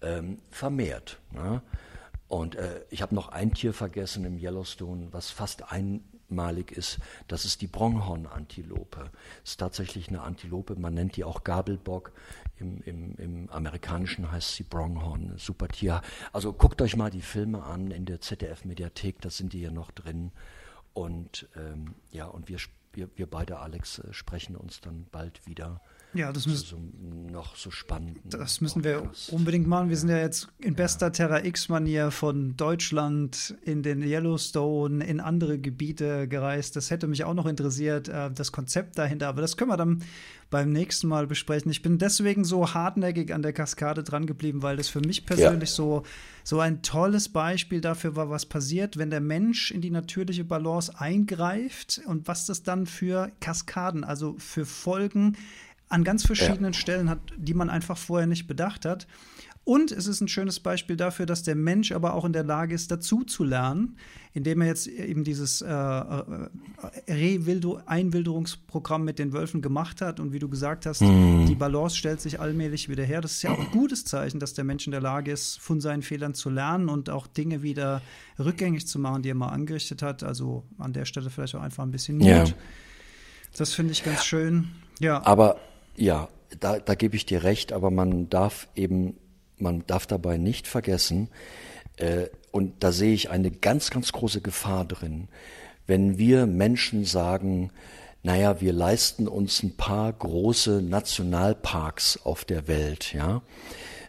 ähm, 0.00 0.38
vermehrt. 0.50 1.18
Ne? 1.32 1.60
Und 2.28 2.54
äh, 2.54 2.80
ich 2.88 3.02
habe 3.02 3.14
noch 3.14 3.28
ein 3.28 3.52
Tier 3.52 3.74
vergessen 3.74 4.24
im 4.24 4.38
Yellowstone, 4.38 5.08
was 5.10 5.28
fast 5.28 5.70
einmalig 5.70 6.72
ist. 6.72 6.98
Das 7.28 7.44
ist 7.44 7.60
die 7.60 7.66
Bronghorn-Antilope. 7.66 9.10
Ist 9.44 9.60
tatsächlich 9.60 10.08
eine 10.08 10.22
Antilope. 10.22 10.74
Man 10.76 10.94
nennt 10.94 11.16
die 11.16 11.24
auch 11.24 11.44
Gabelbock. 11.44 12.12
Im, 12.56 12.80
im, 12.86 13.16
Im 13.16 13.50
Amerikanischen 13.50 14.32
heißt 14.32 14.54
sie 14.54 14.62
Bronghorn. 14.62 15.34
Super 15.36 15.68
Tier. 15.68 16.00
Also 16.32 16.54
guckt 16.54 16.80
euch 16.80 16.96
mal 16.96 17.10
die 17.10 17.20
Filme 17.20 17.64
an 17.64 17.90
in 17.90 18.06
der 18.06 18.22
ZDF-Mediathek. 18.22 19.20
Da 19.20 19.28
sind 19.28 19.52
die 19.52 19.60
ja 19.60 19.70
noch 19.70 19.90
drin. 19.90 20.32
Und 20.94 21.48
ähm, 21.56 21.94
ja, 22.10 22.26
und 22.26 22.48
wir, 22.48 22.58
wir, 22.92 23.08
wir 23.16 23.26
beide, 23.28 23.58
Alex, 23.58 23.98
äh, 23.98 24.12
sprechen 24.12 24.56
uns 24.56 24.80
dann 24.80 25.06
bald 25.10 25.46
wieder. 25.46 25.80
Ja, 26.14 26.32
das 26.32 26.46
müssen 26.46 26.66
so, 26.66 27.32
noch 27.32 27.56
so 27.56 27.70
spannend. 27.70 28.18
Das 28.24 28.60
müssen 28.60 28.82
Podcast. 28.82 29.30
wir 29.30 29.38
unbedingt 29.38 29.66
machen. 29.66 29.88
Wir 29.88 29.96
sind 29.96 30.10
ja 30.10 30.18
jetzt 30.18 30.48
in 30.58 30.74
bester 30.74 31.06
ja. 31.06 31.10
Terra 31.10 31.44
X-Manier 31.44 32.10
von 32.10 32.56
Deutschland 32.56 33.56
in 33.62 33.82
den 33.82 34.02
Yellowstone, 34.02 35.04
in 35.04 35.20
andere 35.20 35.58
Gebiete 35.58 36.28
gereist. 36.28 36.76
Das 36.76 36.90
hätte 36.90 37.06
mich 37.06 37.24
auch 37.24 37.34
noch 37.34 37.46
interessiert, 37.46 38.08
äh, 38.08 38.30
das 38.30 38.52
Konzept 38.52 38.98
dahinter. 38.98 39.28
Aber 39.28 39.40
das 39.40 39.56
können 39.56 39.70
wir 39.70 39.76
dann 39.76 40.02
beim 40.50 40.70
nächsten 40.70 41.08
Mal 41.08 41.26
besprechen. 41.26 41.70
Ich 41.70 41.80
bin 41.80 41.96
deswegen 41.96 42.44
so 42.44 42.74
hartnäckig 42.74 43.32
an 43.32 43.40
der 43.40 43.54
Kaskade 43.54 44.04
dran 44.04 44.26
geblieben, 44.26 44.62
weil 44.62 44.76
das 44.76 44.88
für 44.88 45.00
mich 45.00 45.24
persönlich 45.24 45.70
ja. 45.70 45.76
so, 45.76 46.02
so 46.44 46.60
ein 46.60 46.82
tolles 46.82 47.30
Beispiel 47.30 47.80
dafür 47.80 48.16
war, 48.16 48.28
was 48.28 48.44
passiert, 48.44 48.98
wenn 48.98 49.08
der 49.08 49.22
Mensch 49.22 49.70
in 49.70 49.80
die 49.80 49.90
natürliche 49.90 50.44
Balance 50.44 50.92
eingreift 51.00 52.02
und 52.06 52.28
was 52.28 52.44
das 52.44 52.62
dann 52.62 52.84
für 52.84 53.32
Kaskaden, 53.40 54.04
also 54.04 54.34
für 54.38 54.66
Folgen 54.66 55.38
an 55.92 56.04
ganz 56.04 56.24
verschiedenen 56.24 56.72
ja. 56.72 56.78
Stellen 56.78 57.10
hat, 57.10 57.18
die 57.36 57.54
man 57.54 57.68
einfach 57.68 57.98
vorher 57.98 58.26
nicht 58.26 58.46
bedacht 58.46 58.84
hat. 58.84 59.06
Und 59.64 59.92
es 59.92 60.08
ist 60.08 60.20
ein 60.20 60.26
schönes 60.26 60.58
Beispiel 60.58 60.96
dafür, 60.96 61.24
dass 61.24 61.44
der 61.44 61.54
Mensch 61.54 61.92
aber 61.92 62.14
auch 62.14 62.24
in 62.24 62.32
der 62.32 62.42
Lage 62.42 62.74
ist, 62.74 62.90
dazu 62.90 63.22
zu 63.22 63.44
lernen, 63.44 63.96
indem 64.32 64.60
er 64.60 64.66
jetzt 64.66 64.88
eben 64.88 65.22
dieses 65.22 65.62
äh, 65.62 65.72
äh, 65.72 66.48
Einwilderungsprogramm 67.86 69.04
mit 69.04 69.20
den 69.20 69.32
Wölfen 69.32 69.62
gemacht 69.62 70.00
hat. 70.00 70.18
Und 70.18 70.32
wie 70.32 70.40
du 70.40 70.48
gesagt 70.48 70.84
hast, 70.84 71.02
mhm. 71.02 71.46
die 71.46 71.54
Balance 71.54 71.96
stellt 71.96 72.20
sich 72.20 72.40
allmählich 72.40 72.88
wieder 72.88 73.04
her. 73.04 73.20
Das 73.20 73.34
ist 73.34 73.42
ja 73.42 73.52
auch 73.52 73.60
ein 73.60 73.70
gutes 73.70 74.04
Zeichen, 74.04 74.40
dass 74.40 74.54
der 74.54 74.64
Mensch 74.64 74.86
in 74.86 74.90
der 74.90 75.00
Lage 75.00 75.30
ist, 75.30 75.60
von 75.60 75.80
seinen 75.80 76.02
Fehlern 76.02 76.34
zu 76.34 76.50
lernen 76.50 76.88
und 76.88 77.08
auch 77.08 77.28
Dinge 77.28 77.62
wieder 77.62 78.02
rückgängig 78.40 78.88
zu 78.88 78.98
machen, 78.98 79.22
die 79.22 79.30
er 79.30 79.36
mal 79.36 79.50
angerichtet 79.50 80.02
hat. 80.02 80.24
Also 80.24 80.64
an 80.78 80.92
der 80.92 81.04
Stelle 81.04 81.30
vielleicht 81.30 81.54
auch 81.54 81.62
einfach 81.62 81.84
ein 81.84 81.92
bisschen 81.92 82.18
Mut. 82.18 82.26
Ja. 82.26 82.44
Das 83.56 83.74
finde 83.74 83.92
ich 83.92 84.02
ganz 84.02 84.24
schön. 84.24 84.70
Ja. 84.98 85.24
Aber 85.24 85.60
ja, 85.96 86.28
da, 86.60 86.78
da 86.78 86.94
gebe 86.94 87.16
ich 87.16 87.26
dir 87.26 87.42
recht, 87.42 87.72
aber 87.72 87.90
man 87.90 88.28
darf 88.28 88.68
eben, 88.74 89.16
man 89.58 89.84
darf 89.86 90.06
dabei 90.06 90.36
nicht 90.36 90.66
vergessen, 90.66 91.28
äh, 91.96 92.26
und 92.50 92.82
da 92.82 92.92
sehe 92.92 93.14
ich 93.14 93.30
eine 93.30 93.50
ganz, 93.50 93.90
ganz 93.90 94.12
große 94.12 94.40
Gefahr 94.40 94.84
drin, 94.84 95.28
wenn 95.86 96.18
wir 96.18 96.46
Menschen 96.46 97.04
sagen, 97.04 97.70
naja, 98.22 98.60
wir 98.60 98.72
leisten 98.72 99.26
uns 99.26 99.62
ein 99.62 99.76
paar 99.76 100.12
große 100.12 100.80
Nationalparks 100.82 102.20
auf 102.24 102.44
der 102.44 102.68
Welt, 102.68 103.12
ja, 103.12 103.42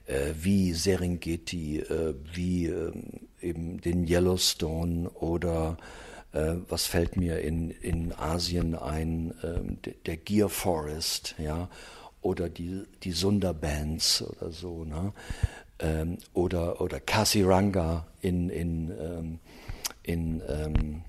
äh, 0.06 0.34
wie 0.40 0.74
Serengeti, 0.74 1.80
äh, 1.80 2.14
wie 2.34 2.68
äh, 2.68 2.92
eben 3.42 3.82
den 3.82 4.08
Yellowstone 4.08 5.10
oder 5.10 5.78
äh, 6.34 6.56
was 6.68 6.86
fällt 6.86 7.16
mir 7.16 7.40
in, 7.40 7.72
in 7.72 8.14
Asien 8.14 8.76
ein, 8.76 9.34
ähm, 9.44 9.78
der, 10.06 10.18
Gear 10.18 10.50
Forest, 10.50 11.36
ja, 11.38 11.70
oder 12.22 12.50
die, 12.50 12.84
die 13.04 13.12
Sundarbans 13.12 14.22
oder 14.22 14.52
so, 14.52 14.86
ne? 14.86 15.14
Ähm, 15.80 16.18
oder, 16.34 16.82
oder 16.82 17.00
Kasiranga 17.00 18.06
in, 18.22 18.50
in, 18.50 18.92
ähm, 18.92 19.40
in 20.04 20.42
ähm, 20.48 21.02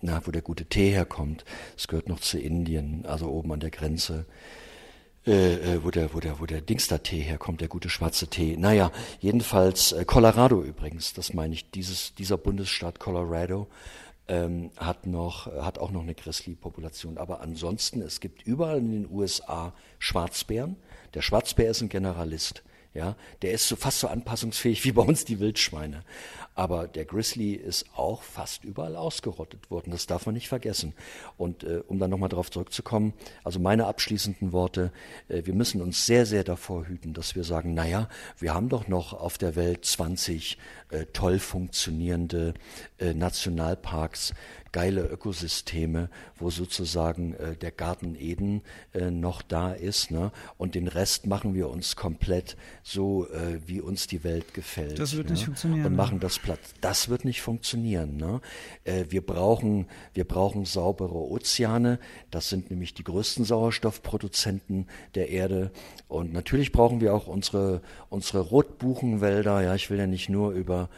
na, 0.00 0.20
wo 0.24 0.30
der 0.30 0.42
gute 0.42 0.64
Tee 0.64 0.90
herkommt. 0.90 1.44
Es 1.76 1.88
gehört 1.88 2.08
noch 2.08 2.20
zu 2.20 2.38
Indien, 2.38 3.04
also 3.06 3.28
oben 3.28 3.52
an 3.52 3.60
der 3.60 3.70
Grenze. 3.70 4.26
Äh, 5.26 5.74
äh, 5.74 5.84
wo 5.84 5.90
der, 5.90 6.14
wo 6.14 6.20
der, 6.20 6.40
wo 6.40 6.46
der 6.46 6.62
Dingster-Tee 6.62 7.20
herkommt, 7.20 7.60
der 7.60 7.68
gute 7.68 7.90
schwarze 7.90 8.28
Tee. 8.28 8.56
Naja, 8.56 8.90
jedenfalls 9.20 9.92
äh, 9.92 10.06
Colorado 10.06 10.62
übrigens, 10.62 11.12
das 11.12 11.34
meine 11.34 11.52
ich, 11.52 11.70
dieses, 11.70 12.14
dieser 12.14 12.38
Bundesstaat 12.38 12.98
Colorado 12.98 13.66
ähm, 14.28 14.70
hat, 14.76 15.06
noch, 15.06 15.46
hat 15.46 15.78
auch 15.78 15.90
noch 15.90 16.02
eine 16.02 16.14
Grizzly-Population. 16.14 17.18
Aber 17.18 17.40
ansonsten, 17.40 18.02
es 18.02 18.20
gibt 18.20 18.42
überall 18.42 18.78
in 18.78 18.92
den 18.92 19.10
USA 19.10 19.72
Schwarzbären. 19.98 20.76
Der 21.14 21.22
Schwarzbär 21.22 21.70
ist 21.70 21.80
ein 21.80 21.88
Generalist. 21.88 22.62
Ja, 22.94 23.16
der 23.42 23.52
ist 23.52 23.68
so 23.68 23.76
fast 23.76 24.00
so 24.00 24.08
anpassungsfähig 24.08 24.82
wie 24.84 24.92
bei 24.92 25.02
uns 25.02 25.24
die 25.24 25.38
Wildschweine. 25.38 26.04
Aber 26.54 26.88
der 26.88 27.04
Grizzly 27.04 27.52
ist 27.52 27.86
auch 27.94 28.22
fast 28.22 28.64
überall 28.64 28.96
ausgerottet 28.96 29.70
worden. 29.70 29.92
Das 29.92 30.08
darf 30.08 30.26
man 30.26 30.34
nicht 30.34 30.48
vergessen. 30.48 30.92
Und 31.36 31.62
äh, 31.62 31.82
um 31.86 32.00
dann 32.00 32.10
nochmal 32.10 32.30
darauf 32.30 32.50
zurückzukommen, 32.50 33.12
also 33.44 33.60
meine 33.60 33.86
abschließenden 33.86 34.50
Worte, 34.50 34.90
äh, 35.28 35.42
wir 35.44 35.54
müssen 35.54 35.80
uns 35.80 36.04
sehr, 36.04 36.26
sehr 36.26 36.42
davor 36.42 36.86
hüten, 36.86 37.14
dass 37.14 37.36
wir 37.36 37.44
sagen, 37.44 37.74
naja, 37.74 38.08
wir 38.38 38.54
haben 38.54 38.68
doch 38.68 38.88
noch 38.88 39.12
auf 39.12 39.38
der 39.38 39.54
Welt 39.54 39.84
20 39.84 40.58
äh, 40.90 41.04
toll 41.12 41.38
funktionierende 41.38 42.54
äh, 42.98 43.14
Nationalparks, 43.14 44.34
geile 44.72 45.02
Ökosysteme, 45.02 46.08
wo 46.36 46.50
sozusagen 46.50 47.34
äh, 47.34 47.56
der 47.56 47.70
Garten 47.70 48.14
Eden 48.18 48.62
äh, 48.94 49.10
noch 49.10 49.42
da 49.42 49.72
ist. 49.72 50.10
Ne? 50.10 50.32
Und 50.56 50.74
den 50.74 50.88
Rest 50.88 51.26
machen 51.26 51.54
wir 51.54 51.68
uns 51.68 51.96
komplett 51.96 52.56
so 52.82 53.26
äh, 53.28 53.60
wie 53.66 53.80
uns 53.80 54.06
die 54.06 54.24
Welt 54.24 54.54
gefällt. 54.54 54.98
Das 54.98 55.16
wird 55.16 55.26
ne? 55.26 55.32
nicht 55.32 55.44
funktionieren. 55.44 55.86
Und 55.86 55.92
ne? 55.92 55.96
machen 55.96 56.20
das 56.20 56.38
platt. 56.38 56.60
Das 56.80 57.08
wird 57.08 57.24
nicht 57.24 57.42
funktionieren. 57.42 58.16
Ne? 58.16 58.40
Äh, 58.84 59.06
wir, 59.08 59.24
brauchen, 59.24 59.86
wir 60.14 60.24
brauchen 60.24 60.64
saubere 60.64 61.14
Ozeane. 61.14 61.98
Das 62.30 62.48
sind 62.48 62.70
nämlich 62.70 62.94
die 62.94 63.04
größten 63.04 63.44
Sauerstoffproduzenten 63.44 64.86
der 65.14 65.30
Erde. 65.30 65.70
Und 66.08 66.32
natürlich 66.32 66.72
brauchen 66.72 67.00
wir 67.00 67.14
auch 67.14 67.26
unsere, 67.26 67.82
unsere 68.08 68.40
Rotbuchenwälder. 68.40 69.62
Ja, 69.62 69.74
ich 69.74 69.90
will 69.90 69.98
ja 69.98 70.06
nicht 70.06 70.28
nur 70.28 70.52
über 70.52 70.88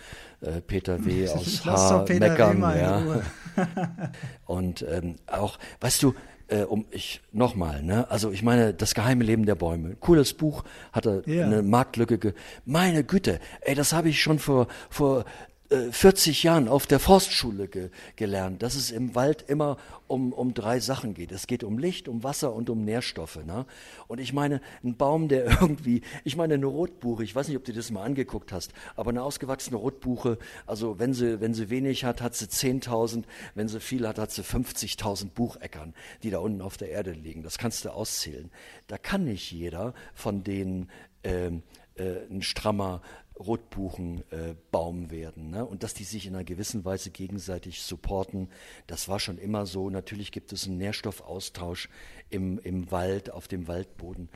äh, 0.41 0.61
Peter 0.61 1.05
W. 1.05 1.29
aus 1.35 1.65
Haar 1.65 2.09
W. 2.09 2.19
meckern. 2.19 2.61
Ja. 2.61 3.03
Und 4.47 4.85
ähm, 4.89 5.17
auch, 5.27 5.59
weißt 5.81 6.03
du, 6.03 6.15
äh, 6.49 6.63
um 6.63 6.87
ich 6.91 7.21
nochmal, 7.33 7.83
ne? 7.83 8.11
Also 8.11 8.31
ich 8.33 8.43
meine, 8.43 8.75
das 8.75 8.95
geheime 8.95 9.23
Leben 9.25 9.47
der 9.47 9.55
Bäume. 9.55 9.97
Cooles 10.01 10.35
Buch, 10.35 10.65
hatte 10.93 11.23
Ja. 11.27 11.45
eine 11.45 11.63
Marktlücke. 11.63 12.19
Ge 12.19 12.33
Meine 12.65 13.05
Güte, 13.05 13.39
ey, 13.61 13.75
das 13.75 13.93
habe 13.93 14.09
ich 14.09 14.21
schon 14.21 14.39
vor 14.39 14.67
vor 14.89 15.25
40 15.71 16.43
Jahren 16.43 16.67
auf 16.67 16.89
der 16.89 16.99
Forstschule 16.99 17.69
ge 17.69 17.91
gelernt, 18.17 18.61
dass 18.63 18.75
es 18.75 18.91
im 18.91 19.15
Wald 19.15 19.45
immer 19.49 19.77
um, 20.09 20.33
um 20.33 20.53
drei 20.53 20.81
Sachen 20.81 21.15
geht. 21.15 21.31
Es 21.31 21.47
geht 21.47 21.63
um 21.63 21.79
Licht, 21.79 22.09
um 22.09 22.25
Wasser 22.25 22.53
und 22.53 22.69
um 22.71 22.85
Nährstoffe. 22.85 23.45
Ne? 23.45 23.67
Und 24.09 24.19
ich 24.19 24.33
meine, 24.33 24.61
ein 24.83 24.97
Baum, 24.97 25.29
der 25.29 25.47
irgendwie, 25.61 26.03
ich 26.25 26.37
meine, 26.37 26.55
eine 26.55 26.67
Rotbuche, 26.67 27.23
ich 27.23 27.37
weiß 27.37 27.47
nicht, 27.47 27.57
ob 27.57 27.65
du 27.65 27.73
das 27.73 27.93
mal 27.93 28.03
angeguckt 28.03 28.51
hast, 28.51 28.73
aber 28.97 29.11
eine 29.11 29.23
ausgewachsene 29.23 29.77
Rotbuche, 29.77 30.39
also 30.67 30.99
wenn 30.99 31.15
sie, 31.15 31.41
wenn 31.41 31.55
sie 31.55 31.71
wenig 31.71 32.05
hat, 32.05 32.21
hat 32.21 32.35
sie 32.35 32.47
10.000, 32.47 33.23
wenn 33.55 33.69
sie 33.69 33.79
viel 33.79 34.09
hat, 34.09 34.19
hat 34.19 34.33
sie 34.33 34.43
50.000 34.43 35.31
Bucheckern, 35.31 35.95
die 36.25 36.31
da 36.31 36.39
unten 36.39 36.63
auf 36.63 36.79
der 36.79 36.91
Erde 36.91 37.13
liegen. 37.13 37.45
Das 37.45 37.59
kannst 37.59 37.85
du 37.85 37.91
auszählen. 37.91 38.51
Da 38.89 38.99
kann 38.99 39.25
nicht 39.25 39.53
jeder 39.53 39.95
von 40.15 40.43
denen 40.43 40.91
ähm, 41.23 41.63
äh, 42.01 42.27
ein 42.31 42.43
strammer 42.43 43.03
Rotbuchenbaum 43.41 45.05
äh, 45.07 45.11
werden. 45.11 45.51
Ne? 45.51 45.65
Und 45.65 45.83
dass 45.83 45.95
die 45.95 46.05
sich 46.05 46.27
in 46.27 46.35
einer 46.35 46.45
gewissen 46.45 46.85
Weise 46.85 47.11
gegenseitig 47.11 47.83
supporten, 47.83 48.49
das 48.87 49.09
war 49.09 49.19
schon 49.19 49.39
immer 49.39 49.67
so. 49.67 49.91
Natürlich 49.91 50.31
gibt 50.31 50.53
es 50.53 50.67
einen 50.67 50.79
Nährstoffaustausch 50.79 51.89
im, 52.29 52.59
im 52.59 52.91
Wald, 52.91 53.31
auf 53.31 53.49
dem 53.49 53.67
Waldboden. 53.67 54.29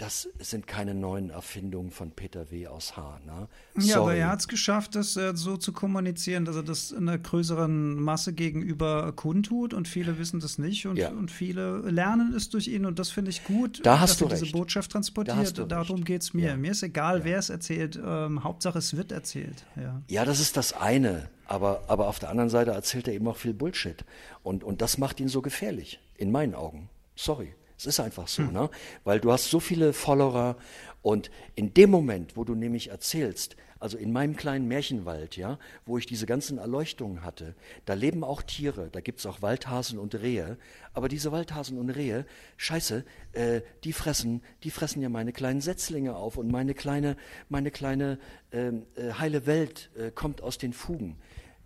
Das 0.00 0.30
sind 0.38 0.66
keine 0.66 0.94
neuen 0.94 1.28
Erfindungen 1.28 1.90
von 1.90 2.10
Peter 2.12 2.50
W. 2.50 2.68
aus 2.68 2.96
Haar. 2.96 3.20
Ne? 3.26 3.48
Ja, 3.84 4.00
aber 4.00 4.14
er 4.14 4.28
hat 4.30 4.40
es 4.40 4.48
geschafft, 4.48 4.94
das 4.94 5.14
äh, 5.18 5.32
so 5.36 5.58
zu 5.58 5.74
kommunizieren, 5.74 6.46
dass 6.46 6.56
er 6.56 6.62
das 6.62 6.90
einer 6.94 7.18
größeren 7.18 7.96
Masse 8.00 8.32
gegenüber 8.32 9.12
kundtut 9.12 9.74
und 9.74 9.88
viele 9.88 10.18
wissen 10.18 10.40
das 10.40 10.56
nicht 10.56 10.86
und, 10.86 10.96
Ja. 10.96 11.10
und 11.10 11.30
viele 11.30 11.80
lernen 11.80 12.32
es 12.34 12.48
durch 12.48 12.68
ihn 12.68 12.86
und 12.86 12.98
das 12.98 13.10
finde 13.10 13.30
ich 13.30 13.44
gut, 13.44 13.84
Da 13.84 14.00
hast 14.00 14.12
dass 14.12 14.20
er 14.22 14.28
du 14.28 14.32
diese 14.32 14.42
recht. 14.44 14.52
Botschaft 14.54 14.88
Da 14.90 14.92
transportiert. 14.94 15.58
du 15.58 15.66
Darum 15.66 15.96
recht. 15.96 16.06
geht 16.06 16.22
es 16.22 16.32
mir. 16.32 16.46
Ja. 16.48 16.56
Mir 16.56 16.70
ist 16.70 16.82
egal, 16.82 17.24
wer 17.24 17.38
es 17.38 17.50
erzählt, 17.50 18.00
ähm, 18.02 18.42
Hauptsache 18.42 18.78
es 18.78 18.96
wird 18.96 19.12
erzählt. 19.12 19.66
Ja. 19.76 20.00
Ja, 20.08 20.24
das 20.24 20.40
ist 20.40 20.56
das 20.56 20.72
eine. 20.72 21.28
Aber, 21.46 21.82
aber 21.88 22.06
auf 22.08 22.18
der 22.18 22.30
anderen 22.30 22.48
Seite 22.48 22.70
erzählt 22.70 23.06
er 23.06 23.12
eben 23.12 23.28
auch 23.28 23.36
viel 23.36 23.52
Bullshit. 23.52 24.02
Und, 24.42 24.64
und 24.64 24.80
das 24.80 24.96
macht 24.96 25.20
ihn 25.20 25.28
so 25.28 25.42
gefährlich, 25.42 26.00
in 26.16 26.30
meinen 26.30 26.54
Augen. 26.54 26.88
Sorry. 27.16 27.52
Es 27.80 27.86
ist 27.86 28.00
einfach 28.00 28.28
so, 28.28 28.42
Hm. 28.42 28.52
ne? 28.52 28.70
Weil 29.04 29.20
du 29.20 29.32
hast 29.32 29.48
so 29.48 29.58
viele 29.58 29.94
Follower 29.94 30.56
und 31.00 31.30
in 31.54 31.72
dem 31.72 31.90
Moment, 31.90 32.36
wo 32.36 32.44
du 32.44 32.54
nämlich 32.54 32.88
erzählst, 32.90 33.56
also 33.78 33.96
in 33.96 34.12
meinem 34.12 34.36
kleinen 34.36 34.68
Märchenwald, 34.68 35.38
ja, 35.38 35.58
wo 35.86 35.96
ich 35.96 36.04
diese 36.04 36.26
ganzen 36.26 36.58
Erleuchtungen 36.58 37.24
hatte, 37.24 37.54
da 37.86 37.94
leben 37.94 38.22
auch 38.22 38.42
Tiere, 38.42 38.90
da 38.92 39.00
gibt's 39.00 39.24
auch 39.24 39.40
Waldhasen 39.40 39.98
und 39.98 40.14
Rehe, 40.14 40.58
aber 40.92 41.08
diese 41.08 41.32
Waldhasen 41.32 41.78
und 41.78 41.88
Rehe, 41.88 42.26
scheiße, 42.58 43.02
äh, 43.32 43.62
die 43.84 43.94
fressen, 43.94 44.42
die 44.62 44.70
fressen 44.70 45.00
ja 45.00 45.08
meine 45.08 45.32
kleinen 45.32 45.62
Setzlinge 45.62 46.14
auf 46.16 46.36
und 46.36 46.50
meine 46.50 46.74
kleine, 46.74 47.16
meine 47.48 47.70
kleine 47.70 48.18
ähm, 48.52 48.84
äh, 48.94 49.14
heile 49.14 49.46
Welt 49.46 49.88
äh, 49.96 50.10
kommt 50.10 50.42
aus 50.42 50.58
den 50.58 50.74
Fugen. 50.74 51.16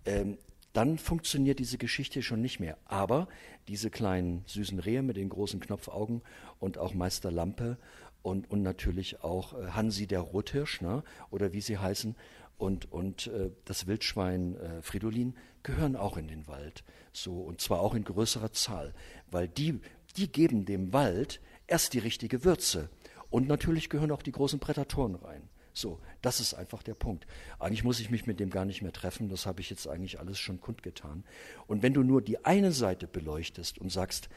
Ähm, 0.07 0.39
dann 0.75 0.99
funktioniert 0.99 1.61
diese 1.61 1.79
Geschichte 1.79 2.21
schon 2.23 2.43
nicht 2.43 2.61
mehr. 2.61 2.77
Aber 2.85 3.29
diese 3.69 3.91
kleinen 3.91 4.43
süßen 4.47 4.81
Rehe 4.81 5.03
mit 5.03 5.17
den 5.17 5.31
großen 5.31 5.61
Knopfaugen 5.61 6.21
und 6.59 6.77
auch 6.77 6.93
Meister 6.93 7.31
Lampe 7.31 7.79
und, 8.23 8.51
und 8.51 8.63
natürlich 8.63 9.23
auch 9.23 9.55
äh, 9.55 9.69
Hansi 9.69 10.07
der 10.07 10.21
Rothirsch, 10.21 10.83
ne? 10.83 11.03
oder 11.31 11.53
wie 11.53 11.61
sie 11.61 11.79
heißen, 11.79 12.17
und, 12.57 12.91
und 12.93 13.29
äh, 13.29 13.51
das 13.65 13.87
Wildschwein 13.87 14.57
äh, 14.57 14.83
Fridolin 14.83 15.35
gehören 15.63 15.97
auch 15.97 16.17
in 16.17 16.29
den 16.29 16.47
Wald. 16.47 16.85
So, 17.13 17.41
und 17.41 17.61
zwar 17.61 17.81
auch 17.81 17.95
in 17.95 18.05
größerer 18.05 18.53
Zahl, 18.53 18.95
weil 19.31 19.49
die, 19.49 19.81
die 20.17 20.31
geben 20.31 20.65
dem 20.65 20.93
Wald 20.93 21.41
erst 21.67 21.95
die 21.95 21.99
richtige 21.99 22.45
Würze. 22.45 22.91
Und 23.31 23.49
natürlich 23.49 23.91
gehören 23.91 24.13
auch 24.13 24.23
die 24.23 24.33
großen 24.33 24.61
Prädatoren 24.61 25.17
rein. 25.17 25.49
So, 25.77 25.99
das 26.23 26.39
ist 26.39 26.55
einfach 26.55 26.85
der 26.85 26.95
Punkt. 26.95 27.27
Eigentlich 27.59 27.83
muss 27.83 27.99
ich 27.99 28.09
mich 28.09 28.27
mit 28.27 28.39
dem 28.39 28.49
gar 28.49 28.65
nicht 28.65 28.81
mehr 28.81 28.93
treffen, 28.93 29.29
das 29.29 29.45
habe 29.45 29.61
ich 29.61 29.71
jetzt 29.71 29.89
eigentlich 29.89 30.21
alles 30.21 30.39
schon 30.39 30.61
kundgetan. 30.61 31.25
Und 31.67 31.83
wenn 31.83 31.93
du 31.93 32.05
nur 32.05 32.23
die 32.23 32.45
eine 32.45 32.71
Seite 32.71 33.09
beleuchtest 33.09 33.79
und 33.79 33.91
sagst, 33.91 34.29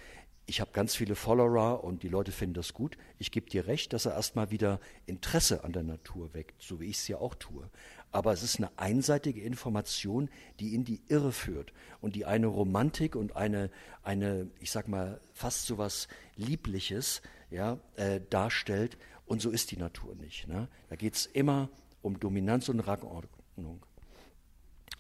ich 0.48 0.62
habe 0.62 0.72
ganz 0.72 0.96
viele 0.96 1.16
Follower 1.16 1.84
und 1.84 2.02
die 2.04 2.08
Leute 2.08 2.32
finden 2.32 2.56
das 2.56 2.74
gut, 2.74 2.98
ich 3.20 3.32
gebe 3.32 3.50
dir 3.50 3.68
recht, 3.68 3.94
dass 3.94 4.06
er 4.06 4.14
erstmal 4.14 4.50
wieder 4.50 4.80
Interesse 5.06 5.64
an 5.64 5.74
der 5.74 5.84
Natur 5.84 6.34
weckt, 6.34 6.60
so 6.62 6.80
wie 6.80 6.86
ich 6.86 6.98
es 6.98 7.08
ja 7.08 7.18
auch 7.18 7.36
tue. 7.36 7.70
Aber 8.12 8.32
es 8.32 8.42
ist 8.42 8.58
eine 8.58 8.72
einseitige 8.78 9.42
Information, 9.42 10.30
die 10.60 10.74
in 10.74 10.86
die 10.86 11.02
Irre 11.10 11.34
führt 11.34 11.74
und 12.00 12.16
die 12.16 12.26
eine 12.26 12.48
Romantik 12.48 13.16
und 13.16 13.36
eine, 13.36 13.70
eine 14.02 14.50
ich 14.60 14.72
sag 14.72 14.88
mal, 14.88 15.20
fast 15.34 15.68
so 15.68 15.78
was 15.78 16.08
Liebliches 16.38 17.22
ja, 17.52 17.78
äh, 17.96 18.22
darstellt. 18.30 18.98
Und 19.28 19.42
so 19.42 19.52
ist 19.52 19.72
die 19.72 19.78
Natur 19.78 20.16
nicht. 20.16 20.48
Ne? 20.48 20.68
Da 20.90 20.96
geht 20.96 21.16
es 21.16 21.26
immer 21.28 21.70
um 22.02 22.20
Dominanz 22.20 22.70
und 22.70 22.80
Rangordnung. 22.80 23.86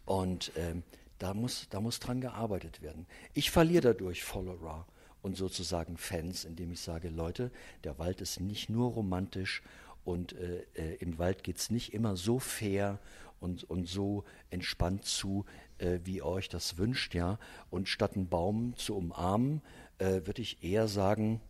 Und 0.05 0.51
ähm, 0.55 0.84
da, 1.17 1.34
muss, 1.34 1.67
da 1.69 1.80
muss 1.80 1.99
dran 1.99 2.21
gearbeitet 2.21 2.82
werden. 2.82 3.07
Ich 3.34 3.49
verliere 3.51 3.93
dadurch 3.93 4.23
Follower 4.23 4.86
und 5.21 5.36
sozusagen 5.36 5.97
Fans, 5.97 6.45
indem 6.45 6.71
ich 6.71 6.82
sage, 6.82 7.09
Leute, 7.09 7.51
der 7.84 7.97
Wald 7.97 8.21
ist 8.21 8.39
nicht 8.39 8.69
nur 8.69 8.91
romantisch 8.91 9.63
und 10.03 10.34
äh, 10.34 10.65
äh, 10.75 10.95
im 10.99 11.17
Wald 11.17 11.43
geht 11.43 11.57
es 11.57 11.69
nicht 11.69 11.93
immer 11.93 12.15
so 12.15 12.39
fair 12.39 12.99
und, 13.39 13.63
und 13.65 13.88
so 13.88 14.23
entspannt 14.49 15.05
zu, 15.05 15.45
äh, 15.80 15.99
wie 16.03 16.17
ihr 16.17 16.25
euch 16.25 16.49
das 16.49 16.78
wünscht, 16.78 17.13
ja. 17.13 17.39
Und 17.69 17.89
statt 17.89 18.15
einen 18.15 18.30
Baum 18.30 18.75
zu 18.78 18.95
umarmen, 18.95 19.61
äh, 19.99 20.21
würde 20.25 20.41
ich 20.41 20.63
eher 20.63 20.88
sagen, 20.88 21.41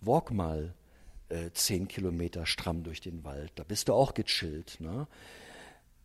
walk 0.00 0.30
mal 0.30 0.74
äh, 1.28 1.50
zehn 1.52 1.88
Kilometer 1.88 2.46
stramm 2.46 2.82
durch 2.82 3.00
den 3.00 3.24
Wald. 3.24 3.52
Da 3.56 3.64
bist 3.64 3.88
du 3.88 3.94
auch 3.94 4.14
gechillt, 4.14 4.80
ne? 4.80 5.06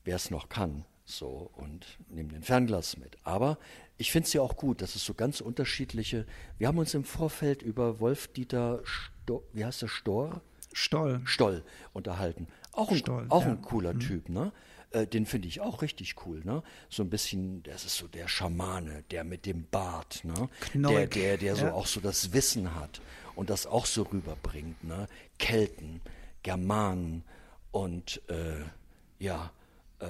wer 0.03 0.15
es 0.15 0.32
noch 0.32 0.49
kann. 0.49 0.86
So, 1.05 1.51
und 1.55 1.86
nimm 2.09 2.30
den 2.32 2.43
Fernglas 2.43 2.97
mit. 2.97 3.17
Aber 3.24 3.57
ich 3.97 4.11
finde 4.11 4.28
es 4.28 4.34
ja 4.34 4.41
auch 4.41 4.55
gut, 4.55 4.82
dass 4.82 4.95
es 4.95 5.05
so 5.05 5.13
ganz 5.13 5.41
unterschiedliche. 5.41 6.26
Wir 6.57 6.67
haben 6.67 6.78
uns 6.78 6.93
im 6.93 7.03
Vorfeld 7.03 7.61
über 7.61 7.99
Wolf-Dieter, 7.99 8.82
wie 9.53 9.65
heißt 9.65 9.82
der, 9.82 9.88
Stor? 9.88 10.41
Stoll. 10.74 11.22
Stoll 11.26 11.63
unterhalten. 11.91 12.47
Auch 12.72 12.89
ein, 12.91 12.97
Stoll, 12.97 13.26
auch 13.30 13.43
ja. 13.43 13.49
ein 13.49 13.61
cooler 13.61 13.97
Typ, 13.99 14.30
ne? 14.30 14.53
Äh, 14.92 15.08
den 15.08 15.26
finde 15.26 15.48
ich 15.48 15.62
auch 15.62 15.82
richtig 15.82 16.16
cool, 16.26 16.42
ne? 16.44 16.64
So 16.89 17.04
ein 17.04 17.10
bisschen, 17.10 17.64
das 17.64 17.86
ist 17.86 17.96
so 17.98 18.08
der 18.08 18.28
Schamane, 18.28 19.04
der 19.12 19.24
mit 19.24 19.46
dem 19.46 19.66
Bart, 19.72 20.24
ne? 20.26 20.50
Der, 20.89 21.08
der, 21.08 21.38
der 21.38 21.56
so 21.56 21.66
ja. 21.66 21.74
auch 21.74 21.88
so 21.88 22.00
das 22.02 22.34
Wissen 22.34 22.76
hat 22.76 23.02
und 23.36 23.50
das 23.50 23.66
auch 23.68 23.86
so 23.86 24.04
rüberbringt, 24.04 24.84
ne? 24.84 25.08
Kelten, 25.39 26.02
Germanen 26.44 27.24
und 27.72 28.22
äh, 28.30 28.64
ja, 29.20 29.52
äh, 30.00 30.06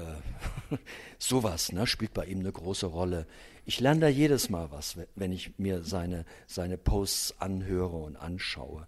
sowas, 1.20 1.72
ne? 1.72 1.86
Spielt 1.88 2.14
bei 2.14 2.26
ihm 2.26 2.40
eine 2.40 2.52
große 2.52 2.86
Rolle. 2.88 3.28
Ich 3.66 3.80
lerne 3.80 4.02
da 4.02 4.08
jedes 4.08 4.50
Mal 4.50 4.72
was, 4.72 4.98
we- 4.98 5.08
wenn 5.16 5.32
ich 5.32 5.58
mir 5.60 5.84
seine, 5.84 6.26
seine 6.48 6.78
Posts 6.78 7.36
anhöre 7.40 7.98
und 7.98 8.16
anschaue. 8.16 8.88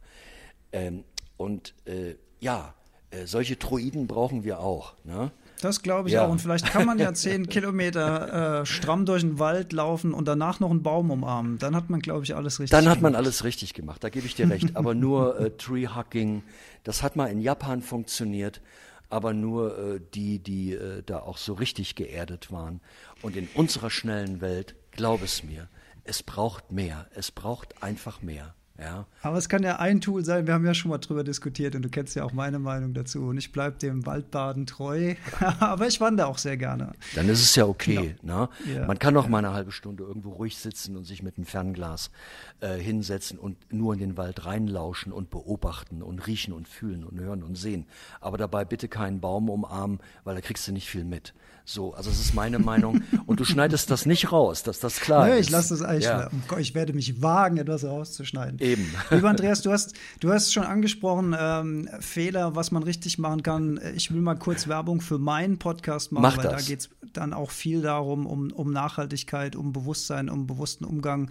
Ähm, 0.72 1.04
und 1.38 1.76
äh, 1.86 2.16
ja, 2.40 2.74
äh, 3.12 3.26
solche 3.28 3.56
Droiden 3.58 4.08
brauchen 4.08 4.44
wir 4.44 4.60
auch. 4.60 4.96
Ne? 5.04 5.32
Das 5.64 5.82
glaube 5.82 6.10
ich 6.10 6.16
Ja. 6.16 6.26
auch. 6.26 6.30
Und 6.30 6.40
vielleicht 6.42 6.66
kann 6.66 6.86
man 6.86 7.00
ja 7.00 7.14
zehn 7.14 7.48
Kilometer 7.48 8.62
äh, 8.62 8.66
stramm 8.66 9.06
durch 9.06 9.22
den 9.22 9.40
Wald 9.40 9.72
laufen 9.74 10.14
und 10.14 10.28
danach 10.28 10.60
noch 10.60 10.70
einen 10.70 10.84
Baum 10.84 11.10
umarmen. 11.12 11.58
Dann 11.58 11.76
hat 11.76 11.90
man, 11.90 12.00
glaube 12.02 12.24
ich, 12.26 12.36
alles 12.36 12.60
richtig 12.60 12.72
Dann 12.72 12.90
hat 12.90 13.02
man 13.02 13.16
alles 13.16 13.44
richtig 13.44 13.74
gemacht, 13.74 14.04
da 14.04 14.10
gebe 14.10 14.26
ich 14.26 14.36
dir 14.36 14.50
recht. 14.50 14.76
Aber 14.76 14.94
nur 14.94 15.40
äh, 15.40 15.52
Tree 15.52 15.88
Hugging, 15.88 16.44
das 16.84 17.04
hat 17.04 17.16
mal 17.16 17.28
in 17.28 17.40
Japan 17.40 17.82
funktioniert, 17.82 18.62
aber 19.10 19.34
nur 19.34 19.78
äh, 19.78 20.00
die, 20.14 20.40
die 20.40 20.74
äh, 20.74 21.04
da 21.06 21.20
auch 21.20 21.38
so 21.38 21.54
richtig 21.54 21.96
geerdet 21.96 22.52
waren. 22.52 22.82
Und 23.22 23.36
in 23.36 23.48
unserer 23.54 23.90
schnellen 23.90 24.42
Welt, 24.42 24.76
glaub 24.92 25.22
es 25.24 25.44
mir, 25.44 25.70
es 26.04 26.24
braucht 26.24 26.72
mehr. 26.72 27.08
Es 27.16 27.32
braucht 27.32 27.82
einfach 27.82 28.22
mehr. 28.22 28.54
Ja. 28.84 29.08
Aber 29.22 29.38
es 29.38 29.48
kann 29.48 29.64
ja 29.64 29.78
ein 29.78 30.02
Tool 30.02 30.26
sein, 30.26 30.46
wir 30.46 30.54
haben 30.54 30.66
ja 30.66 30.74
schon 30.74 30.92
mal 30.92 30.98
drüber 30.98 31.24
diskutiert 31.24 31.74
und 31.76 31.84
du 31.84 31.90
kennst 31.90 32.16
ja 32.16 32.26
auch 32.26 32.34
meine 32.34 32.60
Meinung 32.60 32.94
dazu. 32.94 33.22
Und 33.28 33.38
ich 33.38 33.52
bleibe 33.54 33.78
dem 33.78 34.06
Waldbaden 34.06 34.66
treu, 34.66 35.16
aber 35.60 35.88
ich 35.88 36.02
wandere 36.02 36.28
auch 36.28 36.38
sehr 36.38 36.58
gerne. 36.58 36.92
Dann 37.16 37.30
ist 37.30 37.42
es 37.42 37.56
ja 37.56 37.66
okay. 37.66 38.16
Genau. 38.22 38.42
Ne? 38.42 38.50
Ja. 38.76 38.86
Man 38.86 39.00
kann 39.00 39.16
auch 39.16 39.28
mal 39.28 39.38
eine 39.38 39.54
halbe 39.54 39.72
Stunde 39.72 40.04
irgendwo 40.04 40.32
ruhig 40.32 40.58
sitzen 40.58 40.98
und 40.98 41.06
sich 41.06 41.24
mit 41.24 41.38
einem 41.38 41.46
Fernglas 41.46 42.12
äh, 42.60 42.76
hinsetzen 42.76 43.40
und 43.40 43.72
nur 43.72 43.94
in 43.94 44.00
den 44.00 44.18
Wald 44.18 44.46
reinlauschen 44.46 45.14
und 45.14 45.30
beobachten 45.30 46.04
und 46.04 46.28
riechen 46.28 46.54
und 46.54 46.68
fühlen 46.68 47.06
und 47.06 47.20
hören 47.20 47.42
und 47.42 47.56
sehen. 47.56 47.86
Aber 48.20 48.38
dabei 48.38 48.66
bitte 48.66 48.90
keinen 48.90 49.22
Baum 49.22 49.50
umarmen, 49.50 50.00
weil 50.26 50.36
da 50.36 50.42
kriegst 50.42 50.68
du 50.68 50.74
nicht 50.74 50.90
viel 50.90 51.06
mit. 51.06 51.34
So, 51.66 51.94
also 51.94 52.10
das 52.10 52.20
ist 52.20 52.34
meine 52.34 52.60
Meinung. 52.60 53.02
Und 53.26 53.40
du 53.40 53.46
schneidest 53.46 53.90
das 53.90 54.06
nicht 54.06 54.32
raus, 54.32 54.64
dass 54.64 54.80
das 54.80 55.00
klar 55.00 55.28
Nö, 55.28 55.34
ist. 55.34 55.48
ich 55.48 55.50
lasse 55.50 55.74
das 55.74 55.82
eigentlich. 55.82 56.04
Ja. 56.06 56.30
Ich 56.60 56.76
werde 56.76 56.94
mich 56.94 57.22
wagen, 57.22 57.58
etwas 57.58 57.86
rauszuschneiden. 57.86 58.60
Eben. 58.60 58.94
Lieber 59.10 59.30
Andreas, 59.30 59.62
du 59.62 59.72
hast, 59.72 59.94
du 60.20 60.32
hast 60.32 60.52
schon 60.52 60.64
angesprochen, 60.64 61.36
ähm, 61.40 61.88
Fehler, 62.00 62.56
was 62.56 62.72
man 62.72 62.84
richtig 62.84 63.18
machen 63.18 63.44
kann. 63.44 63.80
Ich 63.96 64.14
will 64.14 64.22
mal 64.22 64.36
kurz 64.36 64.68
Werbung 64.68 65.00
für 65.00 65.20
meinen 65.20 65.58
Podcast 65.58 66.12
machen, 66.12 66.24
Mach 66.24 66.38
weil 66.38 66.44
das. 66.44 66.64
da 66.64 66.68
geht 66.68 66.80
es 66.82 66.90
dann 67.14 67.34
auch 67.34 67.52
viel 67.52 67.82
darum, 67.82 68.26
um, 68.26 68.52
um 68.52 68.72
Nachhaltigkeit, 68.72 69.56
um 69.56 69.72
Bewusstsein, 69.72 70.30
um 70.30 70.48
bewussten 70.48 70.84
Umgang 70.84 71.30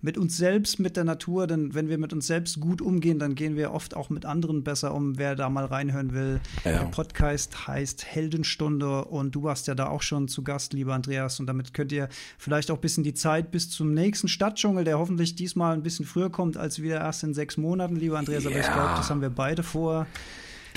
mit 0.00 0.16
uns 0.16 0.36
selbst, 0.36 0.78
mit 0.78 0.96
der 0.96 1.04
Natur, 1.04 1.46
denn 1.46 1.74
wenn 1.74 1.88
wir 1.88 1.98
mit 1.98 2.12
uns 2.12 2.26
selbst 2.26 2.60
gut 2.60 2.80
umgehen, 2.80 3.18
dann 3.18 3.34
gehen 3.34 3.56
wir 3.56 3.72
oft 3.72 3.96
auch 3.96 4.10
mit 4.10 4.24
anderen 4.24 4.62
besser 4.62 4.94
um. 4.94 5.18
Wer 5.18 5.34
da 5.34 5.48
mal 5.48 5.64
reinhören 5.64 6.12
will, 6.14 6.40
Ja. 6.64 6.70
der 6.78 6.84
Podcast 6.86 7.66
heißt 7.66 8.04
Heldenstunde 8.06 9.04
und 9.06 9.34
du 9.34 9.42
warst 9.42 9.66
ja 9.66 9.74
da 9.74 9.88
auch 9.88 10.02
schon 10.02 10.28
zu 10.28 10.42
Gast, 10.44 10.72
lieber 10.72 10.94
Andreas, 10.94 11.40
und 11.40 11.46
damit 11.46 11.74
könnt 11.74 11.90
ihr 11.92 12.08
vielleicht 12.38 12.70
auch 12.70 12.76
ein 12.76 12.80
bisschen 12.80 13.04
die 13.04 13.14
Zeit 13.14 13.50
bis 13.50 13.70
zum 13.70 13.92
nächsten 13.94 14.28
Stadtdschungel, 14.28 14.84
der 14.84 14.98
hoffentlich 14.98 15.34
diesmal 15.34 15.74
ein 15.74 15.82
bisschen 15.82 16.04
früher 16.06 16.30
kommt 16.30 16.56
als 16.56 16.80
wieder 16.80 17.00
erst 17.00 17.24
in 17.24 17.34
sechs 17.34 17.56
Monaten, 17.56 17.96
lieber 17.96 18.18
Andreas, 18.18 18.46
aber 18.46 18.56
ich 18.58 18.66
Ja. 18.66 18.72
glaube, 18.74 18.94
das 18.96 19.10
haben 19.10 19.20
wir 19.20 19.30
beide 19.30 19.62
vor. 19.62 20.06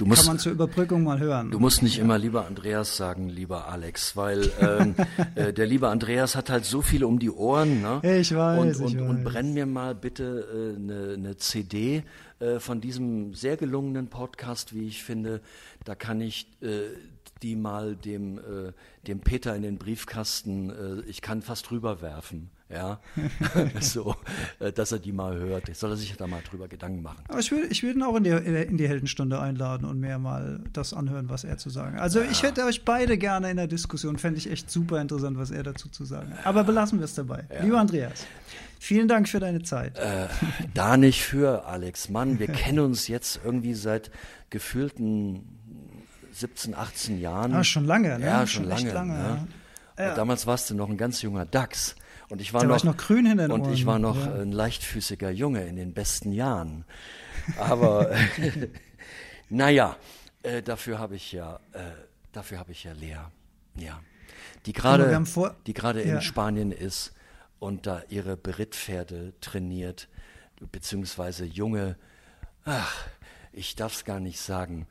Du 0.02 0.06
Kann 0.06 0.10
musst, 0.10 0.26
man 0.26 0.40
zur 0.40 0.54
Überbrückung 0.54 1.04
mal 1.04 1.20
hören. 1.20 1.52
Du 1.52 1.60
musst 1.60 1.84
nicht 1.84 2.00
immer 2.00 2.18
lieber 2.18 2.48
Andreas 2.48 2.98
sagen, 2.98 3.30
lieber 3.30 3.68
Alex, 3.68 4.18
weil 4.18 4.52
ähm, 4.60 4.96
äh, 5.36 5.54
der 5.54 5.68
liebe 5.68 5.90
Andreas 5.90 6.36
hat 6.36 6.50
halt 6.50 6.66
so 6.66 6.82
viele 6.82 7.06
um 7.06 7.20
die 7.20 7.30
Ohren. 7.30 7.84
Ne? 7.84 8.02
Ich 8.20 8.36
weiß, 8.36 8.80
und, 8.80 8.96
und, 8.96 9.00
und 9.00 9.18
weiß. 9.18 9.32
brenn 9.32 9.54
mir 9.54 9.68
mal 9.68 9.94
bitte 9.94 10.48
eine 10.52 10.94
äh, 10.94 11.08
ne 11.14 11.18
ne 11.20 11.38
CD 11.38 12.02
äh, 12.40 12.58
von 12.58 12.82
diesem 12.82 13.36
sehr 13.36 13.58
gelungenen 13.58 14.08
Podcast, 14.08 14.74
wie 14.74 14.88
ich 14.88 15.04
finde. 15.04 15.40
Da 15.86 15.94
kann 15.94 16.20
ich 16.20 16.48
äh, 16.64 16.80
die 17.44 17.56
mal 17.56 17.96
dem, 17.96 18.40
äh, 18.40 18.74
dem 19.06 19.20
Peter 19.20 19.56
in 19.56 19.62
den 19.62 19.78
Briefkasten, 19.78 20.72
äh, 20.72 21.10
ich 21.10 21.22
kann 21.22 21.44
fast 21.44 21.70
rüberwerfen. 21.70 22.50
Ja, 22.74 23.00
so, 23.80 24.16
äh, 24.60 24.72
dass 24.72 24.92
er 24.92 25.00
die 25.00 25.12
mal 25.12 25.36
hört. 25.38 25.68
Jetzt 25.68 25.80
soll 25.82 25.92
er 25.92 25.98
sich 25.98 26.16
da 26.16 26.28
mal 26.28 26.42
drüber 26.50 26.68
Gedanken 26.68 27.02
machen. 27.02 27.24
Aber 27.28 27.40
ich 27.40 27.52
würde 27.52 27.68
ich 27.68 27.84
würd 27.84 27.96
ihn 27.96 28.04
auch 28.04 28.16
in 28.16 28.24
die, 28.24 28.30
in 28.30 28.78
die 28.78 28.88
Heldenstunde 28.88 29.40
einladen 29.40 29.86
und 29.86 30.00
mir 30.00 30.18
mal 30.20 30.62
das 30.74 30.94
anhören, 30.94 31.30
was 31.30 31.44
er 31.44 31.58
zu 31.58 31.70
sagen 31.70 31.96
hat. 31.96 32.02
Also 32.02 32.22
ich 32.22 32.44
hätte 32.44 32.64
euch 32.66 32.86
beide 32.86 33.18
gerne 33.18 33.52
in 33.52 33.58
der 33.58 33.68
Diskussion, 33.68 34.18
fände 34.18 34.38
ich 34.38 34.50
echt 34.50 34.72
super 34.72 35.02
interessant, 35.02 35.38
was 35.38 35.52
er 35.52 35.64
dazu 35.64 35.90
zu 35.90 36.06
sagen 36.06 36.32
hat. 36.32 36.46
Aber 36.46 36.64
belassen 36.64 37.00
wir 37.00 37.06
es 37.06 37.14
dabei. 37.16 37.46
Lieber 37.62 37.80
Andreas, 37.80 38.26
vielen 38.80 39.08
Dank 39.08 39.28
für 39.28 39.40
deine 39.40 39.62
Zeit. 39.64 39.98
Äh, 39.98 40.28
da 40.74 40.98
nicht 40.98 41.24
für, 41.24 41.66
Alex. 41.66 42.10
Mann, 42.10 42.40
wir 42.40 42.48
kennen 42.48 42.80
uns 42.80 43.08
jetzt 43.08 43.42
irgendwie 43.44 43.74
seit 43.74 44.12
gefühlten 44.50 45.58
17, 46.34 46.76
18 46.76 47.20
Jahren. 47.20 47.54
Ah, 47.54 47.64
schon 47.64 47.86
lange, 47.86 48.18
ne? 48.20 48.26
Ja, 48.26 48.48
schon, 48.48 48.64
Schon 48.64 48.70
lange. 48.70 48.94
lange, 48.94 49.14
ne? 49.14 49.48
ja. 50.00 50.16
Damals 50.16 50.48
warst 50.48 50.70
du 50.70 50.76
noch 50.76 50.90
ein 50.90 50.98
ganz 50.98 51.22
junger 51.22 51.46
Dachs. 51.46 51.96
Und 52.32 52.40
ich 52.40 52.54
war 52.54 52.62
Da 52.62 52.68
noch, 52.68 52.72
war 52.72 52.78
ich 52.78 52.84
noch 52.86 52.96
grün 52.96 53.26
hinter 53.26 53.50
den 53.50 53.52
Und 53.52 53.72
ich 53.74 53.86
Ohren, 53.86 53.88
war 53.88 54.00
noch 54.00 54.26
ja. 54.26 54.36
ein 54.36 54.54
leichtfüßiger 54.54 55.32
Junge 55.32 55.68
in 55.68 55.76
den 55.76 55.94
besten 55.94 56.32
Jahren. 56.32 56.86
Aber 57.58 58.10
naja, 59.50 59.98
äh, 60.42 60.62
dafür 60.64 60.98
habe 60.98 61.18
ich 61.18 61.34
ja, 61.34 61.60
äh, 61.74 61.82
dafür 62.32 62.60
habe 62.60 62.72
ich 62.72 62.86
ja 62.86 62.94
Lea. 62.94 63.18
Ja. 63.76 64.02
Die 64.66 64.72
gerade, 64.72 65.22
die 65.68 65.74
gerade 65.74 66.08
Ja. 66.08 66.16
in 66.16 66.22
Spanien 66.22 66.72
ist 66.72 67.14
und 67.60 67.86
da 67.86 68.04
ihre 68.08 68.38
Berittpferde 68.38 69.34
trainiert, 69.42 70.08
beziehungsweise 70.72 71.44
junge, 71.44 71.98
ach, 72.64 73.08
ich 73.52 73.76
darf 73.76 73.94
es 73.94 74.06
gar 74.06 74.22
nicht 74.22 74.40
sagen, 74.40 74.88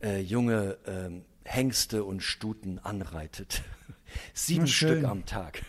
äh, 0.00 0.20
junge 0.20 0.78
ähm, 0.86 1.24
Hengste 1.44 2.04
und 2.04 2.22
Stuten 2.22 2.78
anreitet. 2.78 3.64
Sieben. 4.32 4.68
Stück 4.68 5.02
am 5.02 5.26
Tag. 5.26 5.62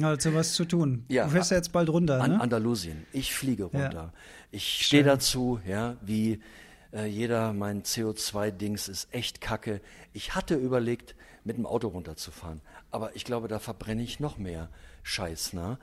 Also 0.00 0.32
was 0.34 0.54
zu 0.54 0.64
tun. 0.64 1.04
Ja. 1.08 1.24
Du 1.24 1.30
fährst 1.32 1.50
ja 1.50 1.58
jetzt 1.58 1.72
bald 1.72 1.90
runter, 1.90 2.20
An 2.22 2.30
ne? 2.32 2.40
Andalusien. 2.40 3.04
Ich 3.12 3.34
fliege 3.34 3.68
Ja. 3.72 3.80
runter. 3.84 4.12
Ich 4.50 4.86
stehe 4.86 5.02
dazu, 5.04 5.60
ja, 5.66 5.96
wie 6.00 6.40
äh, 6.92 7.06
jeder, 7.06 7.52
mein 7.52 7.82
CO2-Dings 7.82 8.88
ist 8.88 9.12
echt 9.14 9.40
kacke. 9.40 9.80
Ich 10.12 10.34
hatte 10.34 10.54
überlegt, 10.54 11.14
mit 11.44 11.56
dem 11.56 11.66
Auto 11.66 11.88
runterzufahren, 11.88 12.60
aber 12.90 13.16
ich 13.16 13.24
glaube, 13.24 13.48
da 13.48 13.58
verbrenne 13.58 14.02
ich 14.02 14.20
noch 14.20 14.38
mehr 14.38 14.68
Scheiß, 15.02 15.52
ne? 15.54 15.78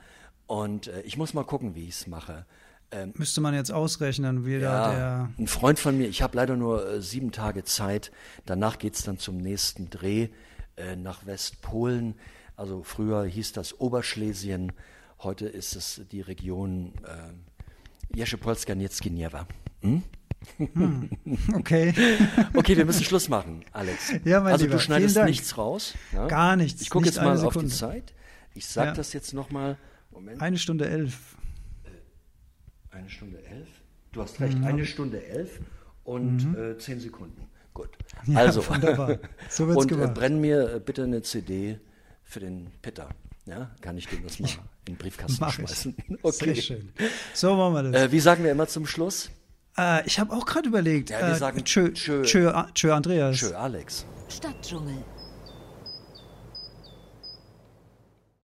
Und 0.48 0.88
äh, 0.88 1.02
ich 1.02 1.18
muss 1.18 1.34
mal 1.34 1.44
gucken, 1.44 1.76
wie 1.76 1.84
ich 1.84 1.96
es 1.96 2.08
mache. 2.08 2.46
Ähm, 2.92 3.14
Müsste 3.18 3.42
man 3.42 3.54
jetzt 3.54 3.72
ausrechnen, 3.72 4.46
wie 4.46 4.60
da 4.60 4.92
der. 4.92 5.30
ein 5.38 5.48
Freund 5.48 5.78
von 5.78 5.98
mir, 5.98 6.08
ich 6.08 6.22
habe 6.24 6.36
leider 6.38 6.56
nur 6.56 6.88
äh, 6.90 7.02
sieben 7.02 7.32
Tage 7.32 7.64
Zeit. 7.64 8.12
Danach 8.46 8.80
geht's 8.80 9.04
dann 9.04 9.20
zum 9.20 9.38
nächsten 9.38 9.90
Dreh 9.92 10.30
äh, 10.78 10.96
nach 10.96 11.26
Westpolen. 11.28 12.16
Also 12.60 12.84
früher 12.84 13.24
hieß 13.24 13.54
das 13.54 13.80
Oberschlesien, 13.80 14.74
heute 15.20 15.46
ist 15.46 15.78
es 15.78 16.02
die 16.12 16.20
Region 16.20 16.92
äh, 17.06 18.18
Jeschepolska-Niecki 18.18 19.10
Niewa. 19.10 19.48
Hm? 19.82 20.04
Okay. 21.54 21.94
Okay, 22.54 22.76
wir 22.76 22.86
müssen 22.86 23.06
Schluss 23.06 23.30
machen, 23.30 23.64
Alex. 23.72 24.12
Ja, 24.26 24.42
mein 24.42 24.52
also 24.52 24.66
Lieber, 24.66 24.76
du 24.76 24.82
schneidest 24.82 25.18
nichts 25.24 25.58
raus. 25.58 25.94
Ja? 26.12 26.28
Gar 26.28 26.58
nichts, 26.58 26.82
Ich 26.82 26.90
gucke 26.90 27.06
nicht 27.06 27.16
jetzt 27.16 27.24
mal 27.24 27.38
auf 27.40 27.56
die. 27.56 27.68
Zeit. 27.68 28.14
Ich 28.54 28.68
sage 28.68 28.90
Ja. 28.90 28.94
das 28.94 29.14
jetzt 29.14 29.34
nochmal. 29.34 29.78
Moment. 30.12 30.42
Eine 30.42 30.58
Stunde 30.58 30.90
elf. 30.90 31.38
Eine 32.92 33.10
Stunde 33.10 33.42
elf? 33.46 33.70
Du 34.12 34.22
hast 34.22 34.42
recht, 34.42 34.62
eine 34.66 34.86
Stunde 34.86 35.26
elf 35.26 35.62
und 36.04 36.58
äh, 36.58 36.78
zehn 36.78 37.00
Sekunden. 37.00 37.48
Gut. 37.74 37.98
Mhm. 38.26 38.34
Ja, 38.34 38.40
also, 38.40 38.68
wunderbar. 38.68 39.20
So 39.50 39.68
wird's 39.68 39.78
und 39.78 39.92
äh, 39.94 40.08
brenn 40.08 40.42
mir 40.42 40.74
äh, 40.76 40.80
bitte 40.82 41.04
eine 41.04 41.22
CD 41.22 41.80
für 42.30 42.40
den 42.40 42.72
Peter. 42.82 43.10
Ja, 43.46 43.72
kann 43.82 43.98
ich 43.98 44.08
dem 44.08 44.24
das 44.24 44.40
mal 44.40 44.50
in 44.86 44.94
den 44.94 44.98
Briefkasten 44.98 45.38
Mach 45.42 45.50
ich. 45.50 45.56
schmeißen? 45.56 45.96
Sehr 46.24 46.56
schön. 46.62 46.94
So 47.34 47.56
machen 47.56 47.74
wir 47.74 47.92
das. 47.92 48.02
Äh, 48.04 48.12
wie 48.12 48.20
sagen 48.20 48.44
wir 48.44 48.52
immer 48.52 48.68
zum 48.68 48.86
Schluss? 48.86 49.32
Äh, 49.78 50.06
ich 50.06 50.20
habe 50.20 50.34
auch 50.34 50.46
gerade 50.46 50.70
überlegt. 50.70 51.10
Ja, 51.10 51.20
wir 51.20 51.30
äh, 51.30 51.36
sagen 51.36 51.64
tschö, 51.66 51.92
tschö. 51.92 52.22
tschö, 52.24 52.54
tschö, 52.74 52.94
Andreas. 52.94 53.38
Tschö, 53.38 53.56
Alex. 53.56 54.06
Stadtdschungel, 54.30 55.04